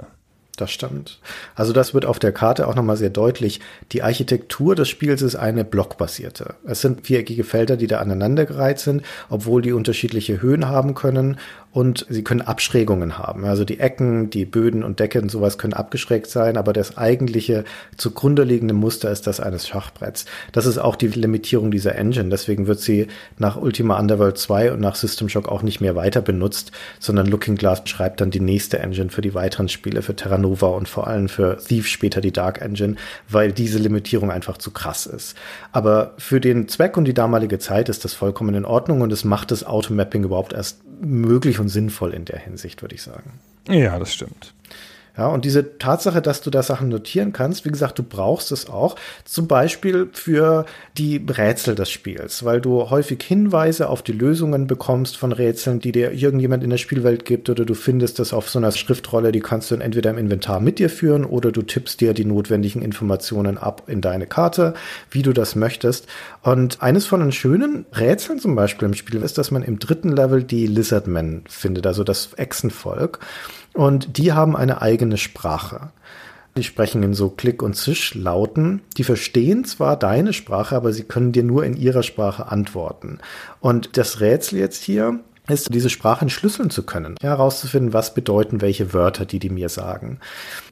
Das 0.58 0.72
stimmt. 0.72 1.20
Also 1.54 1.72
das 1.72 1.94
wird 1.94 2.08
auf 2.08 2.18
der 2.18 2.32
Karte 2.32 2.68
auch 2.68 2.74
nochmal 2.74 2.98
sehr 2.98 3.12
deutlich. 3.12 3.60
Die 3.92 4.02
Architektur 4.02 4.74
des 4.74 4.90
Spiels 4.90 5.22
ist 5.22 5.36
eine 5.36 5.64
blockbasierte. 5.64 6.56
Es 6.66 6.82
sind 6.82 7.06
viereckige 7.06 7.44
Felder, 7.44 7.78
die 7.78 7.86
da 7.86 8.00
aneinandergereiht 8.00 8.80
sind, 8.80 9.04
obwohl 9.30 9.62
die 9.62 9.72
unterschiedliche 9.72 10.42
Höhen 10.42 10.68
haben 10.68 10.96
können 10.96 11.38
und 11.78 12.08
sie 12.10 12.24
können 12.24 12.42
Abschrägungen 12.42 13.20
haben. 13.20 13.46
Also 13.46 13.64
die 13.64 13.80
Ecken, 13.80 14.32
die 14.32 14.46
Böden 14.46 14.84
und 14.84 15.00
Decken 15.00 15.22
und 15.22 15.30
sowas 15.30 15.60
können 15.60 15.74
abgeschrägt 15.74 16.26
sein, 16.26 16.58
aber 16.58 16.74
das 16.74 16.98
eigentliche 16.98 17.66
zugrunde 17.98 18.46
liegende 18.46 18.74
Muster 18.74 19.12
ist 19.12 19.28
das 19.28 19.40
eines 19.40 19.68
Schachbretts. 19.68 20.26
Das 20.54 20.66
ist 20.66 20.80
auch 20.80 20.96
die 20.96 21.06
Limitierung 21.06 21.70
dieser 21.70 21.94
Engine. 21.94 22.30
Deswegen 22.30 22.66
wird 22.66 22.80
sie 22.80 23.06
nach 23.38 23.58
Ultima 23.62 24.00
Underworld 24.00 24.40
2 24.40 24.72
und 24.72 24.80
nach 24.80 24.96
System 24.96 25.30
Shock 25.30 25.48
auch 25.50 25.62
nicht 25.62 25.80
mehr 25.80 25.96
weiter 25.96 26.20
benutzt, 26.20 26.72
sondern 26.98 27.28
Looking 27.28 27.58
Glass 27.58 27.84
schreibt 27.86 28.22
dann 28.22 28.32
die 28.32 28.40
nächste 28.40 28.80
Engine 28.80 29.12
für 29.12 29.22
die 29.22 29.36
weiteren 29.36 29.70
Spiele, 29.70 30.02
für 30.02 30.16
Terra 30.16 30.40
Nova 30.40 30.70
und 30.70 30.90
vor 30.90 31.06
allem 31.06 31.30
für 31.30 31.60
Thief 31.60 31.86
später 31.86 32.22
die 32.22 32.34
Dark 32.34 32.60
Engine, 32.60 32.96
weil 33.30 33.52
diese 33.52 33.78
Limitierung 33.78 34.32
einfach 34.32 34.58
zu 34.58 34.72
krass 34.72 35.06
ist. 35.06 35.38
Aber 35.74 36.16
für 36.18 36.42
den 36.42 36.68
Zweck 36.70 36.98
und 36.98 37.06
die 37.06 37.14
damalige 37.14 37.60
Zeit 37.60 37.88
ist 37.88 38.04
das 38.04 38.16
vollkommen 38.16 38.56
in 38.56 38.66
Ordnung 38.66 39.02
und 39.02 39.14
es 39.14 39.24
macht 39.24 39.52
das 39.52 39.64
Automapping 39.64 40.24
überhaupt 40.24 40.54
erst 40.54 40.87
möglich 41.00 41.60
und 41.60 41.70
sinnvoll 41.70 42.14
in 42.14 42.26
der 42.26 42.40
Hinsicht, 42.40 42.82
würde 42.82 42.96
ich 42.96 43.02
sagen. 43.02 43.32
Ja, 43.68 44.00
das 44.00 44.14
stimmt. 44.14 44.54
Ja, 45.18 45.28
und 45.28 45.46
diese 45.46 45.80
Tatsache, 45.80 46.22
dass 46.22 46.42
du 46.42 46.52
da 46.52 46.62
Sachen 46.62 46.90
notieren 46.90 47.34
kannst, 47.34 47.66
wie 47.66 47.70
gesagt, 47.70 47.98
du 47.98 48.04
brauchst 48.04 48.52
es 48.52 48.70
auch, 48.70 48.96
zum 49.26 49.48
Beispiel 49.48 50.10
für 50.14 50.66
die 50.96 51.26
Rätsel 51.28 51.74
des 51.74 51.90
Spiels, 51.90 52.46
weil 52.46 52.62
du 52.62 52.92
häufig 52.92 53.24
Hinweise 53.24 53.90
auf 53.90 54.04
die 54.04 54.12
Lösungen 54.12 54.68
bekommst 54.68 55.18
von 55.18 55.32
Rätseln, 55.32 55.80
die 55.80 55.92
dir 55.92 56.12
irgendjemand 56.12 56.64
in 56.64 56.70
der 56.70 56.78
Spielwelt 56.78 57.26
gibt, 57.26 57.50
oder 57.50 57.66
du 57.66 57.74
findest 57.74 58.20
das 58.20 58.32
auf 58.32 58.48
so 58.48 58.60
einer 58.60 58.72
Schriftrolle, 58.72 59.32
die 59.32 59.40
kannst 59.40 59.72
du 59.72 59.76
dann 59.76 59.82
entweder 59.82 60.12
im 60.12 60.20
Inventar 60.20 60.60
mit 60.60 60.78
dir 60.78 60.90
führen, 60.90 61.26
oder 61.26 61.52
du 61.52 61.64
tippst 61.64 62.00
dir 62.00 62.14
die 62.14 62.26
notwendigen 62.26 62.84
Informationen 62.84 63.58
ab 63.58 63.84
in 63.88 64.02
deine 64.02 64.28
Karte, 64.28 64.76
wie 65.10 65.24
du 65.24 65.34
das 65.34 65.56
möchtest. 65.56 66.06
Und 66.44 66.84
eines 66.84 67.08
von 67.08 67.22
den 67.22 67.32
schönen 67.32 67.88
Rätseln 67.92 68.38
zum 68.38 68.56
Beispiel 68.56 68.88
im 68.88 68.94
Spiel 68.94 69.24
ist, 69.24 69.40
dass 69.40 69.50
man 69.50 69.64
im 69.64 69.80
dritten 69.80 70.16
Level 70.16 70.44
die 70.44 70.68
Lizardmen 70.68 71.44
findet, 71.50 71.88
also 71.88 72.04
das 72.04 72.36
Echsenvolk. 72.36 73.20
Und 73.78 74.18
die 74.18 74.34
haben 74.34 74.56
eine 74.56 74.82
eigene 74.82 75.18
Sprache. 75.18 75.92
Die 76.58 76.64
sprechen 76.64 77.04
in 77.04 77.14
so 77.14 77.30
Klick- 77.30 77.62
und 77.62 77.76
Zischlauten. 77.76 78.82
Die 78.98 79.04
verstehen 79.04 79.66
zwar 79.66 79.98
deine 79.98 80.34
Sprache, 80.34 80.76
aber 80.76 80.94
sie 80.94 81.04
können 81.04 81.32
dir 81.32 81.44
nur 81.44 81.64
in 81.64 81.78
ihrer 81.78 82.02
Sprache 82.02 82.52
antworten. 82.52 83.20
Und 83.60 83.96
das 83.96 84.20
Rätsel 84.20 84.58
jetzt 84.58 84.82
hier 84.82 85.20
ist, 85.50 85.74
diese 85.74 85.90
Sprache 85.90 86.22
entschlüsseln 86.22 86.70
zu 86.70 86.84
können, 86.84 87.16
herauszufinden, 87.22 87.94
was 87.94 88.14
bedeuten 88.14 88.62
welche 88.62 88.94
Wörter, 88.94 89.26
die 89.26 89.40
die 89.40 89.50
mir 89.50 89.70
sagen. 89.70 90.20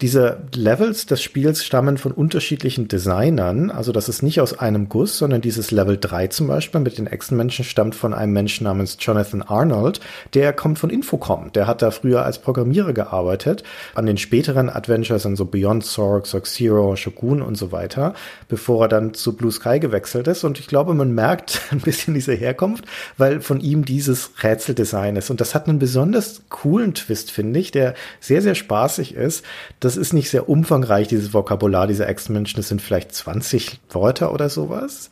Diese 0.02 0.38
Levels 0.54 1.06
des 1.06 1.22
Spiels 1.22 1.64
stammen 1.64 1.98
von 1.98 2.12
unterschiedlichen 2.12 2.88
Designern, 2.88 3.72
also 3.72 3.92
das 3.92 4.10
ist 4.10 4.22
nicht 4.22 4.42
aus 4.42 4.58
einem 4.58 4.90
Guss, 4.90 5.18
sondern 5.18 5.42
dieses 5.42 5.72
Level 5.72 5.98
3 6.00 6.28
zum 6.28 6.48
Beispiel 6.48 6.82
mit 6.82 6.98
den 6.98 7.08
Echsenmenschen 7.08 7.66
stammt 7.66 7.96
von 7.96 8.14
einem 8.14 8.34
Menschen 8.34 8.66
namens 8.66 8.98
Jonathan 9.00 9.42
Arnold, 9.42 10.00
der 10.34 10.54
kommt 10.54 10.80
von 10.80 10.90
Infocom, 10.90 11.52
der 11.54 11.68
hat 11.68 11.82
da 11.82 11.92
früher 11.92 12.26
als 12.26 12.40
Programmierer 12.40 12.94
gearbeitet, 12.94 13.64
an 13.94 14.06
den 14.06 14.18
späteren 14.18 14.70
Adventures, 14.70 15.26
an 15.26 15.36
so 15.36 15.46
Beyond 15.46 15.86
Zorg, 15.86 16.26
Zorg 16.26 16.48
Zero, 16.48 16.96
Shogun 16.96 17.42
und 17.42 17.56
so 17.56 17.72
weiter, 17.72 18.14
bevor 18.48 18.86
er 18.86 18.88
dann 18.90 19.14
zu 19.14 19.36
Blue 19.36 19.52
Sky 19.52 19.80
gewechselt 19.80 20.28
ist. 20.28 20.44
Und 20.44 20.60
ich 20.60 20.68
glaube, 20.68 20.94
man 20.94 21.12
merkt 21.14 21.62
ein 21.72 21.80
bisschen 21.80 22.14
diese 22.14 22.34
Herkunft, 22.34 22.86
weil 23.18 23.42
von 23.42 23.60
ihm 23.60 23.86
dieses 23.86 24.32
Rätsel 24.44 24.65
Rätseldesign 24.66 25.16
ist. 25.16 25.30
Und 25.30 25.42
das 25.42 25.54
hat 25.54 25.68
einen 25.68 25.80
besonders 25.80 26.44
coolen 26.50 26.94
Twist, 26.94 27.32
finde 27.32 27.60
ich, 27.60 27.72
der 27.72 27.94
sehr, 28.20 28.42
sehr 28.42 28.56
spaßig 28.56 29.14
ist. 29.16 29.46
Das 29.80 29.98
ist 29.98 30.14
nicht 30.14 30.30
sehr 30.30 30.50
umfangreich, 30.50 31.08
dieses 31.08 31.34
Vokabular 31.34 31.88
dieser 31.88 32.08
Ex-Menschen. 32.08 32.58
Das 32.58 32.68
sind 32.68 32.82
vielleicht 32.82 33.14
20 33.14 33.80
Wörter 33.90 34.34
oder 34.34 34.50
sowas. 34.50 35.10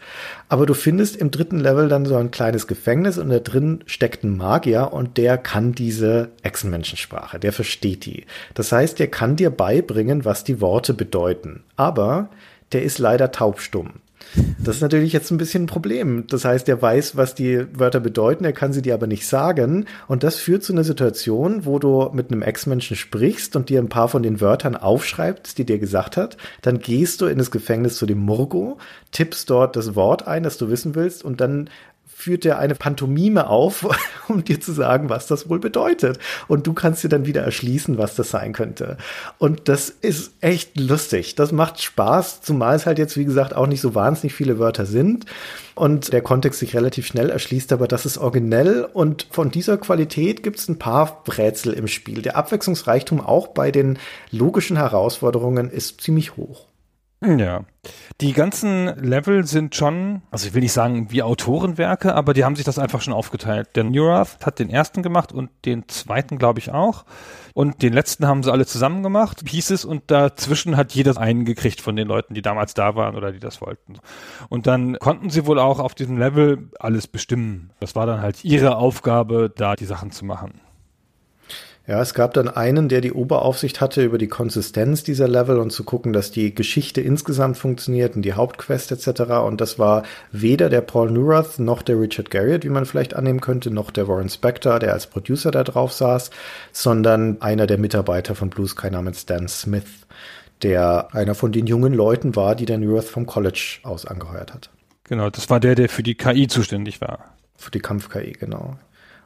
Aber 0.50 0.66
du 0.66 0.74
findest 0.74 1.16
im 1.16 1.32
dritten 1.32 1.60
Level 1.60 1.88
dann 1.88 2.06
so 2.06 2.16
ein 2.16 2.32
kleines 2.32 2.68
Gefängnis 2.68 3.18
und 3.18 3.30
da 3.30 3.40
drin 3.40 3.84
steckt 3.86 4.24
ein 4.24 4.36
Magier 4.36 4.92
und 4.92 5.18
der 5.18 5.38
kann 5.38 5.74
diese 5.74 6.30
Echsenmenschensprache. 6.42 7.40
Der 7.40 7.54
versteht 7.54 8.06
die. 8.06 8.26
Das 8.54 8.72
heißt, 8.72 9.00
der 9.00 9.08
kann 9.08 9.36
dir 9.36 9.50
beibringen, 9.50 10.26
was 10.26 10.44
die 10.44 10.62
Worte 10.62 10.94
bedeuten. 10.94 11.64
Aber 11.76 12.30
der 12.72 12.84
ist 12.84 12.98
leider 12.98 13.32
taubstumm. 13.32 14.03
Das 14.64 14.78
ist 14.78 14.82
natürlich 14.82 15.14
jetzt 15.14 15.32
ein 15.32 15.38
bisschen 15.38 15.64
ein 15.64 15.68
Problem. 15.68 16.26
Das 16.28 16.46
heißt, 16.46 16.68
er 16.70 16.82
weiß, 16.82 17.16
was 17.18 17.36
die 17.36 17.66
Wörter 17.78 18.00
bedeuten, 18.00 18.46
er 18.46 18.54
kann 18.54 18.74
sie 18.74 18.82
dir 18.82 18.94
aber 18.94 19.08
nicht 19.08 19.28
sagen. 19.28 19.86
Und 20.08 20.24
das 20.24 20.38
führt 20.38 20.64
zu 20.64 20.74
einer 20.74 20.84
Situation, 20.84 21.66
wo 21.66 21.80
du 21.80 22.10
mit 22.14 22.32
einem 22.32 22.42
Ex-Menschen 22.42 22.96
sprichst 22.96 23.56
und 23.56 23.70
dir 23.70 23.80
ein 23.80 23.90
paar 23.90 24.08
von 24.08 24.24
den 24.24 24.42
Wörtern 24.42 24.76
aufschreibst, 24.76 25.58
die 25.58 25.66
dir 25.66 25.80
gesagt 25.80 26.18
hat. 26.18 26.38
Dann 26.62 26.80
gehst 26.80 27.22
du 27.22 27.26
in 27.28 27.38
das 27.38 27.52
Gefängnis 27.52 27.98
zu 27.98 28.06
dem 28.06 28.20
Murgo, 28.20 28.78
tippst 29.12 29.50
dort 29.50 29.76
das 29.76 29.96
Wort 29.96 30.28
ein, 30.28 30.44
das 30.44 30.58
du 30.58 30.70
wissen 30.70 30.96
willst, 30.96 31.24
und 31.24 31.42
dann 31.42 31.70
führt 32.24 32.46
er 32.46 32.58
eine 32.58 32.76
Pantomime 32.76 33.48
auf, 33.48 33.86
um 34.30 34.46
dir 34.46 34.62
zu 34.62 34.72
sagen, 34.72 35.10
was 35.10 35.28
das 35.28 35.50
wohl 35.50 35.60
bedeutet. 35.60 36.20
Und 36.48 36.66
du 36.66 36.74
kannst 36.74 37.04
dir 37.04 37.10
dann 37.10 37.26
wieder 37.26 37.42
erschließen, 37.42 37.98
was 37.98 38.16
das 38.16 38.32
sein 38.32 38.54
könnte. 38.54 38.98
Und 39.40 39.68
das 39.68 39.90
ist 39.90 40.34
echt 40.40 40.80
lustig. 40.80 41.36
Das 41.36 41.52
macht 41.52 41.82
Spaß, 41.82 42.42
zumal 42.42 42.78
es 42.78 42.86
halt 42.86 42.98
jetzt, 42.98 43.18
wie 43.18 43.26
gesagt, 43.26 43.54
auch 43.54 43.68
nicht 43.68 43.82
so 43.82 43.94
wahnsinnig 43.94 44.34
viele 44.34 44.58
Wörter 44.58 44.86
sind 44.86 45.26
und 45.76 46.14
der 46.14 46.22
Kontext 46.22 46.60
sich 46.60 46.76
relativ 46.76 47.08
schnell 47.08 47.30
erschließt, 47.30 47.74
aber 47.74 47.88
das 47.88 48.06
ist 48.06 48.18
originell 48.18 48.88
und 48.94 49.28
von 49.32 49.52
dieser 49.52 49.78
Qualität 49.78 50.44
gibt 50.44 50.60
es 50.60 50.70
ein 50.70 50.80
paar 50.80 51.24
Rätsel 51.28 51.74
im 51.74 51.88
Spiel. 51.88 52.22
Der 52.22 52.38
Abwechslungsreichtum 52.38 53.20
auch 53.20 53.48
bei 53.48 53.72
den 53.72 54.00
logischen 54.32 54.78
Herausforderungen 54.78 55.70
ist 55.70 56.00
ziemlich 56.00 56.38
hoch. 56.38 56.68
Ja. 57.26 57.66
Die 58.22 58.34
ganzen 58.34 58.86
Level 59.02 59.46
sind 59.46 59.76
schon, 59.76 60.22
also 60.32 60.48
ich 60.48 60.54
will 60.54 60.62
nicht 60.62 60.74
sagen 60.74 61.12
wie 61.12 61.24
Autorenwerke, 61.24 62.16
aber 62.16 62.34
die 62.34 62.46
haben 62.46 62.56
sich 62.56 62.66
das 62.66 62.80
einfach 62.80 63.02
schon 63.02 63.14
aufgeteilt. 63.14 63.76
Der 63.76 63.84
Neurath 63.84 64.46
hat 64.46 64.60
den 64.60 64.70
ersten 64.70 65.04
gemacht 65.04 65.32
und 65.32 65.50
den 65.66 65.88
zweiten, 65.90 66.38
glaube 66.38 66.60
ich, 66.60 66.72
auch. 66.72 67.06
Und 67.54 67.82
den 67.82 67.94
letzten 67.94 68.26
haben 68.28 68.42
sie 68.44 68.52
alle 68.52 68.66
zusammen 68.66 69.04
gemacht, 69.04 69.44
hieß 69.48 69.72
es, 69.72 69.86
und 69.86 70.10
dazwischen 70.10 70.78
hat 70.78 70.94
jeder 70.94 71.18
einen 71.18 71.46
gekriegt 71.46 71.82
von 71.82 71.96
den 71.96 72.08
Leuten, 72.08 72.34
die 72.34 72.42
damals 72.42 72.74
da 72.74 72.96
waren 72.96 73.16
oder 73.16 73.32
die 73.32 73.40
das 73.40 73.62
wollten. 73.62 73.98
Und 74.50 74.66
dann 74.66 74.98
konnten 75.00 75.30
sie 75.30 75.46
wohl 75.46 75.60
auch 75.60 75.80
auf 75.80 75.94
diesem 75.94 76.18
Level 76.18 76.70
alles 76.80 77.08
bestimmen. 77.08 77.72
Das 77.80 77.96
war 77.96 78.06
dann 78.06 78.22
halt 78.22 78.44
ihre 78.44 78.78
Aufgabe, 78.78 79.52
da 79.54 79.76
die 79.76 79.86
Sachen 79.86 80.12
zu 80.12 80.26
machen. 80.26 80.63
Ja, 81.86 82.02
es 82.02 82.14
gab 82.14 82.34
dann 82.34 82.48
einen, 82.48 82.88
der 82.88 83.02
die 83.02 83.12
Oberaufsicht 83.12 83.82
hatte 83.82 84.06
über 84.06 84.18
die 84.18 84.30
Konsistenz 84.30 85.04
dieser 85.04 85.28
Level 85.28 85.60
und 85.60 85.72
zu 85.72 85.84
gucken, 85.84 86.14
dass 86.14 86.32
die 86.32 86.56
Geschichte 86.56 87.02
insgesamt 87.02 87.58
funktioniert 87.58 88.16
und 88.16 88.22
die 88.22 88.34
Hauptquest 88.34 88.94
etc. 88.94 89.24
Und 89.46 89.60
das 89.60 89.80
war 89.80 90.04
weder 90.32 90.70
der 90.70 90.80
Paul 90.80 91.12
Neurath 91.12 91.60
noch 91.60 91.82
der 91.82 92.00
Richard 92.00 92.32
Garriott, 92.32 92.64
wie 92.64 92.70
man 92.70 92.86
vielleicht 92.86 93.14
annehmen 93.16 93.42
könnte, 93.42 93.70
noch 93.70 93.92
der 93.92 94.08
Warren 94.08 94.30
Spector, 94.30 94.80
der 94.80 94.94
als 94.94 95.08
Producer 95.08 95.52
da 95.52 95.66
drauf 95.66 95.92
saß, 95.92 96.30
sondern 96.72 97.42
einer 97.42 97.68
der 97.68 97.78
Mitarbeiter 97.78 98.34
von 98.34 98.50
Blue 98.50 98.68
Sky 98.68 98.90
namens 98.90 99.26
Dan 99.26 99.50
Smith, 99.50 99.84
der 100.62 101.14
einer 101.14 101.36
von 101.36 101.52
den 101.52 101.68
jungen 101.68 101.94
Leuten 101.94 102.38
war, 102.38 102.56
die 102.56 102.66
der 102.66 102.78
Neurath 102.78 103.10
vom 103.10 103.26
College 103.26 103.80
aus 103.84 104.06
angeheuert 104.06 104.54
hat. 104.54 104.70
Genau, 105.04 105.30
das 105.30 105.50
war 105.50 105.60
der, 105.60 105.76
der 105.76 105.90
für 105.90 106.02
die 106.02 106.16
KI 106.16 106.48
zuständig 106.48 107.02
war. 107.02 107.36
Für 107.58 107.72
die 107.72 107.80
Kampf-KI, 107.80 108.32
genau. 108.40 108.78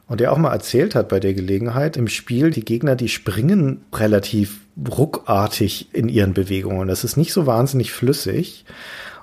Und 0.08 0.20
der 0.20 0.32
auch 0.32 0.38
mal 0.38 0.52
erzählt 0.52 0.94
hat 0.94 1.08
bei 1.08 1.20
der 1.20 1.34
Gelegenheit, 1.34 1.96
im 1.96 2.08
Spiel, 2.08 2.50
die 2.50 2.64
Gegner, 2.64 2.96
die 2.96 3.08
springen 3.08 3.82
relativ 3.94 4.60
ruckartig 4.88 5.88
in 5.92 6.08
ihren 6.08 6.32
Bewegungen. 6.32 6.88
Das 6.88 7.04
ist 7.04 7.16
nicht 7.16 7.32
so 7.32 7.46
wahnsinnig 7.46 7.92
flüssig. 7.92 8.64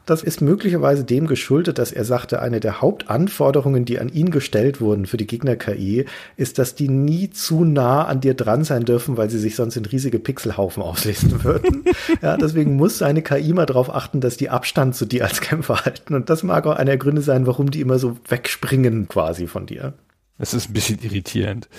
Das 0.06 0.22
ist 0.22 0.42
möglicherweise 0.42 1.04
dem 1.04 1.26
geschuldet, 1.26 1.80
dass 1.80 1.92
er 1.92 2.06
sagte, 2.06 2.40
eine 2.40 2.60
der 2.60 2.80
Hauptanforderungen, 2.82 3.86
die 3.86 3.98
an 4.00 4.10
ihn 4.10 4.30
gestellt 4.30 4.80
wurden 4.80 5.08
für 5.08 5.18
die 5.18 5.26
Gegner-KI, 5.26 6.06
ist, 6.38 6.60
dass 6.60 6.76
die 6.76 6.90
nie 6.90 7.32
zu 7.32 7.64
nah 7.64 8.04
an 8.06 8.22
dir 8.22 8.36
dran 8.36 8.64
sein 8.64 8.86
dürfen, 8.86 9.18
weil 9.18 9.32
sie 9.32 9.40
sich 9.40 9.56
sonst 9.56 9.78
in 9.78 9.86
riesige 9.86 10.20
Pixelhaufen 10.20 10.84
auslesen 10.84 11.44
würden. 11.44 11.86
ja, 12.22 12.38
deswegen 12.38 12.76
muss 12.76 13.00
seine 13.00 13.24
KI 13.24 13.54
mal 13.54 13.66
darauf 13.66 13.94
achten, 13.94 14.22
dass 14.22 14.38
die 14.38 14.52
Abstand 14.52 14.96
zu 14.96 15.08
dir 15.08 15.26
als 15.26 15.42
Kämpfer 15.42 15.84
halten. 15.84 16.14
Und 16.14 16.30
das 16.30 16.44
mag 16.44 16.68
auch 16.68 16.76
einer 16.76 16.92
der 16.92 16.98
Gründe 16.98 17.24
sein, 17.24 17.48
warum 17.48 17.72
die 17.72 17.82
immer 17.82 17.98
so 17.98 18.18
wegspringen 18.28 19.08
quasi 19.08 19.48
von 19.48 19.66
dir. 19.66 19.96
Es 20.38 20.54
ist 20.54 20.70
ein 20.70 20.74
bisschen 20.74 21.00
irritierend. 21.00 21.70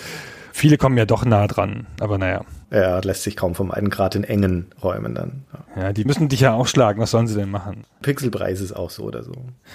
Viele 0.53 0.79
kommen 0.79 0.97
ja 0.97 1.05
doch 1.05 1.27
nah 1.27 1.47
dran, 1.47 1.87
aber 2.01 2.17
naja. 2.17 2.45
Ja, 2.71 2.99
lässt 3.01 3.25
sich 3.25 3.37
kaum 3.37 3.55
vermeiden, 3.55 3.91
gerade 3.91 4.17
in 4.19 4.25
engen 4.25 4.69
Räumen 4.83 5.15
dann. 5.15 5.45
Ja. 5.77 5.83
ja, 5.83 5.93
die 5.93 6.05
müssen 6.05 6.29
dich 6.31 6.41
ja 6.41 6.55
auch 6.55 6.67
schlagen. 6.67 7.01
Was 7.01 7.11
sollen 7.11 7.27
sie 7.27 7.35
denn 7.35 7.51
machen? 7.51 7.85
Pixelpreis 8.01 8.61
ist 8.63 8.73
auch 8.73 8.89
so 8.89 9.05
oder 9.05 9.23
so. 9.23 9.35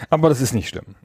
Aber 0.09 0.29
das 0.29 0.41
ist 0.41 0.53
nicht 0.53 0.69
schlimm. 0.69 0.95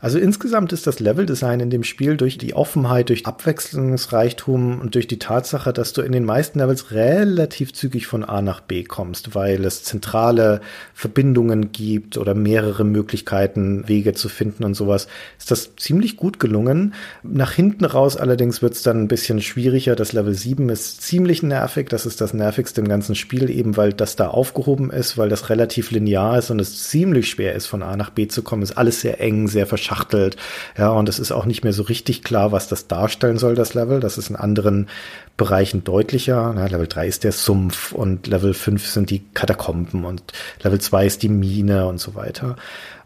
Also 0.00 0.18
insgesamt 0.18 0.72
ist 0.72 0.86
das 0.86 1.00
Leveldesign 1.00 1.60
in 1.60 1.70
dem 1.70 1.84
Spiel 1.84 2.16
durch 2.16 2.38
die 2.38 2.54
Offenheit, 2.54 3.08
durch 3.08 3.26
Abwechslungsreichtum 3.26 4.80
und 4.80 4.94
durch 4.94 5.06
die 5.06 5.18
Tatsache, 5.18 5.72
dass 5.72 5.92
du 5.92 6.02
in 6.02 6.12
den 6.12 6.24
meisten 6.24 6.58
Levels 6.58 6.90
relativ 6.92 7.72
zügig 7.72 8.06
von 8.06 8.24
A 8.24 8.42
nach 8.42 8.60
B 8.60 8.84
kommst, 8.84 9.34
weil 9.34 9.64
es 9.64 9.82
zentrale 9.82 10.60
Verbindungen 10.94 11.72
gibt 11.72 12.18
oder 12.18 12.34
mehrere 12.34 12.84
Möglichkeiten, 12.84 13.88
Wege 13.88 14.14
zu 14.14 14.28
finden 14.28 14.64
und 14.64 14.74
sowas, 14.74 15.08
ist 15.38 15.50
das 15.50 15.76
ziemlich 15.76 16.16
gut 16.16 16.38
gelungen. 16.40 16.94
Nach 17.22 17.52
hinten 17.52 17.84
raus 17.84 18.16
allerdings 18.16 18.62
wird 18.62 18.74
es 18.74 18.82
dann 18.82 19.02
ein 19.02 19.08
bisschen 19.08 19.40
schwieriger. 19.42 19.96
Das 19.96 20.12
Level 20.12 20.34
7 20.34 20.68
ist 20.68 21.02
ziemlich 21.02 21.42
nervig. 21.42 21.88
Das 21.88 22.06
ist 22.06 22.20
das 22.20 22.34
nervigste 22.34 22.80
im 22.80 22.88
ganzen 22.88 23.14
Spiel, 23.14 23.50
eben 23.50 23.76
weil 23.76 23.92
das 23.92 24.16
da 24.16 24.28
aufgehoben 24.28 24.90
ist, 24.90 25.18
weil 25.18 25.28
das 25.28 25.50
relativ 25.50 25.90
linear 25.90 26.38
ist 26.38 26.50
und 26.50 26.60
es 26.60 26.88
ziemlich 26.88 27.28
schwer 27.28 27.54
ist, 27.54 27.66
von 27.66 27.82
A 27.82 27.96
nach 27.96 28.10
B 28.10 28.28
zu 28.28 28.42
kommen. 28.42 28.62
Ist 28.62 28.78
alles 28.78 29.00
sehr 29.00 29.20
eng, 29.20 29.48
sehr 29.48 29.65
verschachtelt. 29.66 30.36
Ja, 30.76 30.90
und 30.90 31.08
es 31.08 31.18
ist 31.18 31.32
auch 31.32 31.44
nicht 31.44 31.64
mehr 31.64 31.72
so 31.72 31.82
richtig 31.82 32.22
klar, 32.22 32.52
was 32.52 32.68
das 32.68 32.88
darstellen 32.88 33.38
soll, 33.38 33.54
das 33.54 33.74
Level. 33.74 34.00
Das 34.00 34.18
ist 34.18 34.30
in 34.30 34.36
anderen 34.36 34.88
Bereichen 35.36 35.84
deutlicher. 35.84 36.52
Na, 36.54 36.66
Level 36.66 36.86
3 36.86 37.06
ist 37.06 37.24
der 37.24 37.32
Sumpf 37.32 37.92
und 37.92 38.26
Level 38.26 38.54
5 38.54 38.86
sind 38.86 39.10
die 39.10 39.24
Katakomben 39.34 40.04
und 40.04 40.22
Level 40.62 40.80
2 40.80 41.06
ist 41.06 41.22
die 41.22 41.28
Mine 41.28 41.86
und 41.86 41.98
so 41.98 42.14
weiter. 42.14 42.56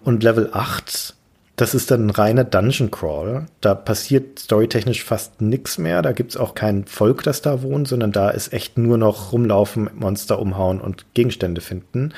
Und 0.05 0.23
Level 0.23 0.51
8 0.53 1.15
das 1.61 1.75
ist 1.75 1.91
dann 1.91 2.07
ein 2.07 2.11
reiner 2.11 2.45
Dungeon 2.45 2.91
Crawl. 2.91 3.45
Da 3.61 3.75
passiert 3.75 4.39
storytechnisch 4.39 5.05
fast 5.05 5.43
nichts 5.43 5.77
mehr. 5.77 6.01
Da 6.01 6.13
gibt's 6.13 6.39
auch 6.39 6.55
kein 6.55 6.87
Volk, 6.87 7.23
das 7.23 7.43
da 7.43 7.61
wohnt, 7.61 7.87
sondern 7.87 8.13
da 8.13 8.31
ist 8.31 8.55
echt 8.55 8.79
nur 8.79 8.97
noch 8.97 9.33
rumlaufen, 9.33 9.91
Monster 9.95 10.39
umhauen 10.39 10.81
und 10.81 11.13
Gegenstände 11.13 11.61
finden. 11.61 12.15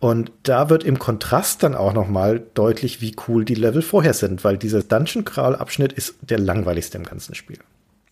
Und 0.00 0.32
da 0.44 0.70
wird 0.70 0.82
im 0.82 0.98
Kontrast 0.98 1.62
dann 1.62 1.74
auch 1.74 1.92
nochmal 1.92 2.42
deutlich, 2.54 3.02
wie 3.02 3.14
cool 3.28 3.44
die 3.44 3.54
Level 3.54 3.82
vorher 3.82 4.14
sind, 4.14 4.42
weil 4.44 4.56
dieser 4.56 4.82
Dungeon 4.82 5.26
Crawl 5.26 5.54
Abschnitt 5.54 5.92
ist 5.92 6.14
der 6.22 6.38
langweiligste 6.38 6.96
im 6.96 7.04
ganzen 7.04 7.34
Spiel. 7.34 7.58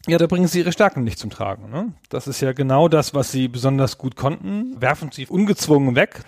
Ja, 0.06 0.18
da 0.18 0.26
bringen 0.26 0.48
sie 0.48 0.60
ihre 0.60 0.72
Stärken 0.72 1.02
nicht 1.02 1.18
zum 1.18 1.30
Tragen. 1.30 1.70
Ne? 1.70 1.92
Das 2.10 2.26
ist 2.26 2.40
ja 2.42 2.52
genau 2.52 2.88
das, 2.88 3.14
was 3.14 3.32
sie 3.32 3.48
besonders 3.48 3.96
gut 3.96 4.16
konnten. 4.16 4.80
Werfen 4.80 5.10
sie 5.12 5.26
ungezwungen 5.26 5.96
weg. 5.96 6.20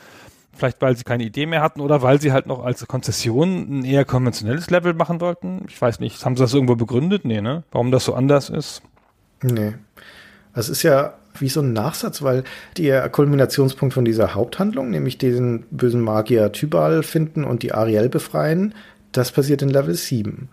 Vielleicht, 0.52 0.80
weil 0.82 0.96
sie 0.96 1.04
keine 1.04 1.24
Idee 1.24 1.46
mehr 1.46 1.62
hatten 1.62 1.80
oder 1.80 2.02
weil 2.02 2.20
sie 2.20 2.32
halt 2.32 2.46
noch 2.46 2.64
als 2.64 2.86
Konzession 2.86 3.80
ein 3.80 3.84
eher 3.84 4.04
konventionelles 4.04 4.68
Level 4.70 4.94
machen 4.94 5.20
wollten. 5.20 5.64
Ich 5.68 5.80
weiß 5.80 6.00
nicht. 6.00 6.24
Haben 6.24 6.36
sie 6.36 6.42
das 6.42 6.54
irgendwo 6.54 6.74
begründet? 6.74 7.24
Nee, 7.24 7.40
ne? 7.40 7.64
Warum 7.70 7.90
das 7.90 8.04
so 8.04 8.14
anders 8.14 8.50
ist? 8.50 8.82
Nee. 9.42 9.74
Es 10.54 10.68
ist 10.68 10.82
ja 10.82 11.14
wie 11.40 11.48
so 11.48 11.60
ein 11.60 11.72
Nachsatz, 11.72 12.22
weil 12.22 12.44
der 12.76 13.08
Kulminationspunkt 13.08 13.94
von 13.94 14.04
dieser 14.04 14.34
Haupthandlung, 14.34 14.90
nämlich 14.90 15.18
diesen 15.18 15.64
bösen 15.70 16.00
Magier 16.00 16.52
Tybal 16.52 17.02
finden 17.02 17.44
und 17.44 17.62
die 17.62 17.72
Ariel 17.72 18.08
befreien, 18.08 18.74
das 19.12 19.32
passiert 19.32 19.62
in 19.62 19.70
Level 19.70 19.94
7 19.94 20.48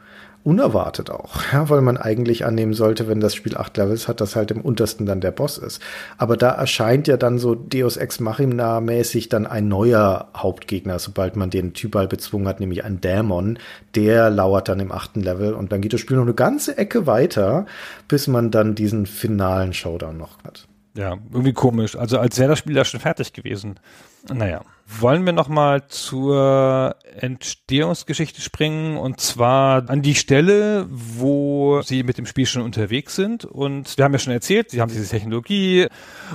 unerwartet 0.48 1.10
auch, 1.10 1.42
ja, 1.52 1.70
weil 1.70 1.82
man 1.82 1.98
eigentlich 1.98 2.46
annehmen 2.46 2.74
sollte, 2.74 3.10
wenn 3.10 3.20
das 3.20 3.36
Spiel 3.36 3.58
acht 3.58 3.76
Levels 3.76 4.08
hat, 4.08 4.22
dass 4.22 4.38
halt 4.38 4.50
im 4.50 4.62
untersten 4.62 5.06
dann 5.06 5.20
der 5.20 5.32
Boss 5.32 5.58
ist. 5.58 5.82
Aber 6.18 6.38
da 6.38 6.52
erscheint 6.52 7.08
ja 7.10 7.18
dann 7.18 7.38
so 7.38 7.54
Deus 7.54 7.98
Ex 7.98 8.22
Machina 8.22 8.80
mäßig 8.80 9.28
dann 9.28 9.46
ein 9.46 9.68
neuer 9.68 10.30
Hauptgegner, 10.36 11.00
sobald 11.00 11.36
man 11.36 11.50
den 11.50 11.74
Typal 11.74 12.08
bezwungen 12.08 12.48
hat, 12.48 12.62
nämlich 12.62 12.86
ein 12.86 13.02
Dämon, 13.02 13.60
der 13.94 14.30
lauert 14.30 14.70
dann 14.70 14.80
im 14.80 14.94
achten 14.94 15.20
Level 15.20 15.54
und 15.54 15.74
dann 15.74 15.82
geht 15.82 15.92
das 15.92 16.00
Spiel 16.00 16.16
noch 16.16 16.24
eine 16.24 16.34
ganze 16.34 16.78
Ecke 16.78 17.06
weiter, 17.06 17.66
bis 18.08 18.28
man 18.28 18.50
dann 18.50 18.74
diesen 18.74 19.06
finalen 19.06 19.74
Showdown 19.74 20.18
noch 20.18 20.42
hat. 20.46 20.66
Ja, 20.98 21.16
irgendwie 21.32 21.54
komisch. 21.54 21.96
Also 21.96 22.18
als 22.18 22.40
wäre 22.40 22.50
das 22.50 22.60
Spiel 22.60 22.76
ja 22.76 22.84
schon 22.84 23.00
fertig 23.00 23.32
gewesen. 23.32 23.80
Naja. 24.28 24.64
Wollen 24.88 25.26
wir 25.26 25.34
nochmal 25.34 25.88
zur 25.90 26.96
Entstehungsgeschichte 27.20 28.42
springen 28.42 28.98
und 28.98 29.20
zwar 29.20 29.90
an 29.90 30.02
die 30.02 30.16
Stelle, 30.16 30.88
wo 30.90 31.82
sie 31.84 32.02
mit 32.02 32.18
dem 32.18 32.26
Spiel 32.26 32.48
schon 32.48 32.64
unterwegs 32.64 33.16
sind. 33.16 33.46
Und 33.46 33.96
wir 33.98 34.06
haben 34.06 34.14
ja 34.14 34.20
schon 34.20 34.34
erzählt, 34.34 34.72
sie 34.72 34.82
haben 34.82 34.92
diese 34.92 35.08
Technologie 35.08 35.88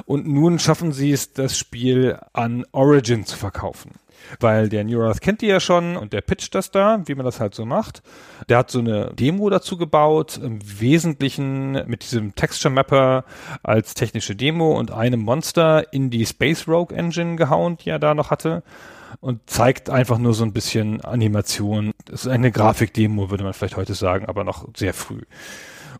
und 0.04 0.28
nun 0.28 0.60
schaffen 0.60 0.92
sie 0.92 1.10
es, 1.10 1.32
das 1.32 1.58
Spiel 1.58 2.18
an 2.32 2.64
Origin 2.70 3.26
zu 3.26 3.36
verkaufen 3.36 3.92
weil 4.40 4.68
der 4.68 4.84
Neurath 4.84 5.20
kennt 5.20 5.40
die 5.40 5.46
ja 5.46 5.60
schon 5.60 5.96
und 5.96 6.12
der 6.12 6.20
pitcht 6.20 6.54
das 6.54 6.70
da, 6.70 7.02
wie 7.06 7.14
man 7.14 7.24
das 7.24 7.40
halt 7.40 7.54
so 7.54 7.64
macht. 7.64 8.02
Der 8.48 8.58
hat 8.58 8.70
so 8.70 8.78
eine 8.78 9.12
Demo 9.14 9.50
dazu 9.50 9.76
gebaut, 9.76 10.38
im 10.42 10.58
Wesentlichen 10.80 11.72
mit 11.86 12.02
diesem 12.02 12.34
Texture 12.34 12.72
Mapper 12.72 13.24
als 13.62 13.94
technische 13.94 14.36
Demo 14.36 14.78
und 14.78 14.90
einem 14.90 15.20
Monster 15.20 15.92
in 15.92 16.10
die 16.10 16.26
Space 16.26 16.68
Rogue 16.68 16.96
Engine 16.96 17.36
gehauen, 17.36 17.76
die 17.78 17.90
er 17.90 17.98
da 17.98 18.14
noch 18.14 18.30
hatte 18.30 18.62
und 19.20 19.48
zeigt 19.48 19.90
einfach 19.90 20.18
nur 20.18 20.34
so 20.34 20.44
ein 20.44 20.52
bisschen 20.52 21.00
Animation. 21.02 21.92
Es 22.10 22.24
ist 22.24 22.28
eine 22.28 22.50
Grafikdemo, 22.50 23.30
würde 23.30 23.44
man 23.44 23.52
vielleicht 23.52 23.76
heute 23.76 23.94
sagen, 23.94 24.26
aber 24.26 24.44
noch 24.44 24.66
sehr 24.76 24.94
früh. 24.94 25.22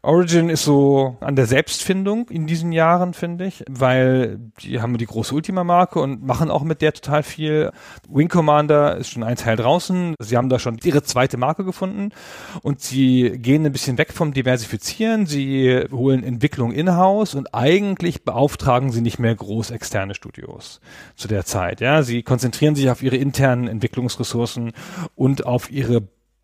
Origin 0.01 0.49
ist 0.49 0.65
so 0.65 1.17
an 1.21 1.37
der 1.37 1.47
Selbstfindung 1.47 2.29
in 2.31 2.47
diesen 2.47 2.73
Jahren, 2.73 3.15
finde 3.15 3.47
ich, 3.47 3.65
weil 3.69 4.39
die 4.61 4.81
haben 4.81 4.97
die 4.97 5.07
große 5.07 5.35
Ultima-Marke 5.35 6.01
und 6.01 6.25
machen 6.25 6.51
auch 6.51 6.63
mit 6.63 6.81
der 6.81 6.93
total 6.93 7.23
viel. 7.23 7.71
Wing 8.09 8.29
Commander 8.29 8.97
ist 8.97 9.11
schon 9.11 9.23
ein 9.23 9.37
Teil 9.37 9.57
draußen. 9.57 10.15
Sie 10.19 10.37
haben 10.37 10.49
da 10.49 10.59
schon 10.59 10.79
ihre 10.83 11.03
zweite 11.03 11.37
Marke 11.37 11.65
gefunden 11.65 12.11
und 12.63 12.81
sie 12.81 13.39
gehen 13.39 13.67
ein 13.67 13.73
bisschen 13.73 13.99
weg 13.99 14.13
vom 14.13 14.33
Diversifizieren. 14.33 15.27
Sie 15.27 15.85
holen 15.91 16.25
Entwicklung 16.25 16.73
in-house 16.73 17.35
und 17.35 17.55
eigentlich 17.55 18.25
beauftragen 18.25 18.91
sie 18.91 19.03
nicht 19.03 19.19
mehr 19.19 19.35
groß 19.35 19.71
externe 19.71 20.15
Studios 20.15 20.81
zu 21.17 21.29
der 21.29 21.45
Zeit. 21.45 21.81
Ja, 21.81 22.03
sie 22.03 22.23
konzentrieren 22.23 22.75
sich 22.75 22.91
auf 22.91 23.03
ihre 23.03 23.17
internen 23.17 23.69
Entwicklungsressourcen 23.69 24.73
und 25.15 25.47
auf 25.47 25.71
ihre 25.71 26.03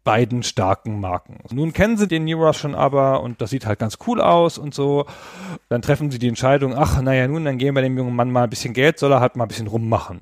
beiden 0.08 0.42
starken 0.42 1.00
Marken. 1.00 1.40
Nun 1.52 1.74
kennen 1.74 1.98
sie 1.98 2.08
den 2.08 2.24
New 2.24 2.50
schon 2.54 2.74
aber 2.74 3.22
und 3.22 3.42
das 3.42 3.50
sieht 3.50 3.66
halt 3.66 3.78
ganz 3.78 3.98
cool 4.06 4.22
aus 4.22 4.56
und 4.56 4.72
so. 4.72 5.04
Dann 5.68 5.82
treffen 5.82 6.10
sie 6.10 6.18
die 6.18 6.28
Entscheidung, 6.28 6.74
ach, 6.74 7.02
naja, 7.02 7.28
nun, 7.28 7.44
dann 7.44 7.58
geben 7.58 7.76
wir 7.76 7.82
dem 7.82 7.98
jungen 7.98 8.16
Mann 8.16 8.30
mal 8.30 8.44
ein 8.44 8.48
bisschen 8.48 8.72
Geld, 8.72 8.98
soll 8.98 9.12
er 9.12 9.20
halt 9.20 9.36
mal 9.36 9.44
ein 9.44 9.48
bisschen 9.48 9.66
rummachen 9.66 10.20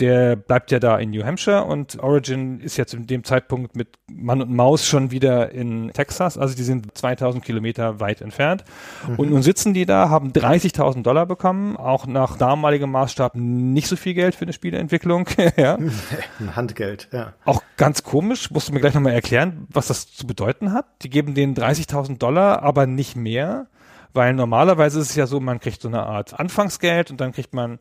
der 0.00 0.34
bleibt 0.34 0.72
ja 0.72 0.80
da 0.80 0.98
in 0.98 1.10
New 1.10 1.24
Hampshire 1.24 1.64
und 1.64 1.98
Origin 2.00 2.60
ist 2.60 2.76
jetzt 2.76 2.94
in 2.94 3.06
dem 3.06 3.22
Zeitpunkt 3.22 3.76
mit 3.76 3.88
Mann 4.10 4.42
und 4.42 4.50
Maus 4.50 4.86
schon 4.86 5.12
wieder 5.12 5.52
in 5.52 5.92
Texas. 5.92 6.36
Also 6.36 6.56
die 6.56 6.64
sind 6.64 6.96
2000 6.96 7.44
Kilometer 7.44 8.00
weit 8.00 8.20
entfernt. 8.20 8.64
Mhm. 9.06 9.14
Und 9.16 9.30
nun 9.30 9.42
sitzen 9.42 9.72
die 9.72 9.86
da, 9.86 10.08
haben 10.08 10.32
30.000 10.32 11.02
Dollar 11.02 11.26
bekommen, 11.26 11.76
auch 11.76 12.06
nach 12.06 12.36
damaligem 12.36 12.90
Maßstab 12.90 13.36
nicht 13.36 13.86
so 13.86 13.94
viel 13.94 14.14
Geld 14.14 14.34
für 14.34 14.44
eine 14.44 14.52
Spieleentwicklung. 14.52 15.28
ja. 15.56 15.78
Handgeld, 16.56 17.08
ja. 17.12 17.34
Auch 17.44 17.62
ganz 17.76 18.02
komisch, 18.02 18.50
musst 18.50 18.68
du 18.68 18.72
mir 18.72 18.80
gleich 18.80 18.94
nochmal 18.94 19.12
erklären, 19.12 19.68
was 19.70 19.86
das 19.86 20.12
zu 20.12 20.26
bedeuten 20.26 20.72
hat. 20.72 20.86
Die 21.02 21.10
geben 21.10 21.34
denen 21.34 21.54
30.000 21.54 22.18
Dollar, 22.18 22.62
aber 22.62 22.86
nicht 22.86 23.14
mehr. 23.14 23.68
Weil 24.12 24.32
normalerweise 24.32 25.00
ist 25.00 25.10
es 25.10 25.16
ja 25.16 25.26
so, 25.26 25.40
man 25.40 25.58
kriegt 25.58 25.82
so 25.82 25.88
eine 25.88 26.04
Art 26.04 26.38
Anfangsgeld 26.38 27.10
und 27.10 27.20
dann 27.20 27.32
kriegt 27.32 27.52
man 27.52 27.80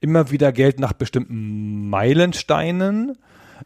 immer 0.00 0.30
wieder 0.30 0.52
Geld 0.52 0.80
nach 0.80 0.92
bestimmten 0.92 1.88
Meilensteinen, 1.88 3.18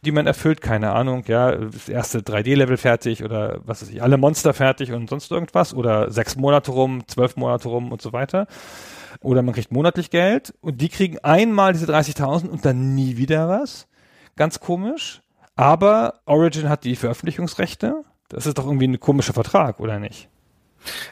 die 0.05 0.13
man 0.13 0.27
erfüllt. 0.27 0.61
Keine 0.61 0.93
Ahnung, 0.93 1.25
ja, 1.27 1.55
das 1.57 1.89
erste 1.89 2.21
3D-Level 2.21 2.77
fertig 2.77 3.25
oder 3.25 3.61
was 3.65 3.83
weiß 3.83 3.91
ich, 3.91 4.03
alle 4.03 4.17
Monster 4.17 4.55
fertig 4.55 4.93
und 4.93 5.09
sonst 5.09 5.31
irgendwas 5.31 5.75
oder 5.75 6.11
sechs 6.11 6.37
Monate 6.37 6.71
rum, 6.71 7.03
zwölf 7.07 7.37
Monate 7.37 7.69
rum 7.69 7.93
und 7.93 8.03
so 8.03 8.13
weiter. 8.13 8.47
Oder 9.21 9.43
man 9.43 9.55
kriegt 9.55 9.73
monatlich 9.73 10.11
Geld 10.11 10.55
und 10.61 10.81
die 10.81 10.89
kriegen 10.89 11.19
einmal 11.21 11.73
diese 11.73 11.87
30.000 11.87 12.49
und 12.49 12.65
dann 12.65 12.95
nie 12.95 13.17
wieder 13.17 13.49
was. 13.49 13.89
Ganz 14.37 14.61
komisch. 14.61 15.23
Aber 15.57 16.21
Origin 16.25 16.69
hat 16.69 16.85
die 16.85 16.95
Veröffentlichungsrechte. 16.95 18.05
Das 18.29 18.47
ist 18.47 18.59
doch 18.59 18.67
irgendwie 18.67 18.87
ein 18.87 19.01
komischer 19.01 19.33
Vertrag, 19.33 19.81
oder 19.81 19.99
nicht? 19.99 20.29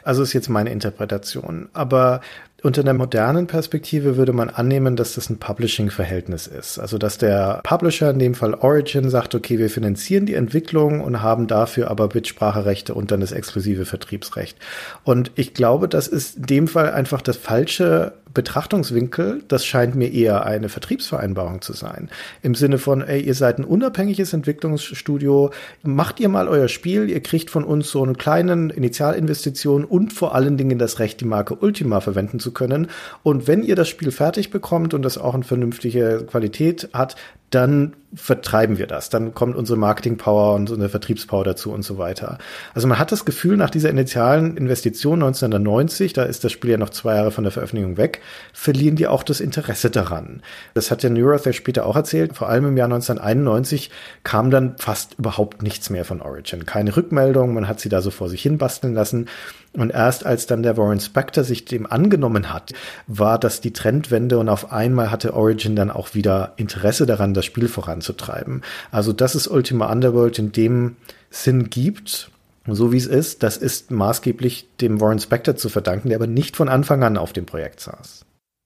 Also 0.03 0.23
ist 0.23 0.33
jetzt 0.33 0.49
meine 0.49 0.71
Interpretation. 0.71 1.69
Aber 1.73 2.21
unter 2.63 2.81
einer 2.81 2.93
modernen 2.93 3.45
Perspektive 3.45 4.17
würde 4.17 4.33
man 4.33 4.49
annehmen, 4.49 4.95
dass 4.95 5.13
das 5.13 5.29
ein 5.29 5.37
Publishing-Verhältnis 5.37 6.47
ist. 6.47 6.79
Also 6.79 6.97
dass 6.97 7.19
der 7.19 7.61
Publisher, 7.63 8.09
in 8.09 8.19
dem 8.19 8.33
Fall 8.33 8.55
Origin, 8.55 9.09
sagt, 9.09 9.35
okay, 9.35 9.59
wir 9.59 9.69
finanzieren 9.69 10.25
die 10.25 10.33
Entwicklung 10.33 11.01
und 11.01 11.21
haben 11.21 11.45
dafür 11.45 11.91
aber 11.91 12.09
Mitspracherechte 12.13 12.95
und 12.95 13.11
dann 13.11 13.21
das 13.21 13.31
exklusive 13.31 13.85
Vertriebsrecht. 13.85 14.57
Und 15.03 15.31
ich 15.35 15.53
glaube, 15.53 15.87
das 15.87 16.07
ist 16.07 16.37
in 16.37 16.45
dem 16.47 16.67
Fall 16.67 16.91
einfach 16.91 17.21
das 17.21 17.37
falsche 17.37 18.13
Betrachtungswinkel, 18.37 19.41
das 19.47 19.65
scheint 19.65 19.95
mir 19.95 20.13
eher 20.13 20.45
eine 20.45 20.69
Vertriebsvereinbarung 20.69 21.61
zu 21.61 21.73
sein. 21.73 22.07
Im 22.43 22.53
Sinne 22.53 22.77
von, 22.77 23.01
ey, 23.01 23.19
ihr 23.19 23.33
seid 23.33 23.57
ein 23.57 23.65
unabhängiges 23.65 24.31
Entwicklungsstudio, 24.31 25.49
macht 25.81 26.19
ihr 26.19 26.29
mal 26.29 26.47
euer 26.47 26.67
Spiel, 26.67 27.09
ihr 27.09 27.21
kriegt 27.21 27.49
von 27.49 27.63
uns 27.63 27.89
so 27.89 28.03
einen 28.03 28.15
kleinen 28.15 28.69
Initialinvestition 28.69 29.85
und 29.85 30.13
vor 30.13 30.35
allen 30.35 30.55
Dingen 30.55 30.77
das 30.77 30.99
Recht, 30.99 31.19
die 31.19 31.25
Marke 31.25 31.55
Ultima 31.55 31.99
verwenden 31.99 32.39
zu 32.39 32.53
können. 32.53 32.91
Und 33.23 33.47
wenn 33.47 33.63
ihr 33.63 33.75
das 33.75 33.89
Spiel 33.89 34.11
fertig 34.11 34.51
bekommt 34.51 34.93
und 34.93 35.01
das 35.01 35.17
auch 35.17 35.33
eine 35.33 35.43
vernünftige 35.43 36.23
Qualität 36.29 36.89
hat, 36.93 37.15
dann 37.49 37.95
vertreiben 38.13 38.77
wir 38.77 38.87
das. 38.87 39.09
Dann 39.09 39.33
kommt 39.33 39.55
unsere 39.55 39.77
Marketing-Power 39.77 40.55
und 40.55 40.69
unsere 40.69 40.89
Vertriebspower 40.89 41.43
dazu 41.43 41.71
und 41.71 41.83
so 41.83 41.97
weiter. 41.97 42.37
Also 42.73 42.87
man 42.87 42.99
hat 42.99 43.11
das 43.11 43.25
Gefühl, 43.25 43.57
nach 43.57 43.69
dieser 43.69 43.89
initialen 43.89 44.57
Investition 44.57 45.21
1990, 45.21 46.13
da 46.13 46.23
ist 46.23 46.43
das 46.43 46.51
Spiel 46.51 46.71
ja 46.71 46.77
noch 46.77 46.89
zwei 46.89 47.15
Jahre 47.15 47.31
von 47.31 47.43
der 47.43 47.51
Veröffentlichung 47.51 47.97
weg, 47.97 48.21
verlieren 48.53 48.95
die 48.95 49.07
auch 49.07 49.23
das 49.23 49.39
Interesse 49.39 49.89
daran. 49.89 50.41
Das 50.73 50.89
hat 50.89 51.03
der 51.03 51.09
Neuroth 51.09 51.53
später 51.53 51.85
auch 51.85 51.95
erzählt. 51.95 52.35
Vor 52.35 52.49
allem 52.49 52.65
im 52.65 52.77
Jahr 52.77 52.91
1991 52.91 53.91
kam 54.23 54.51
dann 54.51 54.75
fast 54.77 55.15
überhaupt 55.19 55.61
nichts 55.61 55.89
mehr 55.89 56.05
von 56.05 56.21
Origin. 56.21 56.65
Keine 56.65 56.95
Rückmeldung, 56.95 57.53
man 57.53 57.67
hat 57.67 57.79
sie 57.79 57.89
da 57.89 58.01
so 58.01 58.09
vor 58.09 58.29
sich 58.29 58.41
hin 58.41 58.57
basteln 58.57 58.93
lassen. 58.93 59.27
Und 59.73 59.91
erst 59.91 60.25
als 60.25 60.47
dann 60.47 60.63
der 60.63 60.77
Warren 60.77 60.99
Spector 60.99 61.43
sich 61.43 61.65
dem 61.65 61.85
angenommen 61.85 62.51
hat, 62.51 62.73
war 63.05 63.37
das 63.37 63.61
die 63.61 63.73
Trendwende 63.73 64.39
und 64.39 64.49
auf 64.49 64.71
einmal 64.71 65.11
hatte 65.11 65.33
Origin 65.33 65.75
dann 65.75 65.91
auch 65.91 66.13
wieder 66.13 66.53
Interesse 66.57 67.05
daran, 67.05 67.33
das 67.33 67.45
Spiel 67.45 67.67
voranzutreiben. 67.67 68.63
Also, 68.91 69.13
dass 69.13 69.35
es 69.35 69.47
Ultima 69.47 69.91
Underworld 69.91 70.39
in 70.39 70.51
dem 70.51 70.95
Sinn 71.29 71.69
gibt, 71.69 72.31
so 72.65 72.91
wie 72.91 72.97
es 72.97 73.05
ist, 73.05 73.43
das 73.43 73.57
ist 73.57 73.91
maßgeblich 73.91 74.67
dem 74.81 74.99
Warren 74.99 75.19
Spector 75.19 75.55
zu 75.55 75.69
verdanken, 75.69 76.09
der 76.09 76.17
aber 76.17 76.27
nicht 76.27 76.57
von 76.57 76.69
Anfang 76.69 77.03
an 77.03 77.17
auf 77.17 77.33
dem 77.33 77.45
Projekt 77.45 77.79
saß. 77.79 78.25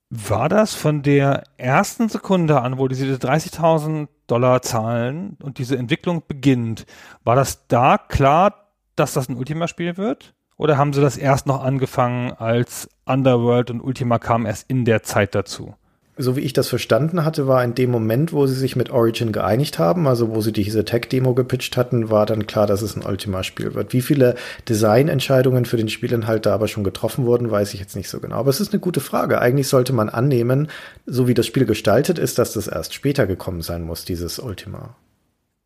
War 0.09 0.49
das 0.49 0.73
von 0.73 1.03
der 1.03 1.43
ersten 1.57 2.09
Sekunde 2.09 2.61
an, 2.61 2.77
wo 2.77 2.89
diese 2.89 3.15
30.000 3.15 4.09
Dollar 4.27 4.61
zahlen 4.61 5.37
und 5.41 5.57
diese 5.57 5.77
Entwicklung 5.77 6.23
beginnt, 6.27 6.85
war 7.23 7.35
das 7.35 7.67
da 7.67 7.97
klar, 7.97 8.71
dass 8.95 9.13
das 9.13 9.29
ein 9.29 9.37
Ultima-Spiel 9.37 9.97
wird? 9.97 10.33
Oder 10.61 10.77
haben 10.77 10.93
sie 10.93 11.01
das 11.01 11.17
erst 11.17 11.47
noch 11.47 11.63
angefangen, 11.63 12.33
als 12.33 12.87
Underworld 13.05 13.71
und 13.71 13.81
Ultima 13.81 14.19
kamen 14.19 14.45
erst 14.45 14.69
in 14.69 14.85
der 14.85 15.01
Zeit 15.01 15.33
dazu? 15.33 15.73
so 16.17 16.35
wie 16.35 16.41
ich 16.41 16.53
das 16.53 16.67
verstanden 16.67 17.25
hatte, 17.25 17.47
war 17.47 17.63
in 17.63 17.73
dem 17.73 17.89
Moment, 17.89 18.31
wo 18.31 18.45
sie 18.45 18.53
sich 18.53 18.75
mit 18.75 18.91
Origin 18.91 19.31
geeinigt 19.31 19.79
haben, 19.79 20.07
also 20.07 20.35
wo 20.35 20.41
sie 20.41 20.51
diese 20.51 20.85
Tech-Demo 20.85 21.33
gepitcht 21.33 21.77
hatten, 21.77 22.11
war 22.11 22.27
dann 22.27 22.45
klar, 22.45 22.67
dass 22.67 22.83
es 22.83 22.95
ein 22.95 23.03
Ultima-Spiel 23.03 23.73
wird. 23.73 23.91
Wie 23.91 24.03
viele 24.03 24.35
Designentscheidungen 24.69 25.65
für 25.65 25.77
den 25.77 25.89
Spielinhalt 25.89 26.45
da 26.45 26.53
aber 26.53 26.67
schon 26.67 26.83
getroffen 26.83 27.25
wurden, 27.25 27.49
weiß 27.49 27.73
ich 27.73 27.79
jetzt 27.79 27.95
nicht 27.95 28.09
so 28.09 28.19
genau. 28.19 28.35
Aber 28.35 28.51
es 28.51 28.61
ist 28.61 28.71
eine 28.71 28.81
gute 28.81 28.99
Frage. 28.99 29.41
Eigentlich 29.41 29.67
sollte 29.67 29.93
man 29.93 30.09
annehmen, 30.09 30.67
so 31.07 31.27
wie 31.27 31.33
das 31.33 31.47
Spiel 31.47 31.65
gestaltet 31.65 32.19
ist, 32.19 32.37
dass 32.37 32.53
das 32.53 32.67
erst 32.67 32.93
später 32.93 33.25
gekommen 33.25 33.63
sein 33.63 33.81
muss, 33.81 34.05
dieses 34.05 34.37
Ultima. 34.37 34.95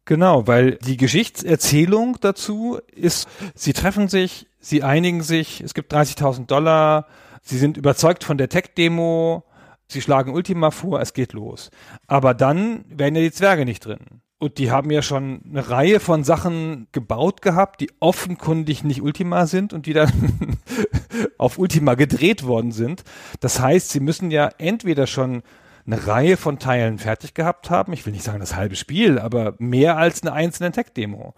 Genau, 0.05 0.45
weil 0.45 0.77
die 0.85 0.97
Geschichtserzählung 0.97 2.17
dazu 2.21 2.77
ist, 2.93 3.27
sie 3.55 3.73
treffen 3.73 4.07
sich, 4.07 4.45
sie 4.65 4.81
einigen 4.81 5.21
sich, 5.21 5.61
es 5.61 5.73
gibt 5.75 5.93
30.000 5.93 6.47
Dollar, 6.47 7.05
sie 7.43 7.57
sind 7.57 7.77
überzeugt 7.77 8.23
von 8.23 8.37
der 8.37 8.49
Tech-Demo, 8.49 9.43
sie 9.87 10.01
schlagen 10.01 10.33
Ultima 10.33 10.71
vor, 10.71 10.99
es 10.99 11.13
geht 11.13 11.33
los. 11.33 11.69
Aber 12.07 12.33
dann 12.33 12.83
wären 12.89 13.15
ja 13.15 13.21
die 13.21 13.31
Zwerge 13.31 13.65
nicht 13.65 13.85
drin. 13.85 14.21
Und 14.39 14.57
die 14.57 14.71
haben 14.71 14.91
ja 14.91 15.01
schon 15.01 15.41
eine 15.47 15.69
Reihe 15.69 15.99
von 15.99 16.23
Sachen 16.23 16.87
gebaut 16.91 17.41
gehabt, 17.41 17.79
die 17.79 17.91
offenkundig 17.99 18.83
nicht 18.83 19.01
Ultima 19.01 19.45
sind 19.45 19.71
und 19.71 19.85
die 19.85 19.93
dann 19.93 20.57
auf 21.37 21.57
Ultima 21.57 21.93
gedreht 21.93 22.45
worden 22.45 22.71
sind. 22.71 23.03
Das 23.39 23.59
heißt, 23.59 23.91
sie 23.91 23.99
müssen 23.99 24.31
ja 24.31 24.49
entweder 24.57 25.07
schon 25.07 25.43
eine 25.85 26.07
Reihe 26.07 26.37
von 26.37 26.57
Teilen 26.57 26.97
fertig 26.97 27.35
gehabt 27.35 27.69
haben. 27.69 27.93
Ich 27.93 28.05
will 28.05 28.13
nicht 28.13 28.25
sagen 28.25 28.39
das 28.39 28.55
halbe 28.55 28.75
Spiel, 28.75 29.19
aber 29.19 29.53
mehr 29.59 29.97
als 29.97 30.23
eine 30.23 30.33
einzelne 30.33 30.71
Tech-Demo. 30.71 31.35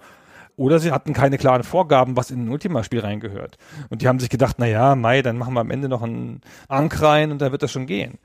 Oder 0.58 0.80
sie 0.80 0.92
hatten 0.92 1.14
keine 1.14 1.38
klaren 1.38 1.64
Vorgaben, 1.64 2.18
was 2.18 2.32
in 2.32 2.46
ein 2.46 2.50
Ultima-Spiel 2.50 3.00
reingehört. 3.00 3.58
Und 3.90 4.02
die 4.02 4.08
haben 4.08 4.20
sich 4.20 4.30
gedacht, 4.30 4.56
na 4.58 4.66
ja, 4.66 4.96
Mai, 4.96 5.22
dann 5.22 5.38
machen 5.38 5.54
wir 5.54 5.62
am 5.62 5.72
Ende 5.72 5.88
noch 5.88 6.02
einen 6.02 6.42
Ank 6.68 7.00
rein 7.02 7.32
und 7.32 7.40
dann 7.40 7.52
wird 7.52 7.62
das 7.62 7.72
schon 7.72 7.86
gehen. 7.86 8.18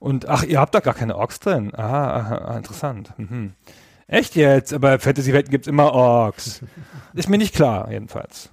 Und 0.00 0.28
ach, 0.28 0.42
ihr 0.42 0.58
habt 0.58 0.74
da 0.74 0.80
gar 0.80 0.94
keine 0.94 1.16
Orks 1.16 1.38
drin. 1.38 1.72
Aha, 1.74 2.16
aha 2.16 2.56
interessant. 2.56 3.12
Mhm. 3.16 3.52
Echt 4.08 4.34
jetzt? 4.34 4.74
Aber 4.74 4.98
Fantasy-Welten 4.98 5.50
gibt's 5.50 5.68
immer 5.68 5.92
Orks. 5.92 6.62
Ist 7.14 7.28
mir 7.28 7.38
nicht 7.38 7.54
klar, 7.54 7.90
jedenfalls. 7.92 8.50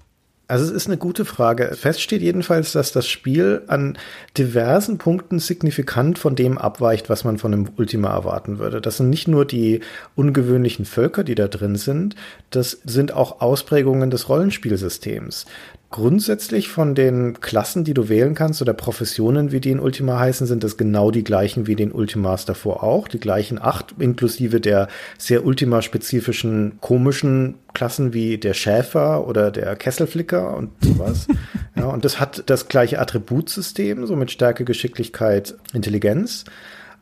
Also 0.49 0.63
es 0.63 0.71
ist 0.71 0.87
eine 0.87 0.97
gute 0.97 1.25
Frage. 1.25 1.75
Fest 1.75 2.01
steht 2.01 2.21
jedenfalls, 2.21 2.71
dass 2.71 2.93
das 2.93 3.05
Spiel 3.07 3.63
an 3.67 3.97
diversen 4.37 4.97
Punkten 4.97 5.39
signifikant 5.39 6.17
von 6.17 6.35
dem 6.35 6.57
abweicht, 6.57 7.09
was 7.09 7.25
man 7.25 7.37
von 7.37 7.53
einem 7.53 7.69
Ultima 7.75 8.13
erwarten 8.13 8.57
würde. 8.57 8.79
Das 8.79 8.95
sind 8.97 9.09
nicht 9.09 9.27
nur 9.27 9.43
die 9.43 9.81
ungewöhnlichen 10.15 10.85
Völker, 10.85 11.25
die 11.25 11.35
da 11.35 11.49
drin 11.49 11.75
sind, 11.75 12.15
das 12.49 12.79
sind 12.85 13.11
auch 13.13 13.41
Ausprägungen 13.41 14.09
des 14.09 14.29
Rollenspielsystems 14.29 15.45
grundsätzlich 15.89 16.67
von 16.67 16.95
den 16.95 17.39
Klassen, 17.39 17.83
die 17.83 17.93
du 17.93 18.09
wählen 18.09 18.35
kannst 18.35 18.61
oder 18.61 18.73
Professionen, 18.73 19.51
wie 19.51 19.61
die 19.61 19.71
in 19.71 19.79
Ultima 19.79 20.19
heißen, 20.19 20.45
sind 20.45 20.63
das 20.63 20.75
genau 20.75 21.11
die 21.11 21.23
gleichen 21.23 21.65
wie 21.65 21.75
den 21.75 21.91
Ultimas 21.91 22.45
davor 22.45 22.83
auch. 22.83 23.07
Die 23.07 23.19
gleichen 23.19 23.61
acht, 23.61 23.95
inklusive 23.97 24.59
der 24.59 24.89
sehr 25.17 25.45
Ultima-spezifischen 25.45 26.79
komischen 26.81 27.55
Klassen 27.73 28.13
wie 28.13 28.37
der 28.37 28.53
Schäfer 28.53 29.27
oder 29.27 29.49
der 29.49 29.75
Kesselflicker 29.75 30.57
und 30.57 30.71
sowas. 30.81 31.27
ja, 31.75 31.85
und 31.85 32.03
das 32.03 32.19
hat 32.19 32.43
das 32.47 32.67
gleiche 32.67 32.99
Attributsystem, 32.99 34.05
so 34.05 34.15
mit 34.15 34.31
Stärke, 34.31 34.65
Geschicklichkeit, 34.65 35.55
Intelligenz. 35.73 36.43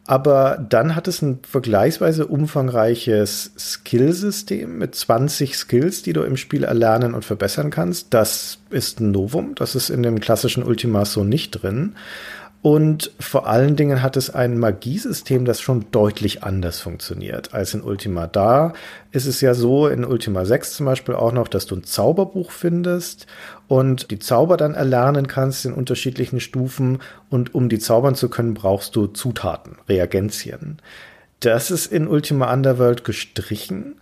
Aber 0.07 0.63
dann 0.69 0.95
hat 0.95 1.07
es 1.07 1.23
ein 1.23 1.39
vergleichsweise 1.41 2.27
umfangreiches 2.27 3.51
Skillsystem 3.57 4.77
mit 4.77 4.93
20 4.93 5.57
Skills, 5.57 6.03
die 6.03 6.13
du 6.13 6.21
im 6.21 6.37
Spiel 6.37 6.63
erlernen 6.63 7.15
und 7.15 7.25
verbessern 7.25 7.71
kannst. 7.71 8.13
Das 8.13 8.59
ist 8.69 8.99
ein 8.99 9.11
Novum. 9.11 9.55
Das 9.55 9.73
ist 9.73 9.89
in 9.89 10.03
dem 10.03 10.19
klassischen 10.19 10.63
Ultima 10.63 11.05
so 11.05 11.23
nicht 11.23 11.51
drin. 11.51 11.95
Und 12.65 13.11
vor 13.19 13.47
allen 13.47 13.75
Dingen 13.75 14.01
hat 14.01 14.17
es 14.17 14.31
ein 14.31 14.57
Magiesystem, 14.57 15.45
das 15.45 15.61
schon 15.61 15.85
deutlich 15.91 16.41
anders 16.41 16.79
funktioniert 16.79 17.53
als 17.53 17.75
in 17.75 17.81
Ultima. 17.83 18.25
Da 18.25 18.73
ist 19.11 19.27
es 19.27 19.39
ja 19.39 19.53
so, 19.53 19.87
in 19.87 20.03
Ultima 20.03 20.45
6 20.45 20.73
zum 20.73 20.87
Beispiel 20.87 21.13
auch 21.13 21.31
noch, 21.31 21.47
dass 21.47 21.67
du 21.67 21.75
ein 21.75 21.83
Zauberbuch 21.83 22.49
findest 22.49 23.27
und 23.67 24.11
die 24.11 24.19
Zauber 24.19 24.57
dann 24.57 24.73
erlernen 24.73 25.27
kannst 25.27 25.65
in 25.65 25.73
unterschiedlichen 25.73 26.39
Stufen. 26.39 26.99
Und 27.29 27.55
um 27.55 27.69
die 27.69 27.79
zaubern 27.79 28.15
zu 28.15 28.29
können, 28.29 28.53
brauchst 28.53 28.95
du 28.95 29.07
Zutaten, 29.07 29.77
Reagenzien. 29.89 30.77
Das 31.39 31.71
ist 31.71 31.91
in 31.91 32.07
Ultima 32.07 32.51
Underworld 32.51 33.03
gestrichen. 33.03 33.95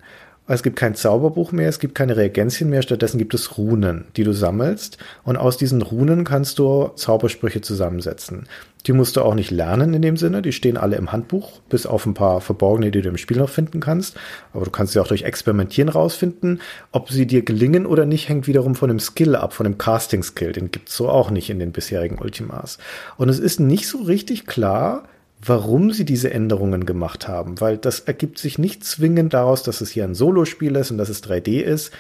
Es 0.45 0.61
gibt 0.61 0.75
kein 0.75 0.93
Zauberbuch 0.93 1.53
mehr, 1.53 1.69
es 1.69 1.79
gibt 1.79 1.95
keine 1.95 2.17
Reagenzien 2.17 2.69
mehr, 2.69 2.81
stattdessen 2.81 3.17
gibt 3.17 3.33
es 3.33 3.57
Runen, 3.57 4.05
die 4.17 4.25
du 4.25 4.33
sammelst. 4.33 4.97
Und 5.23 5.37
aus 5.37 5.55
diesen 5.55 5.81
Runen 5.81 6.25
kannst 6.25 6.59
du 6.59 6.89
Zaubersprüche 6.95 7.61
zusammensetzen. 7.61 8.47
Die 8.85 8.91
musst 8.91 9.15
du 9.15 9.21
auch 9.21 9.35
nicht 9.35 9.51
lernen 9.51 9.93
in 9.93 10.01
dem 10.01 10.17
Sinne, 10.17 10.41
die 10.41 10.51
stehen 10.51 10.75
alle 10.75 10.97
im 10.97 11.13
Handbuch, 11.13 11.61
bis 11.69 11.85
auf 11.85 12.05
ein 12.05 12.13
paar 12.13 12.41
verborgene, 12.41 12.91
die 12.91 13.01
du 13.01 13.07
im 13.07 13.17
Spiel 13.17 13.37
noch 13.37 13.49
finden 13.49 13.79
kannst. 13.79 14.17
Aber 14.51 14.65
du 14.65 14.71
kannst 14.71 14.91
sie 14.91 14.99
auch 14.99 15.07
durch 15.07 15.23
Experimentieren 15.23 15.87
rausfinden. 15.87 16.59
Ob 16.91 17.09
sie 17.09 17.25
dir 17.25 17.43
gelingen 17.43 17.85
oder 17.85 18.05
nicht, 18.05 18.27
hängt 18.27 18.45
wiederum 18.45 18.75
von 18.75 18.89
dem 18.89 18.99
Skill 18.99 19.37
ab, 19.37 19.53
von 19.53 19.63
dem 19.63 19.77
Casting-Skill. 19.77 20.51
Den 20.51 20.71
gibt's 20.71 20.97
so 20.97 21.07
auch 21.07 21.31
nicht 21.31 21.49
in 21.49 21.59
den 21.59 21.71
bisherigen 21.71 22.19
Ultimas. 22.19 22.79
Und 23.15 23.29
es 23.29 23.39
ist 23.39 23.61
nicht 23.61 23.87
so 23.87 23.99
richtig 23.99 24.45
klar, 24.45 25.05
warum 25.45 25.91
sie 25.91 26.05
diese 26.05 26.31
Änderungen 26.31 26.85
gemacht 26.85 27.27
haben, 27.27 27.59
weil 27.59 27.77
das 27.77 28.01
ergibt 28.01 28.37
sich 28.37 28.57
nicht 28.57 28.83
zwingend 28.83 29.33
daraus, 29.33 29.63
dass 29.63 29.81
es 29.81 29.91
hier 29.91 30.03
ein 30.03 30.15
Solospiel 30.15 30.75
ist 30.75 30.91
und 30.91 30.97
dass 30.97 31.09
es 31.09 31.23
3D 31.23 31.61
ist. 31.61 31.91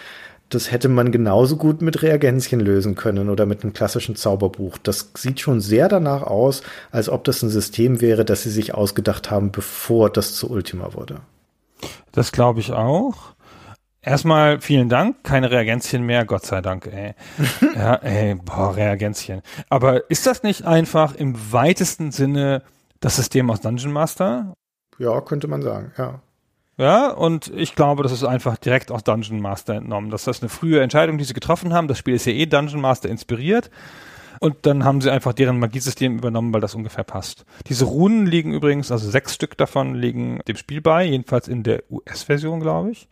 Das 0.49 0.71
hätte 0.71 0.87
man 0.87 1.11
genauso 1.11 1.57
gut 1.57 1.81
mit 1.81 2.03
Reagenzien 2.03 2.59
lösen 2.59 2.95
können 2.95 3.29
oder 3.29 3.45
mit 3.45 3.63
einem 3.63 3.73
klassischen 3.73 4.15
Zauberbuch. 4.15 4.77
Das 4.77 5.11
sieht 5.15 5.39
schon 5.39 5.61
sehr 5.61 5.87
danach 5.87 6.21
aus, 6.21 6.61
als 6.91 7.09
ob 7.09 7.23
das 7.23 7.41
ein 7.41 7.49
System 7.49 8.01
wäre, 8.01 8.23
das 8.23 8.43
sie 8.43 8.51
sich 8.51 8.73
ausgedacht 8.73 9.31
haben, 9.31 9.51
bevor 9.51 10.11
das 10.11 10.35
zu 10.35 10.51
Ultima 10.51 10.93
wurde. 10.93 11.21
Das 12.11 12.31
glaube 12.31 12.59
ich 12.59 12.71
auch. 12.71 13.33
Erstmal 14.05 14.59
vielen 14.59 14.89
Dank, 14.89 15.23
keine 15.23 15.49
Reagenzien 15.49 16.03
mehr, 16.03 16.25
Gott 16.25 16.45
sei 16.45 16.61
Dank, 16.61 16.87
ey. 16.87 17.15
ja, 17.75 17.95
ey, 17.95 18.35
boah, 18.35 18.75
Reagenzien. 18.75 19.41
Aber 19.69 20.09
ist 20.09 20.27
das 20.27 20.43
nicht 20.43 20.65
einfach 20.65 21.15
im 21.15 21.35
weitesten 21.53 22.11
Sinne 22.11 22.63
das 23.03 23.17
System 23.17 23.49
aus 23.49 23.61
Dungeon 23.61 23.91
Master. 23.91 24.53
Ja, 24.97 25.19
könnte 25.21 25.47
man 25.47 25.61
sagen, 25.61 25.91
ja. 25.97 26.21
Ja, 26.77 27.11
und 27.11 27.51
ich 27.55 27.75
glaube, 27.75 28.01
das 28.01 28.11
ist 28.11 28.23
einfach 28.23 28.57
direkt 28.57 28.91
aus 28.91 29.03
Dungeon 29.03 29.41
Master 29.41 29.75
entnommen. 29.75 30.09
Das 30.09 30.25
ist 30.25 30.41
eine 30.41 30.49
frühe 30.49 30.81
Entscheidung, 30.81 31.17
die 31.17 31.23
sie 31.23 31.33
getroffen 31.33 31.73
haben. 31.73 31.87
Das 31.87 31.99
Spiel 31.99 32.15
ist 32.15 32.25
ja 32.25 32.33
eh 32.33 32.45
Dungeon 32.45 32.81
Master 32.81 33.09
inspiriert. 33.09 33.69
Und 34.39 34.65
dann 34.65 34.83
haben 34.83 34.99
sie 35.01 35.11
einfach 35.11 35.33
deren 35.33 35.59
Magiesystem 35.59 36.17
übernommen, 36.17 36.53
weil 36.53 36.61
das 36.61 36.75
ungefähr 36.75 37.03
passt. 37.03 37.45
Diese 37.67 37.85
Runen 37.85 38.25
liegen 38.25 38.53
übrigens, 38.53 38.91
also 38.91 39.09
sechs 39.09 39.35
Stück 39.35 39.57
davon 39.57 39.93
liegen 39.95 40.39
dem 40.47 40.55
Spiel 40.55 40.81
bei, 40.81 41.05
jedenfalls 41.05 41.47
in 41.47 41.63
der 41.63 41.83
US-Version, 41.91 42.59
glaube 42.59 42.91
ich. 42.91 43.07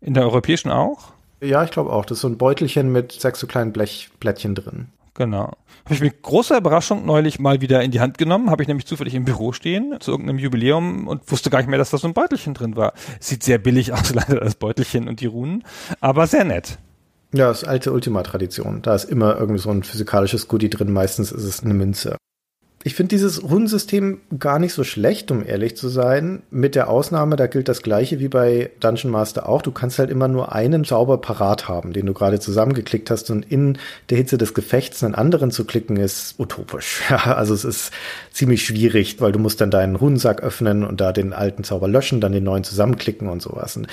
In 0.00 0.14
der 0.14 0.24
europäischen 0.24 0.70
auch? 0.70 1.12
Ja, 1.40 1.64
ich 1.64 1.70
glaube 1.70 1.90
auch. 1.90 2.04
Das 2.04 2.18
ist 2.18 2.22
so 2.22 2.28
ein 2.28 2.38
Beutelchen 2.38 2.92
mit 2.92 3.12
sechs 3.12 3.40
so 3.40 3.46
kleinen 3.46 3.72
Blechplättchen 3.72 4.54
drin. 4.54 4.88
Genau. 5.16 5.52
Habe 5.84 5.94
ich 5.94 6.00
mit 6.00 6.22
großer 6.22 6.58
Überraschung 6.58 7.06
neulich 7.06 7.38
mal 7.38 7.60
wieder 7.62 7.82
in 7.82 7.90
die 7.90 8.00
Hand 8.00 8.18
genommen, 8.18 8.50
habe 8.50 8.62
ich 8.62 8.68
nämlich 8.68 8.86
zufällig 8.86 9.14
im 9.14 9.24
Büro 9.24 9.52
stehen 9.52 9.96
zu 10.00 10.10
irgendeinem 10.10 10.38
Jubiläum 10.38 11.08
und 11.08 11.30
wusste 11.30 11.48
gar 11.48 11.58
nicht 11.58 11.68
mehr, 11.68 11.78
dass 11.78 11.90
da 11.90 11.96
so 11.96 12.06
ein 12.06 12.14
Beutelchen 12.14 12.52
drin 12.52 12.76
war. 12.76 12.92
Sieht 13.18 13.42
sehr 13.42 13.58
billig 13.58 13.92
aus, 13.92 14.14
leider 14.14 14.40
das 14.40 14.56
Beutelchen 14.56 15.08
und 15.08 15.20
die 15.20 15.26
Runen, 15.26 15.64
aber 16.00 16.26
sehr 16.26 16.44
nett. 16.44 16.78
Ja, 17.32 17.48
das 17.48 17.62
ist 17.62 17.68
alte 17.68 17.92
Ultima-Tradition. 17.92 18.82
Da 18.82 18.94
ist 18.94 19.04
immer 19.04 19.36
irgendwie 19.38 19.58
so 19.58 19.70
ein 19.70 19.82
physikalisches 19.82 20.48
Goodie 20.48 20.70
drin. 20.70 20.92
Meistens 20.92 21.32
ist 21.32 21.44
es 21.44 21.62
eine 21.62 21.74
Münze. 21.74 22.16
Ich 22.86 22.94
finde 22.94 23.16
dieses 23.16 23.42
Runensystem 23.42 24.20
gar 24.38 24.60
nicht 24.60 24.72
so 24.72 24.84
schlecht, 24.84 25.32
um 25.32 25.44
ehrlich 25.44 25.76
zu 25.76 25.88
sein. 25.88 26.44
Mit 26.52 26.76
der 26.76 26.88
Ausnahme, 26.88 27.34
da 27.34 27.48
gilt 27.48 27.66
das 27.66 27.82
gleiche 27.82 28.20
wie 28.20 28.28
bei 28.28 28.70
Dungeon 28.78 29.10
Master 29.10 29.48
auch. 29.48 29.60
Du 29.60 29.72
kannst 29.72 29.98
halt 29.98 30.08
immer 30.08 30.28
nur 30.28 30.52
einen 30.52 30.84
Zauber 30.84 31.18
parat 31.18 31.66
haben, 31.66 31.92
den 31.92 32.06
du 32.06 32.14
gerade 32.14 32.38
zusammengeklickt 32.38 33.10
hast 33.10 33.28
und 33.32 33.44
in 33.50 33.76
der 34.08 34.18
Hitze 34.18 34.38
des 34.38 34.54
Gefechts 34.54 35.02
einen 35.02 35.16
anderen 35.16 35.50
zu 35.50 35.64
klicken 35.64 35.96
ist 35.96 36.38
utopisch. 36.38 37.02
Ja, 37.10 37.34
also 37.34 37.54
es 37.54 37.64
ist 37.64 37.92
ziemlich 38.30 38.64
schwierig, 38.64 39.20
weil 39.20 39.32
du 39.32 39.38
musst 39.40 39.60
dann 39.60 39.70
deinen 39.72 39.96
Runensack 39.96 40.42
öffnen 40.42 40.84
und 40.84 41.00
da 41.00 41.12
den 41.12 41.32
alten 41.32 41.64
Zauber 41.64 41.88
löschen, 41.88 42.20
dann 42.20 42.32
den 42.32 42.44
neuen 42.44 42.62
zusammenklicken 42.62 43.28
und 43.28 43.42
sowas. 43.42 43.76
Und 43.76 43.88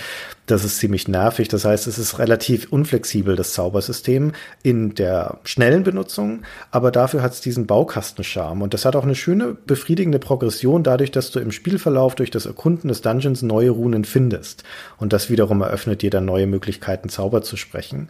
das 0.45 0.65
ist 0.65 0.77
ziemlich 0.79 1.07
nervig. 1.07 1.47
Das 1.47 1.65
heißt, 1.65 1.87
es 1.87 1.97
ist 1.97 2.19
relativ 2.19 2.71
unflexibel, 2.71 3.35
das 3.35 3.53
Zaubersystem 3.53 4.33
in 4.61 4.93
der 4.93 5.39
schnellen 5.45 5.83
Benutzung, 5.83 6.41
aber 6.71 6.91
dafür 6.91 7.21
hat 7.21 7.33
es 7.33 7.41
diesen 7.41 7.65
Baukastenscharme 7.65 8.63
und 8.63 8.73
das 8.73 8.82
hat 8.85 8.95
auch 8.95 9.03
eine 9.03 9.15
schöne, 9.15 9.55
befriedigende 9.65 10.19
Progression 10.19 10.83
dadurch, 10.83 11.11
dass 11.11 11.31
du 11.31 11.39
im 11.39 11.51
Spielverlauf 11.51 12.15
durch 12.15 12.31
das 12.31 12.45
Erkunden 12.45 12.87
des 12.87 13.01
Dungeons 13.01 13.41
neue 13.41 13.71
Runen 13.71 14.05
findest. 14.05 14.63
Und 14.97 15.13
das 15.13 15.29
wiederum 15.29 15.61
eröffnet 15.61 16.01
dir 16.01 16.09
dann 16.09 16.25
neue 16.25 16.47
Möglichkeiten, 16.47 17.09
Zauber 17.09 17.41
zu 17.41 17.57
sprechen. 17.57 18.09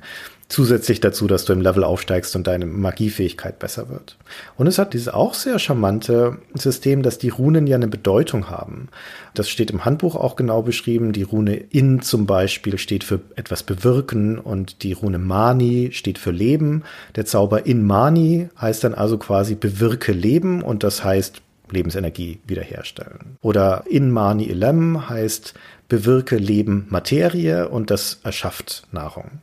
Zusätzlich 0.53 0.99
dazu, 0.99 1.25
dass 1.25 1.45
du 1.45 1.53
im 1.53 1.61
Level 1.61 1.83
aufsteigst 1.83 2.35
und 2.35 2.45
deine 2.45 2.67
Magiefähigkeit 2.67 3.57
besser 3.57 3.89
wird. 3.89 4.17
Und 4.55 4.67
es 4.67 4.77
hat 4.77 4.93
dieses 4.93 5.07
auch 5.07 5.33
sehr 5.33 5.57
charmante 5.57 6.37
System, 6.53 7.01
dass 7.01 7.17
die 7.17 7.29
Runen 7.29 7.65
ja 7.65 7.75
eine 7.75 7.87
Bedeutung 7.87 8.51
haben. 8.51 8.89
Das 9.33 9.49
steht 9.49 9.71
im 9.71 9.83
Handbuch 9.83 10.15
auch 10.15 10.35
genau 10.35 10.61
beschrieben. 10.61 11.11
Die 11.11 11.23
Rune 11.23 11.55
In 11.55 12.03
zum 12.03 12.27
Beispiel 12.27 12.77
steht 12.77 13.03
für 13.03 13.19
etwas 13.35 13.63
bewirken 13.63 14.37
und 14.37 14.83
die 14.83 14.93
Rune 14.93 15.17
Mani 15.17 15.89
steht 15.91 16.19
für 16.19 16.29
Leben. 16.29 16.83
Der 17.15 17.25
Zauber 17.25 17.65
In 17.65 17.83
Mani 17.83 18.49
heißt 18.61 18.83
dann 18.83 18.93
also 18.93 19.17
quasi 19.17 19.55
bewirke 19.55 20.11
Leben 20.11 20.61
und 20.61 20.83
das 20.83 21.03
heißt 21.03 21.41
Lebensenergie 21.71 22.41
wiederherstellen. 22.45 23.37
Oder 23.41 23.85
In 23.89 24.11
Mani 24.11 24.51
Elem 24.51 25.09
heißt 25.09 25.55
bewirke 25.89 26.37
Leben 26.37 26.85
Materie 26.89 27.69
und 27.69 27.89
das 27.89 28.19
erschafft 28.23 28.83
Nahrung. 28.91 29.41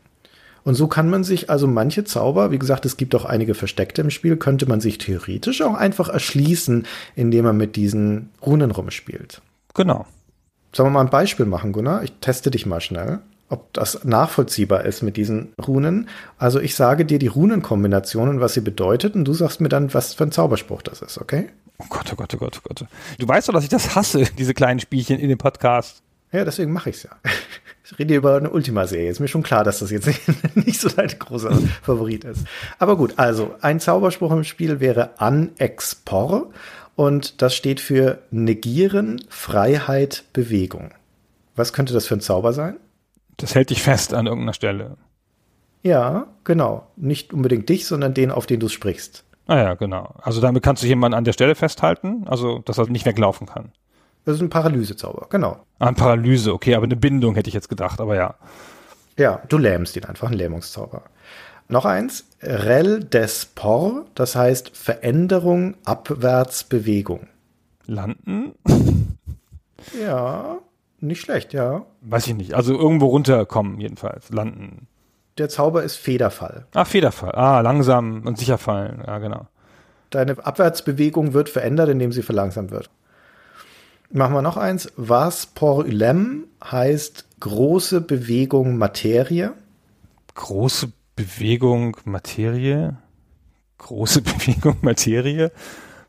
Und 0.70 0.76
so 0.76 0.86
kann 0.86 1.10
man 1.10 1.24
sich 1.24 1.50
also 1.50 1.66
manche 1.66 2.04
Zauber, 2.04 2.52
wie 2.52 2.58
gesagt, 2.60 2.86
es 2.86 2.96
gibt 2.96 3.16
auch 3.16 3.24
einige 3.24 3.54
versteckte 3.54 4.02
im 4.02 4.10
Spiel, 4.10 4.36
könnte 4.36 4.66
man 4.66 4.80
sich 4.80 4.98
theoretisch 4.98 5.62
auch 5.62 5.74
einfach 5.74 6.08
erschließen, 6.08 6.86
indem 7.16 7.44
man 7.44 7.56
mit 7.56 7.74
diesen 7.74 8.30
Runen 8.40 8.70
rumspielt. 8.70 9.42
Genau. 9.74 10.06
Sollen 10.72 10.86
wir 10.86 10.92
mal 10.92 11.00
ein 11.00 11.10
Beispiel 11.10 11.44
machen, 11.44 11.72
Gunnar? 11.72 12.04
Ich 12.04 12.12
teste 12.20 12.52
dich 12.52 12.66
mal 12.66 12.80
schnell, 12.80 13.18
ob 13.48 13.72
das 13.72 14.04
nachvollziehbar 14.04 14.84
ist 14.84 15.02
mit 15.02 15.16
diesen 15.16 15.54
Runen. 15.60 16.08
Also 16.38 16.60
ich 16.60 16.76
sage 16.76 17.04
dir 17.04 17.18
die 17.18 17.26
Runenkombination 17.26 18.28
und 18.28 18.40
was 18.40 18.54
sie 18.54 18.60
bedeutet 18.60 19.16
und 19.16 19.24
du 19.24 19.34
sagst 19.34 19.60
mir 19.60 19.70
dann, 19.70 19.92
was 19.92 20.14
für 20.14 20.22
ein 20.22 20.30
Zauberspruch 20.30 20.82
das 20.82 21.02
ist, 21.02 21.20
okay? 21.20 21.48
Oh 21.78 21.86
Gott, 21.88 22.12
oh 22.12 22.14
Gott, 22.14 22.32
oh 22.32 22.38
Gott, 22.38 22.60
oh 22.60 22.68
Gott. 22.68 22.88
Du 23.18 23.26
weißt 23.26 23.48
doch, 23.48 23.54
dass 23.54 23.64
ich 23.64 23.70
das 23.70 23.96
hasse, 23.96 24.22
diese 24.38 24.54
kleinen 24.54 24.78
Spielchen 24.78 25.18
in 25.18 25.30
dem 25.30 25.38
Podcast. 25.38 26.04
Ja, 26.30 26.44
deswegen 26.44 26.70
mache 26.70 26.90
ich's 26.90 27.02
ja. 27.02 27.10
Ich 27.90 27.98
rede 27.98 28.14
über 28.14 28.36
eine 28.36 28.50
Ultima-Serie. 28.50 29.10
Ist 29.10 29.18
mir 29.18 29.28
schon 29.28 29.42
klar, 29.42 29.64
dass 29.64 29.80
das 29.80 29.90
jetzt 29.90 30.08
nicht 30.54 30.80
so 30.80 30.88
dein 30.88 31.08
großer 31.08 31.50
Favorit 31.82 32.24
ist. 32.24 32.44
Aber 32.78 32.96
gut, 32.96 33.14
also 33.16 33.54
ein 33.60 33.80
Zauberspruch 33.80 34.30
im 34.30 34.44
Spiel 34.44 34.78
wäre 34.78 35.20
an 35.20 35.50
expor 35.58 36.50
und 36.94 37.42
das 37.42 37.54
steht 37.56 37.80
für 37.80 38.18
negieren, 38.30 39.20
Freiheit, 39.28 40.24
Bewegung. 40.32 40.92
Was 41.56 41.72
könnte 41.72 41.92
das 41.92 42.06
für 42.06 42.14
ein 42.14 42.20
Zauber 42.20 42.52
sein? 42.52 42.76
Das 43.38 43.54
hält 43.54 43.70
dich 43.70 43.82
fest 43.82 44.14
an 44.14 44.26
irgendeiner 44.26 44.54
Stelle. 44.54 44.96
Ja, 45.82 46.26
genau. 46.44 46.86
Nicht 46.96 47.32
unbedingt 47.32 47.68
dich, 47.68 47.86
sondern 47.86 48.14
den, 48.14 48.30
auf 48.30 48.46
den 48.46 48.60
du 48.60 48.68
sprichst. 48.68 49.24
Ah 49.46 49.56
ja, 49.56 49.74
genau. 49.74 50.14
Also 50.22 50.40
damit 50.40 50.62
kannst 50.62 50.82
du 50.82 50.86
jemanden 50.86 51.16
an 51.16 51.24
der 51.24 51.32
Stelle 51.32 51.56
festhalten, 51.56 52.28
also 52.28 52.60
dass 52.60 52.78
er 52.78 52.88
nicht 52.88 53.06
weglaufen 53.06 53.48
kann. 53.48 53.72
Das 54.30 54.36
ist 54.36 54.42
ein 54.42 54.50
Paralysezauber, 54.50 55.26
genau. 55.28 55.56
Ah, 55.80 55.88
ein 55.88 55.96
Paralyse, 55.96 56.54
okay, 56.54 56.76
aber 56.76 56.84
eine 56.84 56.94
Bindung 56.94 57.34
hätte 57.34 57.48
ich 57.48 57.54
jetzt 57.54 57.68
gedacht, 57.68 58.00
aber 58.00 58.14
ja. 58.14 58.36
Ja, 59.18 59.42
du 59.48 59.58
lähmst 59.58 59.96
ihn 59.96 60.04
einfach, 60.04 60.30
ein 60.30 60.36
Lähmungszauber. 60.36 61.02
Noch 61.66 61.84
eins, 61.84 62.26
Rel 62.40 63.02
Despor, 63.02 64.04
das 64.14 64.36
heißt 64.36 64.76
Veränderung, 64.76 65.74
Abwärtsbewegung. 65.84 67.26
Landen? 67.86 68.52
Ja, 69.98 70.58
nicht 71.00 71.22
schlecht, 71.22 71.54
ja. 71.54 71.86
Weiß 72.02 72.26
ich 72.26 72.34
nicht. 72.34 72.52
Also 72.52 72.78
irgendwo 72.78 73.06
runterkommen, 73.06 73.80
jedenfalls. 73.80 74.30
Landen. 74.30 74.86
Der 75.38 75.48
Zauber 75.48 75.82
ist 75.82 75.96
Federfall. 75.96 76.66
Ah, 76.74 76.84
Federfall. 76.84 77.32
Ah, 77.32 77.60
langsam 77.62 78.26
und 78.26 78.36
sicher 78.38 78.58
fallen. 78.58 79.02
Ja, 79.06 79.18
genau. 79.18 79.48
Deine 80.10 80.36
Abwärtsbewegung 80.44 81.32
wird 81.32 81.48
verändert, 81.48 81.88
indem 81.88 82.12
sie 82.12 82.22
verlangsamt 82.22 82.70
wird. 82.70 82.90
Machen 84.12 84.34
wir 84.34 84.42
noch 84.42 84.56
eins. 84.56 84.92
Was 84.96 85.46
por 85.46 85.76
ulem 85.78 86.46
heißt 86.62 87.24
große 87.40 88.00
Bewegung 88.00 88.76
Materie. 88.76 89.52
Große 90.34 90.92
Bewegung 91.14 91.96
Materie. 92.04 92.96
Große 93.78 94.22
Bewegung 94.22 94.78
Materie. 94.82 95.52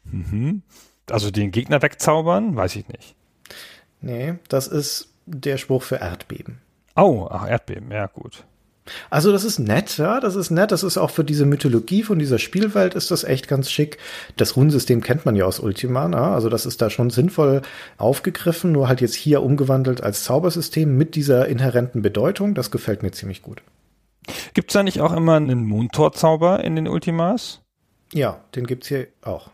Mhm. 0.04 0.64
Also 1.10 1.30
den 1.30 1.52
Gegner 1.52 1.82
wegzaubern? 1.82 2.56
Weiß 2.56 2.76
ich 2.76 2.88
nicht. 2.88 3.16
Nee, 4.02 4.36
das 4.50 4.68
ist 4.68 5.10
der 5.26 5.58
Spruch 5.58 5.84
für 5.84 5.98
Erdbeben. 5.98 6.60
Oh, 6.96 7.28
ach, 7.30 7.48
Erdbeben, 7.48 7.92
ja 7.92 8.08
gut. 8.08 8.46
Also 9.10 9.32
das 9.32 9.44
ist 9.44 9.60
nett, 9.60 9.98
ja, 9.98 10.20
das 10.20 10.36
ist 10.36 10.50
nett. 10.50 10.72
Das 10.72 10.84
ist 10.84 10.98
auch 10.98 11.12
für 11.12 11.24
diese 11.24 11.46
Mythologie 11.46 12.04
von 12.04 12.20
dieser 12.20 12.40
Spielwelt 12.40 12.96
ist 12.96 13.12
das 13.12 13.24
echt 13.24 13.48
ganz 13.48 13.70
schick. 13.70 13.98
Das 14.38 14.56
Runensystem 14.56 15.02
kennt 15.02 15.26
man 15.26 15.36
ja 15.36 15.46
aus 15.46 15.60
Ultima, 15.60 16.08
na? 16.08 16.34
also 16.34 16.50
das 16.50 16.66
ist 16.66 16.82
da 16.82 16.90
schon 16.90 17.10
sinnvoll 17.10 17.62
aufgegriffen, 17.98 18.72
nur 18.72 18.88
halt 18.88 19.02
jetzt 19.02 19.16
hier 19.16 19.44
umgewandelt 19.44 20.02
als 20.02 20.24
Zaubersystem 20.24 20.98
mit 20.98 21.16
dieser 21.16 21.48
inhärenten 21.48 22.02
Bedeutung. 22.02 22.56
Das 22.56 22.72
gefällt 22.72 23.04
mir 23.04 23.12
ziemlich 23.12 23.42
gut. 23.42 23.62
Gibt's 24.54 24.74
da 24.74 24.84
nicht 24.84 25.02
auch 25.02 25.14
immer 25.14 25.36
einen 25.36 25.64
Mondtorzauber 25.66 26.64
in 26.64 26.76
den 26.76 26.88
Ultimas? 26.88 27.62
Ja, 28.14 28.42
den 28.56 28.68
gibt's 28.68 28.88
hier 28.88 29.08
auch. 29.22 29.50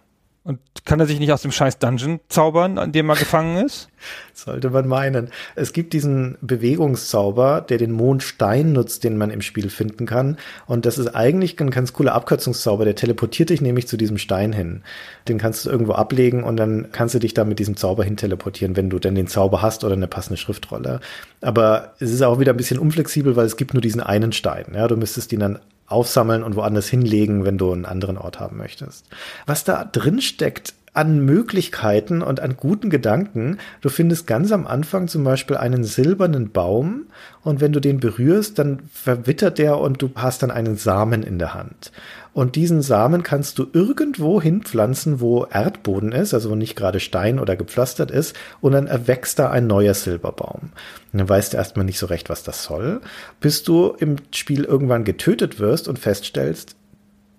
Und 0.48 0.60
kann 0.86 1.02
er 1.02 1.08
sich 1.08 1.20
nicht 1.20 1.34
aus 1.34 1.42
dem 1.42 1.52
scheiß 1.52 1.78
Dungeon 1.78 2.22
zaubern, 2.30 2.78
an 2.78 2.94
dem 2.94 3.10
er 3.10 3.18
gefangen 3.18 3.66
ist? 3.66 3.90
Sollte 4.34 4.70
man 4.70 4.88
meinen. 4.88 5.28
Es 5.56 5.74
gibt 5.74 5.92
diesen 5.92 6.38
Bewegungszauber, 6.40 7.60
der 7.60 7.78
den 7.78 7.92
Mondstein 7.92 8.72
nutzt, 8.72 9.04
den 9.04 9.18
man 9.18 9.30
im 9.30 9.42
Spiel 9.42 9.70
finden 9.70 10.06
kann. 10.06 10.38
Und 10.66 10.86
das 10.86 11.00
ist 11.00 11.10
eigentlich 11.10 11.60
ein 11.60 11.70
ganz 11.70 11.92
cooler 11.92 12.14
Abkürzungszauber. 12.14 12.86
Der 12.86 12.96
teleportiert 12.96 13.50
dich 13.50 13.60
nämlich 13.60 13.90
zu 13.90 13.98
diesem 13.98 14.18
Stein 14.18 14.54
hin. 14.54 14.84
Den 15.28 15.38
kannst 15.38 15.66
du 15.66 15.70
irgendwo 15.70 15.92
ablegen 15.92 16.46
und 16.46 16.56
dann 16.56 16.94
kannst 16.94 17.14
du 17.14 17.20
dich 17.20 17.34
da 17.34 17.44
mit 17.44 17.60
diesem 17.60 17.76
Zauber 17.76 18.06
hin 18.06 18.16
teleportieren, 18.16 18.78
wenn 18.78 18.90
du 18.90 19.00
denn 19.00 19.16
den 19.16 19.28
Zauber 19.28 19.62
hast 19.62 19.84
oder 19.84 19.96
eine 19.96 20.08
passende 20.08 20.38
Schriftrolle. 20.38 21.02
Aber 21.42 21.94
es 22.00 22.10
ist 22.10 22.22
auch 22.22 22.40
wieder 22.40 22.54
ein 22.54 22.58
bisschen 22.58 22.80
unflexibel, 22.80 23.36
weil 23.36 23.48
es 23.48 23.58
gibt 23.58 23.74
nur 23.74 23.82
diesen 23.82 24.00
einen 24.00 24.32
Stein. 24.32 24.68
Ja, 24.74 24.88
du 24.88 24.96
müsstest 24.96 25.34
ihn 25.34 25.42
dann 25.42 25.60
aufsammeln 25.88 26.44
und 26.44 26.56
woanders 26.56 26.88
hinlegen, 26.88 27.46
wenn 27.46 27.58
du 27.58 27.72
einen 27.72 27.86
anderen 27.86 28.18
Ort 28.18 28.40
haben 28.40 28.58
möchtest. 28.58 29.06
Was 29.46 29.64
da 29.64 29.86
drin 29.86 30.22
steckt 30.22 30.74
an 30.98 31.20
Möglichkeiten 31.24 32.24
und 32.24 32.40
an 32.40 32.58
guten 32.58 32.90
Gedanken. 32.90 33.60
Du 33.82 33.90
findest 33.90 34.26
ganz 34.26 34.52
am 34.52 34.66
Anfang 34.66 35.08
zum 35.08 35.24
Beispiel 35.24 35.56
einen 35.56 35.84
silbernen 35.84 36.52
Baum 36.52 37.06
und 37.44 37.62
wenn 37.62 37.72
du 37.72 37.80
den 37.80 38.00
berührst, 38.00 38.58
dann 38.58 38.80
verwittert 38.92 39.60
der 39.60 39.78
und 39.78 40.02
du 40.02 40.10
hast 40.16 40.42
dann 40.42 40.52
einen 40.52 40.76
Samen 40.76 41.22
in 41.22 41.38
der 41.38 41.54
Hand. 41.54 41.92
Und 42.34 42.56
diesen 42.56 42.82
Samen 42.82 43.24
kannst 43.24 43.58
du 43.58 43.68
irgendwo 43.74 44.42
hinpflanzen, 44.42 45.20
wo 45.20 45.46
Erdboden 45.46 46.12
ist, 46.12 46.34
also 46.34 46.52
wo 46.52 46.56
nicht 46.56 46.76
gerade 46.76 47.00
Stein 47.00 47.40
oder 47.40 47.56
gepflastert 47.56 48.12
ist, 48.12 48.36
und 48.62 48.74
dann 48.74 48.88
erwächst 48.88 49.40
da 49.40 49.50
ein 49.50 49.66
neuer 49.66 49.96
Silberbaum. 49.96 50.70
Und 51.14 51.20
dann 51.20 51.30
weißt 51.30 51.54
du 51.54 51.58
erstmal 51.58 51.86
nicht 51.86 51.98
so 52.00 52.06
recht, 52.06 52.30
was 52.30 52.44
das 52.44 52.64
soll, 52.64 53.02
bis 53.40 53.64
du 53.64 53.96
im 53.98 54.18
Spiel 54.32 54.66
irgendwann 54.66 55.04
getötet 55.04 55.60
wirst 55.60 55.88
und 55.88 56.00
feststellst, 56.00 56.76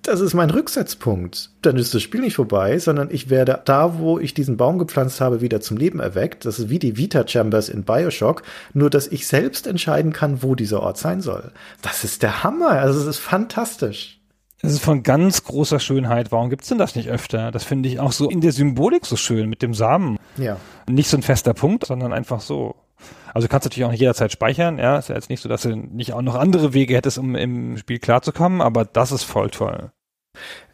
das 0.08 0.20
ist 0.20 0.34
mein 0.34 0.50
Rücksetzpunkt. 0.50 1.50
Dann 1.62 1.76
ist 1.76 1.94
das 1.94 2.02
Spiel 2.02 2.20
nicht 2.20 2.36
vorbei, 2.36 2.78
sondern 2.78 3.08
ich 3.10 3.30
werde 3.30 3.60
da, 3.64 3.98
wo 3.98 4.18
ich 4.18 4.34
diesen 4.34 4.56
Baum 4.56 4.78
gepflanzt 4.78 5.20
habe, 5.20 5.40
wieder 5.40 5.60
zum 5.60 5.76
Leben 5.76 6.00
erweckt. 6.00 6.44
Das 6.44 6.58
ist 6.58 6.70
wie 6.70 6.78
die 6.78 6.96
Vita 6.96 7.26
Chambers 7.26 7.68
in 7.68 7.84
Bioshock, 7.84 8.42
nur 8.72 8.90
dass 8.90 9.06
ich 9.06 9.26
selbst 9.26 9.66
entscheiden 9.66 10.12
kann, 10.12 10.42
wo 10.42 10.54
dieser 10.54 10.82
Ort 10.82 10.98
sein 10.98 11.20
soll. 11.20 11.52
Das 11.82 12.04
ist 12.04 12.22
der 12.22 12.42
Hammer. 12.42 12.70
Also 12.70 13.00
es 13.00 13.06
ist 13.06 13.18
fantastisch. 13.18 14.18
Es 14.60 14.72
ist 14.72 14.82
von 14.82 15.04
ganz 15.04 15.44
großer 15.44 15.78
Schönheit. 15.78 16.32
Warum 16.32 16.50
gibt's 16.50 16.68
denn 16.68 16.78
das 16.78 16.96
nicht 16.96 17.08
öfter? 17.08 17.52
Das 17.52 17.62
finde 17.62 17.88
ich 17.88 18.00
auch 18.00 18.10
so 18.10 18.28
in 18.28 18.40
der 18.40 18.52
Symbolik 18.52 19.06
so 19.06 19.16
schön 19.16 19.48
mit 19.48 19.62
dem 19.62 19.72
Samen. 19.72 20.18
Ja. 20.36 20.56
Nicht 20.88 21.08
so 21.08 21.16
ein 21.16 21.22
fester 21.22 21.54
Punkt, 21.54 21.86
sondern 21.86 22.12
einfach 22.12 22.40
so. 22.40 22.74
Also 23.32 23.46
kannst 23.46 23.66
du 23.66 23.68
natürlich 23.68 23.84
auch 23.84 23.92
nicht 23.92 24.00
jederzeit 24.00 24.32
speichern. 24.32 24.78
Ja, 24.78 24.98
ist 24.98 25.10
ja 25.10 25.14
jetzt 25.14 25.30
nicht 25.30 25.42
so, 25.42 25.48
dass 25.48 25.62
du 25.62 25.76
nicht 25.76 26.12
auch 26.12 26.22
noch 26.22 26.34
andere 26.34 26.74
Wege 26.74 26.96
hättest, 26.96 27.18
um 27.18 27.36
im 27.36 27.76
Spiel 27.76 28.00
klarzukommen, 28.00 28.60
aber 28.60 28.84
das 28.84 29.12
ist 29.12 29.22
voll 29.22 29.50
toll. 29.50 29.92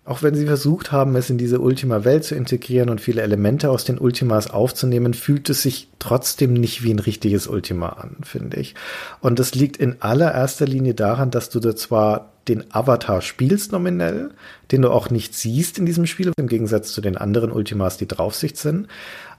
Auch 0.07 0.23
wenn 0.23 0.35
sie 0.35 0.45
versucht 0.45 0.93
haben, 0.93 1.17
es 1.17 1.31
in 1.31 1.39
diese 1.39 1.61
Ultima-Welt 1.61 2.25
zu 2.25 2.35
integrieren 2.35 2.91
und 2.91 3.01
viele 3.01 3.23
Elemente 3.23 3.71
aus 3.71 3.85
den 3.85 3.99
Ultimas 3.99 4.51
aufzunehmen, 4.51 5.15
fühlt 5.15 5.49
es 5.49 5.63
sich 5.63 5.89
trotzdem 5.99 6.53
nicht 6.53 6.83
wie 6.83 6.93
ein 6.93 6.99
richtiges 6.99 7.47
Ultima 7.47 7.89
an, 7.89 8.19
finde 8.23 8.59
ich. 8.59 8.75
Und 9.21 9.39
das 9.39 9.55
liegt 9.55 9.79
in 9.79 10.03
allererster 10.03 10.67
Linie 10.67 10.93
daran, 10.93 11.31
dass 11.31 11.49
du 11.49 11.59
da 11.59 11.75
zwar 11.75 12.33
den 12.49 12.65
Avatar 12.75 13.23
spielst 13.23 13.73
nominell, 13.73 14.33
den 14.71 14.83
du 14.83 14.91
auch 14.91 15.09
nicht 15.09 15.35
siehst 15.35 15.79
in 15.79 15.87
diesem 15.87 16.05
Spiel, 16.05 16.33
im 16.37 16.49
Gegensatz 16.49 16.93
zu 16.93 17.01
den 17.01 17.17
anderen 17.17 17.51
Ultimas, 17.51 17.97
die 17.97 18.07
Draufsicht 18.07 18.59
sind, 18.59 18.89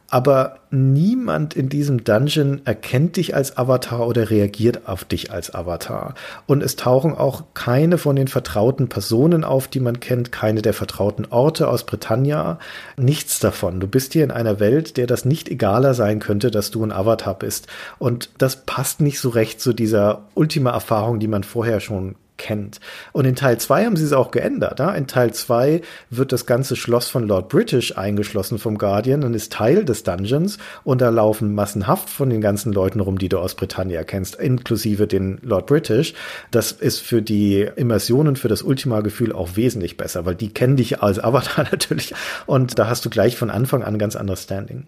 aber 0.10 0.60
niemand 0.72 1.56
in 1.56 1.69
diesem 1.69 2.03
Dungeon 2.03 2.61
erkennt 2.65 3.18
dich 3.18 3.36
als 3.36 3.57
Avatar 3.57 4.07
oder 4.07 4.30
reagiert 4.30 4.88
auf 4.88 5.03
dich 5.03 5.32
als 5.32 5.53
Avatar. 5.53 6.14
Und 6.45 6.61
es 6.61 6.76
tauchen 6.76 7.14
auch 7.14 7.45
keine 7.53 7.98
von 7.98 8.15
den 8.15 8.27
vertrauten 8.27 8.88
Personen 8.88 9.44
auf, 9.44 9.68
die 9.68 9.80
man 9.80 9.99
kennt, 9.99 10.32
keine 10.32 10.61
der 10.61 10.73
vertrauten 10.73 11.26
Orte 11.30 11.68
aus 11.68 11.86
Britannia, 11.86 12.60
nichts 12.98 13.40
davon. 13.40 13.80
Du 13.80 13.88
bist 13.88 14.14
hier 14.14 14.23
in 14.23 14.32
einer 14.32 14.60
Welt, 14.60 14.98
der 14.98 15.07
das 15.07 15.26
nicht 15.26 15.49
egaler 15.49 15.94
sein 15.94 16.19
könnte, 16.19 16.52
dass 16.52 16.72
du 16.72 16.84
ein 16.84 16.91
Avatar 16.91 17.34
bist. 17.34 17.68
Und 17.98 18.30
das 18.38 18.65
passt 18.65 19.02
nicht 19.02 19.19
so 19.19 19.30
recht 19.30 19.60
zu 19.60 19.73
dieser 19.73 20.23
Ultima-Erfahrung, 20.36 21.19
die 21.19 21.27
man 21.27 21.44
vorher 21.44 21.80
schon 21.80 22.15
kennt. 22.38 22.80
Und 23.12 23.26
in 23.26 23.36
Teil 23.36 23.60
2 23.60 23.86
haben 23.86 23.95
sie 23.95 24.06
es 24.06 24.14
auch 24.14 24.32
geändert. 24.32 24.80
Ja? 24.80 24.91
In 24.91 25.07
Teil 25.07 25.34
2 25.34 25.82
wird 26.10 26.32
das 26.32 26.45
ganze 26.45 26.76
Schloss 26.76 27.10
von 27.10 27.28
Lord 27.28 27.49
British 27.49 27.98
eingeschlossen 27.98 28.60
vom 28.60 28.78
Guardian 28.78 29.24
und 29.24 29.34
ist 29.34 29.53
Teil 29.53 29.86
des 29.86 30.03
Dungeons 30.03 30.57
und 30.84 31.02
da 31.02 31.10
laufen 31.10 31.53
massenhaft 31.56 32.10
von 32.10 32.30
den 32.30 32.41
ganzen 32.41 32.74
Leuten 32.74 32.99
rum, 32.99 33.18
die 33.18 33.30
du 33.30 33.40
aus 33.40 33.56
Britannia 33.56 34.03
kennst, 34.03 34.36
inklusive 34.36 35.07
den 35.07 35.40
Lord 35.41 35.68
British. 35.68 36.14
Das 36.52 36.72
ist 36.72 36.99
für 36.99 37.22
die 37.22 37.68
Immersionen, 37.76 38.36
für 38.36 38.48
das 38.48 38.62
Ultima-Gefühl 38.62 39.32
auch 39.32 39.56
wesentlich 39.56 39.98
besser, 39.98 40.26
weil 40.26 40.36
die 40.36 40.49
kennen 40.49 40.78
dich 40.78 41.02
als 41.02 41.24
Avatar 41.24 41.66
natürlich 41.72 42.14
und 42.45 42.78
da 42.80 42.88
hast 42.88 43.06
du 43.06 43.10
gleich 43.10 43.38
von 43.38 43.49
Anfang 43.49 43.84
an 43.84 43.98
ganz 43.98 44.16
anderes 44.16 44.44
Standing. 44.44 44.88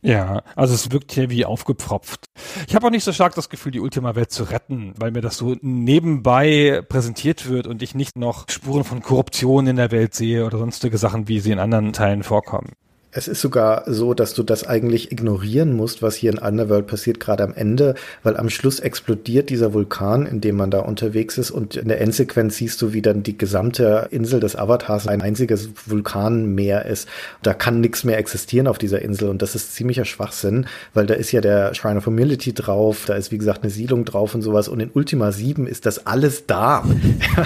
Ja, 0.00 0.42
also 0.54 0.74
es 0.74 0.92
wirkt 0.92 1.10
hier 1.10 1.28
wie 1.28 1.44
aufgepfropft. 1.44 2.26
Ich 2.68 2.74
habe 2.74 2.86
auch 2.86 2.90
nicht 2.90 3.02
so 3.02 3.12
stark 3.12 3.34
das 3.34 3.48
Gefühl, 3.48 3.72
die 3.72 3.80
Ultima-Welt 3.80 4.30
zu 4.30 4.44
retten, 4.44 4.94
weil 4.96 5.10
mir 5.10 5.22
das 5.22 5.36
so 5.36 5.56
nebenbei 5.60 6.82
präsentiert 6.88 7.48
wird 7.48 7.66
und 7.66 7.82
ich 7.82 7.96
nicht 7.96 8.16
noch 8.16 8.48
Spuren 8.48 8.84
von 8.84 9.02
Korruption 9.02 9.66
in 9.66 9.76
der 9.76 9.90
Welt 9.90 10.14
sehe 10.14 10.46
oder 10.46 10.58
sonstige 10.58 10.98
Sachen, 10.98 11.26
wie 11.26 11.40
sie 11.40 11.50
in 11.50 11.58
anderen 11.58 11.92
Teilen 11.92 12.22
vorkommen. 12.22 12.74
Es 13.10 13.26
ist 13.26 13.40
sogar 13.40 13.84
so, 13.86 14.12
dass 14.12 14.34
du 14.34 14.42
das 14.42 14.66
eigentlich 14.66 15.10
ignorieren 15.10 15.72
musst, 15.74 16.02
was 16.02 16.14
hier 16.14 16.30
in 16.30 16.38
Underworld 16.38 16.86
passiert, 16.86 17.20
gerade 17.20 17.42
am 17.42 17.54
Ende, 17.54 17.94
weil 18.22 18.36
am 18.36 18.50
Schluss 18.50 18.80
explodiert 18.80 19.48
dieser 19.48 19.72
Vulkan, 19.72 20.26
in 20.26 20.42
dem 20.42 20.56
man 20.56 20.70
da 20.70 20.80
unterwegs 20.80 21.38
ist 21.38 21.50
und 21.50 21.76
in 21.76 21.88
der 21.88 22.02
Endsequenz 22.02 22.56
siehst 22.56 22.82
du, 22.82 22.92
wie 22.92 23.00
dann 23.00 23.22
die 23.22 23.38
gesamte 23.38 24.08
Insel 24.10 24.40
des 24.40 24.56
Avatars 24.56 25.08
ein 25.08 25.22
einziges 25.22 25.70
Vulkanmeer 25.86 26.84
ist. 26.84 27.08
Da 27.42 27.54
kann 27.54 27.80
nichts 27.80 28.04
mehr 28.04 28.18
existieren 28.18 28.66
auf 28.66 28.76
dieser 28.76 29.00
Insel 29.00 29.30
und 29.30 29.40
das 29.40 29.54
ist 29.54 29.74
ziemlicher 29.74 30.04
Schwachsinn, 30.04 30.66
weil 30.92 31.06
da 31.06 31.14
ist 31.14 31.32
ja 31.32 31.40
der 31.40 31.74
Shrine 31.74 31.96
of 31.96 32.06
Humility 32.06 32.52
drauf, 32.52 33.06
da 33.06 33.14
ist 33.14 33.32
wie 33.32 33.38
gesagt 33.38 33.62
eine 33.62 33.70
Siedlung 33.70 34.04
drauf 34.04 34.34
und 34.34 34.42
sowas 34.42 34.68
und 34.68 34.80
in 34.80 34.90
Ultima 34.92 35.32
7 35.32 35.66
ist 35.66 35.86
das 35.86 36.06
alles 36.06 36.44
da. 36.46 36.84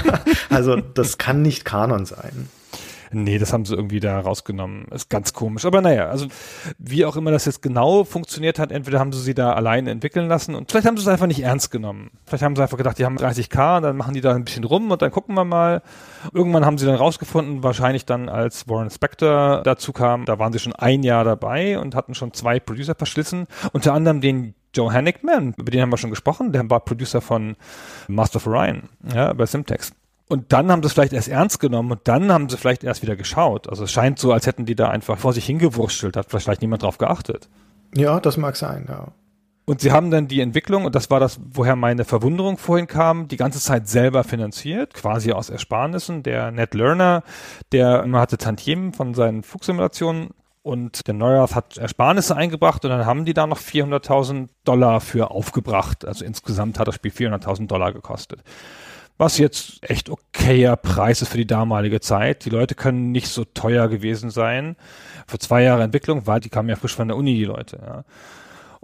also 0.50 0.76
das 0.94 1.18
kann 1.18 1.42
nicht 1.42 1.64
Kanon 1.64 2.04
sein. 2.04 2.48
Nee, 3.12 3.38
das 3.38 3.52
haben 3.52 3.64
sie 3.64 3.74
irgendwie 3.74 4.00
da 4.00 4.18
rausgenommen. 4.20 4.86
Ist 4.90 5.10
ganz 5.10 5.32
komisch. 5.32 5.64
Aber 5.64 5.80
naja, 5.80 6.08
also 6.08 6.26
wie 6.78 7.04
auch 7.04 7.16
immer 7.16 7.30
das 7.30 7.44
jetzt 7.44 7.62
genau 7.62 8.04
funktioniert 8.04 8.58
hat, 8.58 8.72
entweder 8.72 8.98
haben 8.98 9.12
sie 9.12 9.20
sie 9.20 9.34
da 9.34 9.52
allein 9.52 9.86
entwickeln 9.86 10.28
lassen 10.28 10.54
und 10.54 10.70
vielleicht 10.70 10.86
haben 10.86 10.96
sie 10.96 11.02
es 11.02 11.08
einfach 11.08 11.26
nicht 11.26 11.42
ernst 11.42 11.70
genommen. 11.70 12.10
Vielleicht 12.26 12.42
haben 12.42 12.56
sie 12.56 12.62
einfach 12.62 12.78
gedacht, 12.78 12.98
die 12.98 13.04
haben 13.04 13.18
30k 13.18 13.76
und 13.76 13.82
dann 13.82 13.96
machen 13.96 14.14
die 14.14 14.22
da 14.22 14.34
ein 14.34 14.44
bisschen 14.44 14.64
rum 14.64 14.90
und 14.90 15.02
dann 15.02 15.10
gucken 15.10 15.34
wir 15.34 15.44
mal. 15.44 15.82
Irgendwann 16.32 16.64
haben 16.64 16.78
sie 16.78 16.86
dann 16.86 16.94
rausgefunden, 16.94 17.62
wahrscheinlich 17.62 18.06
dann 18.06 18.28
als 18.28 18.68
Warren 18.68 18.90
Spector 18.90 19.62
dazu 19.62 19.92
kam, 19.92 20.24
da 20.24 20.38
waren 20.38 20.52
sie 20.52 20.58
schon 20.58 20.74
ein 20.74 21.02
Jahr 21.02 21.24
dabei 21.24 21.78
und 21.78 21.94
hatten 21.94 22.14
schon 22.14 22.32
zwei 22.32 22.60
Producer 22.60 22.94
verschlissen, 22.94 23.46
unter 23.72 23.92
anderem 23.92 24.20
den 24.20 24.54
Joe 24.74 24.90
Hannickman, 24.92 25.54
über 25.58 25.70
den 25.70 25.82
haben 25.82 25.90
wir 25.90 25.98
schon 25.98 26.10
gesprochen, 26.10 26.52
der 26.52 26.68
war 26.70 26.80
Producer 26.80 27.20
von 27.20 27.56
Master 28.08 28.36
of 28.36 28.46
Orion, 28.46 28.88
ja, 29.14 29.32
bei 29.34 29.44
Simtex. 29.44 29.92
Und 30.32 30.50
dann 30.54 30.72
haben 30.72 30.82
sie 30.82 30.86
es 30.86 30.94
vielleicht 30.94 31.12
erst 31.12 31.28
ernst 31.28 31.60
genommen 31.60 31.92
und 31.92 32.00
dann 32.04 32.32
haben 32.32 32.48
sie 32.48 32.56
vielleicht 32.56 32.84
erst 32.84 33.02
wieder 33.02 33.16
geschaut. 33.16 33.68
Also 33.68 33.84
es 33.84 33.92
scheint 33.92 34.18
so, 34.18 34.32
als 34.32 34.46
hätten 34.46 34.64
die 34.64 34.74
da 34.74 34.88
einfach 34.88 35.18
vor 35.18 35.34
sich 35.34 35.44
hingewurschtelt, 35.44 36.16
hat 36.16 36.30
vielleicht 36.30 36.62
niemand 36.62 36.84
drauf 36.84 36.96
geachtet. 36.96 37.50
Ja, 37.94 38.18
das 38.18 38.38
mag 38.38 38.56
sein, 38.56 38.86
ja. 38.88 39.08
Und 39.66 39.82
sie 39.82 39.92
haben 39.92 40.10
dann 40.10 40.28
die 40.28 40.40
Entwicklung, 40.40 40.86
und 40.86 40.94
das 40.94 41.10
war 41.10 41.20
das, 41.20 41.38
woher 41.52 41.76
meine 41.76 42.06
Verwunderung 42.06 42.56
vorhin 42.56 42.86
kam, 42.86 43.28
die 43.28 43.36
ganze 43.36 43.60
Zeit 43.60 43.88
selber 43.88 44.24
finanziert, 44.24 44.94
quasi 44.94 45.32
aus 45.32 45.50
Ersparnissen. 45.50 46.22
Der 46.22 46.50
Ned 46.50 46.72
Lerner, 46.72 47.24
der 47.70 48.02
immer 48.02 48.20
hatte 48.20 48.38
Tantiemen 48.38 48.94
von 48.94 49.12
seinen 49.12 49.42
Flugsimulationen 49.42 50.30
und 50.62 51.06
der 51.06 51.12
Neurath 51.12 51.54
hat 51.54 51.76
Ersparnisse 51.76 52.34
eingebracht 52.34 52.82
und 52.86 52.90
dann 52.90 53.04
haben 53.04 53.26
die 53.26 53.34
da 53.34 53.46
noch 53.46 53.58
400.000 53.58 54.48
Dollar 54.64 55.02
für 55.02 55.30
aufgebracht. 55.30 56.06
Also 56.06 56.24
insgesamt 56.24 56.78
hat 56.78 56.88
das 56.88 56.94
Spiel 56.94 57.12
400.000 57.12 57.66
Dollar 57.66 57.92
gekostet 57.92 58.42
was 59.22 59.38
jetzt 59.38 59.88
echt 59.88 60.10
okayer 60.10 60.74
Preis 60.74 61.22
ist 61.22 61.28
für 61.28 61.36
die 61.36 61.46
damalige 61.46 62.00
Zeit. 62.00 62.44
Die 62.44 62.50
Leute 62.50 62.74
können 62.74 63.12
nicht 63.12 63.28
so 63.28 63.44
teuer 63.44 63.86
gewesen 63.86 64.30
sein. 64.30 64.74
Für 65.28 65.38
zwei 65.38 65.62
Jahre 65.62 65.84
Entwicklung 65.84 66.26
war, 66.26 66.40
die 66.40 66.48
kamen 66.48 66.68
ja 66.68 66.74
frisch 66.74 66.96
von 66.96 67.06
der 67.06 67.16
Uni, 67.16 67.34
die 67.34 67.44
Leute, 67.44 67.78
ja. 67.80 68.04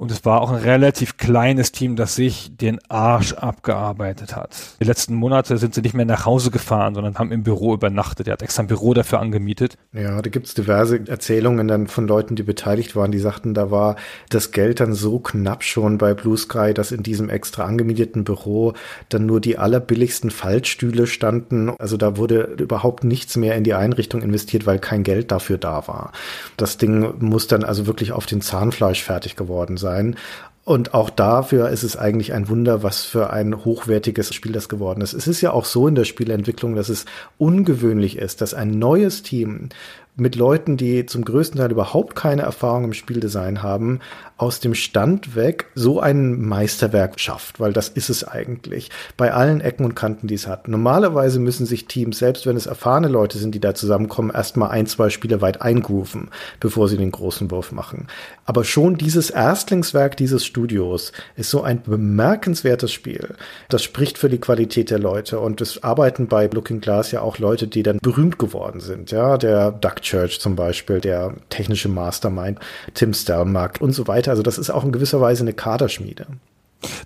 Und 0.01 0.13
es 0.13 0.25
war 0.25 0.43
auch 0.43 0.53
ein 0.53 0.63
relativ 0.63 1.17
kleines 1.17 1.73
Team, 1.73 1.97
das 1.97 2.15
sich 2.15 2.57
den 2.57 2.79
Arsch 2.89 3.33
abgearbeitet 3.33 4.37
hat. 4.37 4.57
Die 4.79 4.85
letzten 4.85 5.17
Monate 5.17 5.59
sind 5.59 5.75
sie 5.75 5.81
nicht 5.81 5.95
mehr 5.95 6.05
nach 6.05 6.25
Hause 6.25 6.53
gefahren, 6.53 6.95
sondern 6.95 7.19
haben 7.19 7.33
im 7.33 7.43
Büro 7.43 7.75
übernachtet. 7.75 8.29
Er 8.29 8.35
hat 8.35 8.43
extra 8.43 8.63
ein 8.63 8.69
Büro 8.69 8.95
dafür 8.95 9.19
angemietet. 9.19 9.77
Ja, 9.93 10.23
da 10.23 10.31
gibt's 10.31 10.55
diverse 10.55 11.01
Erzählungen 11.09 11.67
dann 11.67 11.89
von 11.89 12.07
Leuten, 12.07 12.37
die 12.37 12.45
beteiligt 12.45 12.95
waren, 12.95 13.11
die 13.11 13.19
sagten, 13.19 13.55
da 13.55 13.73
war 13.73 13.97
das 14.31 14.53
Geld 14.53 14.79
dann 14.79 14.95
so 14.95 15.19
knapp 15.19 15.65
schon 15.65 15.99
bei 15.99 16.15
Blue 16.15 16.37
Sky, 16.37 16.73
dass 16.73 16.93
in 16.93 17.03
diesem 17.03 17.29
extra 17.29 17.65
angemieteten 17.65 18.23
Büro 18.23 18.75
dann 19.09 19.27
nur 19.27 19.41
die 19.41 19.59
allerbilligsten 19.59 20.31
Fallstühle 20.31 21.09
standen. 21.09 21.71
Also 21.71 21.97
da 21.97 22.17
wurde 22.17 22.55
überhaupt 22.61 23.03
nichts 23.03 23.37
mehr 23.37 23.57
in 23.57 23.65
die 23.65 23.75
Einrichtung 23.75 24.23
investiert, 24.23 24.65
weil 24.65 24.79
kein 24.79 25.03
Geld 25.03 25.33
dafür 25.33 25.59
da 25.59 25.89
war. 25.89 26.13
Das 26.57 26.79
Ding 26.79 27.15
muss 27.19 27.49
dann 27.49 27.65
also 27.65 27.89
wirklich 27.89 28.13
auf 28.13 28.27
den 28.27 28.43
Zahnfleisch 28.43 29.03
fertig 29.03 29.35
geworden 29.35 29.77
sein 29.77 29.88
sein. 29.89 30.17
Und 30.65 30.93
auch 30.93 31.09
dafür 31.09 31.71
ist 31.71 31.83
es 31.83 31.97
eigentlich 31.97 32.35
ein 32.35 32.51
Wunder, 32.51 32.83
was 32.83 33.07
für 33.07 33.31
ein 33.31 33.65
hochwertiges 33.65 34.35
Spiel 34.35 34.53
das 34.53 34.69
geworden 34.69 35.01
ist. 35.01 35.15
Es 35.15 35.27
ist 35.27 35.41
ja 35.41 35.53
auch 35.53 35.65
so 35.65 35.89
in 35.89 35.95
der 35.95 36.05
Spielentwicklung, 36.05 36.75
dass 36.75 36.91
es 36.91 37.07
ungewöhnlich 37.39 38.19
ist, 38.19 38.43
dass 38.43 38.53
ein 38.53 38.79
neues 38.79 39.23
Team 39.23 39.71
mit 40.15 40.37
Leuten, 40.37 40.77
die 40.77 41.07
zum 41.07 41.25
größten 41.25 41.59
Teil 41.59 41.71
überhaupt 41.71 42.17
keine 42.17 42.43
Erfahrung 42.43 42.85
im 42.85 42.93
Spieldesign 42.93 43.63
haben, 43.63 44.01
aus 44.39 44.61
dem 44.61 44.75
Stand 44.75 45.35
weg 45.35 45.67
so 45.75 46.01
ein 46.01 46.41
Meisterwerk 46.41 47.19
schafft, 47.19 47.59
weil 47.59 47.73
das 47.73 47.89
ist 47.89 48.09
es 48.09 48.27
eigentlich. 48.27 48.91
Bei 49.17 49.33
allen 49.33 49.61
Ecken 49.61 49.85
und 49.85 49.97
Kanten, 49.97 50.29
die 50.29 50.35
es 50.35 50.47
hat. 50.47 50.69
Normalerweise 50.69 51.41
müssen 51.41 51.67
sich 51.67 51.87
Teams, 51.87 52.19
selbst 52.19 52.47
wenn 52.47 52.57
es 52.57 52.67
erfahrene 52.67 53.09
Leute 53.09 53.37
sind, 53.39 53.55
die 53.55 53.61
da 53.61 53.75
zusammenkommen, 53.75 54.31
erstmal 54.31 54.71
ein, 54.71 54.87
zwei 54.87 55.11
Spiele 55.11 55.41
weit 55.41 55.61
eingrooven, 55.61 56.31
bevor 56.61 56.89
sie 56.89 56.97
den 56.97 57.11
großen 57.11 57.51
Wurf 57.51 57.73
machen. 57.73 58.07
Aber 58.45 58.65
schon 58.65 58.97
dieses 58.97 59.31
Erstlingswerk 59.31 60.17
dieses 60.17 60.47
Studios 60.47 61.13
ist 61.37 61.51
so 61.51 61.63
ein 61.63 61.83
bemerkenswertes 61.83 62.93
Spiel. 62.93 63.35
Das 63.69 63.83
spricht 63.83 64.19
für 64.19 64.29
die 64.29 64.39
Qualität 64.39 64.91
der 64.91 65.01
Leute 65.01 65.41
und 65.41 65.61
es 65.61 65.83
arbeiten 65.83 66.29
bei 66.29 66.47
Looking 66.47 66.81
Glass 66.81 67.11
ja 67.11 67.21
auch 67.23 67.39
Leute, 67.39 67.67
die 67.67 67.83
dann 67.83 67.99
berühmt 68.01 68.39
geworden 68.39 68.81
sind. 68.81 69.11
Ja, 69.11 69.37
der 69.37 69.73
Duck 69.73 70.03
Church 70.03 70.41
zum 70.41 70.55
Beispiel, 70.55 71.01
der 71.01 71.35
technische 71.49 71.89
Mastermind, 71.89 72.61
Tim 72.95 73.13
Stelmark 73.13 73.81
und 73.81 73.93
so 73.93 74.07
weiter 74.07 74.28
weiter. 74.29 74.31
Also 74.31 74.43
das 74.43 74.59
ist 74.59 74.71
auch 74.71 74.85
in 74.85 74.93
gewisser 74.93 75.21
Weise 75.21 75.43
eine 75.43 75.53
Kaderschmiede. 75.53 76.27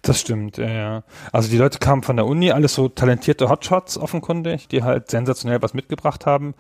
Das 0.03 0.21
stimmt, 0.21 0.59
ja, 0.59 0.69
ja. 0.69 1.03
Also 1.33 1.49
die 1.49 1.57
Leute 1.57 1.79
kamen 1.79 2.03
von 2.03 2.17
der 2.17 2.27
Uni, 2.27 2.53
alles 2.53 2.75
so 2.75 2.89
talentierte 2.89 3.49
Hotshots 3.49 3.97
offenkundig, 3.97 4.69
die 4.69 4.83
halt 4.83 5.11
sensationell 5.11 5.63
was 5.63 5.73
mitgebracht 5.73 6.27
haben. 6.27 6.55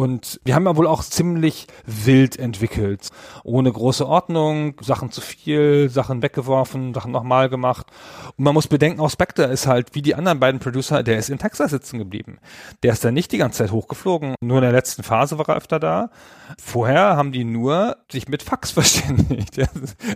Und 0.00 0.40
wir 0.44 0.54
haben 0.54 0.64
ja 0.64 0.76
wohl 0.76 0.86
auch 0.86 1.02
ziemlich 1.02 1.66
wild 1.84 2.38
entwickelt. 2.38 3.10
Ohne 3.44 3.70
große 3.70 4.08
Ordnung, 4.08 4.72
Sachen 4.80 5.10
zu 5.10 5.20
viel, 5.20 5.90
Sachen 5.90 6.22
weggeworfen, 6.22 6.94
Sachen 6.94 7.12
nochmal 7.12 7.50
gemacht. 7.50 7.86
Und 8.38 8.44
man 8.44 8.54
muss 8.54 8.66
bedenken, 8.66 9.02
auch 9.02 9.10
Spectre 9.10 9.44
ist 9.44 9.66
halt, 9.66 9.94
wie 9.94 10.00
die 10.00 10.14
anderen 10.14 10.40
beiden 10.40 10.58
Producer, 10.58 11.02
der 11.02 11.18
ist 11.18 11.28
in 11.28 11.36
Texas 11.36 11.72
sitzen 11.72 11.98
geblieben. 11.98 12.38
Der 12.82 12.94
ist 12.94 13.04
da 13.04 13.10
nicht 13.10 13.30
die 13.30 13.36
ganze 13.36 13.58
Zeit 13.58 13.72
hochgeflogen. 13.72 14.36
Nur 14.40 14.56
in 14.56 14.62
der 14.62 14.72
letzten 14.72 15.02
Phase 15.02 15.36
war 15.36 15.46
er 15.50 15.56
öfter 15.56 15.78
da. 15.78 16.08
Vorher 16.58 17.14
haben 17.16 17.30
die 17.30 17.44
nur 17.44 17.98
sich 18.10 18.26
mit 18.26 18.42
Fax 18.42 18.70
verständigt. 18.70 19.58
Ja, 19.58 19.66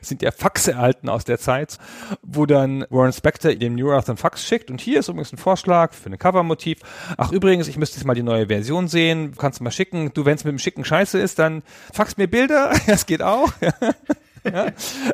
sind 0.00 0.22
ja 0.22 0.30
Faxe 0.30 0.72
erhalten 0.72 1.10
aus 1.10 1.24
der 1.24 1.38
Zeit, 1.38 1.76
wo 2.22 2.46
dann 2.46 2.86
Warren 2.88 3.12
Spector 3.12 3.54
dem 3.54 3.74
New 3.74 3.92
Earth 3.92 4.08
ein 4.08 4.16
Fax 4.16 4.46
schickt. 4.46 4.70
Und 4.70 4.80
hier 4.80 5.00
ist 5.00 5.08
übrigens 5.08 5.34
ein 5.34 5.36
Vorschlag 5.36 5.92
für 5.92 6.08
ein 6.08 6.18
Covermotiv. 6.18 6.78
Ach, 7.18 7.32
übrigens, 7.32 7.68
ich 7.68 7.76
müsste 7.76 7.98
jetzt 7.98 8.06
mal 8.06 8.14
die 8.14 8.22
neue 8.22 8.46
Version 8.46 8.88
sehen. 8.88 9.34
Kannst 9.36 9.60
mal 9.60 9.73
schicken. 9.74 10.12
Du, 10.14 10.24
wenn 10.24 10.36
es 10.36 10.44
mit 10.44 10.52
dem 10.52 10.58
Schicken 10.58 10.84
scheiße 10.84 11.18
ist, 11.18 11.38
dann 11.38 11.62
fax 11.92 12.16
mir 12.16 12.28
Bilder. 12.28 12.72
Das 12.86 13.06
geht 13.06 13.22
auch. 13.22 13.52
ja. 14.44 14.66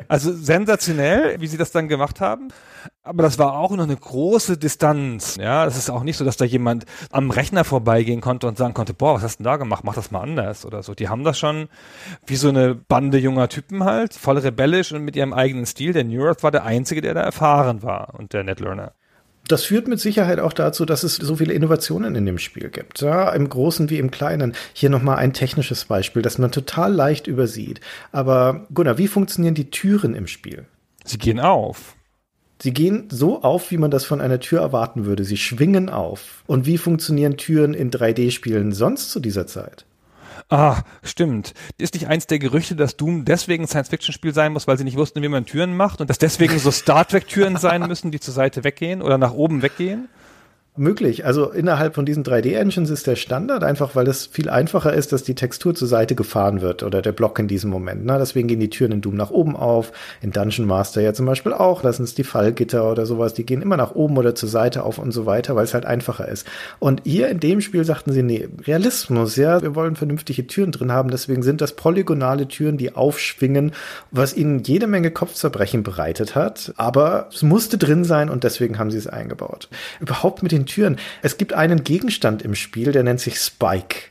Also 0.07 0.33
sensationell, 0.33 1.39
wie 1.39 1.47
sie 1.47 1.57
das 1.57 1.71
dann 1.71 1.87
gemacht 1.87 2.21
haben. 2.21 2.49
Aber 3.03 3.23
das 3.23 3.39
war 3.39 3.57
auch 3.57 3.71
noch 3.71 3.83
eine 3.83 3.95
große 3.95 4.57
Distanz. 4.57 5.37
Ja, 5.37 5.65
es 5.65 5.77
ist 5.77 5.89
auch 5.89 6.03
nicht 6.03 6.17
so, 6.17 6.25
dass 6.25 6.37
da 6.37 6.45
jemand 6.45 6.85
am 7.11 7.31
Rechner 7.31 7.63
vorbeigehen 7.63 8.21
konnte 8.21 8.47
und 8.47 8.57
sagen 8.57 8.73
konnte, 8.73 8.93
boah, 8.93 9.15
was 9.15 9.23
hast 9.23 9.39
du 9.39 9.43
denn 9.43 9.51
da 9.51 9.57
gemacht? 9.57 9.83
Mach 9.83 9.95
das 9.95 10.11
mal 10.11 10.21
anders 10.21 10.65
oder 10.65 10.83
so. 10.83 10.93
Die 10.93 11.09
haben 11.09 11.23
das 11.23 11.39
schon 11.39 11.69
wie 12.25 12.35
so 12.35 12.49
eine 12.49 12.75
Bande 12.75 13.17
junger 13.17 13.49
Typen 13.49 13.83
halt, 13.83 14.13
voll 14.13 14.37
rebellisch 14.37 14.91
und 14.91 15.03
mit 15.03 15.15
ihrem 15.15 15.33
eigenen 15.33 15.65
Stil. 15.65 15.93
Der 15.93 16.03
New 16.03 16.25
Earth 16.25 16.43
war 16.43 16.51
der 16.51 16.63
einzige, 16.63 17.01
der 17.01 17.13
da 17.13 17.21
erfahren 17.21 17.81
war 17.81 18.13
und 18.17 18.33
der 18.33 18.43
Netlearner. 18.43 18.93
Das 19.47 19.63
führt 19.63 19.87
mit 19.87 19.99
Sicherheit 19.99 20.39
auch 20.39 20.53
dazu, 20.53 20.85
dass 20.85 21.03
es 21.03 21.15
so 21.15 21.35
viele 21.35 21.53
Innovationen 21.53 22.15
in 22.15 22.25
dem 22.25 22.37
Spiel 22.37 22.69
gibt. 22.69 23.01
Ja, 23.01 23.29
Im 23.31 23.49
Großen 23.49 23.89
wie 23.89 23.97
im 23.97 24.11
Kleinen. 24.11 24.53
Hier 24.73 24.89
nochmal 24.89 25.17
ein 25.17 25.33
technisches 25.33 25.85
Beispiel, 25.85 26.21
das 26.21 26.37
man 26.37 26.51
total 26.51 26.93
leicht 26.93 27.27
übersieht. 27.27 27.81
Aber 28.11 28.67
Gunnar, 28.73 28.97
wie 28.97 29.07
funktionieren 29.07 29.55
die 29.55 29.69
Türen 29.69 30.13
im 30.13 30.27
Spiel? 30.27 30.65
Sie 31.03 31.17
gehen 31.17 31.39
auf. 31.39 31.95
Sie 32.61 32.73
gehen 32.73 33.07
so 33.09 33.41
auf, 33.41 33.71
wie 33.71 33.77
man 33.77 33.89
das 33.89 34.05
von 34.05 34.21
einer 34.21 34.39
Tür 34.39 34.61
erwarten 34.61 35.05
würde. 35.05 35.23
Sie 35.23 35.37
schwingen 35.37 35.89
auf. 35.89 36.43
Und 36.45 36.67
wie 36.67 36.77
funktionieren 36.77 37.35
Türen 37.35 37.73
in 37.73 37.89
3D-Spielen 37.89 38.71
sonst 38.71 39.09
zu 39.09 39.19
dieser 39.19 39.47
Zeit? 39.47 39.85
Ah, 40.51 40.83
stimmt. 41.01 41.53
Ist 41.77 41.93
nicht 41.93 42.09
eins 42.09 42.27
der 42.27 42.37
Gerüchte, 42.37 42.75
dass 42.75 42.97
Doom 42.97 43.23
deswegen 43.23 43.63
ein 43.63 43.67
Science-Fiction-Spiel 43.67 44.33
sein 44.33 44.51
muss, 44.51 44.67
weil 44.67 44.77
sie 44.77 44.83
nicht 44.83 44.97
wussten, 44.97 45.21
wie 45.21 45.29
man 45.29 45.45
Türen 45.45 45.77
macht 45.77 46.01
und 46.01 46.09
dass 46.09 46.17
deswegen 46.17 46.59
so 46.59 46.71
Star 46.71 47.07
Trek-Türen 47.07 47.55
sein 47.55 47.87
müssen, 47.87 48.11
die 48.11 48.19
zur 48.19 48.33
Seite 48.33 48.65
weggehen 48.65 49.01
oder 49.01 49.17
nach 49.17 49.31
oben 49.31 49.61
weggehen? 49.61 50.09
Möglich. 50.77 51.25
Also 51.25 51.51
innerhalb 51.51 51.95
von 51.95 52.05
diesen 52.05 52.23
3D-Engines 52.23 52.89
ist 52.89 53.05
der 53.05 53.17
Standard 53.17 53.63
einfach, 53.63 53.95
weil 53.95 54.07
es 54.07 54.25
viel 54.25 54.49
einfacher 54.49 54.93
ist, 54.93 55.11
dass 55.11 55.23
die 55.23 55.35
Textur 55.35 55.75
zur 55.75 55.87
Seite 55.87 56.15
gefahren 56.15 56.61
wird 56.61 56.83
oder 56.83 57.01
der 57.01 57.11
Block 57.11 57.37
in 57.39 57.49
diesem 57.49 57.69
Moment. 57.69 58.05
Na, 58.05 58.17
deswegen 58.17 58.47
gehen 58.47 58.61
die 58.61 58.69
Türen 58.69 58.93
in 58.93 59.01
Doom 59.01 59.15
nach 59.15 59.31
oben 59.31 59.57
auf, 59.57 59.91
in 60.21 60.31
Dungeon 60.31 60.65
Master 60.65 61.01
ja 61.01 61.13
zum 61.13 61.25
Beispiel 61.25 61.51
auch. 61.51 61.81
Das 61.81 61.97
sind 61.97 62.17
die 62.17 62.23
Fallgitter 62.23 62.89
oder 62.89 63.05
sowas, 63.05 63.33
die 63.33 63.45
gehen 63.45 63.61
immer 63.61 63.75
nach 63.75 63.95
oben 63.95 64.17
oder 64.17 64.33
zur 64.33 64.47
Seite 64.47 64.83
auf 64.83 64.97
und 64.97 65.11
so 65.11 65.25
weiter, 65.25 65.57
weil 65.57 65.65
es 65.65 65.73
halt 65.73 65.85
einfacher 65.85 66.27
ist. 66.27 66.47
Und 66.79 67.01
hier 67.03 67.27
in 67.27 67.41
dem 67.41 67.59
Spiel 67.59 67.83
sagten 67.83 68.13
sie, 68.13 68.23
nee, 68.23 68.47
Realismus, 68.65 69.35
ja, 69.35 69.61
wir 69.61 69.75
wollen 69.75 69.97
vernünftige 69.97 70.47
Türen 70.47 70.71
drin 70.71 70.91
haben, 70.91 71.11
deswegen 71.11 71.43
sind 71.43 71.59
das 71.59 71.75
polygonale 71.75 72.47
Türen, 72.47 72.77
die 72.77 72.95
aufschwingen, 72.95 73.73
was 74.11 74.35
ihnen 74.35 74.63
jede 74.63 74.87
Menge 74.87 75.11
Kopfzerbrechen 75.11 75.83
bereitet 75.83 76.35
hat, 76.35 76.73
aber 76.77 77.27
es 77.33 77.43
musste 77.43 77.77
drin 77.77 78.05
sein 78.05 78.29
und 78.29 78.45
deswegen 78.45 78.79
haben 78.79 78.89
sie 78.89 78.97
es 78.97 79.07
eingebaut. 79.07 79.67
Überhaupt 79.99 80.43
mit 80.43 80.51
den 80.53 80.60
Türen. 80.65 80.97
Es 81.21 81.37
gibt 81.37 81.53
einen 81.53 81.83
Gegenstand 81.83 82.41
im 82.41 82.55
Spiel, 82.55 82.91
der 82.91 83.03
nennt 83.03 83.19
sich 83.19 83.37
Spike. 83.37 84.10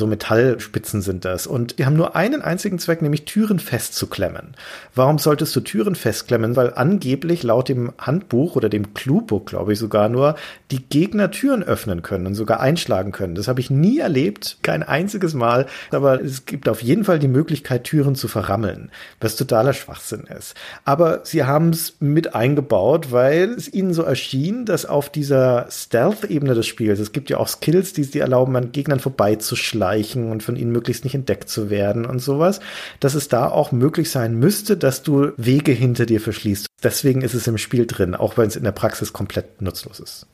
So 0.00 0.06
Metallspitzen 0.06 1.02
sind 1.02 1.26
das. 1.26 1.46
Und 1.46 1.78
die 1.78 1.84
haben 1.84 1.94
nur 1.94 2.16
einen 2.16 2.40
einzigen 2.40 2.78
Zweck, 2.78 3.02
nämlich 3.02 3.26
Türen 3.26 3.58
festzuklemmen. 3.58 4.54
Warum 4.94 5.18
solltest 5.18 5.54
du 5.54 5.60
Türen 5.60 5.94
festklemmen? 5.94 6.56
Weil 6.56 6.72
angeblich 6.74 7.42
laut 7.42 7.68
dem 7.68 7.92
Handbuch 7.98 8.56
oder 8.56 8.70
dem 8.70 8.94
Cluebook, 8.94 9.46
glaube 9.46 9.74
ich 9.74 9.78
sogar 9.78 10.08
nur, 10.08 10.36
die 10.70 10.82
Gegner 10.82 11.30
Türen 11.30 11.62
öffnen 11.62 12.00
können 12.00 12.26
und 12.26 12.34
sogar 12.34 12.60
einschlagen 12.60 13.12
können. 13.12 13.34
Das 13.34 13.46
habe 13.46 13.60
ich 13.60 13.68
nie 13.68 13.98
erlebt, 13.98 14.56
kein 14.62 14.82
einziges 14.82 15.34
Mal. 15.34 15.66
Aber 15.90 16.22
es 16.22 16.46
gibt 16.46 16.66
auf 16.70 16.82
jeden 16.82 17.04
Fall 17.04 17.18
die 17.18 17.28
Möglichkeit, 17.28 17.84
Türen 17.84 18.14
zu 18.14 18.26
verrammeln, 18.26 18.90
was 19.20 19.36
totaler 19.36 19.74
Schwachsinn 19.74 20.22
ist. 20.22 20.54
Aber 20.86 21.20
sie 21.24 21.44
haben 21.44 21.70
es 21.70 21.96
mit 22.00 22.34
eingebaut, 22.34 23.12
weil 23.12 23.50
es 23.50 23.70
ihnen 23.70 23.92
so 23.92 24.02
erschien, 24.02 24.64
dass 24.64 24.86
auf 24.86 25.10
dieser 25.10 25.66
Stealth-Ebene 25.70 26.54
des 26.54 26.66
Spiels, 26.66 27.00
es 27.00 27.12
gibt 27.12 27.28
ja 27.28 27.36
auch 27.36 27.48
Skills, 27.48 27.92
die 27.92 28.00
es 28.00 28.12
dir 28.12 28.22
erlauben, 28.22 28.56
an 28.56 28.72
Gegnern 28.72 28.98
vorbeizuschlagen 28.98 29.89
schleichen 29.90 30.30
und 30.30 30.42
von 30.42 30.56
ihnen 30.56 30.72
möglichst 30.72 31.04
nicht 31.04 31.14
entdeckt 31.14 31.48
zu 31.48 31.70
werden 31.70 32.04
und 32.06 32.20
sowas, 32.20 32.60
dass 33.00 33.14
es 33.14 33.28
da 33.28 33.48
auch 33.48 33.72
möglich 33.72 34.10
sein 34.10 34.34
müsste, 34.38 34.76
dass 34.76 35.02
du 35.02 35.32
Wege 35.36 35.72
hinter 35.72 36.06
dir 36.06 36.20
verschließt. 36.20 36.66
Deswegen 36.82 37.22
ist 37.22 37.34
es 37.34 37.46
im 37.46 37.58
Spiel 37.58 37.86
drin, 37.86 38.14
auch 38.14 38.36
wenn 38.36 38.48
es 38.48 38.56
in 38.56 38.64
der 38.64 38.72
Praxis 38.72 39.12
komplett 39.12 39.60
nutzlos 39.60 40.00
ist. 40.00 40.26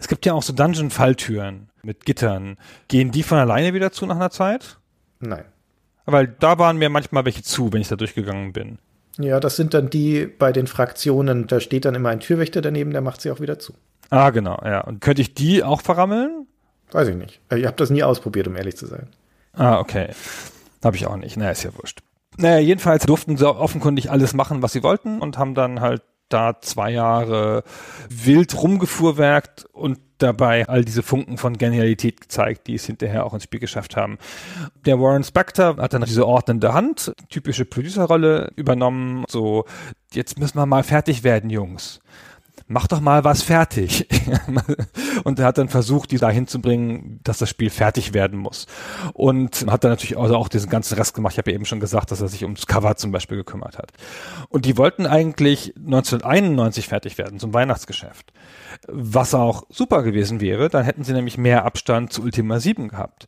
Es 0.00 0.08
gibt 0.08 0.26
ja 0.26 0.32
auch 0.32 0.42
so 0.42 0.52
Dungeon-Falltüren 0.52 1.68
mit 1.82 2.04
Gittern. 2.04 2.56
Gehen 2.88 3.12
die 3.12 3.22
von 3.22 3.38
alleine 3.38 3.72
wieder 3.72 3.92
zu 3.92 4.04
nach 4.06 4.16
einer 4.16 4.30
Zeit? 4.30 4.78
Nein. 5.20 5.44
Weil 6.06 6.26
da 6.26 6.58
waren 6.58 6.76
mir 6.76 6.90
manchmal 6.90 7.24
welche 7.24 7.42
zu, 7.42 7.72
wenn 7.72 7.80
ich 7.80 7.88
da 7.88 7.96
durchgegangen 7.96 8.52
bin. 8.52 8.78
Ja, 9.18 9.38
das 9.38 9.56
sind 9.56 9.74
dann 9.74 9.90
die 9.90 10.26
bei 10.26 10.50
den 10.50 10.66
Fraktionen, 10.66 11.46
da 11.46 11.60
steht 11.60 11.84
dann 11.84 11.94
immer 11.94 12.08
ein 12.08 12.20
Türwächter 12.20 12.62
daneben, 12.62 12.90
der 12.90 13.00
macht 13.00 13.20
sie 13.20 13.30
auch 13.30 13.40
wieder 13.40 13.58
zu. 13.58 13.74
Ah, 14.08 14.30
genau, 14.30 14.58
ja. 14.64 14.80
Und 14.80 15.00
könnte 15.00 15.22
ich 15.22 15.34
die 15.34 15.62
auch 15.62 15.82
verrammeln? 15.82 16.48
Weiß 16.92 17.08
ich 17.08 17.16
nicht. 17.16 17.40
Ich 17.54 17.66
habe 17.66 17.76
das 17.76 17.90
nie 17.90 18.02
ausprobiert, 18.02 18.48
um 18.48 18.56
ehrlich 18.56 18.76
zu 18.76 18.86
sein. 18.86 19.08
Ah, 19.52 19.78
okay. 19.78 20.08
Habe 20.82 20.96
ich 20.96 21.06
auch 21.06 21.16
nicht. 21.16 21.36
Naja, 21.36 21.50
ist 21.50 21.62
ja 21.62 21.70
wurscht. 21.76 22.00
Naja, 22.36 22.58
jedenfalls 22.58 23.06
durften 23.06 23.36
sie 23.36 23.48
offenkundig 23.48 24.10
alles 24.10 24.34
machen, 24.34 24.62
was 24.62 24.72
sie 24.72 24.82
wollten 24.82 25.20
und 25.20 25.36
haben 25.36 25.54
dann 25.54 25.80
halt 25.80 26.02
da 26.28 26.60
zwei 26.60 26.92
Jahre 26.92 27.64
wild 28.08 28.60
rumgefuhrwerkt 28.60 29.66
und 29.72 29.98
dabei 30.18 30.68
all 30.68 30.84
diese 30.84 31.02
Funken 31.02 31.38
von 31.38 31.58
Genialität 31.58 32.20
gezeigt, 32.20 32.66
die 32.66 32.74
es 32.74 32.86
hinterher 32.86 33.26
auch 33.26 33.34
ins 33.34 33.44
Spiel 33.44 33.58
geschafft 33.58 33.96
haben. 33.96 34.18
Der 34.86 35.00
Warren 35.00 35.24
Spector 35.24 35.76
hat 35.78 35.92
dann 35.92 36.02
diese 36.02 36.26
ordnende 36.26 36.72
Hand, 36.72 37.12
typische 37.30 37.64
Producerrolle 37.64 38.52
übernommen, 38.54 39.24
so, 39.28 39.64
jetzt 40.12 40.38
müssen 40.38 40.58
wir 40.58 40.66
mal 40.66 40.84
fertig 40.84 41.24
werden, 41.24 41.50
Jungs 41.50 42.00
mach 42.70 42.86
doch 42.86 43.00
mal 43.00 43.24
was 43.24 43.42
fertig. 43.42 44.06
und 45.24 45.38
er 45.40 45.46
hat 45.46 45.58
dann 45.58 45.68
versucht, 45.68 46.12
die 46.12 46.18
dahin 46.18 46.46
zu 46.46 46.60
bringen, 46.60 47.18
dass 47.24 47.38
das 47.38 47.50
Spiel 47.50 47.68
fertig 47.68 48.14
werden 48.14 48.38
muss. 48.38 48.66
Und 49.12 49.66
hat 49.68 49.82
dann 49.82 49.90
natürlich 49.90 50.16
also 50.16 50.36
auch 50.36 50.48
diesen 50.48 50.70
ganzen 50.70 50.94
Rest 50.94 51.14
gemacht. 51.14 51.34
Ich 51.34 51.38
habe 51.38 51.50
ja 51.50 51.56
eben 51.56 51.64
schon 51.64 51.80
gesagt, 51.80 52.12
dass 52.12 52.20
er 52.20 52.28
sich 52.28 52.44
ums 52.44 52.66
Cover 52.66 52.96
zum 52.96 53.10
Beispiel 53.10 53.38
gekümmert 53.38 53.76
hat. 53.76 53.92
Und 54.48 54.66
die 54.66 54.78
wollten 54.78 55.06
eigentlich 55.06 55.74
1991 55.76 56.86
fertig 56.86 57.18
werden, 57.18 57.40
zum 57.40 57.52
Weihnachtsgeschäft. 57.52 58.32
Was 58.88 59.34
auch 59.34 59.64
super 59.68 60.02
gewesen 60.02 60.40
wäre, 60.40 60.68
dann 60.68 60.84
hätten 60.84 61.04
sie 61.04 61.12
nämlich 61.12 61.38
mehr 61.38 61.64
Abstand 61.64 62.12
zu 62.12 62.22
Ultima 62.22 62.60
7 62.60 62.88
gehabt. 62.88 63.26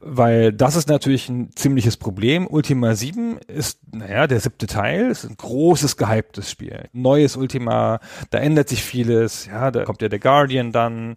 Weil 0.00 0.52
das 0.52 0.76
ist 0.76 0.88
natürlich 0.88 1.28
ein 1.28 1.50
ziemliches 1.54 1.96
Problem. 1.96 2.46
Ultima 2.46 2.94
7 2.94 3.38
ist, 3.48 3.80
naja, 3.92 4.26
der 4.26 4.40
siebte 4.40 4.66
Teil, 4.66 5.10
ist 5.10 5.24
ein 5.24 5.36
großes, 5.36 5.96
gehyptes 5.96 6.50
Spiel. 6.50 6.88
Neues 6.92 7.36
Ultima, 7.36 8.00
da 8.30 8.38
ändert 8.38 8.68
sich 8.68 8.82
vieles, 8.82 9.46
ja, 9.46 9.70
da 9.70 9.84
kommt 9.84 10.02
ja 10.02 10.08
der 10.08 10.18
Guardian 10.18 10.72
dann. 10.72 11.16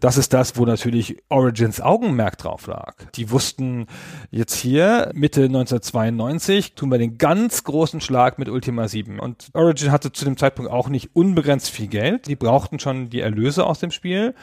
Das 0.00 0.16
ist 0.16 0.32
das, 0.32 0.56
wo 0.56 0.64
natürlich 0.64 1.22
Origins 1.28 1.80
Augenmerk 1.80 2.38
drauf 2.38 2.66
lag. 2.66 2.94
Die 3.14 3.30
wussten 3.30 3.86
jetzt 4.30 4.54
hier, 4.54 5.10
Mitte 5.14 5.44
1992, 5.44 6.74
tun 6.74 6.90
wir 6.90 6.98
den 6.98 7.18
ganz 7.18 7.64
großen 7.64 8.00
Schlag 8.00 8.38
mit 8.38 8.48
Ultima 8.48 8.88
7. 8.88 9.18
Und 9.18 9.48
Origin 9.54 9.92
hatte 9.92 10.12
zu 10.12 10.24
dem 10.24 10.36
Zeitpunkt 10.36 10.70
auch 10.70 10.88
nicht 10.88 11.14
unbegrenzt 11.14 11.70
viel 11.70 11.88
Geld. 11.88 12.26
Die 12.26 12.36
brauchten 12.36 12.78
schon 12.78 12.93
die 13.10 13.20
Erlöse 13.20 13.64
aus 13.66 13.78
dem 13.78 13.90
Spiel. 13.90 14.34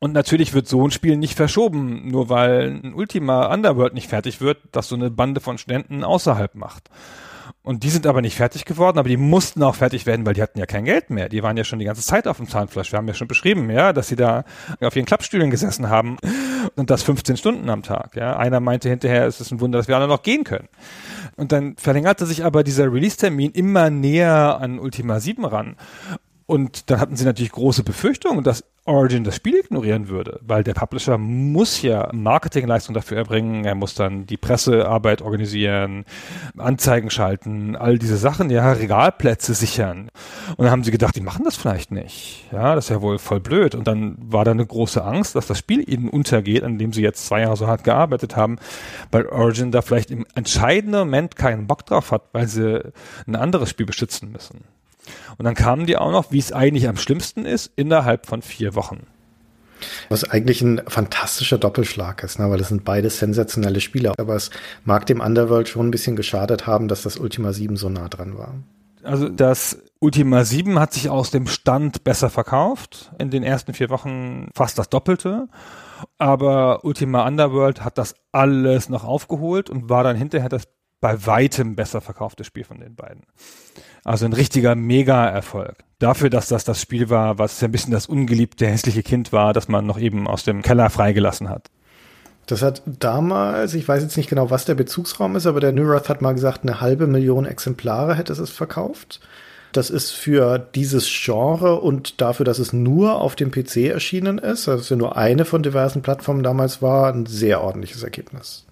Und 0.00 0.12
natürlich 0.12 0.54
wird 0.54 0.66
so 0.66 0.86
ein 0.86 0.90
Spiel 0.90 1.16
nicht 1.16 1.36
verschoben, 1.36 2.08
nur 2.08 2.28
weil 2.28 2.80
ein 2.82 2.94
Ultima 2.94 3.52
Underworld 3.52 3.94
nicht 3.94 4.08
fertig 4.08 4.40
wird, 4.40 4.58
das 4.72 4.88
so 4.88 4.96
eine 4.96 5.10
Bande 5.10 5.40
von 5.40 5.58
Studenten 5.58 6.04
außerhalb 6.04 6.54
macht. 6.54 6.90
Und 7.62 7.82
die 7.82 7.88
sind 7.88 8.06
aber 8.06 8.20
nicht 8.20 8.36
fertig 8.36 8.66
geworden, 8.66 8.98
aber 8.98 9.08
die 9.08 9.16
mussten 9.16 9.62
auch 9.62 9.74
fertig 9.74 10.04
werden, 10.04 10.26
weil 10.26 10.34
die 10.34 10.42
hatten 10.42 10.58
ja 10.58 10.66
kein 10.66 10.84
Geld 10.84 11.08
mehr. 11.08 11.30
Die 11.30 11.42
waren 11.42 11.56
ja 11.56 11.64
schon 11.64 11.78
die 11.78 11.86
ganze 11.86 12.02
Zeit 12.02 12.28
auf 12.28 12.36
dem 12.36 12.46
Zahnfleisch. 12.46 12.92
Wir 12.92 12.98
haben 12.98 13.08
ja 13.08 13.14
schon 13.14 13.26
beschrieben, 13.26 13.70
ja, 13.70 13.94
dass 13.94 14.08
sie 14.08 14.16
da 14.16 14.44
auf 14.80 14.94
ihren 14.94 15.06
Klappstühlen 15.06 15.50
gesessen 15.50 15.88
haben 15.88 16.18
und 16.76 16.90
das 16.90 17.02
15 17.02 17.38
Stunden 17.38 17.70
am 17.70 17.82
Tag. 17.82 18.16
Ja, 18.16 18.36
einer 18.36 18.60
meinte 18.60 18.90
hinterher, 18.90 19.26
es 19.26 19.40
ist 19.40 19.50
ein 19.50 19.60
Wunder, 19.60 19.78
dass 19.78 19.88
wir 19.88 19.96
alle 19.96 20.08
noch 20.08 20.22
gehen 20.22 20.44
können. 20.44 20.68
Und 21.36 21.52
dann 21.52 21.76
verlängerte 21.76 22.26
sich 22.26 22.44
aber 22.44 22.64
dieser 22.64 22.92
Release-Termin 22.92 23.52
immer 23.52 23.88
näher 23.88 24.58
an 24.60 24.78
Ultima 24.78 25.18
7 25.18 25.44
ran. 25.46 25.76
Und 26.46 26.90
dann 26.90 27.00
hatten 27.00 27.16
sie 27.16 27.24
natürlich 27.24 27.52
große 27.52 27.84
Befürchtungen, 27.84 28.44
dass 28.44 28.64
Origin 28.86 29.24
das 29.24 29.36
Spiel 29.36 29.54
ignorieren 29.54 30.08
würde, 30.08 30.40
weil 30.42 30.62
der 30.62 30.74
Publisher 30.74 31.16
muss 31.16 31.80
ja 31.80 32.10
Marketingleistung 32.12 32.94
dafür 32.94 33.16
erbringen, 33.16 33.64
er 33.64 33.74
muss 33.74 33.94
dann 33.94 34.26
die 34.26 34.36
Pressearbeit 34.36 35.22
organisieren, 35.22 36.04
Anzeigen 36.58 37.08
schalten, 37.08 37.76
all 37.76 37.98
diese 37.98 38.18
Sachen, 38.18 38.50
ja, 38.50 38.72
Regalplätze 38.72 39.54
sichern. 39.54 40.10
Und 40.56 40.64
dann 40.64 40.70
haben 40.70 40.84
sie 40.84 40.90
gedacht, 40.90 41.16
die 41.16 41.22
machen 41.22 41.46
das 41.46 41.56
vielleicht 41.56 41.92
nicht. 41.92 42.44
Ja, 42.52 42.74
das 42.74 42.86
ist 42.86 42.90
ja 42.90 43.00
wohl 43.00 43.18
voll 43.18 43.40
blöd. 43.40 43.74
Und 43.74 43.88
dann 43.88 44.16
war 44.20 44.44
da 44.44 44.50
eine 44.50 44.66
große 44.66 45.02
Angst, 45.02 45.34
dass 45.34 45.46
das 45.46 45.58
Spiel 45.58 45.88
ihnen 45.88 46.10
untergeht, 46.10 46.62
an 46.62 46.78
dem 46.78 46.92
sie 46.92 47.02
jetzt 47.02 47.24
zwei 47.24 47.40
Jahre 47.40 47.56
so 47.56 47.66
hart 47.66 47.84
gearbeitet 47.84 48.36
haben, 48.36 48.58
weil 49.10 49.26
Origin 49.28 49.72
da 49.72 49.80
vielleicht 49.80 50.10
im 50.10 50.26
entscheidenden 50.34 51.00
Moment 51.00 51.36
keinen 51.36 51.66
Bock 51.66 51.86
drauf 51.86 52.12
hat, 52.12 52.24
weil 52.32 52.48
sie 52.48 52.92
ein 53.26 53.34
anderes 53.34 53.70
Spiel 53.70 53.86
beschützen 53.86 54.30
müssen. 54.30 54.73
Und 55.38 55.44
dann 55.44 55.54
kamen 55.54 55.86
die 55.86 55.96
auch 55.96 56.12
noch, 56.12 56.32
wie 56.32 56.38
es 56.38 56.52
eigentlich 56.52 56.88
am 56.88 56.96
schlimmsten 56.96 57.44
ist, 57.46 57.70
innerhalb 57.76 58.26
von 58.26 58.42
vier 58.42 58.74
Wochen. 58.74 59.06
Was 60.08 60.24
eigentlich 60.24 60.62
ein 60.62 60.80
fantastischer 60.86 61.58
Doppelschlag 61.58 62.22
ist, 62.22 62.38
ne? 62.38 62.50
weil 62.50 62.58
das 62.58 62.68
sind 62.68 62.84
beide 62.84 63.10
sensationelle 63.10 63.80
Spiele. 63.80 64.12
Aber 64.18 64.34
es 64.34 64.50
mag 64.84 65.06
dem 65.06 65.20
Underworld 65.20 65.68
schon 65.68 65.88
ein 65.88 65.90
bisschen 65.90 66.16
geschadet 66.16 66.66
haben, 66.66 66.88
dass 66.88 67.02
das 67.02 67.18
Ultima 67.18 67.52
7 67.52 67.76
so 67.76 67.88
nah 67.88 68.08
dran 68.08 68.38
war. 68.38 68.54
Also 69.02 69.28
das 69.28 69.82
Ultima 70.00 70.44
7 70.44 70.78
hat 70.78 70.94
sich 70.94 71.10
aus 71.10 71.30
dem 71.30 71.46
Stand 71.46 72.04
besser 72.04 72.30
verkauft. 72.30 73.12
In 73.18 73.30
den 73.30 73.42
ersten 73.42 73.74
vier 73.74 73.90
Wochen 73.90 74.48
fast 74.54 74.78
das 74.78 74.88
Doppelte. 74.88 75.48
Aber 76.18 76.84
Ultima 76.84 77.26
Underworld 77.26 77.84
hat 77.84 77.98
das 77.98 78.14
alles 78.32 78.88
noch 78.88 79.04
aufgeholt 79.04 79.70
und 79.70 79.88
war 79.88 80.04
dann 80.04 80.16
hinterher 80.16 80.48
das 80.48 80.64
bei 81.04 81.26
weitem 81.26 81.76
besser 81.76 82.00
verkaufte 82.00 82.44
Spiel 82.44 82.64
von 82.64 82.80
den 82.80 82.94
beiden. 82.94 83.24
Also 84.04 84.24
ein 84.24 84.32
richtiger 84.32 84.74
Mega-Erfolg. 84.74 85.76
Dafür, 85.98 86.30
dass 86.30 86.48
das 86.48 86.64
das 86.64 86.80
Spiel 86.80 87.10
war, 87.10 87.38
was 87.38 87.62
ein 87.62 87.70
bisschen 87.72 87.92
das 87.92 88.06
ungeliebte, 88.06 88.66
hässliche 88.66 89.02
Kind 89.02 89.30
war, 89.30 89.52
das 89.52 89.68
man 89.68 89.84
noch 89.84 89.98
eben 89.98 90.26
aus 90.26 90.44
dem 90.44 90.62
Keller 90.62 90.88
freigelassen 90.88 91.50
hat. 91.50 91.68
Das 92.46 92.62
hat 92.62 92.80
damals, 92.86 93.74
ich 93.74 93.86
weiß 93.86 94.02
jetzt 94.02 94.16
nicht 94.16 94.30
genau, 94.30 94.48
was 94.48 94.64
der 94.64 94.76
Bezugsraum 94.76 95.36
ist, 95.36 95.46
aber 95.46 95.60
der 95.60 95.72
Neurath 95.72 96.08
hat 96.08 96.22
mal 96.22 96.32
gesagt, 96.32 96.62
eine 96.62 96.80
halbe 96.80 97.06
Million 97.06 97.44
Exemplare 97.44 98.14
hätte 98.14 98.32
es 98.32 98.48
verkauft. 98.48 99.20
Das 99.72 99.90
ist 99.90 100.10
für 100.10 100.58
dieses 100.58 101.06
Genre 101.06 101.82
und 101.82 102.22
dafür, 102.22 102.46
dass 102.46 102.58
es 102.58 102.72
nur 102.72 103.20
auf 103.20 103.36
dem 103.36 103.50
PC 103.50 103.88
erschienen 103.90 104.38
ist, 104.38 104.70
also 104.70 104.96
nur 104.96 105.18
eine 105.18 105.44
von 105.44 105.62
diversen 105.62 106.00
Plattformen 106.00 106.42
damals 106.42 106.80
war, 106.80 107.12
ein 107.12 107.26
sehr 107.26 107.60
ordentliches 107.60 108.02
Ergebnis. 108.02 108.63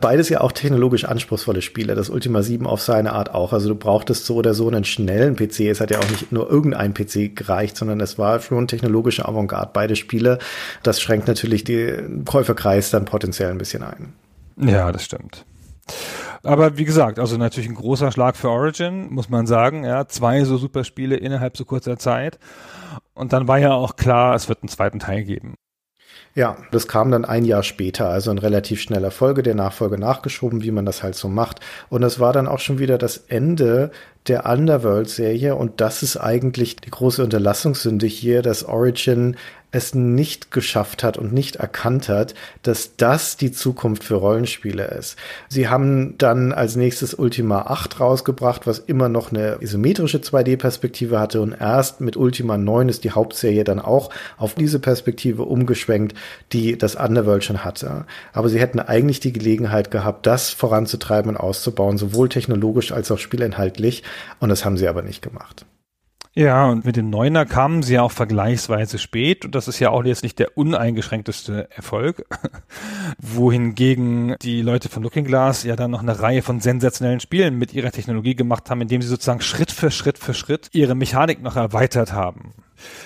Beides 0.00 0.30
ja 0.30 0.40
auch 0.40 0.52
technologisch 0.52 1.04
anspruchsvolle 1.04 1.60
Spiele. 1.60 1.94
Das 1.94 2.08
Ultima 2.08 2.42
7 2.42 2.66
auf 2.66 2.80
seine 2.80 3.12
Art 3.12 3.34
auch. 3.34 3.52
Also 3.52 3.68
du 3.68 3.74
brauchtest 3.74 4.24
so 4.24 4.36
oder 4.36 4.54
so 4.54 4.66
einen 4.66 4.84
schnellen 4.84 5.36
PC. 5.36 5.60
Es 5.60 5.80
hat 5.80 5.90
ja 5.90 5.98
auch 5.98 6.08
nicht 6.08 6.32
nur 6.32 6.50
irgendein 6.50 6.94
PC 6.94 7.36
gereicht, 7.36 7.76
sondern 7.76 8.00
es 8.00 8.18
war 8.18 8.40
schon 8.40 8.66
technologische 8.66 9.28
Avantgarde. 9.28 9.70
Beide 9.74 9.96
Spiele. 9.96 10.38
Das 10.82 11.02
schränkt 11.02 11.28
natürlich 11.28 11.64
den 11.64 12.24
Käuferkreis 12.24 12.90
dann 12.90 13.04
potenziell 13.04 13.50
ein 13.50 13.58
bisschen 13.58 13.82
ein. 13.82 14.14
Ja, 14.56 14.90
das 14.90 15.04
stimmt. 15.04 15.44
Aber 16.42 16.78
wie 16.78 16.84
gesagt, 16.84 17.18
also 17.18 17.36
natürlich 17.36 17.68
ein 17.68 17.74
großer 17.74 18.10
Schlag 18.12 18.36
für 18.36 18.48
Origin, 18.48 19.12
muss 19.12 19.28
man 19.28 19.46
sagen. 19.46 19.84
Ja, 19.84 20.08
zwei 20.08 20.44
so 20.44 20.56
super 20.56 20.84
Spiele 20.84 21.16
innerhalb 21.16 21.56
so 21.56 21.66
kurzer 21.66 21.98
Zeit. 21.98 22.38
Und 23.12 23.34
dann 23.34 23.48
war 23.48 23.58
ja 23.58 23.72
auch 23.72 23.96
klar, 23.96 24.34
es 24.34 24.48
wird 24.48 24.62
einen 24.62 24.70
zweiten 24.70 24.98
Teil 24.98 25.24
geben. 25.24 25.56
Ja, 26.34 26.56
das 26.70 26.86
kam 26.86 27.10
dann 27.10 27.24
ein 27.24 27.44
Jahr 27.44 27.64
später, 27.64 28.08
also 28.08 28.30
in 28.30 28.38
relativ 28.38 28.80
schneller 28.80 29.10
Folge, 29.10 29.42
der 29.42 29.56
Nachfolge 29.56 29.98
nachgeschoben, 29.98 30.62
wie 30.62 30.70
man 30.70 30.86
das 30.86 31.02
halt 31.02 31.16
so 31.16 31.28
macht. 31.28 31.58
Und 31.88 32.04
es 32.04 32.20
war 32.20 32.32
dann 32.32 32.46
auch 32.46 32.60
schon 32.60 32.78
wieder 32.78 32.98
das 32.98 33.16
Ende 33.16 33.90
der 34.28 34.46
Underworld-Serie 34.46 35.56
und 35.56 35.80
das 35.80 36.02
ist 36.02 36.16
eigentlich 36.16 36.76
die 36.76 36.90
große 36.90 37.22
Unterlassungssünde 37.22 38.06
hier, 38.06 38.42
dass 38.42 38.64
Origin 38.64 39.36
es 39.72 39.94
nicht 39.94 40.50
geschafft 40.50 41.04
hat 41.04 41.16
und 41.16 41.32
nicht 41.32 41.56
erkannt 41.56 42.08
hat, 42.08 42.34
dass 42.62 42.96
das 42.96 43.36
die 43.36 43.52
Zukunft 43.52 44.02
für 44.02 44.16
Rollenspiele 44.16 44.84
ist. 44.84 45.16
Sie 45.48 45.68
haben 45.68 46.18
dann 46.18 46.52
als 46.52 46.74
nächstes 46.74 47.14
Ultima 47.14 47.62
8 47.62 48.00
rausgebracht, 48.00 48.66
was 48.66 48.80
immer 48.80 49.08
noch 49.08 49.30
eine 49.30 49.58
isometrische 49.60 50.18
2D-Perspektive 50.18 51.20
hatte 51.20 51.40
und 51.40 51.52
erst 51.52 52.00
mit 52.00 52.16
Ultima 52.16 52.58
9 52.58 52.88
ist 52.88 53.04
die 53.04 53.12
Hauptserie 53.12 53.62
dann 53.62 53.78
auch 53.78 54.10
auf 54.38 54.54
diese 54.54 54.80
Perspektive 54.80 55.44
umgeschwenkt, 55.44 56.16
die 56.52 56.76
das 56.76 56.96
Underworld 56.96 57.44
schon 57.44 57.64
hatte. 57.64 58.06
Aber 58.32 58.48
sie 58.48 58.58
hätten 58.58 58.80
eigentlich 58.80 59.20
die 59.20 59.32
Gelegenheit 59.32 59.90
gehabt, 59.92 60.26
das 60.26 60.50
voranzutreiben 60.50 61.30
und 61.30 61.36
auszubauen, 61.36 61.96
sowohl 61.96 62.28
technologisch 62.28 62.90
als 62.90 63.10
auch 63.12 63.18
spielinhaltlich 63.18 64.02
und 64.38 64.48
das 64.48 64.64
haben 64.64 64.76
sie 64.76 64.88
aber 64.88 65.02
nicht 65.02 65.22
gemacht. 65.22 65.66
Ja, 66.32 66.68
und 66.68 66.84
mit 66.84 66.94
dem 66.94 67.10
Neuner 67.10 67.44
kamen 67.44 67.82
sie 67.82 67.94
ja 67.94 68.02
auch 68.02 68.12
vergleichsweise 68.12 68.98
spät 68.98 69.44
und 69.44 69.56
das 69.56 69.66
ist 69.66 69.80
ja 69.80 69.90
auch 69.90 70.04
jetzt 70.04 70.22
nicht 70.22 70.38
der 70.38 70.56
uneingeschränkteste 70.56 71.68
Erfolg, 71.72 72.24
wohingegen 73.18 74.36
die 74.40 74.62
Leute 74.62 74.88
von 74.88 75.02
Looking 75.02 75.24
Glass 75.24 75.64
ja 75.64 75.74
dann 75.74 75.90
noch 75.90 76.02
eine 76.02 76.20
Reihe 76.20 76.42
von 76.42 76.60
sensationellen 76.60 77.18
Spielen 77.18 77.58
mit 77.58 77.74
ihrer 77.74 77.90
Technologie 77.90 78.36
gemacht 78.36 78.70
haben, 78.70 78.80
indem 78.80 79.02
sie 79.02 79.08
sozusagen 79.08 79.40
Schritt 79.40 79.72
für 79.72 79.90
Schritt 79.90 80.18
für 80.18 80.32
Schritt 80.32 80.68
ihre 80.72 80.94
Mechanik 80.94 81.42
noch 81.42 81.56
erweitert 81.56 82.12
haben. 82.12 82.54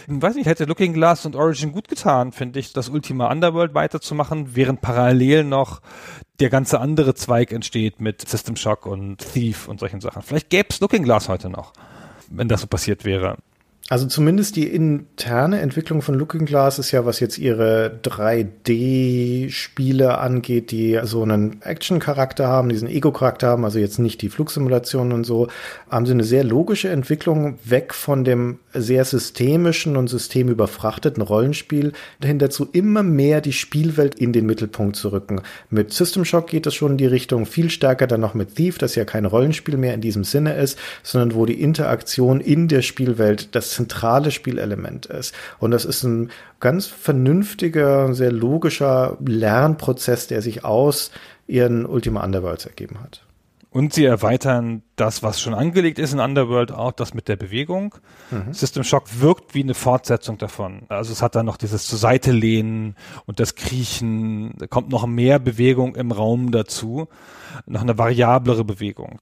Ich 0.07 0.23
weiß 0.23 0.35
nicht, 0.35 0.47
hätte 0.47 0.67
Looking 0.67 0.93
Glass 0.93 1.25
und 1.25 1.35
Origin 1.35 1.73
gut 1.73 1.89
getan, 1.89 2.31
finde 2.31 2.61
ich, 2.61 2.75
das 2.75 2.91
Ultima 2.91 3.33
Underworld 3.33 3.75
weiterzumachen, 3.75 4.55
während 4.55 4.83
parallel 4.83 5.45
noch 5.45 5.81
der 6.41 6.51
ganze 6.51 6.81
andere 6.81 7.15
Zweig 7.15 7.53
entsteht 7.53 8.01
mit 8.01 8.29
System 8.29 8.57
Shock 8.57 8.87
und 8.87 9.19
Thief 9.19 9.69
und 9.69 9.81
solchen 9.81 10.01
Sachen. 10.01 10.23
Vielleicht 10.23 10.51
gäbe 10.51 10.69
es 10.71 10.81
Looking 10.81 11.05
Glass 11.05 11.29
heute 11.29 11.49
noch 11.49 11.73
wenn 12.37 12.49
das 12.49 12.61
so 12.61 12.67
passiert 12.67 13.05
wäre. 13.05 13.37
Also 13.91 14.07
zumindest 14.07 14.57
die 14.57 14.67
interne 14.67 15.61
Entwicklung 15.61 16.01
von 16.01 16.15
Looking 16.15 16.47
Glass 16.47 16.79
ist 16.79 16.91
ja, 16.91 17.05
was 17.05 17.21
jetzt 17.21 17.37
ihre 17.37 18.01
3D-Spiele 18.03 20.17
angeht, 20.17 20.71
die 20.71 20.99
so 21.03 21.23
einen 21.23 21.61
Action-Charakter 21.61 22.49
haben, 22.49 22.71
diesen 22.71 22.89
Ego-Charakter 22.89 23.49
haben, 23.49 23.63
also 23.63 23.79
jetzt 23.79 23.99
nicht 23.99 24.23
die 24.23 24.31
Flugsimulationen 24.31 25.13
und 25.13 25.25
so, 25.25 25.49
haben 25.91 26.07
sie 26.07 26.13
eine 26.13 26.25
sehr 26.25 26.45
logische 26.45 26.89
Entwicklung 26.89 27.59
weg 27.63 27.93
von 27.93 28.25
dem 28.25 28.59
sehr 28.73 29.05
systemischen 29.05 29.99
und 29.99 30.09
systemüberfrachteten 30.09 31.23
Rollenspiel 31.23 31.93
hin 32.25 32.39
dazu 32.39 32.67
immer 32.73 33.03
mehr 33.03 33.43
die 33.43 33.53
Spielwelt 33.53 34.15
in 34.15 34.33
den 34.33 34.47
Mittelpunkt 34.47 34.97
zu 34.97 35.13
rücken. 35.13 35.43
Mit 35.69 35.93
System 35.93 36.25
Shock 36.25 36.47
geht 36.47 36.67
es 36.67 36.75
schon 36.75 36.93
in 36.93 36.99
die 36.99 37.05
Richtung 37.05 37.45
viel 37.45 37.69
stärker 37.69 38.07
dann 38.07 38.23
noch 38.23 38.33
mit 38.33 38.57
Thief, 38.57 38.79
das 38.79 38.95
ja 38.95 39.05
kein 39.05 39.27
Rollenspiel 39.27 39.77
mehr 39.77 39.93
in 39.93 40.01
diesem 40.01 40.25
Sinne 40.25 40.55
ist, 40.55 40.79
sondern 41.03 41.35
wo 41.35 41.45
die 41.45 41.61
Interaktion 41.61 42.41
in 42.41 42.69
der 42.69 42.81
Spielwelt 42.81 43.55
das 43.55 43.74
zentrale 43.75 44.31
Spielelement 44.31 45.07
ist. 45.07 45.35
Und 45.59 45.71
das 45.71 45.85
ist 45.85 46.03
ein 46.05 46.31
ganz 46.61 46.87
vernünftiger, 46.87 48.15
sehr 48.15 48.33
logischer 48.33 49.17
Lernprozess, 49.25 50.27
der 50.27 50.43
sich 50.43 50.65
aus 50.65 51.11
ihren 51.47 51.87
Ultima 51.87 52.25
Underworlds 52.25 52.67
ergeben 52.67 53.01
hat. 53.03 53.25
Und 53.75 53.93
sie 53.93 54.05
erweitern 54.05 54.83
das, 54.95 55.25
was 55.25 55.41
schon 55.41 55.53
angelegt 55.53 55.99
ist 55.99 56.13
in 56.13 56.21
Underworld, 56.21 56.71
auch 56.71 56.93
das 56.93 57.13
mit 57.13 57.27
der 57.27 57.35
Bewegung. 57.35 57.97
Mhm. 58.31 58.53
System 58.53 58.85
Shock 58.85 59.21
wirkt 59.21 59.53
wie 59.57 59.65
eine 59.65 59.75
Fortsetzung 59.75 60.39
davon. 60.39 60.83
Also 60.89 61.13
es 61.13 61.23
hat 61.23 61.35
dann 61.35 61.47
noch 61.47 61.57
dieses 61.57 61.89
zur 61.89 61.99
Seite 61.99 62.31
lehnen 62.31 62.95
und 63.27 63.41
das 63.41 63.57
Kriechen. 63.57 64.55
Da 64.59 64.69
kommt 64.69 64.91
noch 64.91 65.09
mehr 65.09 65.41
Bewegung 65.41 65.97
im 65.97 66.13
Raum 66.13 66.53
dazu. 66.53 67.09
Noch 67.67 67.83
eine 67.83 67.99
variablere 67.99 68.65
Bewegung. 68.65 69.19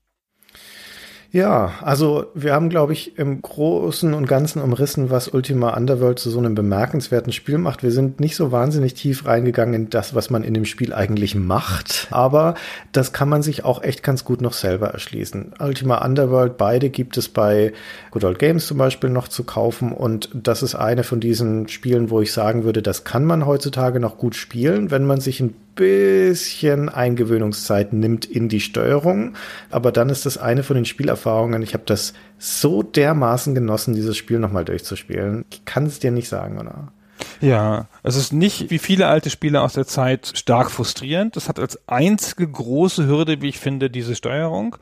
Ja, 1.32 1.72
also 1.80 2.26
wir 2.34 2.52
haben, 2.52 2.68
glaube 2.68 2.92
ich, 2.92 3.18
im 3.18 3.40
Großen 3.40 4.12
und 4.12 4.26
Ganzen 4.26 4.60
umrissen, 4.60 5.08
was 5.08 5.28
Ultima 5.28 5.74
Underworld 5.74 6.18
zu 6.18 6.28
so 6.28 6.38
einem 6.38 6.54
bemerkenswerten 6.54 7.32
Spiel 7.32 7.56
macht. 7.56 7.82
Wir 7.82 7.90
sind 7.90 8.20
nicht 8.20 8.36
so 8.36 8.52
wahnsinnig 8.52 8.92
tief 8.92 9.24
reingegangen 9.24 9.72
in 9.72 9.90
das, 9.90 10.14
was 10.14 10.28
man 10.28 10.44
in 10.44 10.52
dem 10.52 10.66
Spiel 10.66 10.92
eigentlich 10.92 11.34
macht, 11.34 12.08
aber 12.10 12.54
das 12.92 13.14
kann 13.14 13.30
man 13.30 13.42
sich 13.42 13.64
auch 13.64 13.82
echt 13.82 14.02
ganz 14.02 14.26
gut 14.26 14.42
noch 14.42 14.52
selber 14.52 14.88
erschließen. 14.88 15.54
Ultima 15.58 16.04
Underworld, 16.04 16.58
beide 16.58 16.90
gibt 16.90 17.16
es 17.16 17.30
bei 17.30 17.72
Good 18.10 18.24
Old 18.24 18.38
Games 18.38 18.66
zum 18.66 18.76
Beispiel 18.76 19.08
noch 19.08 19.28
zu 19.28 19.44
kaufen 19.44 19.92
und 19.92 20.28
das 20.34 20.62
ist 20.62 20.74
eine 20.74 21.02
von 21.02 21.20
diesen 21.20 21.66
Spielen, 21.68 22.10
wo 22.10 22.20
ich 22.20 22.30
sagen 22.34 22.64
würde, 22.64 22.82
das 22.82 23.04
kann 23.04 23.24
man 23.24 23.46
heutzutage 23.46 24.00
noch 24.00 24.18
gut 24.18 24.34
spielen, 24.34 24.90
wenn 24.90 25.06
man 25.06 25.22
sich 25.22 25.40
ein 25.40 25.54
bisschen 25.74 26.88
Eingewöhnungszeit 26.88 27.92
nimmt 27.92 28.24
in 28.24 28.48
die 28.48 28.60
Steuerung. 28.60 29.34
Aber 29.70 29.92
dann 29.92 30.08
ist 30.08 30.26
das 30.26 30.38
eine 30.38 30.62
von 30.62 30.76
den 30.76 30.84
Spielerfahrungen. 30.84 31.62
Ich 31.62 31.74
habe 31.74 31.84
das 31.86 32.14
so 32.38 32.82
dermaßen 32.82 33.54
genossen, 33.54 33.94
dieses 33.94 34.16
Spiel 34.16 34.38
nochmal 34.38 34.64
durchzuspielen. 34.64 35.44
Ich 35.50 35.64
kann 35.64 35.86
es 35.86 35.98
dir 35.98 36.10
nicht 36.10 36.28
sagen, 36.28 36.58
oder? 36.58 36.92
Ja, 37.40 37.86
es 38.02 38.16
ist 38.16 38.32
nicht 38.32 38.70
wie 38.70 38.78
viele 38.78 39.06
alte 39.06 39.30
Spiele 39.30 39.62
aus 39.62 39.74
der 39.74 39.86
Zeit 39.86 40.32
stark 40.34 40.70
frustrierend. 40.70 41.36
Das 41.36 41.48
hat 41.48 41.58
als 41.58 41.78
einzige 41.88 42.48
große 42.48 43.06
Hürde, 43.06 43.42
wie 43.42 43.48
ich 43.48 43.58
finde, 43.58 43.90
diese 43.90 44.14
Steuerung 44.14 44.76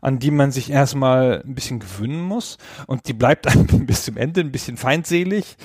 an 0.00 0.18
die 0.18 0.30
man 0.30 0.50
sich 0.50 0.70
erstmal 0.70 1.42
ein 1.44 1.54
bisschen 1.54 1.78
gewöhnen 1.80 2.20
muss. 2.20 2.58
Und 2.86 3.08
die 3.08 3.12
bleibt 3.12 3.46
einem 3.48 3.86
bis 3.86 4.04
zum 4.04 4.16
Ende 4.16 4.40
ein 4.40 4.52
bisschen 4.52 4.76
feindselig, 4.76 5.56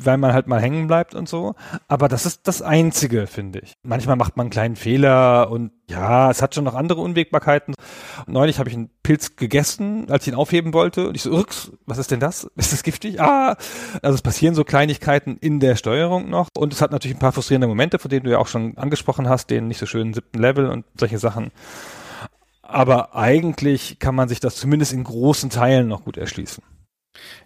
weil 0.00 0.18
man 0.18 0.32
halt 0.32 0.46
mal 0.46 0.60
hängen 0.60 0.86
bleibt 0.86 1.14
und 1.14 1.28
so. 1.28 1.54
Aber 1.88 2.08
das 2.08 2.26
ist 2.26 2.46
das 2.46 2.62
Einzige, 2.62 3.26
finde 3.26 3.60
ich. 3.60 3.74
Manchmal 3.82 4.16
macht 4.16 4.36
man 4.36 4.44
einen 4.44 4.50
kleinen 4.50 4.76
Fehler 4.76 5.50
und 5.50 5.72
ja, 5.88 6.30
es 6.30 6.40
hat 6.40 6.54
schon 6.54 6.64
noch 6.64 6.74
andere 6.74 7.02
Unwägbarkeiten. 7.02 7.74
Neulich 8.26 8.58
habe 8.58 8.70
ich 8.70 8.74
einen 8.74 8.90
Pilz 9.02 9.36
gegessen, 9.36 10.10
als 10.10 10.26
ich 10.26 10.32
ihn 10.32 10.38
aufheben 10.38 10.72
wollte. 10.72 11.08
Und 11.08 11.14
ich 11.14 11.22
so, 11.22 11.32
Ups, 11.32 11.72
was 11.84 11.98
ist 11.98 12.10
denn 12.10 12.20
das? 12.20 12.44
Ist 12.56 12.72
das 12.72 12.82
giftig? 12.82 13.20
Ah! 13.20 13.56
Also 14.00 14.14
es 14.14 14.22
passieren 14.22 14.54
so 14.54 14.64
Kleinigkeiten 14.64 15.36
in 15.40 15.60
der 15.60 15.76
Steuerung 15.76 16.30
noch. 16.30 16.48
Und 16.56 16.72
es 16.72 16.80
hat 16.80 16.90
natürlich 16.90 17.16
ein 17.16 17.20
paar 17.20 17.32
frustrierende 17.32 17.68
Momente, 17.68 17.98
von 17.98 18.08
denen 18.08 18.24
du 18.24 18.30
ja 18.30 18.38
auch 18.38 18.46
schon 18.46 18.78
angesprochen 18.78 19.28
hast, 19.28 19.50
den 19.50 19.68
nicht 19.68 19.78
so 19.78 19.86
schönen 19.86 20.14
siebten 20.14 20.38
Level 20.38 20.68
und 20.70 20.86
solche 20.98 21.18
Sachen. 21.18 21.50
Aber 22.66 23.14
eigentlich 23.14 23.98
kann 23.98 24.14
man 24.14 24.28
sich 24.28 24.40
das 24.40 24.56
zumindest 24.56 24.92
in 24.92 25.04
großen 25.04 25.50
Teilen 25.50 25.86
noch 25.86 26.04
gut 26.04 26.16
erschließen. 26.16 26.62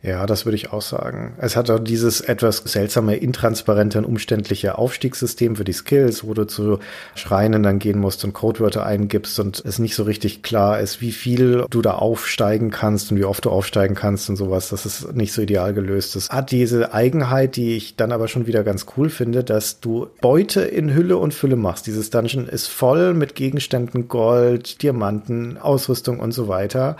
Ja, 0.03 0.27
das 0.27 0.47
würde 0.47 0.57
ich 0.57 0.73
auch 0.73 0.83
sagen. 0.83 1.35
Es 1.39 1.57
hat 1.57 1.71
auch 1.71 1.81
dieses 1.81 2.21
etwas 2.21 2.59
seltsame, 2.59 3.17
intransparente 3.17 3.99
und 3.99 4.05
umständliche 4.05 4.79
Aufstiegssystem 4.79 5.57
für 5.57 5.65
die 5.65 5.73
Skills, 5.73 6.25
wo 6.25 6.35
du 6.35 6.47
zu 6.47 6.79
Schreinen 7.15 7.63
dann 7.63 7.79
gehen 7.79 7.99
musst 7.99 8.25
und 8.25 8.33
Codewörter 8.33 8.87
eingibst 8.87 9.41
und 9.41 9.63
es 9.65 9.79
nicht 9.79 9.95
so 9.95 10.05
richtig 10.05 10.43
klar 10.43 10.79
ist, 10.79 11.01
wie 11.01 11.11
viel 11.13 11.65
du 11.69 11.83
da 11.83 11.93
aufsteigen 11.95 12.71
kannst 12.71 13.11
und 13.11 13.19
wie 13.19 13.25
oft 13.25 13.45
du 13.45 13.51
aufsteigen 13.51 13.97
kannst 13.97 14.31
und 14.31 14.37
sowas. 14.37 14.69
Das 14.69 14.87
ist 14.87 15.15
nicht 15.15 15.33
so 15.33 15.43
ideal 15.43 15.75
gelöst. 15.75 16.15
Es 16.15 16.29
hat 16.31 16.53
diese 16.53 16.95
Eigenheit, 16.95 17.57
die 17.57 17.77
ich 17.77 17.97
dann 17.97 18.13
aber 18.13 18.29
schon 18.29 18.47
wieder 18.47 18.63
ganz 18.63 18.87
cool 18.97 19.11
finde, 19.11 19.43
dass 19.43 19.81
du 19.81 20.07
Beute 20.21 20.61
in 20.61 20.95
Hülle 20.95 21.17
und 21.17 21.35
Fülle 21.35 21.57
machst. 21.57 21.89
Dieses 21.89 22.11
Dungeon 22.11 22.47
ist 22.47 22.69
voll 22.69 23.15
mit 23.15 23.35
Gegenständen, 23.35 24.07
Gold, 24.07 24.83
Diamanten, 24.83 25.59
Ausrüstung 25.59 26.21
und 26.21 26.33
so 26.33 26.47
weiter 26.47 26.97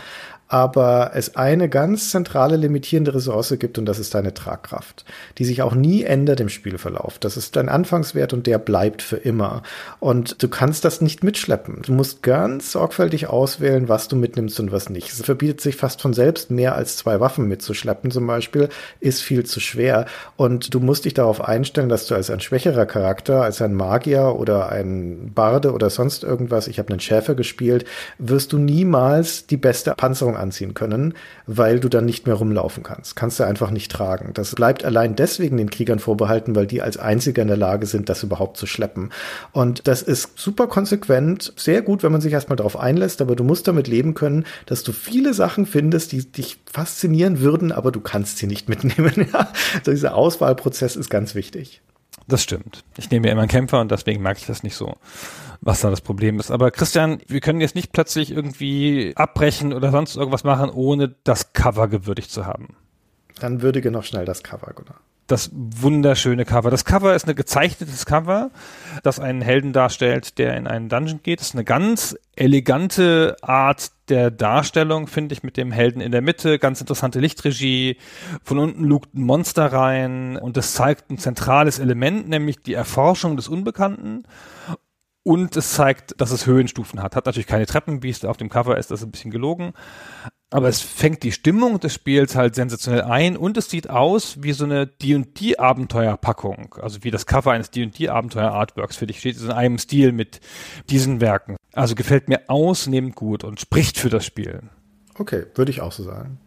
aber 0.49 1.13
es 1.15 1.37
eine 1.37 1.69
ganz 1.69 2.11
zentrale 2.11 2.57
limitierende 2.57 3.15
Ressource 3.15 3.55
gibt 3.59 3.79
und 3.79 3.85
das 3.85 3.99
ist 3.99 4.15
deine 4.15 4.33
Tragkraft, 4.33 5.05
die 5.37 5.45
sich 5.45 5.63
auch 5.63 5.75
nie 5.75 6.03
ändert 6.03 6.41
im 6.41 6.49
Spielverlauf. 6.49 7.19
Das 7.19 7.37
ist 7.37 7.57
dein 7.57 7.69
Anfangswert 7.69 8.33
und 8.33 8.47
der 8.47 8.59
bleibt 8.59 9.03
für 9.03 9.17
immer. 9.17 9.63
Und 10.01 10.43
du 10.43 10.49
kannst 10.49 10.85
das 10.85 11.03
nicht 11.03 11.23
mitschleppen. 11.23 11.83
Du 11.83 11.93
musst 11.93 12.23
ganz 12.23 12.73
sorgfältig 12.73 13.27
auswählen, 13.27 13.89
was 13.89 14.09
du 14.09 14.17
mitnimmst 14.17 14.59
und 14.59 14.73
was 14.73 14.89
nicht. 14.89 15.13
Es 15.13 15.23
verbietet 15.23 15.61
sich 15.61 15.77
fast 15.77 16.01
von 16.01 16.15
selbst, 16.15 16.51
mehr 16.51 16.75
als 16.75 16.97
zwei 16.97 17.21
Waffen 17.21 17.47
mitzuschleppen 17.47 18.11
zum 18.11 18.27
Beispiel, 18.27 18.71
ist 19.01 19.23
viel 19.23 19.45
zu 19.45 19.61
schwer. 19.61 20.07
Und 20.37 20.73
du 20.73 20.81
musst 20.81 21.05
dich 21.05 21.15
darauf 21.15 21.47
einstellen, 21.47 21.91
dass 21.91 22.07
du 22.07 22.15
als 22.15 22.31
ein 22.31 22.41
schwächerer 22.41 22.87
Charakter, 22.87 23.43
als 23.43 23.61
ein 23.61 23.75
Magier 23.75 24.37
oder 24.37 24.71
ein 24.71 25.33
Barde 25.35 25.73
oder 25.73 25.91
sonst 25.91 26.25
irgendwas, 26.25 26.69
ich 26.69 26.79
habe 26.79 26.91
einen 26.91 27.01
Schäfer 27.01 27.35
gespielt, 27.35 27.85
wirst 28.19 28.53
du 28.53 28.59
niemals 28.59 29.47
die 29.47 29.57
beste 29.59 29.93
Panzerung 29.95 30.38
anziehen 30.39 30.75
können, 30.75 31.15
weil 31.47 31.81
du 31.81 31.89
dann 31.89 32.05
nicht 32.05 32.27
mehr 32.27 32.37
rumlaufen 32.37 32.83
kannst. 32.83 33.17
Kannst 33.17 33.41
du 33.41 33.45
einfach 33.45 33.71
nicht 33.71 33.91
tragen. 33.91 34.33
Das 34.35 34.55
bleibt 34.55 34.85
allein 34.85 35.17
deswegen 35.17 35.57
den 35.57 35.71
Kriegern 35.71 35.99
vorbehalten, 35.99 36.55
weil 36.55 36.67
die 36.67 36.83
als 36.83 36.97
Einziger 36.97 37.43
in 37.43 37.49
der 37.49 37.57
Lage 37.57 37.87
sind, 37.87 38.09
das 38.09 38.23
überhaupt 38.23 38.57
zu 38.57 38.67
schleppen. 38.67 39.11
Und 39.53 39.87
das 39.89 40.03
ist 40.03 40.39
super 40.39 40.67
konsequent, 40.67 41.53
sehr 41.57 41.83
gut, 41.83 42.03
wenn 42.03 42.13
man 42.13 42.21
sich 42.21 42.33
erstmal 42.33 42.57
darauf 42.57 42.79
einlässt, 42.79 43.21
aber 43.21 43.37
du 43.37 43.45
musst 43.45 43.69
damit 43.69 43.89
leben 43.89 44.15
können, 44.15 44.45
dass 44.67 44.83
du 44.83 44.93
viele 44.93 45.35
Sachen 45.35 45.67
findest, 45.67 46.13
die 46.13 46.31
dich 46.31 46.59
faszinieren 46.71 47.41
würden, 47.41 47.73
aber 47.73 47.93
du 47.93 48.01
kannst 48.01 48.39
sie 48.39 48.47
nicht 48.47 48.69
mitnehmen. 48.69 49.29
Ja? 49.33 49.53
Also 49.75 49.91
dieser 49.91 50.15
Auswahlprozess 50.15 50.97
ist 50.97 51.11
ganz 51.11 51.35
wichtig. 51.35 51.83
Das 52.29 52.43
stimmt. 52.43 52.85
Ich 52.99 53.11
nehme 53.11 53.27
ja 53.27 53.33
immer 53.33 53.43
einen 53.43 53.51
Kämpfer 53.51 53.81
und 53.81 53.91
deswegen 53.91 54.23
mag 54.23 54.37
ich 54.37 54.47
das 54.47 54.63
nicht 54.63 54.77
so 54.77 54.97
was 55.61 55.81
da 55.81 55.91
das 55.91 56.01
Problem 56.01 56.39
ist. 56.39 56.51
Aber 56.51 56.71
Christian, 56.71 57.21
wir 57.27 57.41
können 57.41 57.61
jetzt 57.61 57.75
nicht 57.75 57.93
plötzlich 57.93 58.31
irgendwie 58.31 59.13
abbrechen 59.17 59.73
oder 59.73 59.91
sonst 59.91 60.17
irgendwas 60.17 60.45
machen, 60.45 60.71
ohne 60.71 61.15
das 61.25 61.53
Cover 61.53 61.89
gewürdigt 61.89 62.31
zu 62.31 62.47
haben. 62.47 62.77
Dann 63.41 63.63
würdige 63.63 63.91
noch 63.91 64.05
schnell 64.05 64.25
das 64.25 64.43
Cover, 64.43 64.73
Gunnar. 64.75 65.01
Das 65.27 65.51
wunderschöne 65.53 66.47
Cover. 66.47 66.71
Das 66.71 66.87
Cover 66.87 67.15
ist 67.15 67.29
ein 67.29 67.37
gezeichnetes 67.37 68.07
Cover, 68.07 68.51
das 69.03 69.21
einen 69.21 69.43
Helden 69.43 69.75
darstellt, 69.75 70.39
der 70.39 70.57
in 70.57 70.67
einen 70.67 70.89
Dungeon 70.89 71.21
geht. 71.23 71.41
Das 71.41 71.49
ist 71.49 71.55
eine 71.55 71.65
ganz 71.65 72.17
elegante 72.35 73.37
Art 73.43 73.91
der 74.09 74.31
Darstellung, 74.31 75.07
finde 75.07 75.35
ich, 75.35 75.43
mit 75.43 75.59
dem 75.59 75.71
Helden 75.71 76.01
in 76.01 76.13
der 76.13 76.23
Mitte. 76.23 76.59
Ganz 76.59 76.81
interessante 76.81 77.21
Lichtregie. 77.21 77.99
Von 78.43 78.59
unten 78.59 78.85
lugt 78.85 79.15
ein 79.15 79.23
Monster 79.23 79.67
rein 79.67 80.39
und 80.39 80.57
das 80.57 80.73
zeigt 80.73 81.11
ein 81.11 81.19
zentrales 81.19 81.79
Element, 81.79 82.27
nämlich 82.31 82.63
die 82.63 82.73
Erforschung 82.73 83.37
des 83.37 83.49
Unbekannten. 83.49 84.25
Und 85.29 85.59
es 85.59 85.75
zeigt, 85.75 86.19
dass 86.23 86.31
es 86.31 86.47
Höhenstufen 86.47 87.03
hat. 87.03 87.15
Hat 87.15 87.27
natürlich 87.27 87.47
keine 87.47 87.67
Treppen, 87.67 88.03
wie 88.03 88.09
es 88.09 88.25
auf 88.25 88.39
dem 88.39 88.49
Cover 88.49 88.79
ist, 88.79 88.91
das 88.91 89.01
ist 89.01 89.07
ein 89.07 89.11
bisschen 89.11 89.31
gelogen. 89.31 89.75
Aber 90.49 90.69
es 90.69 90.81
fängt 90.81 91.23
die 91.23 91.33
Stimmung 91.33 91.81
des 91.81 91.93
Spiels 91.93 92.35
halt 92.35 92.55
sensationell 92.55 93.03
ein 93.03 93.37
und 93.37 93.59
es 93.59 93.69
sieht 93.69 93.91
aus 93.91 94.43
wie 94.43 94.53
so 94.53 94.65
eine 94.65 94.87
D&D-Abenteuerpackung. 94.87 96.77
Also 96.81 97.05
wie 97.05 97.11
das 97.11 97.27
Cover 97.27 97.53
eines 97.53 97.71
D&D-Abenteuer-Artworks 97.71 98.97
für 98.97 99.07
dich 99.07 99.19
steht, 99.19 99.37
ist 99.37 99.43
in 99.43 99.51
einem 99.51 99.77
Stil 99.77 100.13
mit 100.13 100.41
diesen 100.89 101.21
Werken. 101.21 101.59
Also 101.75 101.95
gefällt 101.95 102.31
mir 102.31 102.49
ausnehmend 102.49 103.15
gut 103.15 103.45
und 103.45 103.61
spricht 103.61 103.99
für 103.99 104.09
das 104.09 104.25
Spiel. 104.25 104.63
Okay, 105.19 105.45
würde 105.57 105.71
ich 105.71 105.83
auch 105.83 105.93
so 105.93 106.05
sagen. 106.05 106.41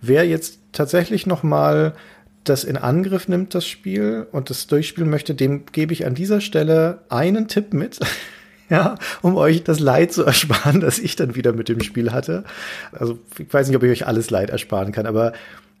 Wer 0.00 0.28
jetzt 0.28 0.60
tatsächlich 0.70 1.26
noch 1.26 1.42
mal 1.42 1.96
das 2.44 2.64
in 2.64 2.76
Angriff 2.76 3.28
nimmt, 3.28 3.54
das 3.54 3.66
Spiel, 3.66 4.26
und 4.32 4.50
das 4.50 4.66
durchspielen 4.66 5.10
möchte, 5.10 5.34
dem 5.34 5.66
gebe 5.66 5.92
ich 5.92 6.06
an 6.06 6.14
dieser 6.14 6.40
Stelle 6.40 7.00
einen 7.08 7.48
Tipp 7.48 7.72
mit. 7.72 8.00
ja, 8.70 8.96
um 9.22 9.36
euch 9.36 9.64
das 9.64 9.80
Leid 9.80 10.12
zu 10.12 10.24
ersparen, 10.24 10.80
das 10.80 10.98
ich 10.98 11.16
dann 11.16 11.34
wieder 11.34 11.52
mit 11.52 11.68
dem 11.68 11.82
Spiel 11.82 12.12
hatte. 12.12 12.44
Also, 12.92 13.18
ich 13.38 13.52
weiß 13.52 13.68
nicht, 13.68 13.76
ob 13.76 13.82
ich 13.82 13.90
euch 13.90 14.06
alles 14.06 14.30
Leid 14.30 14.50
ersparen 14.50 14.92
kann, 14.92 15.06
aber 15.06 15.32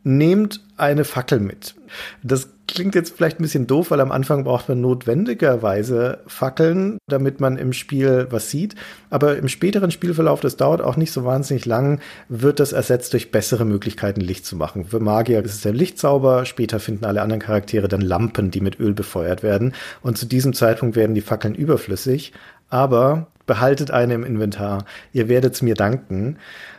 nehmt 0.02 0.60
eine 0.76 1.04
Fackel 1.04 1.40
mit. 1.40 1.74
Das 2.22 2.48
klingt 2.74 2.94
jetzt 2.94 3.16
vielleicht 3.16 3.40
ein 3.40 3.42
bisschen 3.42 3.66
doof, 3.66 3.90
weil 3.90 4.00
am 4.00 4.12
Anfang 4.12 4.44
braucht 4.44 4.68
man 4.68 4.80
notwendigerweise 4.80 6.20
Fackeln, 6.26 6.98
damit 7.08 7.40
man 7.40 7.56
im 7.56 7.72
Spiel 7.72 8.26
was 8.30 8.50
sieht. 8.50 8.74
Aber 9.10 9.36
im 9.36 9.48
späteren 9.48 9.90
Spielverlauf, 9.90 10.40
das 10.40 10.56
dauert 10.56 10.80
auch 10.80 10.96
nicht 10.96 11.12
so 11.12 11.24
wahnsinnig 11.24 11.66
lang, 11.66 12.00
wird 12.28 12.60
das 12.60 12.72
ersetzt 12.72 13.12
durch 13.12 13.30
bessere 13.30 13.64
Möglichkeiten, 13.64 14.20
Licht 14.20 14.46
zu 14.46 14.56
machen. 14.56 14.84
Für 14.86 15.00
Magier 15.00 15.44
ist 15.44 15.54
es 15.54 15.62
der 15.62 15.72
Lichtzauber, 15.72 16.44
später 16.44 16.80
finden 16.80 17.04
alle 17.04 17.22
anderen 17.22 17.40
Charaktere 17.40 17.88
dann 17.88 18.00
Lampen, 18.00 18.50
die 18.50 18.60
mit 18.60 18.78
Öl 18.80 18.94
befeuert 18.94 19.42
werden. 19.42 19.74
Und 20.02 20.18
zu 20.18 20.26
diesem 20.26 20.52
Zeitpunkt 20.52 20.96
werden 20.96 21.14
die 21.14 21.20
Fackeln 21.20 21.54
überflüssig. 21.54 22.32
Aber 22.68 23.26
behaltet 23.50 23.90
eine 23.90 24.14
im 24.14 24.22
Inventar. 24.22 24.84
Ihr 25.12 25.28
werdet's 25.28 25.60
mir 25.60 25.74
danken. 25.74 26.36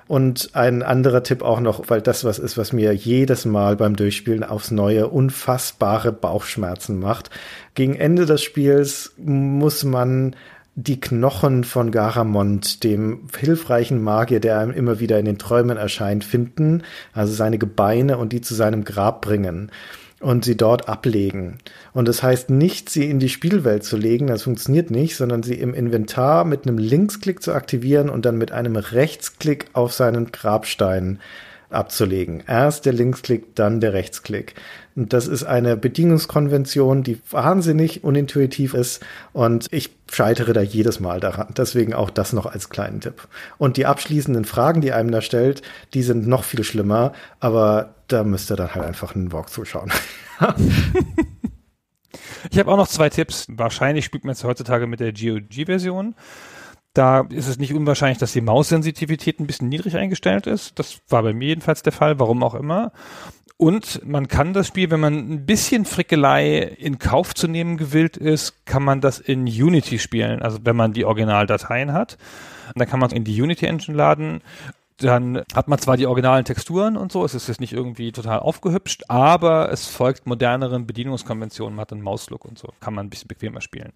Und 0.08 0.52
ein 0.54 0.84
anderer 0.84 1.22
Tipp 1.22 1.42
auch 1.42 1.60
noch, 1.60 1.90
weil 1.90 2.02
das 2.02 2.24
was 2.24 2.40
ist, 2.40 2.58
was 2.58 2.72
mir 2.72 2.94
jedes 2.94 3.44
Mal 3.44 3.76
beim 3.76 3.98
Durchspielen 3.98 4.46
aufs 4.46 4.72
Neue 4.72 5.10
unfassbare 5.10 6.14
Bauchschmerzen 6.14 6.98
macht. 6.98 7.30
Gegen 7.76 7.96
Ende 7.96 8.26
des 8.26 8.42
Spiels 8.42 9.12
muss 9.18 9.84
man 9.84 10.34
die 10.76 11.02
Knochen 11.02 11.66
von 11.66 11.92
Garamond, 11.92 12.86
dem 12.86 13.28
hilfreichen 13.38 14.02
Magier, 14.02 14.40
der 14.40 14.60
einem 14.60 14.72
immer 14.72 15.02
wieder 15.02 15.20
in 15.20 15.26
den 15.26 15.38
Träumen 15.38 15.76
erscheint, 15.76 16.24
finden, 16.24 16.84
also 17.12 17.34
seine 17.34 17.58
Gebeine 17.58 18.18
und 18.18 18.32
die 18.32 18.40
zu 18.40 18.56
seinem 18.56 18.86
Grab 18.86 19.22
bringen. 19.22 19.72
Und 20.22 20.46
sie 20.46 20.56
dort 20.56 20.88
ablegen. 20.88 21.58
Und 21.94 22.08
das 22.08 22.24
heißt 22.24 22.50
nicht, 22.50 22.90
sie 22.90 23.10
in 23.10 23.20
die 23.20 23.30
Spielwelt 23.30 23.84
zu 23.84 23.98
legen, 23.98 24.28
das 24.28 24.44
funktioniert 24.44 24.92
nicht, 24.92 25.16
sondern 25.16 25.44
sie 25.44 25.56
im 25.56 25.74
Inventar 25.74 26.46
mit 26.46 26.68
einem 26.68 26.78
Linksklick 26.78 27.42
zu 27.42 27.54
aktivieren 27.54 28.10
und 28.10 28.26
dann 28.26 28.38
mit 28.38 28.52
einem 28.52 28.76
Rechtsklick 28.76 29.66
auf 29.74 29.94
seinen 29.94 30.32
Grabstein 30.32 31.20
abzulegen. 31.72 32.44
Erst 32.48 32.86
der 32.86 32.94
Linksklick, 32.94 33.56
dann 33.56 33.80
der 33.80 33.94
Rechtsklick. 33.94 34.56
Das 34.96 35.28
ist 35.28 35.44
eine 35.44 35.78
Bedienungskonvention, 35.78 37.04
die 37.04 37.22
wahnsinnig 37.30 38.04
unintuitiv 38.04 38.74
ist 38.74 39.02
und 39.32 39.68
ich 39.72 39.92
scheitere 40.12 40.52
da 40.52 40.62
jedes 40.62 41.00
Mal 41.00 41.22
daran. 41.22 41.54
Deswegen 41.56 41.94
auch 41.94 42.10
das 42.10 42.34
noch 42.34 42.46
als 42.46 42.70
kleinen 42.70 43.00
Tipp. 43.00 43.28
Und 43.58 43.78
die 43.78 43.86
abschließenden 43.86 44.44
Fragen, 44.44 44.82
die 44.82 44.92
einem 44.92 45.12
da 45.12 45.22
stellt, 45.22 45.62
die 45.94 46.04
sind 46.04 46.28
noch 46.28 46.44
viel 46.44 46.64
schlimmer, 46.64 47.14
aber 47.40 47.96
da 48.08 48.24
müsst 48.26 48.52
ihr 48.52 48.58
dann 48.58 48.76
halt 48.76 48.86
einfach 48.86 49.16
einen 49.16 49.32
Walk 49.32 49.50
zuschauen. 49.50 49.92
ich 52.52 52.60
habe 52.60 52.70
auch 52.72 52.78
noch 52.78 52.90
zwei 52.90 53.10
Tipps. 53.10 53.48
Wahrscheinlich 53.50 54.04
spielt 54.04 54.26
man 54.26 54.34
jetzt 54.34 54.44
heutzutage 54.44 54.88
mit 54.88 55.00
der 55.00 55.14
GOG-Version. 55.14 56.16
Da 56.94 57.22
ist 57.30 57.48
es 57.48 57.58
nicht 57.58 57.74
unwahrscheinlich, 57.74 58.18
dass 58.18 58.34
die 58.34 58.42
Maussensitivität 58.42 59.40
ein 59.40 59.48
bisschen 59.48 59.70
niedrig 59.70 59.96
eingestellt 59.96 60.46
ist. 60.46 60.78
Das 60.78 61.00
war 61.08 61.24
bei 61.24 61.32
mir 61.32 61.48
jedenfalls 61.48 61.84
der 61.84 61.94
Fall, 61.94 62.20
warum 62.20 62.44
auch 62.44 62.54
immer. 62.54 62.92
Und 63.62 64.04
man 64.04 64.28
kann 64.28 64.54
das 64.54 64.66
Spiel, 64.66 64.90
wenn 64.90 65.02
man 65.02 65.14
ein 65.14 65.46
bisschen 65.46 65.86
Frickelei 65.86 66.58
in 66.58 66.98
Kauf 66.98 67.36
zu 67.36 67.48
nehmen 67.48 67.78
gewillt 67.78 68.18
ist, 68.18 68.66
kann 68.66 68.82
man 68.82 69.02
das 69.02 69.20
in 69.20 69.42
Unity 69.42 70.00
spielen. 70.00 70.42
Also 70.42 70.58
wenn 70.64 70.76
man 70.76 70.94
die 70.94 71.06
Originaldateien 71.06 71.94
hat. 71.94 72.18
Dann 72.74 72.90
kann 72.90 73.00
man 73.00 73.12
in 73.12 73.24
die 73.24 73.40
Unity 73.40 73.68
Engine 73.68 73.96
laden 73.96 74.42
dann 74.98 75.44
hat 75.56 75.68
man 75.68 75.80
zwar 75.80 75.98
die 75.98 76.06
originalen 76.06 76.46
Texturen 76.46 76.96
und 76.96 77.12
so, 77.12 77.26
es 77.26 77.34
ist 77.34 77.48
jetzt 77.48 77.60
nicht 77.60 77.74
irgendwie 77.74 78.12
total 78.12 78.40
aufgehübscht, 78.40 79.04
aber 79.08 79.72
es 79.72 79.88
folgt 79.88 80.28
moderneren 80.28 80.86
Bedienungskonventionen, 80.86 81.76
man 81.76 81.82
hat 81.82 81.92
einen 81.92 82.04
Mauslook 82.04 82.46
und 82.46 82.60
so, 82.60 82.70
kann 82.82 82.94
man 82.94 83.08
ein 83.08 83.10
bisschen 83.10 83.28
bequemer 83.28 83.62
spielen. 83.62 83.94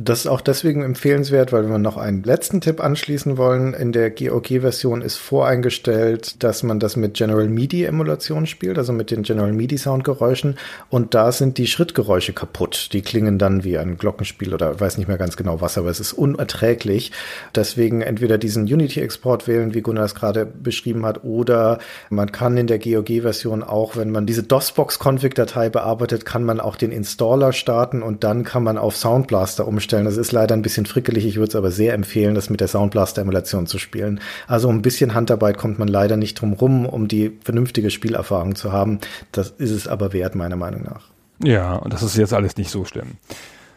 Das 0.00 0.20
ist 0.20 0.26
auch 0.28 0.40
deswegen 0.40 0.84
empfehlenswert, 0.84 1.52
weil 1.52 1.68
wir 1.68 1.78
noch 1.78 1.96
einen 1.96 2.22
letzten 2.22 2.60
Tipp 2.60 2.78
anschließen 2.78 3.36
wollen. 3.36 3.74
In 3.74 3.90
der 3.90 4.12
GOG-Version 4.12 5.02
ist 5.02 5.16
voreingestellt, 5.16 6.44
dass 6.44 6.62
man 6.62 6.78
das 6.78 6.94
mit 6.94 7.14
General 7.14 7.48
MIDI-Emulation 7.48 8.46
spielt, 8.46 8.78
also 8.78 8.92
mit 8.92 9.10
den 9.10 9.24
General 9.24 9.52
MIDI-Soundgeräuschen. 9.52 10.56
Und 10.88 11.14
da 11.14 11.32
sind 11.32 11.58
die 11.58 11.66
Schrittgeräusche 11.66 12.32
kaputt. 12.32 12.90
Die 12.92 13.02
klingen 13.02 13.38
dann 13.38 13.64
wie 13.64 13.76
ein 13.76 13.98
Glockenspiel 13.98 14.54
oder 14.54 14.78
weiß 14.78 14.98
nicht 14.98 15.08
mehr 15.08 15.18
ganz 15.18 15.36
genau 15.36 15.60
was, 15.60 15.76
aber 15.76 15.90
es 15.90 15.98
ist 15.98 16.12
unerträglich. 16.12 17.10
Deswegen 17.56 18.00
entweder 18.00 18.38
diesen 18.38 18.72
Unity-Export 18.72 19.48
wählen, 19.48 19.74
wie 19.74 19.80
Gunnar 19.80 20.04
es 20.04 20.14
gerade 20.14 20.46
beschrieben 20.46 21.04
hat, 21.04 21.24
oder 21.24 21.80
man 22.08 22.30
kann 22.30 22.56
in 22.56 22.68
der 22.68 22.78
GOG-Version 22.78 23.64
auch, 23.64 23.96
wenn 23.96 24.12
man 24.12 24.26
diese 24.26 24.44
DOSBox-Config-Datei 24.44 25.70
bearbeitet, 25.70 26.24
kann 26.24 26.44
man 26.44 26.60
auch 26.60 26.76
den 26.76 26.92
Installer 26.92 27.52
starten 27.52 28.04
und 28.04 28.22
dann 28.22 28.44
kann 28.44 28.62
man 28.62 28.78
auf 28.78 28.96
Soundblaster 28.96 29.66
umstellen 29.66 29.87
umstellen. 29.88 30.04
Das 30.04 30.16
ist 30.18 30.32
leider 30.32 30.54
ein 30.54 30.62
bisschen 30.62 30.84
frickelig. 30.84 31.24
Ich 31.24 31.36
würde 31.36 31.48
es 31.48 31.56
aber 31.56 31.70
sehr 31.70 31.94
empfehlen, 31.94 32.34
das 32.34 32.50
mit 32.50 32.60
der 32.60 32.68
Soundblaster-Emulation 32.68 33.66
zu 33.66 33.78
spielen. 33.78 34.20
Also 34.46 34.68
ein 34.68 34.82
bisschen 34.82 35.14
Handarbeit 35.14 35.56
kommt 35.56 35.78
man 35.78 35.88
leider 35.88 36.16
nicht 36.16 36.34
drum 36.40 36.52
rum, 36.52 36.84
um 36.84 37.08
die 37.08 37.38
vernünftige 37.42 37.90
Spielerfahrung 37.90 38.54
zu 38.54 38.70
haben. 38.70 38.98
Das 39.32 39.50
ist 39.50 39.70
es 39.70 39.88
aber 39.88 40.12
wert, 40.12 40.34
meiner 40.34 40.56
Meinung 40.56 40.82
nach. 40.82 41.06
Ja, 41.42 41.76
und 41.76 41.92
das 41.92 42.02
ist 42.02 42.16
jetzt 42.16 42.34
alles 42.34 42.56
nicht 42.56 42.70
so 42.70 42.84
schlimm. 42.84 43.16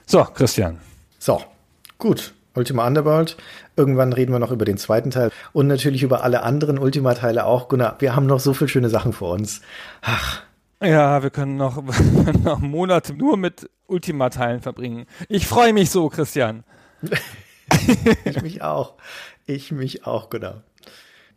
So, 0.05 0.23
Christian. 0.23 0.79
So, 1.19 1.41
gut. 1.97 2.33
Ultima 2.53 2.85
Underworld. 2.85 3.37
Irgendwann 3.77 4.11
reden 4.11 4.33
wir 4.33 4.39
noch 4.39 4.51
über 4.51 4.65
den 4.65 4.77
zweiten 4.77 5.09
Teil 5.09 5.31
und 5.53 5.67
natürlich 5.67 6.03
über 6.03 6.25
alle 6.25 6.43
anderen 6.43 6.77
Ultima-Teile 6.77 7.45
auch. 7.45 7.69
Gunnar, 7.69 7.95
wir 7.99 8.13
haben 8.13 8.25
noch 8.25 8.41
so 8.41 8.53
viele 8.53 8.67
schöne 8.67 8.89
Sachen 8.89 9.13
vor 9.13 9.31
uns. 9.31 9.61
Ach. 10.01 10.41
Ja, 10.81 11.21
wir 11.21 11.29
können 11.29 11.57
noch, 11.57 11.83
noch 12.43 12.59
Monate 12.59 13.13
nur 13.13 13.37
mit 13.37 13.69
Ultima-Teilen 13.87 14.61
verbringen. 14.61 15.05
Ich 15.29 15.47
freue 15.47 15.73
mich 15.73 15.91
so, 15.91 16.09
Christian. 16.09 16.63
ich 18.25 18.41
mich 18.41 18.61
auch. 18.63 18.95
Ich 19.45 19.71
mich 19.71 20.05
auch, 20.05 20.29
genau. 20.29 20.55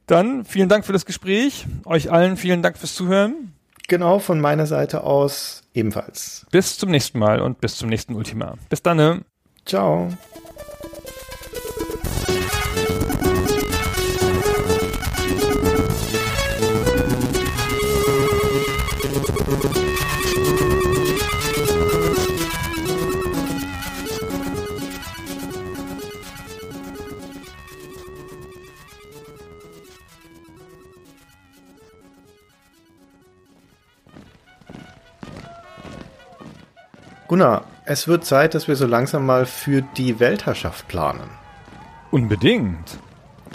Dann 0.07 0.45
vielen 0.45 0.69
Dank 0.69 0.85
für 0.85 0.93
das 0.93 1.07
Gespräch. 1.07 1.67
Euch 1.85 2.11
allen 2.11 2.37
vielen 2.37 2.63
Dank 2.63 2.79
fürs 2.79 2.95
Zuhören. 2.95 3.55
Genau, 3.89 4.19
von 4.19 4.41
meiner 4.41 4.67
Seite 4.67 5.05
aus 5.05 5.63
ebenfalls. 5.75 6.47
Bis 6.51 6.79
zum 6.79 6.91
nächsten 6.91 7.19
Mal 7.19 7.41
und 7.41 7.61
bis 7.61 7.77
zum 7.77 7.89
nächsten 7.89 8.15
Ultima. 8.15 8.55
Bis 8.71 8.83
dann. 8.83 8.97
Ne? 8.97 9.25
Ciao. 9.67 10.09
Gunnar, 37.35 37.65
es 37.85 38.07
wird 38.07 38.25
Zeit, 38.25 38.55
dass 38.55 38.69
wir 38.69 38.77
so 38.77 38.87
langsam 38.87 39.27
mal 39.27 39.45
für 39.45 39.83
die 39.83 40.21
Weltherrschaft 40.21 40.87
planen. 40.87 41.31
Unbedingt. 42.13 43.01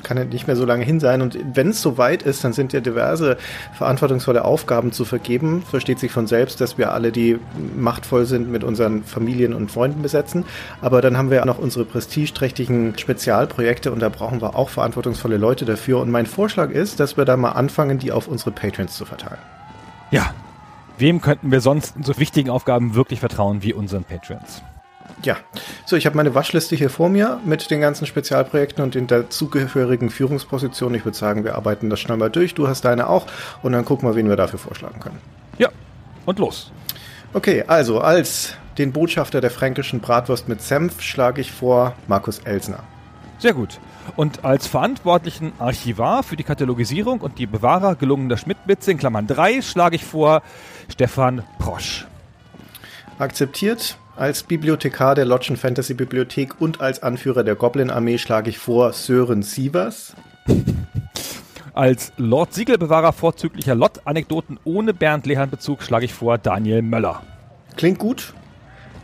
Kann 0.03 0.17
ja 0.17 0.25
nicht 0.25 0.47
mehr 0.47 0.57
so 0.57 0.65
lange 0.65 0.83
hin 0.83 0.99
sein. 0.99 1.21
Und 1.21 1.39
wenn 1.53 1.69
es 1.69 1.81
soweit 1.81 2.21
ist, 2.23 2.43
dann 2.43 2.51
sind 2.51 2.73
ja 2.73 2.81
diverse 2.81 3.37
verantwortungsvolle 3.77 4.43
Aufgaben 4.43 4.91
zu 4.91 5.05
vergeben. 5.05 5.61
Versteht 5.61 5.97
sich 5.99 6.11
von 6.11 6.27
selbst, 6.27 6.59
dass 6.59 6.77
wir 6.77 6.91
alle, 6.91 7.13
die 7.13 7.39
machtvoll 7.77 8.25
sind, 8.25 8.51
mit 8.51 8.65
unseren 8.65 9.05
Familien 9.05 9.53
und 9.53 9.71
Freunden 9.71 10.01
besetzen. 10.01 10.43
Aber 10.81 10.99
dann 10.99 11.15
haben 11.15 11.31
wir 11.31 11.45
noch 11.45 11.57
unsere 11.57 11.85
prestigeträchtigen 11.85 12.97
Spezialprojekte 12.97 13.93
und 13.93 14.01
da 14.01 14.09
brauchen 14.09 14.41
wir 14.41 14.57
auch 14.57 14.67
verantwortungsvolle 14.67 15.37
Leute 15.37 15.63
dafür. 15.63 16.01
Und 16.01 16.11
mein 16.11 16.25
Vorschlag 16.25 16.71
ist, 16.71 16.99
dass 16.99 17.15
wir 17.15 17.23
da 17.23 17.37
mal 17.37 17.51
anfangen, 17.51 17.97
die 17.97 18.11
auf 18.11 18.27
unsere 18.27 18.51
Patrons 18.51 18.97
zu 18.97 19.05
verteilen. 19.05 19.39
Ja, 20.11 20.33
Wem 20.99 21.21
könnten 21.21 21.49
wir 21.49 21.61
sonst 21.61 21.95
in 21.95 22.03
so 22.03 22.17
wichtigen 22.17 22.49
Aufgaben 22.49 22.93
wirklich 22.93 23.21
vertrauen 23.21 23.63
wie 23.63 23.73
unseren 23.73 24.03
Patrons? 24.03 24.61
Ja, 25.23 25.37
so 25.85 25.95
ich 25.95 26.05
habe 26.05 26.17
meine 26.17 26.35
Waschliste 26.35 26.75
hier 26.75 26.89
vor 26.89 27.07
mir 27.07 27.39
mit 27.45 27.71
den 27.71 27.79
ganzen 27.79 28.05
Spezialprojekten 28.05 28.83
und 28.83 28.95
den 28.95 29.07
dazugehörigen 29.07 30.09
Führungspositionen. 30.09 30.95
Ich 30.95 31.05
würde 31.05 31.17
sagen, 31.17 31.45
wir 31.45 31.55
arbeiten 31.55 31.89
das 31.89 32.01
schnell 32.01 32.17
mal 32.17 32.29
durch. 32.29 32.53
Du 32.53 32.67
hast 32.67 32.83
deine 32.83 33.07
auch 33.07 33.27
und 33.63 33.71
dann 33.71 33.85
gucken 33.85 34.09
wir, 34.09 34.15
wen 34.15 34.27
wir 34.27 34.35
dafür 34.35 34.59
vorschlagen 34.59 34.99
können. 34.99 35.19
Ja, 35.57 35.69
und 36.25 36.37
los. 36.37 36.71
Okay, 37.33 37.63
also 37.65 38.01
als 38.01 38.55
den 38.77 38.91
Botschafter 38.91 39.39
der 39.39 39.51
fränkischen 39.51 40.01
Bratwurst 40.01 40.49
mit 40.49 40.61
Senf 40.61 41.01
schlage 41.01 41.39
ich 41.39 41.51
vor 41.51 41.95
Markus 42.07 42.39
Elsner. 42.39 42.83
Sehr 43.39 43.53
gut. 43.53 43.79
Und 44.17 44.43
als 44.43 44.67
verantwortlichen 44.67 45.53
Archivar 45.59 46.23
für 46.23 46.35
die 46.35 46.43
Katalogisierung 46.43 47.21
und 47.21 47.39
die 47.39 47.45
Bewahrer 47.45 47.95
gelungener 47.95 48.37
Schmidtwitze 48.37 48.91
in 48.91 48.97
Klammern 48.97 49.27
3 49.27 49.61
schlage 49.61 49.95
ich 49.95 50.03
vor 50.03 50.41
Stefan 50.89 51.43
Prosch. 51.57 52.05
Akzeptiert. 53.17 53.97
Als 54.17 54.43
Bibliothekar 54.43 55.15
der 55.15 55.23
Lodgen 55.23 55.55
Fantasy 55.55 55.93
Bibliothek 55.93 56.59
und 56.59 56.81
als 56.81 57.01
Anführer 57.01 57.45
der 57.45 57.55
Goblin 57.55 57.89
Armee 57.89 58.17
schlage 58.17 58.49
ich 58.49 58.57
vor 58.57 58.91
Sören 58.91 59.43
Sievers. 59.43 60.13
Als 61.73 62.11
Lord 62.17 62.53
Siegelbewahrer 62.53 63.13
vorzüglicher 63.13 63.75
Lott-Anekdoten 63.75 64.59
ohne 64.65 64.93
Bernd 64.93 65.25
Lehern-Bezug 65.25 65.81
schlage 65.81 66.03
ich 66.03 66.13
vor 66.13 66.37
Daniel 66.37 66.81
Möller. 66.81 67.21
Klingt 67.77 67.99
gut. 67.99 68.33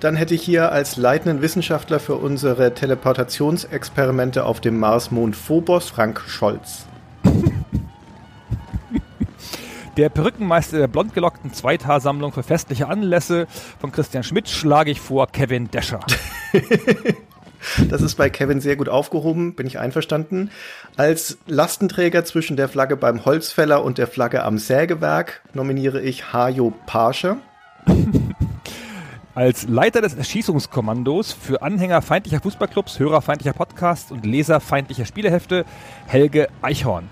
Dann 0.06 0.16
hätte 0.16 0.36
ich 0.36 0.44
hier 0.44 0.72
als 0.72 0.98
leitenden 0.98 1.42
Wissenschaftler 1.42 2.00
für 2.00 2.14
unsere 2.14 2.76
Teleportationsexperimente 2.76 4.46
auf 4.46 4.62
dem 4.62 4.78
Mars-Mond 4.78 5.36
Phobos 5.36 5.90
Frank 5.90 6.22
Scholz. 6.28 6.86
Der 9.98 10.10
Perückenmeister 10.10 10.78
der 10.78 10.88
blondgelockten 10.88 11.54
Zweithaarsammlung 11.54 12.34
für 12.34 12.44
festliche 12.44 12.88
Anlässe 12.88 13.48
von 13.80 13.92
Christian 13.92 14.22
Schmidt 14.22 14.48
schlage 14.48 14.92
ich 14.92 15.02
vor 15.02 15.26
Kevin 15.26 15.72
Descher. 15.72 16.02
Das 17.90 18.04
ist 18.04 18.14
bei 18.14 18.30
Kevin 18.30 18.62
sehr 18.62 18.76
gut 18.76 18.90
aufgehoben, 18.90 19.56
bin 19.56 19.66
ich 19.66 19.80
einverstanden. 19.80 20.52
Als 20.98 21.40
Lastenträger 21.48 22.24
zwischen 22.24 22.58
der 22.58 22.70
Flagge 22.70 22.96
beim 22.96 23.26
Holzfäller 23.26 23.84
und 23.84 23.98
der 23.98 24.06
Flagge 24.06 24.44
am 24.44 24.60
Sägewerk 24.60 25.42
nominiere 25.56 26.00
ich 26.00 26.32
Hajo 26.32 26.76
Parsche. 26.86 27.38
Als 29.36 29.68
Leiter 29.68 30.00
des 30.00 30.14
Erschießungskommandos 30.14 31.34
für 31.34 31.62
Anhänger 31.62 32.02
feindlicher 32.02 32.40
Fußballclubs, 32.40 33.00
Hörer 33.00 33.22
feindlicher 33.22 33.52
Podcasts 33.52 34.10
und 34.10 34.26
Leser 34.26 34.62
feindlicher 34.62 35.06
Spielehefte 35.06 35.66
Helge 36.08 36.48
Eichhorn. 36.62 37.10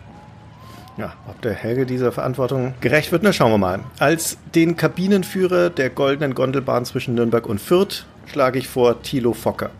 Ja, 0.96 1.12
ob 1.28 1.42
der 1.42 1.54
Helge 1.54 1.86
dieser 1.86 2.14
Verantwortung 2.14 2.76
gerecht 2.80 3.12
wird, 3.12 3.24
na 3.24 3.34
schauen 3.34 3.52
wir 3.52 3.58
mal. 3.58 3.82
Als 4.00 4.38
den 4.56 4.78
Kabinenführer 4.78 5.70
der 5.70 5.90
goldenen 5.90 6.34
Gondelbahn 6.34 6.86
zwischen 6.86 7.14
Nürnberg 7.14 7.46
und 7.46 7.60
Fürth 7.60 8.06
schlage 8.26 8.58
ich 8.58 8.70
vor 8.70 9.02
Thilo 9.02 9.34
Fokker. 9.34 9.72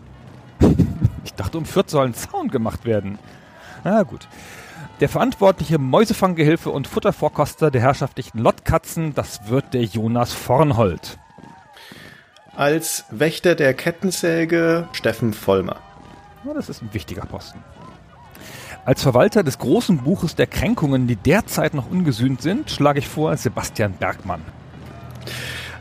Ich 1.24 1.32
dachte, 1.32 1.56
um 1.56 1.64
Fürth 1.64 1.88
soll 1.88 2.04
ein 2.04 2.14
Zaun 2.14 2.48
gemacht 2.48 2.84
werden. 2.84 3.18
Na 3.82 4.02
gut. 4.02 4.28
Der 5.00 5.08
verantwortliche 5.08 5.78
Mäusefanggehilfe 5.78 6.68
und 6.68 6.86
Futtervorkoster 6.86 7.70
der 7.70 7.80
herrschaftlichen 7.80 8.38
Lottkatzen, 8.38 9.14
das 9.14 9.48
wird 9.48 9.72
der 9.72 9.84
Jonas 9.84 10.34
Vornhold. 10.34 11.18
Als 12.56 13.04
Wächter 13.10 13.56
der 13.56 13.74
Kettensäge 13.74 14.86
Steffen 14.92 15.32
Vollmer. 15.32 15.76
Ja, 16.46 16.54
das 16.54 16.68
ist 16.68 16.82
ein 16.82 16.94
wichtiger 16.94 17.22
Posten. 17.22 17.58
Als 18.84 19.02
Verwalter 19.02 19.42
des 19.42 19.58
großen 19.58 19.98
Buches 19.98 20.36
der 20.36 20.46
Kränkungen, 20.46 21.08
die 21.08 21.16
derzeit 21.16 21.74
noch 21.74 21.90
ungesühnt 21.90 22.42
sind, 22.42 22.70
schlage 22.70 23.00
ich 23.00 23.08
vor 23.08 23.36
Sebastian 23.36 23.94
Bergmann. 23.94 24.42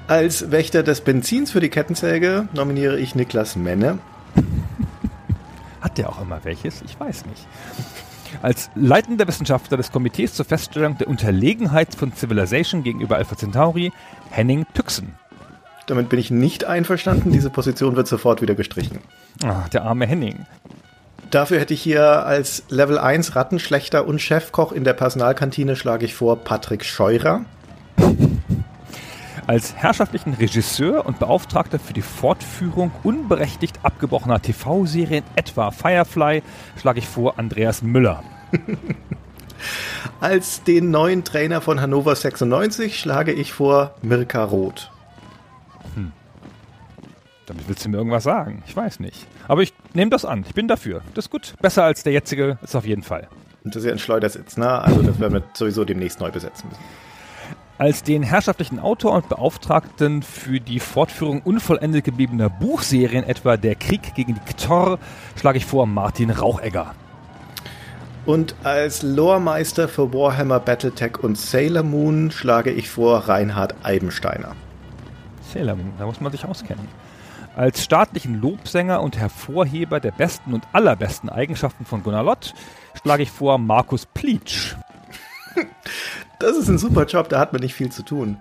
Als 0.08 0.50
Wächter 0.52 0.82
des 0.82 1.02
Benzins 1.02 1.52
für 1.52 1.60
die 1.60 1.70
Kettensäge 1.70 2.48
nominiere 2.54 2.98
ich 3.00 3.14
Niklas 3.14 3.56
Menne. 3.56 4.00
Hat 5.82 6.00
der 6.00 6.10
auch 6.10 6.22
immer 6.22 6.44
welches? 6.44 6.82
Ich 6.82 7.00
weiß 7.00 7.28
nicht. 7.28 7.46
Als 8.42 8.72
leitender 8.74 9.28
Wissenschaftler 9.28 9.78
des 9.78 9.92
Komitees 9.92 10.34
zur 10.34 10.46
Feststellung 10.46 10.98
der 10.98 11.08
Unterlegenheit 11.08 11.94
von 11.94 12.14
Civilization 12.14 12.82
gegenüber 12.82 13.18
Alpha 13.18 13.38
Centauri, 13.38 13.92
Henning 14.32 14.66
Tüxen. 14.74 15.14
Damit 15.88 16.10
bin 16.10 16.20
ich 16.20 16.32
nicht 16.32 16.66
einverstanden. 16.66 17.32
Diese 17.32 17.50
Position 17.50 17.96
wird 17.96 18.08
sofort 18.08 18.42
wieder 18.42 18.56
gestrichen. 18.56 19.00
Ah, 19.44 19.66
der 19.72 19.84
arme 19.84 20.06
Henning. 20.06 20.46
Dafür 21.30 21.60
hätte 21.60 21.74
ich 21.74 21.82
hier 21.82 22.26
als 22.26 22.64
Level 22.70 22.98
1 22.98 23.36
Rattenschlechter 23.36 24.08
und 24.08 24.22
Chefkoch 24.22 24.72
in 24.72 24.84
der 24.84 24.94
Personalkantine 24.94 25.76
schlage 25.76 26.06
ich 26.06 26.14
vor 26.14 26.38
Patrick 26.38 26.86
Scheurer. 26.86 27.44
Als 29.46 29.76
herrschaftlichen 29.76 30.36
Regisseur 30.36 31.06
und 31.06 31.20
Beauftragter 31.20 31.80
für 31.80 31.94
die 31.94 32.02
Fortführung 32.02 32.92
unberechtigt 33.04 33.80
abgebrochener 33.84 34.42
TV-Serien 34.42 35.24
etwa 35.36 35.72
Firefly 35.72 36.44
schlage 36.80 37.00
ich 37.00 37.08
vor 37.08 37.38
Andreas 37.38 37.82
Müller. 37.82 38.24
Als 40.22 40.64
den 40.64 40.92
neuen 40.92 41.24
Trainer 41.24 41.62
von 41.62 41.82
Hannover 41.82 42.16
96 42.16 42.98
schlage 42.98 43.34
ich 43.34 43.52
vor 43.52 43.96
Mirka 44.02 44.44
Roth. 44.44 44.93
Damit 47.46 47.68
willst 47.68 47.84
du 47.86 47.90
mir 47.90 47.98
irgendwas 47.98 48.24
sagen. 48.24 48.64
Ich 48.66 48.76
weiß 48.76 49.00
nicht. 49.00 49.28
Aber 49.48 49.62
ich 49.62 49.74
nehme 49.94 50.12
das 50.12 50.24
an. 50.26 50.46
Ich 50.48 50.54
bin 50.54 50.68
dafür. 50.68 51.02
Das 51.14 51.26
ist 51.26 51.32
gut. 51.32 51.54
Besser 51.62 51.84
als 51.84 52.04
der 52.04 52.14
jetzige 52.14 52.58
ist 52.62 52.76
auf 52.76 52.86
jeden 52.86 53.04
Fall. 53.04 53.28
Und 53.64 53.76
das 53.76 53.84
ist 53.84 53.88
ja 53.88 53.94
ein 53.94 54.00
Schleudersitz, 54.00 54.58
ne? 54.58 54.70
Also 54.70 55.02
das 55.02 55.20
werden 55.20 55.34
wir 55.34 55.44
sowieso 55.54 55.86
demnächst 55.86 56.20
neu 56.20 56.32
besetzen 56.32 56.70
müssen. 56.70 56.84
Als 57.78 58.04
den 58.04 58.24
herrschaftlichen 58.24 58.80
Autor 58.80 59.14
und 59.14 59.30
Beauftragten 59.30 60.22
für 60.22 60.60
die 60.60 60.80
Fortführung 60.80 61.42
unvollendet 61.42 62.04
gebliebener 62.04 62.50
Buchserien, 62.50 63.24
etwa 63.24 63.58
Der 63.58 63.76
Krieg 63.76 64.14
gegen 64.16 64.36
die 64.36 64.54
Ktor, 64.54 65.00
schlage 65.36 65.58
ich 65.58 65.66
vor 65.66 65.88
Martin 65.88 66.30
Rauchegger. 66.30 66.94
Und 68.26 68.56
als 68.64 69.02
Loremeister 69.02 69.90
für 69.90 70.14
Warhammer 70.14 70.60
Battletech 70.60 71.22
und 71.22 71.38
Sailor 71.38 71.84
Moon 71.84 72.32
schlage 72.32 72.72
ich 72.72 72.90
vor 72.90 73.28
Reinhard 73.28 73.76
Eibensteiner. 73.84 74.56
Sailor 75.52 75.76
Moon, 75.76 75.92
da 75.98 76.06
muss 76.06 76.22
man 76.22 76.32
sich 76.32 76.46
auskennen. 76.46 76.88
Als 77.56 77.84
staatlichen 77.84 78.42
Lobsänger 78.42 79.02
und 79.02 79.18
Hervorheber 79.18 80.00
der 80.00 80.12
besten 80.12 80.54
und 80.54 80.68
allerbesten 80.74 81.30
Eigenschaften 81.30 81.86
von 81.86 82.02
Gunnar 82.02 82.24
Lott 82.24 82.54
schlage 83.00 83.24
ich 83.24 83.32
vor 83.32 83.58
Markus 83.58 84.06
Pleatsch. 84.06 84.76
Das 86.40 86.58
ist 86.58 86.68
ein 86.68 86.78
super 86.78 87.06
Job, 87.06 87.30
da 87.30 87.40
hat 87.40 87.54
man 87.54 87.62
nicht 87.62 87.74
viel 87.74 87.90
zu 87.90 88.04
tun. 88.04 88.38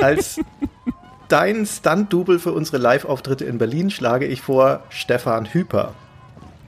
Als 0.00 0.38
dein 1.28 1.66
Stunt-Double 1.66 2.38
für 2.38 2.52
unsere 2.52 2.78
Live-Auftritte 2.78 3.44
in 3.44 3.58
Berlin 3.58 3.90
schlage 3.90 4.26
ich 4.26 4.40
vor 4.40 4.84
Stefan 4.88 5.46
Hüper. 5.46 5.94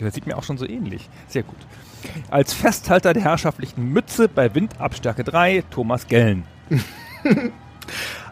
Der 0.01 0.11
sieht 0.11 0.27
mir 0.27 0.36
auch 0.36 0.43
schon 0.43 0.59
so 0.59 0.66
ähnlich. 0.66 1.09
Sehr 1.28 1.44
gut. 1.44 1.59
Als 2.31 2.53
Festhalter 2.53 3.12
der 3.12 3.23
herrschaftlichen 3.23 3.93
Mütze 3.93 4.28
bei 4.28 4.57
Windabstärke 4.57 5.23
3 5.23 5.62
Thomas 5.70 6.09
Gellen. 6.09 6.44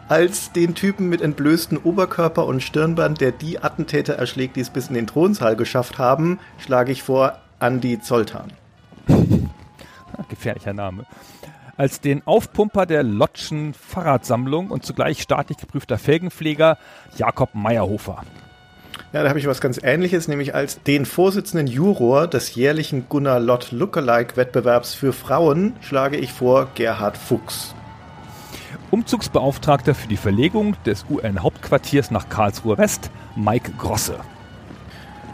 Als 0.07 0.51
den 0.51 0.75
Typen 0.75 1.09
mit 1.09 1.21
entblößten 1.21 1.79
Oberkörper 1.79 2.45
und 2.45 2.61
Stirnband, 2.61 3.21
der 3.21 3.31
die 3.31 3.63
Attentäter 3.63 4.13
erschlägt, 4.13 4.55
die 4.55 4.59
es 4.59 4.69
bis 4.69 4.89
in 4.89 4.93
den 4.93 5.07
Thronsaal 5.07 5.55
geschafft 5.55 5.97
haben, 5.97 6.39
schlage 6.59 6.91
ich 6.91 7.01
vor 7.01 7.39
Andy 7.59 7.99
Zoltan. 7.99 8.53
Gefährlicher 10.29 10.73
Name. 10.73 11.05
Als 11.75 12.01
den 12.01 12.25
Aufpumper 12.25 12.85
der 12.85 13.01
Lotschen 13.01 13.73
Fahrradsammlung 13.73 14.69
und 14.69 14.85
zugleich 14.85 15.23
staatlich 15.23 15.57
geprüfter 15.57 15.97
Felgenpfleger 15.97 16.77
Jakob 17.17 17.55
Meyerhofer. 17.55 18.23
Ja, 19.11 19.23
da 19.23 19.29
habe 19.29 19.39
ich 19.39 19.47
was 19.47 19.59
ganz 19.59 19.79
ähnliches, 19.81 20.27
nämlich 20.27 20.53
als 20.53 20.83
den 20.83 21.05
Vorsitzenden 21.05 21.65
Juror 21.65 22.27
des 22.27 22.53
jährlichen 22.53 23.09
Gunnar 23.09 23.39
Lott 23.39 23.71
Lookalike-Wettbewerbs 23.71 24.93
für 24.93 25.13
Frauen 25.13 25.73
schlage 25.81 26.17
ich 26.17 26.31
vor 26.31 26.67
Gerhard 26.75 27.17
Fuchs. 27.17 27.73
Umzugsbeauftragter 28.95 29.93
für 29.93 30.07
die 30.07 30.15
Verlegung 30.15 30.77
des 30.85 31.05
UN-Hauptquartiers 31.09 32.11
nach 32.11 32.29
Karlsruhe 32.29 32.77
West 32.77 33.11
Mike 33.35 33.73
Grosse. 33.77 34.21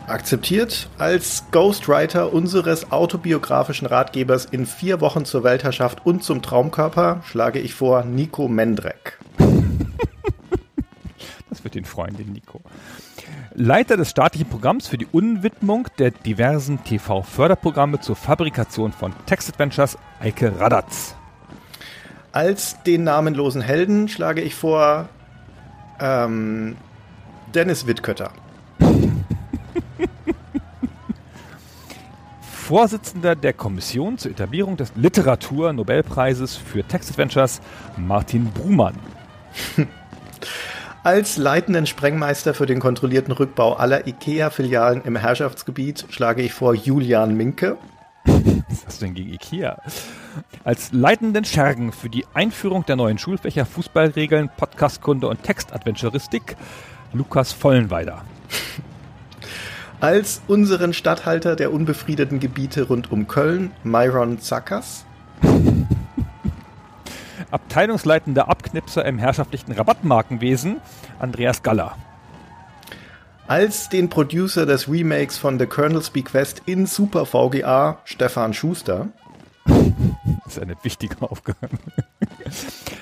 Akzeptiert 0.08 0.90
als 0.98 1.44
Ghostwriter 1.52 2.34
unseres 2.34 2.92
autobiografischen 2.92 3.86
Ratgebers 3.86 4.46
in 4.46 4.66
vier 4.66 5.00
Wochen 5.00 5.26
zur 5.26 5.44
Weltherrschaft 5.44 6.04
und 6.08 6.24
zum 6.24 6.42
Traumkörper 6.42 7.22
schlage 7.24 7.60
ich 7.60 7.76
vor 7.76 8.04
Nico 8.04 8.48
Mendrek. 8.48 9.20
Das 11.50 11.64
wird 11.66 11.76
den 11.76 11.86
freuen, 11.86 12.16
den 12.18 12.32
Nico. 12.32 12.62
Leiter 13.54 13.96
des 13.96 14.10
staatlichen 14.10 14.48
Programms 14.48 14.88
für 14.88 14.98
die 14.98 15.06
Unwidmung 15.12 15.88
der 16.00 16.10
diversen 16.10 16.84
TV-Förderprogramme 16.84 18.00
zur 18.00 18.16
Fabrikation 18.16 18.92
von 18.94 19.14
Textadventures 19.28 20.00
Eike 20.22 20.60
Radatz. 20.60 21.16
Als 22.32 22.82
den 22.84 23.04
namenlosen 23.04 23.62
Helden 23.62 24.08
schlage 24.08 24.42
ich 24.42 24.56
vor 24.56 25.10
ähm, 26.00 26.78
Dennis 27.54 27.88
Wittkötter. 27.88 28.32
Vorsitzender 32.42 33.36
der 33.36 33.52
Kommission 33.52 34.18
zur 34.18 34.32
Etablierung 34.32 34.78
des 34.78 34.94
Literatur-Nobelpreises 34.96 36.56
für 36.56 36.84
Textadventures 36.84 37.60
Martin 37.98 38.50
Brumann. 38.52 38.96
Als 41.04 41.36
leitenden 41.36 41.86
Sprengmeister 41.88 42.54
für 42.54 42.68
den 42.68 42.80
kontrollierten 42.80 43.34
Rückbau 43.34 43.74
aller 43.74 44.08
IKEA-Filialen 44.08 45.02
im 45.02 45.18
Herrschaftsgebiet 45.18 46.06
schlage 46.10 46.44
ich 46.44 46.54
vor 46.54 46.76
Julian 46.76 47.36
Minke. 47.36 47.78
Was 48.24 48.86
hast 48.86 49.02
du 49.02 49.06
denn 49.06 49.16
gegen 49.16 49.34
Ikea? 49.34 49.82
Als 50.64 50.92
leitenden 50.92 51.46
Schergen 51.46 51.92
für 51.92 52.10
die 52.10 52.26
Einführung 52.34 52.86
der 52.86 52.96
neuen 52.96 53.18
Schulfächer 53.18 53.66
Fußballregeln, 53.66 54.50
Podcastkunde 54.56 55.28
und 55.28 55.44
Textadventuristik 55.44 56.56
Lukas 57.14 57.52
Vollenweider. 57.52 58.24
Als 60.00 60.42
unseren 60.48 60.94
Statthalter 60.94 61.56
der 61.56 61.72
unbefriedeten 61.72 62.40
Gebiete 62.40 62.84
rund 62.84 63.12
um 63.12 63.28
Köln 63.28 63.72
Myron 63.84 64.40
Zackers. 64.40 65.06
Abteilungsleitender 67.52 68.50
Abknipser 68.50 69.06
im 69.06 69.20
herrschaftlichen 69.20 69.74
Rabattmarkenwesen 69.74 70.78
Andreas 71.20 71.62
Galler. 71.62 71.96
Als 73.48 73.90
den 73.90 74.10
Producer 74.10 74.66
des 74.66 74.90
Remakes 74.90 75.38
von 75.38 75.60
The 75.60 75.66
Colonel's 75.66 76.10
Bequest 76.10 76.62
in 76.66 76.86
Super 76.86 77.26
VGA 77.26 78.00
Stefan 78.06 78.54
Schuster. 78.54 79.10
Das 80.44 80.58
ist 80.58 80.64
eine 80.64 80.76
wichtige 80.84 81.22
Aufgabe. 81.22 81.70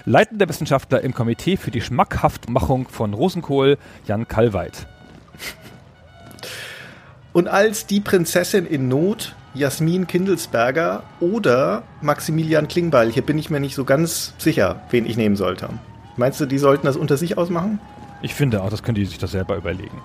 Leitender 0.05 0.47
Wissenschaftler 0.47 1.01
im 1.01 1.13
Komitee 1.13 1.57
für 1.57 1.71
die 1.71 1.81
Schmackhaftmachung 1.81 2.87
von 2.87 3.13
Rosenkohl 3.13 3.77
Jan 4.05 4.27
Kalweit. 4.27 4.87
Und 7.33 7.47
als 7.47 7.87
die 7.87 7.99
Prinzessin 7.99 8.67
in 8.67 8.87
Not 8.87 9.35
Jasmin 9.55 10.05
Kindelsberger 10.05 11.03
oder 11.19 11.83
Maximilian 12.01 12.67
Klingbeil. 12.67 13.11
Hier 13.11 13.23
bin 13.23 13.37
ich 13.37 13.49
mir 13.49 13.59
nicht 13.59 13.75
so 13.75 13.83
ganz 13.83 14.33
sicher, 14.37 14.81
wen 14.91 15.05
ich 15.05 15.17
nehmen 15.17 15.35
sollte. 15.35 15.69
Meinst 16.17 16.39
du, 16.39 16.45
die 16.45 16.59
sollten 16.59 16.85
das 16.85 16.97
unter 16.97 17.17
sich 17.17 17.37
ausmachen? 17.37 17.79
Ich 18.21 18.35
finde 18.35 18.61
auch, 18.61 18.69
das 18.69 18.83
können 18.83 18.95
die 18.95 19.05
sich 19.05 19.17
das 19.17 19.31
selber 19.31 19.55
überlegen. 19.55 20.01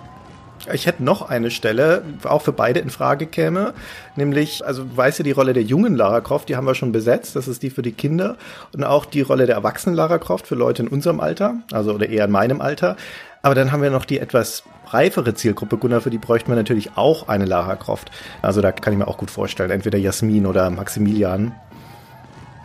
Ich 0.73 0.87
hätte 0.87 1.05
noch 1.05 1.29
eine 1.29 1.51
Stelle, 1.51 2.03
auch 2.25 2.43
für 2.43 2.53
beide 2.53 2.81
in 2.81 2.89
Frage 2.89 3.27
käme, 3.27 3.75
nämlich, 4.17 4.65
also 4.65 4.85
du 4.85 4.97
weißt 4.97 5.19
ja, 5.19 5.23
die 5.23 5.33
Rolle 5.33 5.53
der 5.53 5.63
jungen 5.63 5.95
Lara 5.95 6.21
Croft, 6.21 6.49
die 6.49 6.57
haben 6.57 6.67
wir 6.67 6.75
schon 6.75 6.93
besetzt, 6.93 7.37
das 7.37 7.49
ist 7.49 7.63
die 7.63 7.71
für 7.71 7.83
die 7.83 7.93
Kinder 7.93 8.37
und 8.73 8.83
auch 8.83 9.05
die 9.05 9.21
Rolle 9.21 9.47
der 9.47 9.57
erwachsenen 9.57 9.95
Lara 9.95 10.19
Croft 10.19 10.47
für 10.47 10.55
Leute 10.55 10.83
in 10.83 10.89
unserem 10.89 11.21
Alter, 11.21 11.57
also 11.71 11.93
oder 11.93 12.09
eher 12.09 12.25
in 12.25 12.31
meinem 12.31 12.61
Alter. 12.61 12.97
Aber 13.43 13.55
dann 13.55 13.73
haben 13.73 13.83
wir 13.83 13.91
noch 13.91 14.07
die 14.07 14.21
etwas 14.21 14.63
reifere 14.87 15.35
Zielgruppe, 15.35 15.77
Gunnar, 15.77 16.01
für 16.01 16.11
die 16.11 16.19
bräuchten 16.19 16.51
wir 16.51 16.57
natürlich 16.57 16.97
auch 16.97 17.29
eine 17.29 17.45
Lara 17.45 17.77
Croft. 17.77 18.11
Also 18.41 18.63
da 18.63 18.73
kann 18.73 18.95
ich 18.95 18.99
mir 18.99 19.09
auch 19.09 19.19
gut 19.19 19.31
vorstellen, 19.31 19.71
entweder 19.71 19.99
Jasmin 19.99 20.47
oder 20.47 20.71
Maximilian. 20.71 21.53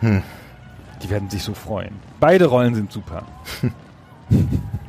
Hm. 0.00 0.22
Die 1.02 1.10
werden 1.10 1.28
sich 1.28 1.42
so 1.42 1.52
freuen. 1.52 1.96
Beide 2.18 2.46
Rollen 2.46 2.74
sind 2.74 2.92
super. 2.92 3.24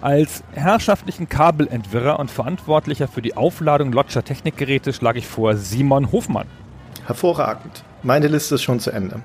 Als 0.00 0.42
herrschaftlichen 0.52 1.28
Kabelentwirrer 1.28 2.18
und 2.18 2.30
Verantwortlicher 2.30 3.08
für 3.08 3.22
die 3.22 3.36
Aufladung 3.36 3.92
Lotscher 3.92 4.24
Technikgeräte 4.24 4.92
schlage 4.92 5.18
ich 5.18 5.26
vor 5.26 5.56
Simon 5.56 6.12
Hofmann. 6.12 6.46
Hervorragend. 7.06 7.84
Meine 8.02 8.28
Liste 8.28 8.56
ist 8.56 8.62
schon 8.62 8.80
zu 8.80 8.90
Ende. 8.90 9.20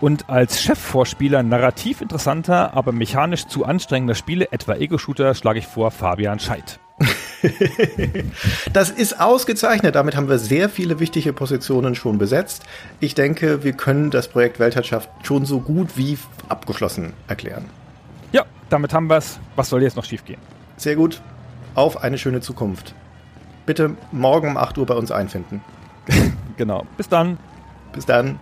Und 0.00 0.30
als 0.30 0.62
Chefvorspieler 0.62 1.42
narrativ 1.42 2.00
interessanter, 2.00 2.74
aber 2.74 2.92
mechanisch 2.92 3.46
zu 3.46 3.64
anstrengender 3.64 4.14
Spiele, 4.14 4.50
etwa 4.50 4.74
Ego-Shooter, 4.74 5.34
schlage 5.34 5.58
ich 5.58 5.66
vor 5.66 5.90
Fabian 5.90 6.38
Scheidt. 6.38 6.80
das 8.72 8.90
ist 8.90 9.20
ausgezeichnet. 9.20 9.94
Damit 9.94 10.16
haben 10.16 10.28
wir 10.28 10.38
sehr 10.38 10.68
viele 10.68 11.00
wichtige 11.00 11.32
Positionen 11.32 11.94
schon 11.94 12.18
besetzt. 12.18 12.62
Ich 13.00 13.14
denke, 13.14 13.62
wir 13.62 13.72
können 13.72 14.10
das 14.10 14.28
Projekt 14.28 14.58
Weltherrschaft 14.58 15.10
schon 15.22 15.44
so 15.44 15.60
gut 15.60 15.96
wie 15.96 16.18
abgeschlossen 16.48 17.12
erklären. 17.28 17.66
Ja, 18.34 18.44
damit 18.68 18.92
haben 18.92 19.08
wir 19.08 19.18
es. 19.18 19.38
Was 19.54 19.68
soll 19.68 19.84
jetzt 19.84 19.96
noch 19.96 20.04
schiefgehen? 20.04 20.40
Sehr 20.76 20.96
gut. 20.96 21.22
Auf 21.76 22.02
eine 22.02 22.18
schöne 22.18 22.40
Zukunft. 22.40 22.92
Bitte 23.64 23.96
morgen 24.10 24.48
um 24.48 24.56
8 24.56 24.76
Uhr 24.76 24.86
bei 24.86 24.94
uns 24.94 25.12
einfinden. 25.12 25.62
genau. 26.56 26.84
Bis 26.96 27.08
dann. 27.08 27.38
Bis 27.92 28.06
dann. 28.06 28.40